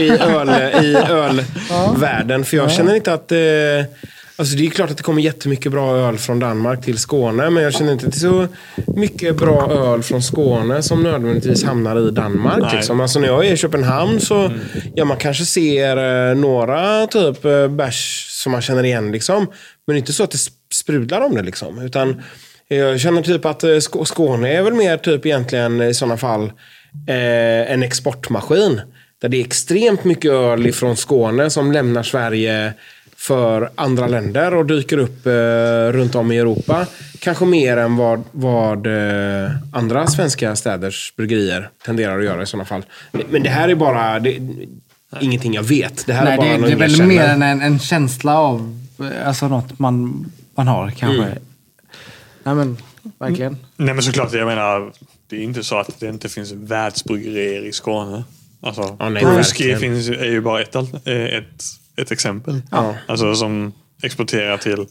i, 0.00 0.10
öl, 0.20 0.48
i 0.84 0.96
ölvärlden. 0.96 2.44
För 2.44 2.56
jag 2.56 2.70
känner 2.72 2.94
inte 2.94 3.12
att... 3.12 3.32
Eh, 3.32 3.38
alltså 4.36 4.56
det 4.56 4.66
är 4.66 4.70
klart 4.70 4.90
att 4.90 4.96
det 4.96 5.02
kommer 5.02 5.22
jättemycket 5.22 5.72
bra 5.72 5.96
öl 5.96 6.18
från 6.18 6.38
Danmark 6.40 6.84
till 6.84 6.98
Skåne. 6.98 7.50
Men 7.50 7.62
jag 7.62 7.74
känner 7.74 7.92
inte 7.92 8.06
är 8.06 8.10
så 8.10 8.48
mycket 8.86 9.36
bra 9.36 9.70
öl 9.72 10.02
från 10.02 10.22
Skåne 10.22 10.82
som 10.82 11.02
nödvändigtvis 11.02 11.64
hamnar 11.64 12.08
i 12.08 12.10
Danmark. 12.10 12.72
Liksom. 12.72 13.00
Alltså 13.00 13.18
när 13.20 13.28
jag 13.28 13.46
är 13.46 13.52
i 13.52 13.56
Köpenhamn 13.56 14.20
så 14.20 14.50
ja, 14.94 15.04
man 15.04 15.16
kanske 15.16 15.44
ser 15.44 16.28
eh, 16.30 16.36
några 16.36 17.06
typ 17.06 17.44
eh, 17.44 17.68
bärs 17.68 18.26
som 18.30 18.52
man 18.52 18.62
känner 18.62 18.84
igen. 18.84 19.12
Liksom. 19.12 19.46
Men 19.86 19.96
inte 19.96 20.12
så 20.12 20.24
att 20.24 20.30
det 20.30 20.36
sp- 20.36 20.50
sprudlar 20.72 21.20
om 21.20 21.34
det. 21.34 21.42
Liksom. 21.42 21.78
Utan 21.82 22.22
jag 22.68 23.00
känner 23.00 23.22
typ 23.22 23.44
att 23.44 23.64
eh, 23.64 23.68
Sk- 23.68 24.04
Skåne 24.04 24.52
är 24.52 24.62
väl 24.62 24.74
mer 24.74 24.96
typ 24.96 25.26
egentligen 25.26 25.82
i 25.82 25.94
sådana 25.94 26.16
fall 26.16 26.42
eh, 27.08 27.72
en 27.72 27.82
exportmaskin. 27.82 28.80
Där 29.20 29.28
det 29.28 29.36
är 29.36 29.44
extremt 29.44 30.04
mycket 30.04 30.30
öl 30.30 30.72
från 30.72 30.96
Skåne 30.96 31.50
som 31.50 31.72
lämnar 31.72 32.02
Sverige 32.02 32.72
för 33.26 33.70
andra 33.74 34.06
länder 34.06 34.54
och 34.54 34.66
dyker 34.66 34.98
upp 34.98 35.26
eh, 35.26 35.32
runt 35.92 36.14
om 36.14 36.32
i 36.32 36.38
Europa. 36.38 36.86
Kanske 37.18 37.44
mer 37.44 37.76
än 37.76 37.96
vad, 37.96 38.22
vad 38.32 38.86
eh, 38.86 39.50
andra 39.72 40.06
svenska 40.06 40.56
städers 40.56 41.12
bryggerier 41.16 41.70
tenderar 41.84 42.18
att 42.18 42.24
göra 42.24 42.42
i 42.42 42.46
sådana 42.46 42.64
fall. 42.64 42.84
Men 43.30 43.42
det 43.42 43.48
här 43.48 43.68
är 43.68 43.74
bara 43.74 44.18
det, 44.20 44.38
ingenting 45.20 45.54
jag 45.54 45.62
vet. 45.62 46.06
Det 46.06 46.12
här 46.12 46.24
Nej, 46.24 46.32
är 46.32 46.36
bara 46.36 46.68
det, 46.68 46.74
det 46.74 46.84
är 46.84 46.88
väl 46.88 47.06
mer 47.06 47.24
än 47.24 47.42
en, 47.42 47.62
en 47.62 47.78
känsla 47.78 48.38
av 48.38 48.86
eh, 49.00 49.28
alltså 49.28 49.48
något 49.48 49.78
man, 49.78 50.26
man 50.54 50.68
har 50.68 50.90
kanske. 50.90 51.22
Mm. 51.22 51.38
Nej 52.42 52.54
men, 52.54 52.76
verkligen. 53.18 53.56
Nej 53.76 53.94
men 53.94 54.02
såklart, 54.02 54.32
jag 54.32 54.46
menar, 54.46 54.92
det 55.28 55.36
är 55.36 55.40
inte 55.40 55.64
så 55.64 55.78
att 55.78 56.00
det 56.00 56.08
inte 56.08 56.28
finns 56.28 56.52
världsbryggerier 56.52 57.64
i 57.66 57.72
Skåne. 57.72 58.24
Alltså, 58.60 58.96
Ja, 58.98 59.08
nej, 59.08 59.22
finns, 59.78 60.08
ju- 60.08 60.14
är 60.14 60.30
ju 60.30 60.40
bara 60.40 60.62
ett, 60.62 60.74
ett, 61.06 61.64
ett 61.96 62.10
exempel. 62.10 62.62
Ja. 62.70 62.94
Alltså 63.08 63.34
som 63.34 63.72
exporterar 64.02 64.56
till 64.56 64.86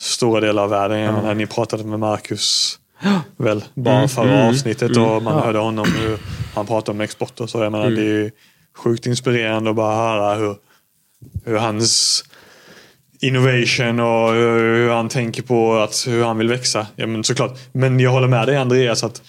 stora 0.00 0.40
delar 0.40 0.62
av 0.62 0.70
världen. 0.70 0.98
Jag 0.98 1.14
menar, 1.14 1.34
ni 1.34 1.46
pratade 1.46 1.84
med 1.84 2.00
Marcus 2.00 2.78
väl 3.36 3.64
bara 3.74 3.96
Mm, 3.96 4.08
förra 4.08 4.48
avsnittet 4.48 4.96
och 4.96 5.22
man 5.22 5.42
hörde 5.42 5.58
honom 5.58 5.86
hur 6.00 6.18
han 6.54 6.66
pratade 6.66 6.96
om 6.96 7.00
export 7.00 7.40
och 7.40 7.50
så. 7.50 7.62
Jag 7.62 7.72
menar, 7.72 7.86
Mm. 7.86 7.94
Det 7.96 8.02
är 8.02 8.22
ju 8.22 8.30
sjukt 8.76 9.06
inspirerande 9.06 9.70
att 9.70 9.76
bara 9.76 9.96
höra 9.96 10.34
hur, 10.34 10.56
hur 11.44 11.56
hans 11.56 12.24
innovation 13.20 14.00
och 14.00 14.32
hur 14.32 14.76
hur 14.76 14.90
han 14.90 15.08
tänker 15.08 15.42
på 15.42 15.74
att, 15.74 16.04
hur 16.06 16.24
han 16.24 16.38
vill 16.38 16.48
växa. 16.48 16.86
Ja, 16.96 17.06
men 17.06 17.24
såklart. 17.24 17.58
Men 17.72 18.00
jag 18.00 18.10
håller 18.10 18.28
med 18.28 18.46
dig 18.48 18.56
Andreas 18.56 19.04
att 19.04 19.22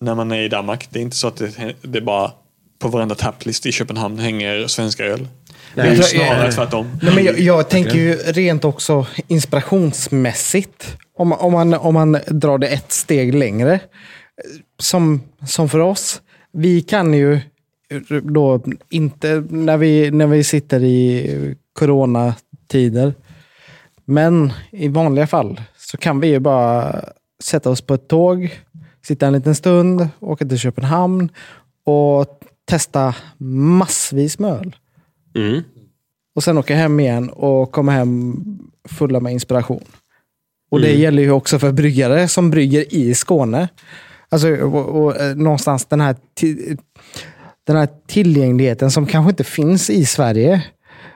när 0.00 0.14
man 0.14 0.32
är 0.32 0.42
i 0.42 0.48
Danmark, 0.48 0.88
det 0.90 0.98
är 0.98 1.02
inte 1.02 1.16
så 1.16 1.28
att 1.28 1.36
det, 1.36 1.74
det 1.82 2.00
bara 2.00 2.30
på 2.78 2.88
varenda 2.88 3.14
tapplist 3.14 3.66
i 3.66 3.72
Köpenhamn 3.72 4.18
hänger 4.18 4.66
svenska 4.66 5.04
öl. 5.04 5.28
Det 5.74 5.80
är 5.80 5.94
ju 5.94 6.02
snarare 6.02 6.52
tvärtom. 6.52 6.86
Nej, 7.02 7.14
men 7.14 7.24
jag, 7.24 7.38
jag 7.40 7.68
tänker 7.68 7.94
ju 7.94 8.14
rent 8.16 8.64
också 8.64 9.06
inspirationsmässigt. 9.28 10.96
Om, 11.16 11.28
man- 11.28 11.38
om, 11.38 11.52
man, 11.52 11.74
om 11.74 11.94
man 11.94 12.18
drar 12.26 12.58
det 12.58 12.66
ett 12.68 12.92
steg 12.92 13.34
längre. 13.34 13.80
Som, 14.78 15.20
som 15.46 15.68
för 15.68 15.78
oss. 15.78 16.22
Vi 16.52 16.82
kan 16.82 17.14
ju 17.14 17.40
då 18.22 18.60
inte 18.90 19.44
när 19.50 19.76
vi, 19.76 20.10
när 20.10 20.26
vi 20.26 20.44
sitter 20.44 20.84
i 20.84 21.56
coronatider. 21.78 23.14
Men 24.04 24.52
i 24.70 24.88
vanliga 24.88 25.26
fall 25.26 25.60
så 25.76 25.96
kan 25.96 26.20
vi 26.20 26.28
ju 26.28 26.38
bara 26.38 27.00
sätta 27.44 27.70
oss 27.70 27.80
på 27.80 27.94
ett 27.94 28.08
tåg, 28.08 28.58
sitta 29.06 29.26
en 29.26 29.32
liten 29.32 29.54
stund, 29.54 30.08
åka 30.20 30.44
till 30.46 30.58
Köpenhamn 30.58 31.28
och 31.86 32.26
testa 32.68 33.14
massvis 33.38 34.38
med 34.38 34.50
öl. 34.52 34.76
Mm. 35.34 35.62
Och 36.34 36.44
sen 36.44 36.58
åka 36.58 36.74
hem 36.74 37.00
igen 37.00 37.30
och 37.30 37.72
komma 37.72 37.92
hem 37.92 38.44
fulla 38.88 39.20
med 39.20 39.32
inspiration. 39.32 39.84
Och 40.70 40.80
det 40.80 40.92
gäller 40.92 41.22
ju 41.22 41.30
också 41.30 41.58
för 41.58 41.72
bryggare 41.72 42.28
som 42.28 42.50
brygger 42.50 42.94
i 42.94 43.14
Skåne. 43.14 43.68
Alltså, 44.28 44.56
och, 44.56 45.04
och, 45.04 45.16
eh, 45.16 45.36
någonstans 45.36 45.84
den 45.84 46.00
här, 46.00 46.16
den 47.66 47.76
här 47.76 47.88
tillgängligheten 48.06 48.90
som 48.90 49.06
kanske 49.06 49.30
inte 49.30 49.44
finns 49.44 49.90
i 49.90 50.06
Sverige. 50.06 50.64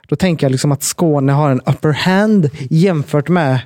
Då 0.09 0.17
tänker 0.17 0.47
jag 0.47 0.51
liksom 0.51 0.73
att 0.73 0.83
Skåne 0.83 1.33
har 1.33 1.51
en 1.51 1.61
upper 1.61 1.93
hand 1.93 2.51
jämfört 2.71 3.29
med, 3.29 3.61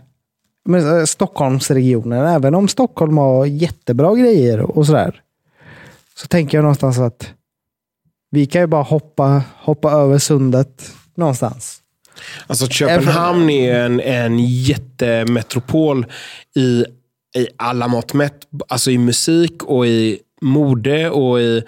med 0.64 0.98
eh, 0.98 1.04
Stockholmsregionen. 1.04 2.26
Även 2.26 2.54
om 2.54 2.68
Stockholm 2.68 3.18
har 3.18 3.46
jättebra 3.46 4.14
grejer 4.14 4.60
och 4.60 4.86
sådär. 4.86 5.22
Så 6.14 6.26
tänker 6.26 6.58
jag 6.58 6.62
någonstans 6.62 6.98
att 6.98 7.30
vi 8.30 8.46
kan 8.46 8.60
ju 8.60 8.66
bara 8.66 8.82
hoppa, 8.82 9.42
hoppa 9.56 9.90
över 9.90 10.18
sundet 10.18 10.92
någonstans. 11.14 11.80
Alltså 12.46 12.66
Köpenhamn 12.66 13.50
är 13.50 13.74
en, 13.74 14.00
en 14.00 14.38
jättemetropol 14.38 16.06
i, 16.56 16.84
i 17.36 17.46
alla 17.56 17.88
mått 17.88 18.14
mätt. 18.14 18.40
Alltså 18.68 18.90
i 18.90 18.98
musik 18.98 19.62
och 19.62 19.86
i 19.86 20.18
mode 20.40 21.10
och 21.10 21.40
i... 21.40 21.62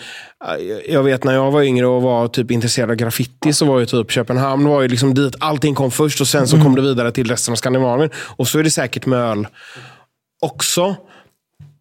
Jag 0.88 1.02
vet 1.02 1.24
när 1.24 1.34
jag 1.34 1.50
var 1.50 1.62
yngre 1.62 1.86
och 1.86 2.02
var 2.02 2.28
typ 2.28 2.50
intresserad 2.50 2.90
av 2.90 2.96
graffiti 2.96 3.52
så 3.52 3.66
var 3.66 3.80
ju 3.80 3.86
typ 3.86 4.10
Köpenhamn 4.10 4.68
var 4.68 4.82
ju 4.82 4.88
liksom 4.88 5.14
dit 5.14 5.34
allting 5.40 5.74
kom 5.74 5.90
först 5.90 6.20
och 6.20 6.28
sen 6.28 6.48
så 6.48 6.62
kom 6.62 6.74
det 6.74 6.82
vidare 6.82 7.12
till 7.12 7.28
resten 7.28 7.52
av 7.52 7.56
Skandinavien. 7.56 8.10
Och 8.16 8.48
så 8.48 8.58
är 8.58 8.62
det 8.62 8.70
säkert 8.70 9.06
med 9.06 9.18
öl 9.18 9.46
också. 10.42 10.96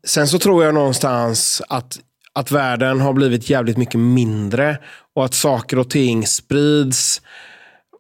Sen 0.07 0.27
så 0.27 0.39
tror 0.39 0.63
jag 0.63 0.73
någonstans 0.73 1.61
att, 1.69 1.99
att 2.35 2.51
världen 2.51 3.01
har 3.01 3.13
blivit 3.13 3.49
jävligt 3.49 3.77
mycket 3.77 3.99
mindre 3.99 4.77
och 5.15 5.25
att 5.25 5.33
saker 5.33 5.79
och 5.79 5.89
ting 5.89 6.27
sprids. 6.27 7.21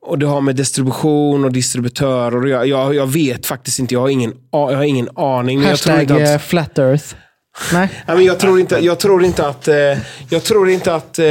Och 0.01 0.19
det 0.19 0.25
har 0.25 0.41
med 0.41 0.55
distribution 0.55 1.45
och 1.45 1.51
distributörer 1.51 2.47
jag, 2.47 2.67
jag, 2.67 2.95
jag 2.95 3.07
vet 3.07 3.45
faktiskt 3.45 3.79
inte. 3.79 3.93
Jag 3.93 4.01
har 4.01 4.09
ingen, 4.09 4.33
jag 4.51 4.75
har 4.75 4.83
ingen 4.83 5.09
aning. 5.15 5.59
Men 5.59 5.69
jag 5.69 5.79
tror 5.79 5.95
Hashtag 5.95 6.17
inte 6.17 6.31
eh, 6.31 6.35
att, 6.35 6.41
flat 6.41 6.79
earth. 6.79 7.15
Nej. 7.73 7.89
nej, 8.07 8.15
men 8.15 8.25
jag 8.25 8.39
tror 8.39 8.59
inte, 8.59 8.77
jag 8.77 8.99
tror 8.99 9.23
inte 9.23 9.47
att... 9.47 9.67
Eh, 9.67 9.97
jag 10.29 10.43
tror 10.43 10.69
inte 10.69 10.95
att... 10.95 11.19
Eh, 11.19 11.25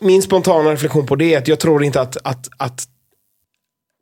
min 0.00 0.22
spontana 0.22 0.72
reflektion 0.72 1.06
på 1.06 1.16
det 1.16 1.34
är 1.34 1.38
att 1.38 1.48
jag 1.48 1.60
tror 1.60 1.84
inte 1.84 2.00
att, 2.00 2.16
att, 2.24 2.48
att 2.56 2.84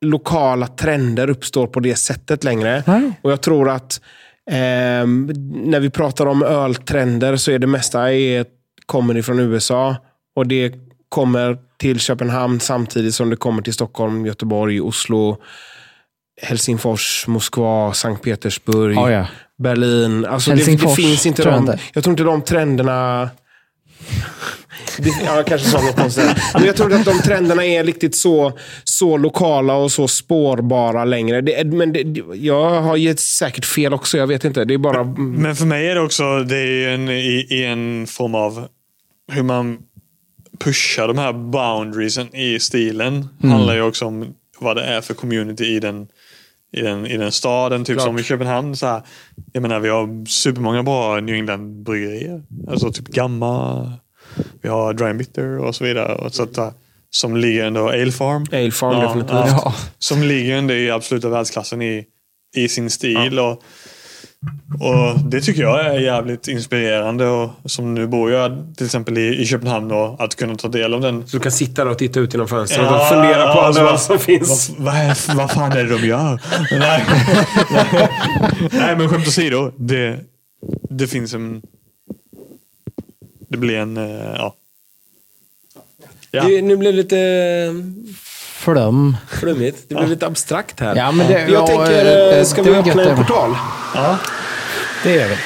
lokala 0.05 0.67
trender 0.67 1.31
uppstår 1.31 1.67
på 1.67 1.81
det 1.81 1.95
sättet 1.95 2.45
längre. 2.45 2.83
Nej. 2.87 3.13
Och 3.23 3.33
jag 3.33 3.41
tror 3.41 3.71
att 3.71 4.01
ehm, 4.51 5.33
när 5.51 5.81
vi 5.81 5.91
pratar 5.91 6.27
om 6.27 6.43
öltrender 6.43 7.37
så 7.37 7.51
är 7.51 7.59
det 7.59 7.67
mesta 7.67 8.13
är, 8.13 8.47
kommer 8.87 9.17
ifrån 9.17 9.41
USA. 9.41 9.97
Och 10.37 10.47
det 10.47 10.75
kommer 11.09 11.59
till 11.79 12.01
Köpenhamn 12.01 12.61
samtidigt 12.61 13.15
som 13.15 13.31
det 13.31 13.37
kommer 13.37 13.63
till 13.63 13.73
Stockholm, 13.75 14.27
Göteborg, 14.27 14.81
Oslo, 14.81 15.37
Helsingfors, 16.43 17.25
Moskva, 17.27 17.93
Sankt 17.93 18.25
Petersburg, 18.25 18.97
Ja, 18.97 19.11
ja. 19.11 19.27
Berlin. 19.63 20.25
Alltså 20.25 20.51
det, 20.51 20.77
det 20.83 20.95
finns 20.95 21.27
inte 21.27 21.43
de, 21.45 21.77
jag 21.95 22.05
tror 22.05 22.13
inte 22.13 22.23
de 22.23 22.43
trenderna... 22.43 23.31
Ja, 25.25 25.43
kanske 25.47 25.69
sa 25.69 25.83
något 25.83 25.97
konstigt. 25.97 26.25
Men 26.55 26.65
jag 26.65 26.77
tror 26.77 26.93
inte 26.93 27.11
att 27.11 27.17
de 27.17 27.23
trenderna 27.23 27.65
är 27.65 27.85
riktigt 27.85 28.17
så, 28.17 28.59
så 28.85 29.17
lokala 29.17 29.75
och 29.75 29.93
så 29.93 30.09
spårbara 30.09 31.05
längre. 31.05 31.41
Det, 31.41 31.65
men 31.67 31.93
det, 31.93 32.23
jag 32.35 32.81
har 32.81 32.97
gett 32.97 33.21
säkert 33.21 33.65
fel 33.65 33.95
också. 33.95 34.19
Jag 34.19 34.27
vet 34.27 34.45
inte. 34.45 34.65
Det 34.65 34.75
är 34.75 34.79
bara... 34.79 35.05
Men 35.05 35.57
för 35.57 35.67
mig 35.67 35.89
är 35.89 35.95
det 35.95 36.01
också 36.01 36.45
det 36.45 36.57
är 36.57 36.89
en, 36.89 37.09
i, 37.09 37.47
i 37.51 37.65
en 37.65 38.07
form 38.07 38.35
av 38.35 38.69
hur 39.33 39.43
man 39.43 39.79
pushar 40.61 41.09
de 41.09 41.19
här 41.19 41.33
boundariesen 41.33 42.37
i 42.37 42.61
stilen. 42.61 43.29
handlar 43.43 43.75
ju 43.75 43.83
också 43.83 44.05
om 44.05 44.35
vad 44.59 44.77
det 44.77 44.83
är 44.83 45.01
för 45.01 45.15
community 45.15 45.65
i 45.65 45.81
den, 45.81 46.07
i 46.73 46.81
den, 46.81 47.07
i 47.07 47.17
den 47.17 47.33
staden. 47.33 47.85
Typ 47.85 47.97
Klart. 47.97 48.07
som 48.07 48.19
i 48.19 48.23
Köpenhamn. 48.23 48.77
Så 48.77 48.87
här, 48.87 49.03
jag 49.53 49.63
menar, 49.63 49.81
vi 49.81 49.89
har 49.89 50.27
supermånga 50.27 50.83
bra 50.83 51.21
New 51.21 51.35
England-bryggerier. 51.35 52.43
Alltså 52.69 52.93
typ 52.93 53.09
Gamma, 53.09 53.93
vi 54.63 54.69
har 54.69 54.95
Dry 54.95 55.07
and 55.07 55.19
Bitter 55.19 55.59
och 55.59 55.75
så 55.75 55.85
vidare. 55.85 56.15
Och 56.15 56.35
så 56.35 56.43
att, 56.43 56.59
äh, 56.59 56.71
som 57.11 57.37
ligger 57.37 57.65
ändå, 57.67 57.89
Ale 57.89 58.13
Farm. 58.13 58.47
Ale 58.53 58.71
Farm, 58.71 59.01
definitivt. 59.01 59.33
Ja. 59.33 59.75
Som 59.99 60.23
ligger 60.23 60.57
ändå 60.57 60.75
i 60.75 60.91
absoluta 60.91 61.29
världsklassen 61.29 61.83
i, 61.83 62.05
i 62.57 62.69
sin 62.69 62.91
stil. 62.91 63.39
Och, 63.39 63.63
och 64.81 65.19
Det 65.31 65.41
tycker 65.41 65.63
jag 65.63 65.87
är 65.87 65.99
jävligt 65.99 66.49
inspirerande. 66.49 67.27
Och 67.27 67.51
som 67.65 67.95
nu 67.95 68.07
bor 68.07 68.31
jag 68.33 68.75
till 68.77 68.87
exempel 68.87 69.19
i, 69.19 69.41
i 69.43 69.47
Köpenhamn 69.47 69.91
och 69.93 70.25
att 70.25 70.35
kunna 70.35 70.55
ta 70.57 70.69
del 70.69 70.95
av 70.95 71.01
den. 71.01 71.25
Du 71.33 71.41
kan 71.41 71.53
sitta 71.53 71.85
där 71.85 71.91
och 71.91 71.99
titta 71.99 72.21
ut 72.21 72.35
genom 72.35 72.49
fönstret 72.49 72.91
och 72.91 73.09
fundera 73.09 73.55
på 73.55 73.61
allt 73.61 73.79
vad- 73.79 74.01
som 74.01 74.19
finns. 74.19 74.71
Vad, 74.79 74.95
vad, 74.95 75.37
vad 75.37 75.51
fan 75.51 75.73
är 75.73 75.85
det 75.85 75.99
de 75.99 76.07
gör? 76.07 76.41
Nej, 76.79 77.05
Nej 78.73 78.97
men 78.97 79.09
skämt 79.09 79.27
åsido. 79.29 79.73
Det, 79.77 80.19
det 80.91 81.07
finns 81.07 81.35
en... 81.35 81.63
Det 83.49 83.57
blir 83.59 83.77
en... 83.79 83.97
eh, 83.97 84.35
Ja. 84.37 84.55
Ja. 86.31 86.45
Det, 86.45 86.63
nu 86.63 86.77
blir 86.77 86.93
det 86.93 86.97
lite 86.97 87.17
Flum. 88.65 89.17
flummigt. 89.29 89.89
Det 89.89 89.95
blir 89.95 90.07
lite 90.07 90.27
abstrakt 90.27 90.81
här. 90.81 90.97
Ja, 90.97 91.13
men 91.13 91.27
det- 91.27 91.41
jag 91.41 91.51
ja, 91.51 91.67
tänker, 91.67 92.31
eh, 92.33 92.39
eh, 92.39 92.45
ska 92.45 92.63
det 92.63 92.71
vi 92.71 92.77
öppna 92.77 93.03
en 93.03 93.09
det. 93.09 93.17
portal? 93.17 93.57
ja. 93.95 94.17
Det 95.03 95.15
gör 95.15 95.29
vi. 95.29 95.37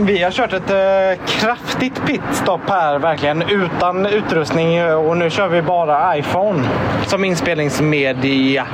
Vi 0.00 0.22
har 0.22 0.30
kört 0.30 0.52
ett 0.52 0.70
eh, 0.70 1.26
kraftigt 1.26 2.06
pitstop 2.06 2.60
här, 2.68 2.98
verkligen 2.98 3.42
utan 3.42 4.06
utrustning 4.06 4.84
och 4.94 5.16
nu 5.16 5.30
kör 5.30 5.48
vi 5.48 5.62
bara 5.62 6.16
iPhone 6.16 6.64
som 7.06 7.24
inspelningsmedia. 7.24 8.66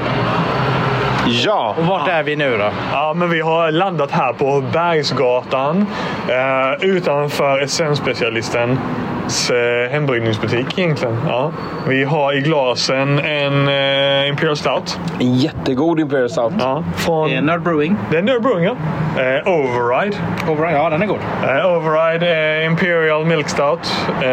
Ja, 1.26 1.74
och 1.78 1.86
vart 1.86 2.08
är 2.08 2.22
vi 2.22 2.36
nu 2.36 2.58
då? 2.58 2.70
Ja, 2.92 3.14
men 3.16 3.30
vi 3.30 3.40
har 3.40 3.70
landat 3.70 4.10
här 4.10 4.32
på 4.32 4.62
Bergsgatan 4.72 5.86
eh, 6.28 6.84
utanför 6.88 7.60
Essensspecialistens 7.60 9.50
eh, 9.50 9.90
hembryggningsbutik 9.90 10.78
egentligen. 10.78 11.16
Ja. 11.28 11.50
Vi 11.88 12.04
har 12.04 12.36
i 12.38 12.40
glasen 12.40 13.18
en 13.18 13.68
eh, 13.68 14.28
Imperial 14.28 14.56
Stout. 14.56 15.00
En 15.20 15.34
jättegod 15.34 16.00
Imperial 16.00 16.30
Stout. 16.30 16.52
Ja, 16.58 16.84
från... 16.96 17.46
Nerd 17.46 17.62
Brewing. 17.62 17.96
Det 18.10 18.18
är 18.18 18.22
Nerd 18.22 18.42
Brewing, 18.42 18.64
ja. 18.64 18.76
Eh, 19.22 19.48
Override. 19.52 20.16
Over, 20.48 20.70
ja, 20.70 20.90
den 20.90 21.02
är 21.02 21.06
god. 21.06 21.18
Eh, 21.42 21.76
Override 21.76 22.58
eh, 22.60 22.66
Imperial 22.66 23.24
Milk 23.24 23.48
Stout. 23.48 24.06
Eh, 24.22 24.28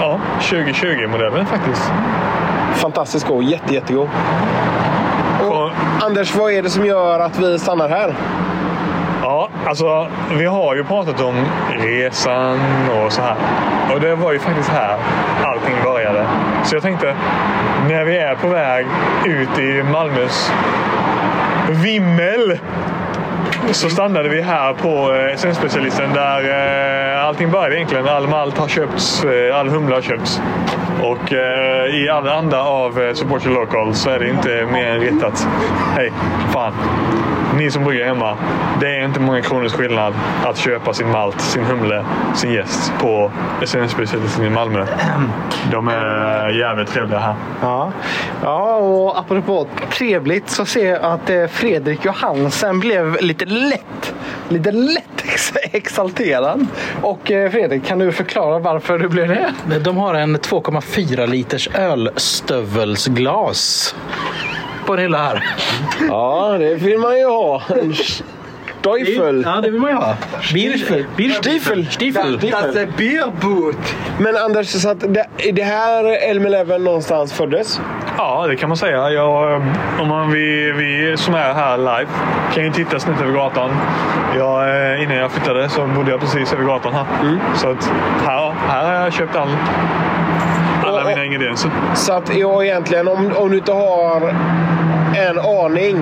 ja, 0.00 0.20
2020-modellen 0.40 1.46
faktiskt. 1.46 1.92
Fantastiskt 2.74 3.26
god. 3.26 3.44
Jätte, 3.44 3.74
jättegod. 3.74 4.08
Och, 5.48 5.70
Anders, 6.00 6.34
vad 6.34 6.52
är 6.52 6.62
det 6.62 6.70
som 6.70 6.86
gör 6.86 7.20
att 7.20 7.38
vi 7.38 7.58
stannar 7.58 7.88
här? 7.88 8.14
Ja, 9.22 9.48
alltså 9.66 10.08
vi 10.38 10.44
har 10.44 10.74
ju 10.74 10.84
pratat 10.84 11.20
om 11.20 11.34
resan 11.70 12.58
och 12.90 13.12
så 13.12 13.22
här. 13.22 13.36
Och 13.94 14.00
det 14.00 14.14
var 14.14 14.32
ju 14.32 14.38
faktiskt 14.38 14.68
här 14.68 14.98
allting 15.44 15.74
började. 15.84 16.26
Så 16.64 16.76
jag 16.76 16.82
tänkte, 16.82 17.14
när 17.88 18.04
vi 18.04 18.18
är 18.18 18.34
på 18.34 18.48
väg 18.48 18.86
ut 19.24 19.58
i 19.58 19.82
Malmös 19.82 20.52
vimmel 21.70 22.58
så 23.70 23.88
stannade 23.90 24.28
vi 24.28 24.42
här 24.42 24.72
på 24.72 25.14
eh, 25.14 25.34
Essensspecialisten 25.34 26.12
där 26.12 27.18
eh, 27.18 27.26
allting 27.26 27.50
började 27.50 27.76
egentligen. 27.76 28.08
All 28.08 28.28
malt 28.28 28.58
har 28.58 28.68
köpts, 28.68 29.24
eh, 29.24 29.58
all 29.58 29.68
humla 29.68 29.94
har 29.94 30.02
köpts. 30.02 30.40
Och 31.02 31.32
eh, 31.32 31.94
i 31.94 32.08
all 32.08 32.28
anda 32.28 32.62
av 32.62 33.02
eh, 33.02 33.14
Support 33.14 33.46
Your 33.46 33.54
Local 33.54 33.94
så 33.94 34.10
är 34.10 34.18
det 34.18 34.28
inte 34.28 34.66
mer 34.72 34.86
än 34.86 35.00
rätt 35.00 35.22
att 35.22 35.48
hej, 35.96 36.12
fan. 36.52 36.72
Ni 37.62 37.70
som 37.70 37.84
brygger 37.84 38.04
hemma, 38.04 38.36
det 38.80 38.96
är 38.96 39.04
inte 39.04 39.20
många 39.20 39.42
kronors 39.42 39.72
skillnad 39.72 40.14
att 40.44 40.58
köpa 40.58 40.94
sin 40.94 41.10
malt, 41.10 41.40
sin 41.40 41.64
humle, 41.64 42.04
sin 42.34 42.52
gäst 42.52 42.92
på 43.00 43.32
Essensspecialisten 43.62 44.44
i 44.44 44.50
Malmö. 44.50 44.86
De 45.70 45.88
är 45.88 46.48
jävligt 46.48 46.88
trevliga 46.88 47.18
här. 47.18 47.34
Ja. 47.60 47.92
ja, 48.42 48.76
och 48.76 49.18
apropå 49.18 49.66
trevligt 49.92 50.50
så 50.50 50.64
ser 50.64 50.90
jag 50.90 51.02
att 51.02 51.30
eh, 51.30 51.46
Fredrik 51.46 52.04
Johansen 52.04 52.80
blev 52.80 53.16
lite 53.20 53.44
lätt, 53.44 54.14
lite 54.48 54.72
lätt 54.72 55.24
ex- 55.24 55.52
exalterad. 55.72 56.66
Och 57.02 57.30
eh, 57.30 57.50
Fredrik, 57.50 57.86
kan 57.86 57.98
du 57.98 58.12
förklara 58.12 58.58
varför 58.58 58.98
du 58.98 59.08
blev 59.08 59.28
det? 59.28 59.52
De 59.78 59.96
har 59.96 60.14
en 60.14 60.36
2,4 60.36 61.26
liters 61.26 61.68
ölstövelsglas 61.74 63.94
på 64.92 64.96
en 64.96 65.02
hylla 65.02 65.18
här. 65.18 65.44
Ja, 66.08 66.56
det 66.58 66.74
vill 66.74 66.98
man 66.98 67.18
ju 67.18 67.24
ha. 67.24 67.62
En 67.68 67.94
Teufel. 68.82 69.42
Ja, 69.46 69.60
det 69.60 69.70
vill 69.70 69.80
man 69.80 69.90
ju 69.90 69.96
ha. 69.96 70.14
Bier, 70.54 71.06
Bierstiefel. 71.16 71.86
Stiefel. 71.90 72.38
Das 72.50 72.76
är 72.76 72.86
beerboot. 72.96 73.94
Men 74.18 74.36
Anders, 74.36 74.66
så 74.68 74.88
att 74.88 75.00
det, 75.00 75.26
är 75.38 75.52
det 75.52 75.62
här 75.62 76.30
Elm 76.30 76.46
Eleven 76.46 76.84
någonstans 76.84 77.32
föddes? 77.32 77.80
Ja, 78.18 78.46
det 78.48 78.56
kan 78.56 78.68
man 78.68 78.76
säga. 78.78 79.10
Jag, 79.10 79.62
om 80.00 80.08
man, 80.08 80.30
vi, 80.32 80.72
vi 80.72 81.16
som 81.16 81.34
är 81.34 81.54
här 81.54 81.78
live 81.78 82.06
kan 82.54 82.64
ju 82.64 82.70
titta 82.72 82.98
snett 83.00 83.20
över 83.20 83.32
gatan. 83.32 83.70
Jag, 84.38 84.68
eh, 84.94 85.02
innan 85.02 85.16
jag 85.16 85.32
flyttade 85.32 85.68
så 85.68 85.86
bodde 85.86 86.10
jag 86.10 86.20
precis 86.20 86.52
över 86.52 86.64
gatan 86.64 86.92
här. 86.92 87.04
Så 87.54 87.68
att 87.70 87.92
här, 88.26 88.52
här 88.68 88.84
har 88.96 89.04
jag 89.04 89.12
köpt 89.12 89.36
all, 89.36 89.48
alla 90.84 91.00
Och- 91.02 91.08
mina 91.08 91.24
ingredienser. 91.24 91.70
Så 91.94 92.12
att 92.12 92.36
jag 92.36 92.64
egentligen, 92.66 93.08
om, 93.08 93.32
om 93.36 93.50
du 93.50 93.56
inte 93.56 93.72
har 93.72 94.34
en 95.14 95.38
aning 95.38 95.96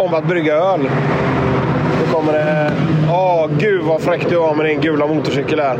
om 0.00 0.14
att 0.14 0.26
brygga 0.26 0.54
öl. 0.54 0.80
Då 2.00 2.16
kommer 2.16 2.32
det... 2.32 2.72
Åh, 3.10 3.46
gud 3.58 3.82
vad 3.82 4.00
fräck 4.00 4.28
du 4.28 4.36
var 4.36 4.54
med 4.54 4.66
din 4.66 4.80
gula 4.80 5.06
motorcykel 5.06 5.60
här. 5.60 5.78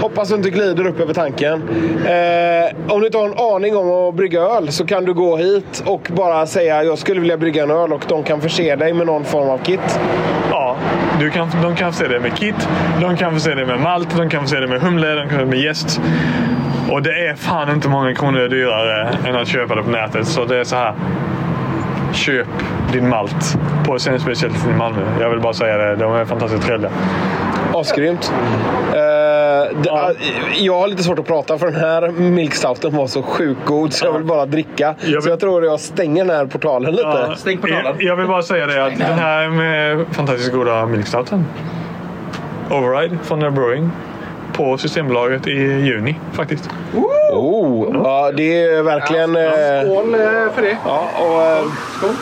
Hoppas 0.00 0.28
du 0.28 0.34
inte 0.34 0.50
glider 0.50 0.86
upp 0.86 1.00
över 1.00 1.14
tanken. 1.14 1.62
Eh, 2.06 2.92
om 2.94 3.00
du 3.00 3.06
inte 3.06 3.18
har 3.18 3.24
en 3.24 3.54
aning 3.54 3.76
om 3.76 4.08
att 4.08 4.14
brygga 4.14 4.40
öl 4.40 4.72
så 4.72 4.86
kan 4.86 5.04
du 5.04 5.14
gå 5.14 5.36
hit 5.36 5.82
och 5.86 6.08
bara 6.16 6.46
säga 6.46 6.84
jag 6.84 6.98
skulle 6.98 7.20
vilja 7.20 7.36
brygga 7.36 7.62
en 7.62 7.70
öl 7.70 7.92
och 7.92 8.04
de 8.08 8.22
kan 8.22 8.40
förse 8.40 8.76
dig 8.76 8.92
med 8.92 9.06
någon 9.06 9.24
form 9.24 9.48
av 9.48 9.58
kit. 9.58 10.00
Ja, 10.50 10.76
du 11.20 11.30
kan, 11.30 11.48
de 11.62 11.76
kan 11.76 11.92
förse 11.92 12.08
dig 12.08 12.20
med 12.20 12.36
kit, 12.36 12.68
de 13.00 13.16
kan 13.16 13.32
förse 13.32 13.54
dig 13.54 13.66
med 13.66 13.80
malt, 13.80 14.16
de 14.16 14.28
kan 14.28 14.42
förse 14.42 14.56
dig 14.56 14.68
med 14.68 14.80
humle, 14.80 15.14
de 15.14 15.20
kan 15.20 15.28
förse 15.28 15.38
dig 15.38 15.46
med 15.46 15.58
jäst. 15.58 16.00
Och 16.92 17.02
det 17.02 17.26
är 17.26 17.34
fan 17.34 17.70
inte 17.70 17.88
många 17.88 18.14
kronor 18.14 18.48
dyrare 18.48 19.08
än 19.26 19.36
att 19.36 19.48
köpa 19.48 19.74
det 19.74 19.82
på 19.82 19.90
nätet. 19.90 20.26
Så 20.26 20.44
det 20.44 20.56
är 20.58 20.64
så 20.64 20.76
här. 20.76 20.94
Köp 22.12 22.46
din 22.92 23.08
malt 23.08 23.56
på 23.86 23.94
Essensspecialisten 23.94 24.70
i 24.70 24.74
Malmö. 24.74 25.00
Jag 25.20 25.30
vill 25.30 25.40
bara 25.40 25.52
säga 25.52 25.76
det. 25.78 25.96
De 25.96 26.12
är 26.14 26.24
fantastiskt 26.24 26.66
trevliga. 26.66 26.90
Asgrymt. 27.74 28.32
Eh, 28.92 28.98
det, 29.82 30.14
Jag 30.58 30.80
har 30.80 30.88
lite 30.88 31.02
svårt 31.02 31.18
att 31.18 31.26
prata 31.26 31.58
för 31.58 31.66
den 31.66 31.80
här 31.80 32.08
milkstouten 32.10 32.96
var 32.96 33.06
så 33.06 33.22
sjukt 33.22 33.60
god 33.64 33.92
så 33.92 34.06
jag 34.06 34.12
vill 34.12 34.24
bara 34.24 34.46
dricka. 34.46 34.94
Jag 35.00 35.06
vill- 35.12 35.22
Så 35.22 35.28
jag 35.28 35.40
tror 35.40 35.64
jag 35.64 35.80
stänger 35.80 36.24
den 36.24 36.36
här 36.36 36.46
portalen 36.46 36.90
lite. 36.92 37.26
Ja, 37.28 37.34
Stäng 37.36 37.58
portalen. 37.58 37.84
jag, 37.84 38.02
jag 38.02 38.16
vill 38.16 38.26
bara 38.26 38.42
säga 38.42 38.66
det 38.66 38.84
att 38.86 38.98
den 38.98 39.18
här 39.18 39.48
med 39.48 40.06
fantastiskt 40.10 40.52
goda 40.52 40.86
milkstouten. 40.86 41.46
Override 42.70 43.18
från 43.22 43.38
Nerd 43.38 43.52
Brewing. 43.52 43.90
På 44.52 44.78
Systembolaget 44.78 45.46
i 45.46 45.52
juni 45.60 46.16
faktiskt. 46.32 46.70
Oh, 47.32 47.90
ja, 48.04 48.32
det 48.36 48.62
är 48.62 48.82
verkligen... 48.82 49.36
eh, 49.36 49.42
Skål 49.84 50.14
eh, 50.14 50.20
för 50.54 50.62
det. 50.62 50.76
Ja, 50.84 51.08
och, 51.18 51.42
eh, 51.42 52.14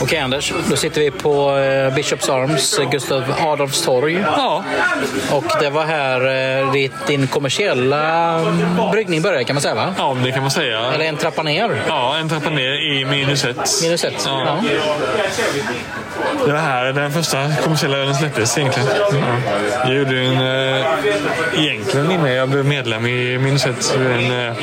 Okej 0.00 0.18
Anders, 0.18 0.52
då 0.70 0.76
sitter 0.76 1.00
vi 1.00 1.10
på 1.10 1.56
eh, 1.58 1.94
Bishops 1.94 2.28
Arms, 2.28 2.78
eh, 2.78 2.90
Gustav 2.90 3.34
Adolfs 3.40 3.82
torg. 3.82 4.24
Ja, 4.36 4.64
Och 5.30 5.44
det 5.60 5.70
var 5.70 5.84
här 5.84 6.20
eh, 6.64 6.90
din 7.06 7.26
kommersiella 7.26 8.32
mm, 8.38 8.90
bryggning 8.90 9.22
började 9.22 9.44
kan 9.44 9.54
man 9.54 9.62
säga 9.62 9.74
va? 9.74 9.94
ja 9.98 10.16
det 10.24 10.32
kan 10.32 10.42
man 10.42 10.50
säga. 10.50 10.80
Eller 10.94 11.04
en 11.04 11.16
trappa 11.16 11.42
ner. 11.42 11.82
Ja, 11.88 12.16
en 12.16 12.28
trappa 12.28 12.50
ner 12.50 12.72
i 12.72 13.04
minus 13.04 13.44
ett. 13.44 13.70
Minus 13.82 14.04
ett. 14.04 14.22
Ja. 14.26 14.42
Ja. 14.46 14.68
Det 16.46 16.52
var 16.52 16.60
här 16.60 16.92
den 16.92 17.12
första 17.12 17.48
kommersiella 17.62 17.96
ölen 17.98 18.14
släpptes 18.14 18.58
egentligen. 18.58 18.88
Ja. 18.98 19.18
Jag 19.84 19.94
gjorde 19.94 20.18
en, 20.18 20.40
eh, 20.76 20.86
egentligen 21.56 22.10
innan 22.10 22.32
jag 22.32 22.48
blev 22.48 22.64
medlem 22.64 23.06
i 23.06 23.38
minus 23.38 23.66
ett, 23.66 23.96
en 23.96 24.46
eh, 24.48 24.54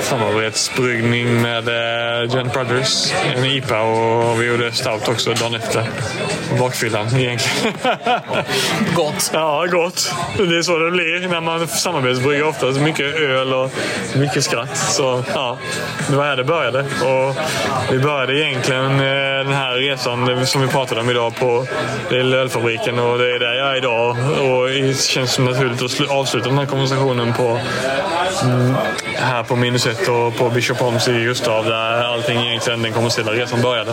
samarbetsbryggning 0.00 1.42
med 1.42 1.68
eh, 1.68 2.34
Gent 2.34 2.52
Brothers. 2.52 3.12
En 3.24 3.44
IPA 3.44 3.80
och 3.80 4.42
vi 4.42 4.46
gjorde 4.46 4.72
stout 4.72 5.08
också 5.08 5.34
dagen 5.34 5.54
efter. 5.54 5.84
Bakfyllan 6.58 7.06
egentligen. 7.16 7.74
Gott. 8.94 9.30
Ja, 9.32 9.66
gott. 9.70 10.14
Det 10.36 10.56
är 10.58 10.62
så 10.62 10.78
det 10.78 10.90
blir 10.90 11.28
när 11.28 11.40
man 11.40 11.68
samarbetsbrygger 11.68 12.46
oftast. 12.48 12.80
Mycket 12.80 13.16
öl 13.16 13.54
och 13.54 13.70
mycket 14.16 14.44
skratt. 14.44 14.76
Så 14.76 15.24
ja, 15.34 15.58
det 16.08 16.16
var 16.16 16.24
här 16.24 16.36
det 16.36 16.44
började. 16.44 16.80
Och 16.80 17.36
vi 17.92 17.98
började 17.98 18.40
egentligen 18.40 18.84
eh, 18.90 19.44
den 19.44 19.52
här 19.52 19.74
resan 19.74 20.46
som 20.46 20.60
vi 20.62 20.68
pratade 20.68 21.00
om 21.00 21.10
idag 21.10 21.36
på 21.36 21.66
Lilla 22.10 22.36
Ölfabriken 22.36 22.98
och 22.98 23.18
det 23.18 23.34
är 23.34 23.38
där 23.38 23.54
jag 23.54 23.70
är 23.72 23.76
idag. 23.76 24.16
Och 24.40 24.68
det 24.68 25.00
känns 25.00 25.32
som 25.32 25.44
naturligt 25.44 25.82
att 25.82 25.90
slu- 25.90 26.08
avsluta 26.10 26.48
den 26.48 26.58
här 26.58 26.66
konversationen 26.66 27.32
på 27.32 27.60
mm, 28.42 28.74
här 29.16 29.42
på 29.42 29.56
Minus 29.56 29.86
1 29.86 30.08
och 30.08 30.36
på 30.36 30.50
Bishop 30.50 30.78
Holmes 30.78 31.08
i 31.08 31.12
Gustav 31.24 31.64
där 31.64 32.02
allting 32.04 32.46
egentligen 32.46 32.82
den 32.82 32.92
kommersiella 33.08 33.32
resan 33.42 33.62
började. 33.62 33.90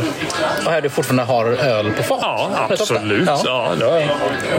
Och 0.65 0.71
här 0.71 0.81
du 0.81 0.89
fortfarande 0.89 1.23
har 1.23 1.45
öl 1.45 1.91
på 1.97 2.03
fat. 2.03 2.19
Ja, 2.21 2.49
absolut. 2.69 3.27
Ja. 3.27 3.41
Ja. 3.45 3.69
det 3.79 3.85
har 3.85 3.97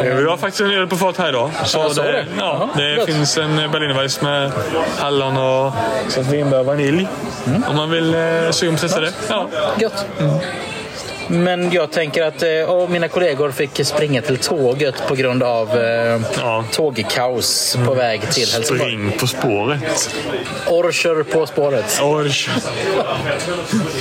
jag. 0.04 0.14
Vi 0.16 0.24
har 0.28 0.36
faktiskt 0.36 0.60
en 0.60 0.70
öl 0.70 0.86
på 0.86 0.96
fat 0.96 1.16
här 1.16 1.28
idag. 1.28 1.50
Så 1.64 1.78
Ja, 1.78 1.90
så 1.90 2.02
är 2.02 2.12
det, 2.12 2.12
det. 2.12 2.26
ja, 2.38 2.68
det 2.76 2.96
gott. 2.96 3.06
finns 3.06 3.38
en 3.38 3.56
Berlinerweiss 3.56 4.20
med 4.20 4.50
hallon 4.98 5.36
och 5.36 5.72
svartvinbär 6.08 6.58
och 6.60 6.66
vanilj. 6.66 7.08
Mm. 7.46 7.64
Om 7.68 7.76
man 7.76 7.90
vill 7.90 8.14
eh, 8.14 8.50
suga 8.50 8.72
på 8.72 8.78
testa 8.78 9.00
det. 9.00 9.12
Ja. 9.28 9.46
Gött. 9.78 10.06
Men 11.28 11.70
jag 11.72 11.90
tänker 11.90 12.22
att 12.22 12.42
eh, 12.42 12.88
mina 12.88 13.08
kollegor 13.08 13.50
fick 13.50 13.86
springa 13.86 14.22
till 14.22 14.38
tåget 14.38 14.94
på 15.08 15.14
grund 15.14 15.42
av 15.42 15.78
eh, 15.78 16.20
Ja. 16.36 16.64
tågkaos 16.72 17.78
på 17.86 17.94
väg 17.94 18.20
till 18.30 18.48
Helsingborg. 18.52 18.90
Spring 18.90 19.12
på 19.18 19.26
spåret. 19.26 20.10
Orcher 20.66 21.22
på 21.22 21.46
spåret. 21.46 22.00
Ors. 22.02 22.48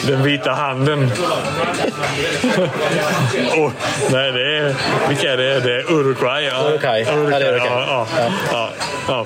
Den 0.08 0.24
vita 0.24 0.52
handen. 0.52 1.12
oh, 3.58 3.72
nej, 4.12 4.32
det 4.32 4.58
är... 4.58 4.76
Vilka 5.10 5.34
är 5.34 5.38
det? 5.38 5.60
Det 5.60 5.76
är 5.76 5.92
Uruguay. 5.92 6.44
Ja. 6.46 6.68
Uruguay. 6.70 7.06
Ja, 7.08 7.12
det 7.40 7.46
är 7.46 7.52
Uruguay. 7.52 7.70
Ja, 7.70 8.08
ja, 8.18 8.30
ja, 8.52 8.70
ja. 9.08 9.26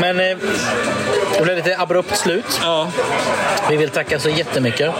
Men 0.00 0.20
eh, 0.20 0.36
det 1.38 1.42
blev 1.42 1.56
lite 1.56 1.78
abrupt 1.78 2.16
slut. 2.16 2.60
ja. 2.62 2.88
Vi 3.70 3.76
vill 3.76 3.90
tacka 3.90 4.18
så 4.18 4.28
jättemycket 4.28 4.90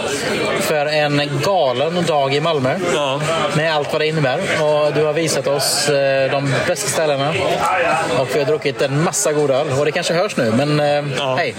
för 0.61 0.85
en 0.85 1.21
galen 1.43 2.03
dag 2.05 2.12
i 2.31 2.39
Malmö. 2.41 2.75
ja. 2.93 3.19
Med 3.55 3.75
allt 3.75 3.91
vad 3.91 4.01
det 4.01 4.07
innebär. 4.07 4.39
Och 4.61 4.93
du 4.93 5.03
har 5.05 5.13
visat 5.13 5.47
oss 5.47 5.89
eh, 5.89 6.31
de 6.31 6.53
bästa 6.67 6.87
ställena. 6.89 7.29
Och 8.19 8.27
vi 8.33 8.39
har 8.39 8.45
druckit 8.45 8.81
en 8.81 9.03
massa 9.03 9.33
god 9.33 9.51
öl. 9.51 9.67
Och 9.79 9.85
det 9.85 9.91
kanske 9.91 10.13
hörs 10.13 10.37
nu, 10.37 10.51
men 10.57 10.79
eh, 10.79 11.03
Ja. 11.17 11.35
hej. 11.35 11.55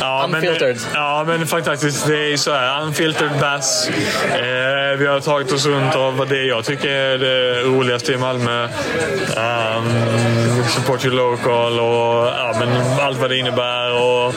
Ja, 0.00 0.28
Unfiltered. 0.34 0.76
Men, 0.92 1.02
ja, 1.02 1.24
men 1.26 1.46
faktiskt 1.46 2.06
det 2.06 2.32
är 2.32 2.36
så 2.36 2.52
här. 2.52 2.82
Unfiltered 2.82 3.30
bass. 3.40 3.88
Eh, 4.34 4.98
vi 4.98 5.06
har 5.06 5.20
tagit 5.20 5.52
oss 5.52 5.66
runt 5.66 5.96
av 5.96 6.16
vad 6.16 6.28
det 6.28 6.42
jag 6.42 6.64
tycker 6.64 6.88
är 6.88 7.18
det 7.18 7.60
roligaste 7.62 8.12
i 8.12 8.16
Malmö. 8.16 8.64
Um, 8.64 8.70
support 10.74 11.04
your 11.04 11.14
local 11.16 11.80
och 11.80 12.26
ja, 12.26 12.54
men 12.58 12.68
allt 13.00 13.18
vad 13.18 13.30
det 13.30 13.36
innebär. 13.36 14.02
Och 14.02 14.34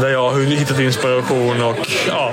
där 0.00 0.08
jag 0.08 0.30
har 0.30 0.40
hittat 0.40 0.78
inspiration. 0.80 1.62
Och, 1.62 1.76
ja, 2.08 2.30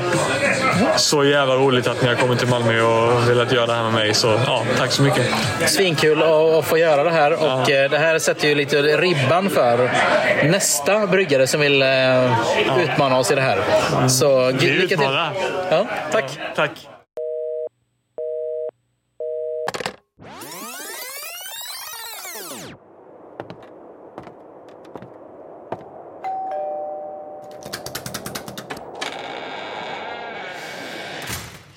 så 0.95 1.23
jävla 1.23 1.55
roligt 1.55 1.87
att 1.87 2.01
ni 2.01 2.07
har 2.07 2.15
kommit 2.15 2.39
till 2.39 2.47
Malmö 2.47 2.81
och 2.81 3.29
velat 3.29 3.51
göra 3.51 3.65
det 3.65 3.73
här 3.73 3.83
med 3.83 3.93
mig. 3.93 4.13
Så 4.13 4.27
ja, 4.45 4.63
tack 4.77 4.91
så 4.91 5.01
mycket. 5.01 5.25
Svinkul 5.65 6.23
att 6.23 6.65
få 6.65 6.77
göra 6.77 7.03
det 7.03 7.11
här. 7.11 7.33
Och 7.33 7.71
eh, 7.71 7.89
det 7.89 7.97
här 7.97 8.19
sätter 8.19 8.47
ju 8.47 8.55
lite 8.55 8.81
ribban 8.81 9.49
för 9.49 9.91
nästa 10.43 11.07
bryggare 11.07 11.47
som 11.47 11.61
vill 11.61 11.81
eh, 11.81 12.79
utmana 12.83 13.17
oss 13.17 13.31
i 13.31 13.35
det 13.35 13.41
här. 13.41 13.59
Så 14.07 14.51
Vi 14.51 14.83
utmanar. 14.83 15.31
Ja, 15.69 15.85
tack. 16.11 16.39
Tack. 16.55 16.71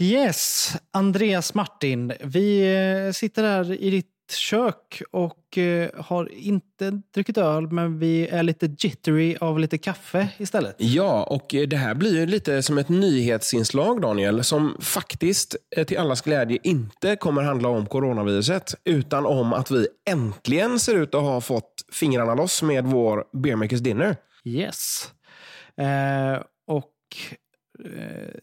Yes, 0.02 0.76
Andreas 0.92 1.54
Martin. 1.54 2.12
Vi 2.20 2.74
eh, 3.06 3.12
sitter 3.12 3.42
här 3.42 3.72
i 3.72 3.90
ditt 3.90 4.06
kök 4.32 5.02
och 5.10 5.58
eh, 5.58 5.90
har 5.96 6.32
inte 6.32 6.90
druckit 7.14 7.38
öl, 7.38 7.70
men 7.70 7.98
vi 7.98 8.28
är 8.28 8.42
lite 8.42 8.66
jittery 8.78 9.36
av 9.40 9.58
lite 9.58 9.78
kaffe 9.78 10.28
istället. 10.38 10.76
Ja, 10.78 11.22
och 11.22 11.54
eh, 11.54 11.68
det 11.68 11.76
här 11.76 11.94
blir 11.94 12.14
ju 12.14 12.26
lite 12.26 12.62
som 12.62 12.78
ett 12.78 12.88
nyhetsinslag, 12.88 14.00
Daniel, 14.00 14.44
som 14.44 14.76
faktiskt 14.80 15.56
till 15.86 15.98
allas 15.98 16.20
glädje 16.20 16.58
inte 16.62 17.16
kommer 17.16 17.42
handla 17.42 17.68
om 17.68 17.86
coronaviruset, 17.86 18.74
utan 18.84 19.26
om 19.26 19.52
att 19.52 19.70
vi 19.70 19.86
äntligen 20.10 20.78
ser 20.78 20.96
ut 20.96 21.14
att 21.14 21.22
ha 21.22 21.40
fått 21.40 21.74
fingrarna 21.92 22.34
loss 22.34 22.62
med 22.62 22.84
vår 22.84 23.24
Beer 23.42 23.56
Makers 23.56 23.80
Dinner. 23.80 24.16
Yes. 24.44 25.08
Eh, 25.76 26.42
och 26.66 26.92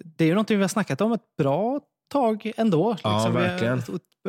det 0.03 0.23
är 0.23 0.27
ju 0.27 0.33
någonting 0.33 0.57
vi 0.57 0.63
har 0.63 0.67
snackat 0.69 1.01
om 1.01 1.11
ett 1.11 1.35
bra 1.37 1.79
tag 2.11 2.51
ändå. 2.57 2.97
Ja, 3.03 3.09
Vi 3.33 3.37
har- 3.37 3.47
verkligen. 3.47 3.81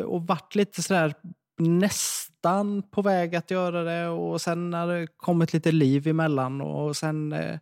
Och, 0.06 0.22
varit 0.26 0.54
lite 0.54 0.82
sådär 0.82 1.14
nästan 1.60 2.82
på 2.90 3.02
väg 3.02 3.36
att 3.36 3.50
göra 3.50 3.82
det 3.82 4.08
och 4.08 4.40
sen 4.40 4.72
har 4.72 4.86
det 4.86 5.06
kommit 5.16 5.52
lite 5.52 5.72
liv 5.72 6.06
emellan 6.08 6.60
och 6.60 6.96
sen, 6.96 7.32
eh, 7.32 7.58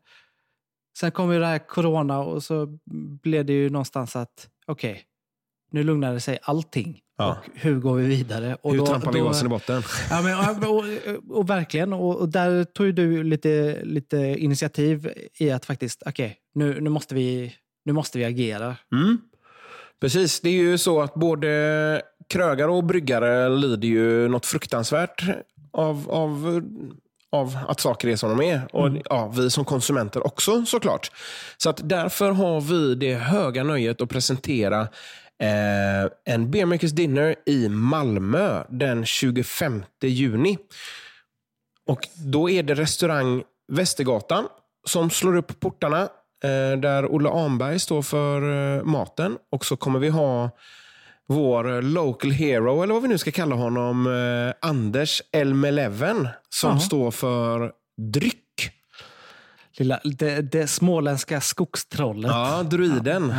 sen 0.99 1.11
kom 1.11 1.33
ju 1.33 1.39
det 1.41 1.47
här 1.47 1.59
corona 1.69 2.19
och 2.19 2.43
så 2.43 2.79
blev 3.23 3.45
det 3.47 3.53
ju 3.53 3.71
någonstans 3.71 4.17
att 4.17 4.49
okej, 4.67 5.03
nu 5.71 5.83
lugnade 5.83 6.21
sig 6.21 6.39
allting. 6.43 7.01
Ja. 7.19 7.31
Och 7.31 7.37
hur 7.55 7.81
går 7.81 7.95
vi 7.97 8.07
vidare? 8.07 8.57
Och 8.63 8.73
Hur 8.73 8.79
då- 8.79 8.87
trampar 8.87 9.13
vi 9.13 9.21
gasen 9.21 9.47
i 9.47 9.51
botten? 9.51 9.83
Ja, 10.11 10.23
men, 10.23 10.65
och, 10.69 10.77
och, 10.77 11.37
och 11.39 11.51
verkligen. 11.51 11.93
Och, 11.93 12.29
där 12.29 12.65
tog 12.65 12.95
du 12.95 13.23
lite, 13.23 13.81
lite 13.85 14.17
initiativ 14.19 15.11
i 15.39 15.51
att 15.51 15.65
faktiskt, 15.65 16.03
okej, 16.07 16.37
nu, 16.55 16.81
nu, 16.81 16.91
måste 16.91 17.15
vi, 17.15 17.55
nu 17.85 17.93
måste 17.93 18.19
vi 18.19 18.25
agera. 18.25 18.77
Mm. 18.93 19.19
Precis, 20.01 20.41
det 20.41 20.49
är 20.49 20.53
ju 20.63 20.79
så 20.79 21.01
att 21.03 21.15
både 21.15 22.03
krögare 22.29 22.71
och 22.71 22.85
bryggare 22.85 23.49
lider 23.49 23.89
ju 23.89 24.29
något 24.29 24.47
fruktansvärt 24.47 25.23
av, 25.73 26.11
av, 26.11 26.63
av 27.33 27.59
att 27.69 27.81
saker 27.81 28.09
är 28.09 28.17
som 28.17 28.39
de 28.39 28.45
är. 28.51 28.69
Och 28.77 28.91
ja, 29.05 29.33
vi 29.37 29.51
som 29.51 29.65
konsumenter 29.65 30.27
också 30.27 30.65
såklart. 30.67 31.11
Så 31.57 31.71
att 31.71 31.89
därför 31.89 32.31
har 32.31 32.61
vi 32.61 32.95
det 32.95 33.15
höga 33.15 33.63
nöjet 33.65 34.01
att 34.01 34.09
presentera 34.09 34.89
eh, 35.43 36.35
en 36.35 36.51
Beer 36.51 36.67
Makers 36.67 36.93
Dinner 36.93 37.37
i 37.47 37.69
Malmö 37.69 38.65
den 38.69 39.07
25 39.07 39.83
juni. 40.03 40.59
Och 41.87 42.09
Då 42.15 42.51
är 42.51 42.63
det 42.63 42.75
restaurang 42.75 43.43
Västergatan 43.73 44.49
som 44.87 45.11
slår 45.11 45.37
upp 45.37 45.61
portarna 45.61 46.03
eh, 46.45 46.79
där 46.79 47.07
Olle 47.15 47.31
Anberg 47.31 47.79
står 47.79 48.03
för 48.03 48.77
eh, 48.77 48.85
maten. 48.85 49.39
Och 49.53 49.65
så 49.65 49.77
kommer 49.77 49.99
vi 49.99 50.09
ha 50.09 50.51
vår 51.29 51.83
local 51.83 52.31
hero, 52.31 52.83
eller 52.83 52.95
vad 52.95 53.03
vi 53.03 53.09
nu 53.09 53.19
ska 53.19 53.31
kalla 53.31 53.55
honom, 53.55 54.07
eh, 54.07 54.69
Anders 54.69 55.23
Elmeleven, 55.33 56.29
som 56.49 56.71
Jaha. 56.71 56.81
står 56.81 57.11
för 57.11 57.73
dryck. 58.13 58.43
Lilla, 59.79 60.01
det, 60.05 60.41
det 60.41 60.67
småländska 60.67 61.41
skogstrollet. 61.41 62.31
Ja, 62.31 62.63
druiden. 62.63 63.35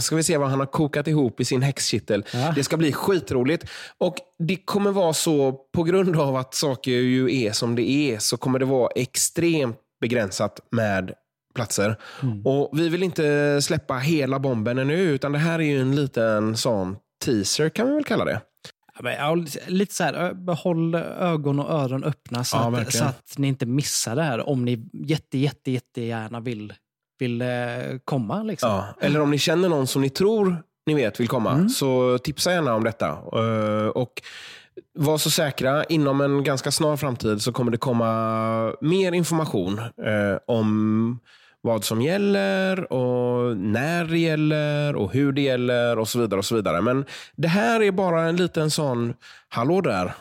Ska 0.00 0.16
vi 0.16 0.22
se 0.22 0.36
vad 0.36 0.50
han 0.50 0.58
har 0.58 0.66
kokat 0.66 1.08
ihop 1.08 1.40
i 1.40 1.44
sin 1.44 1.62
häxkittel. 1.62 2.24
Ja. 2.32 2.52
Det 2.56 2.64
ska 2.64 2.76
bli 2.76 2.92
skitroligt. 2.92 3.64
Och 3.98 4.16
det 4.38 4.56
kommer 4.56 4.90
vara 4.90 5.12
så, 5.12 5.52
på 5.52 5.82
grund 5.82 6.16
av 6.16 6.36
att 6.36 6.54
saker 6.54 6.90
ju 6.90 7.44
är 7.44 7.52
som 7.52 7.74
det 7.76 7.90
är, 7.90 8.18
så 8.18 8.36
kommer 8.36 8.58
det 8.58 8.64
vara 8.64 8.90
extremt 8.94 9.76
begränsat 10.00 10.60
med 10.70 11.12
platser. 11.54 11.96
Och 12.44 12.70
Vi 12.72 12.88
vill 12.88 13.02
inte 13.02 13.58
släppa 13.62 13.94
hela 13.94 14.38
bomben 14.38 14.78
ännu, 14.78 15.00
utan 15.00 15.32
det 15.32 15.38
här 15.38 15.58
är 15.58 15.64
ju 15.64 15.80
en 15.80 15.96
liten 15.96 16.56
sån 16.56 16.96
teaser 17.24 17.68
kan 17.68 17.88
vi 17.88 17.94
väl 17.94 18.04
kalla 18.04 18.24
det. 18.24 18.40
Ja, 19.04 19.36
lite 19.66 19.94
så 19.94 20.04
här, 20.04 20.34
behåll 20.34 20.94
ögon 20.94 21.58
och 21.60 21.70
öron 21.70 22.04
öppna 22.04 22.44
så, 22.44 22.56
Ja, 22.56 22.66
att, 22.68 22.72
verkligen. 22.74 22.90
så 22.92 23.04
att 23.04 23.38
ni 23.38 23.48
inte 23.48 23.66
missar 23.66 24.16
det 24.16 24.22
här 24.22 24.48
om 24.48 24.64
ni 24.64 24.88
jätte, 24.92 25.38
jätte, 25.38 25.70
jättegärna 25.70 26.40
vill 26.40 26.72
vill 27.18 27.42
eh, 27.42 27.48
komma. 28.04 28.42
Liksom. 28.42 28.70
Ja. 28.70 28.84
Eller 29.00 29.20
om 29.20 29.30
ni 29.30 29.38
känner 29.38 29.68
någon 29.68 29.86
som 29.86 30.02
ni 30.02 30.10
tror 30.10 30.56
ni 30.86 30.94
vet 30.94 31.20
vill 31.20 31.28
komma, 31.28 31.68
så 31.68 32.18
tipsa 32.18 32.52
gärna 32.52 32.74
om 32.74 32.84
detta. 32.84 33.08
Eh, 33.08 33.88
Och 33.88 34.22
var 34.98 35.18
så 35.18 35.30
säkra, 35.30 35.84
inom 35.84 36.20
en 36.20 36.44
ganska 36.44 36.70
snar 36.70 36.96
framtid 36.96 37.42
så 37.42 37.52
kommer 37.52 37.70
det 37.72 37.78
komma 37.78 38.74
mer 38.80 39.12
information 39.12 39.78
eh, 39.78 40.38
om 40.46 41.18
vad 41.62 41.84
som 41.84 42.02
gäller 42.02 42.92
och 42.92 43.56
när 43.56 44.04
det 44.04 44.18
gäller 44.18 44.96
och 44.96 45.12
hur 45.12 45.32
det 45.32 45.40
gäller 45.40 45.98
och 45.98 46.08
så 46.08 46.18
vidare. 46.18 46.38
och 46.38 46.44
så 46.44 46.54
vidare. 46.54 46.80
Men 46.80 47.04
det 47.36 47.48
här 47.48 47.82
är 47.82 47.90
bara 47.90 48.22
en 48.22 48.36
liten 48.36 48.70
sån, 48.70 49.14
hallå 49.48 49.80
där, 49.80 50.12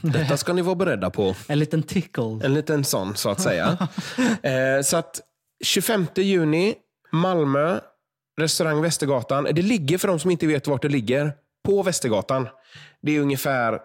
detta 0.00 0.36
ska 0.36 0.52
ni 0.52 0.62
vara 0.62 0.74
beredda 0.74 1.10
på. 1.10 1.34
En 1.48 1.58
liten 1.58 1.82
tickle. 1.82 2.40
En 2.44 2.54
liten 2.54 2.84
sån, 2.84 3.16
så 3.16 3.30
att 3.30 3.40
säga. 3.40 3.88
eh, 4.42 4.82
så 4.82 4.96
att 4.96 5.20
25 5.64 6.06
juni, 6.16 6.74
Malmö, 7.12 7.80
restaurang 8.40 8.82
Västergatan. 8.82 9.44
Det 9.44 9.62
ligger, 9.62 9.98
för 9.98 10.08
de 10.08 10.18
som 10.18 10.30
inte 10.30 10.46
vet 10.46 10.66
vart 10.66 10.82
det 10.82 10.88
ligger, 10.88 11.32
på 11.64 11.82
Västergatan. 11.82 12.48
Det 13.02 13.16
är 13.16 13.20
ungefär 13.20 13.80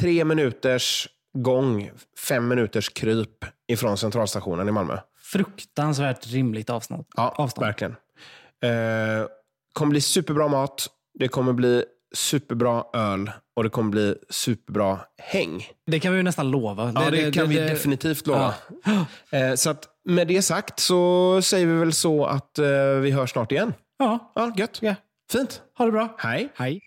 tre 0.00 0.24
minuters 0.24 1.08
gång, 1.38 1.90
fem 2.28 2.48
minuters 2.48 2.88
kryp 2.88 3.44
ifrån 3.68 3.96
centralstationen 3.96 4.68
i 4.68 4.72
Malmö. 4.72 4.98
Fruktansvärt 5.32 6.26
rimligt 6.26 6.70
avstånd. 6.70 7.04
Ja, 7.16 7.34
avstånd. 7.38 7.66
verkligen. 7.66 7.96
Eh, 8.62 9.26
kommer 9.72 9.90
bli 9.90 10.00
superbra 10.00 10.48
mat. 10.48 10.86
Det 11.18 11.28
kommer 11.28 11.52
bli 11.52 11.84
superbra 12.14 12.84
öl 12.94 13.30
och 13.56 13.62
det 13.62 13.70
kommer 13.70 13.90
bli 13.90 14.14
superbra 14.30 14.98
häng. 15.18 15.68
Det 15.86 16.00
kan 16.00 16.12
vi 16.12 16.18
ju 16.18 16.22
nästan 16.22 16.50
lova. 16.50 16.92
Ja, 16.94 17.10
det, 17.10 17.34
kan 17.34 17.48
vi 17.48 17.56
definitivt 17.56 18.26
lova. 18.26 18.54
Eh, 19.32 19.54
så 19.54 19.70
att 19.70 19.88
med 20.04 20.28
det 20.28 20.42
sagt 20.42 20.80
så 20.80 21.42
säger 21.42 21.66
vi 21.66 21.72
väl 21.72 21.92
så 21.92 22.24
att 22.24 22.58
eh, 22.58 22.66
vi 23.00 23.10
hörs 23.10 23.30
snart 23.30 23.52
igen. 23.52 23.74
Ja, 23.98 24.32
Ja, 24.34 24.52
gött. 24.56 24.78
Ja. 24.82 24.94
Fint. 25.32 25.62
ha 25.78 25.86
det 25.86 25.92
bra. 25.92 26.14
Hej. 26.18 26.48
Hej. 26.54 26.80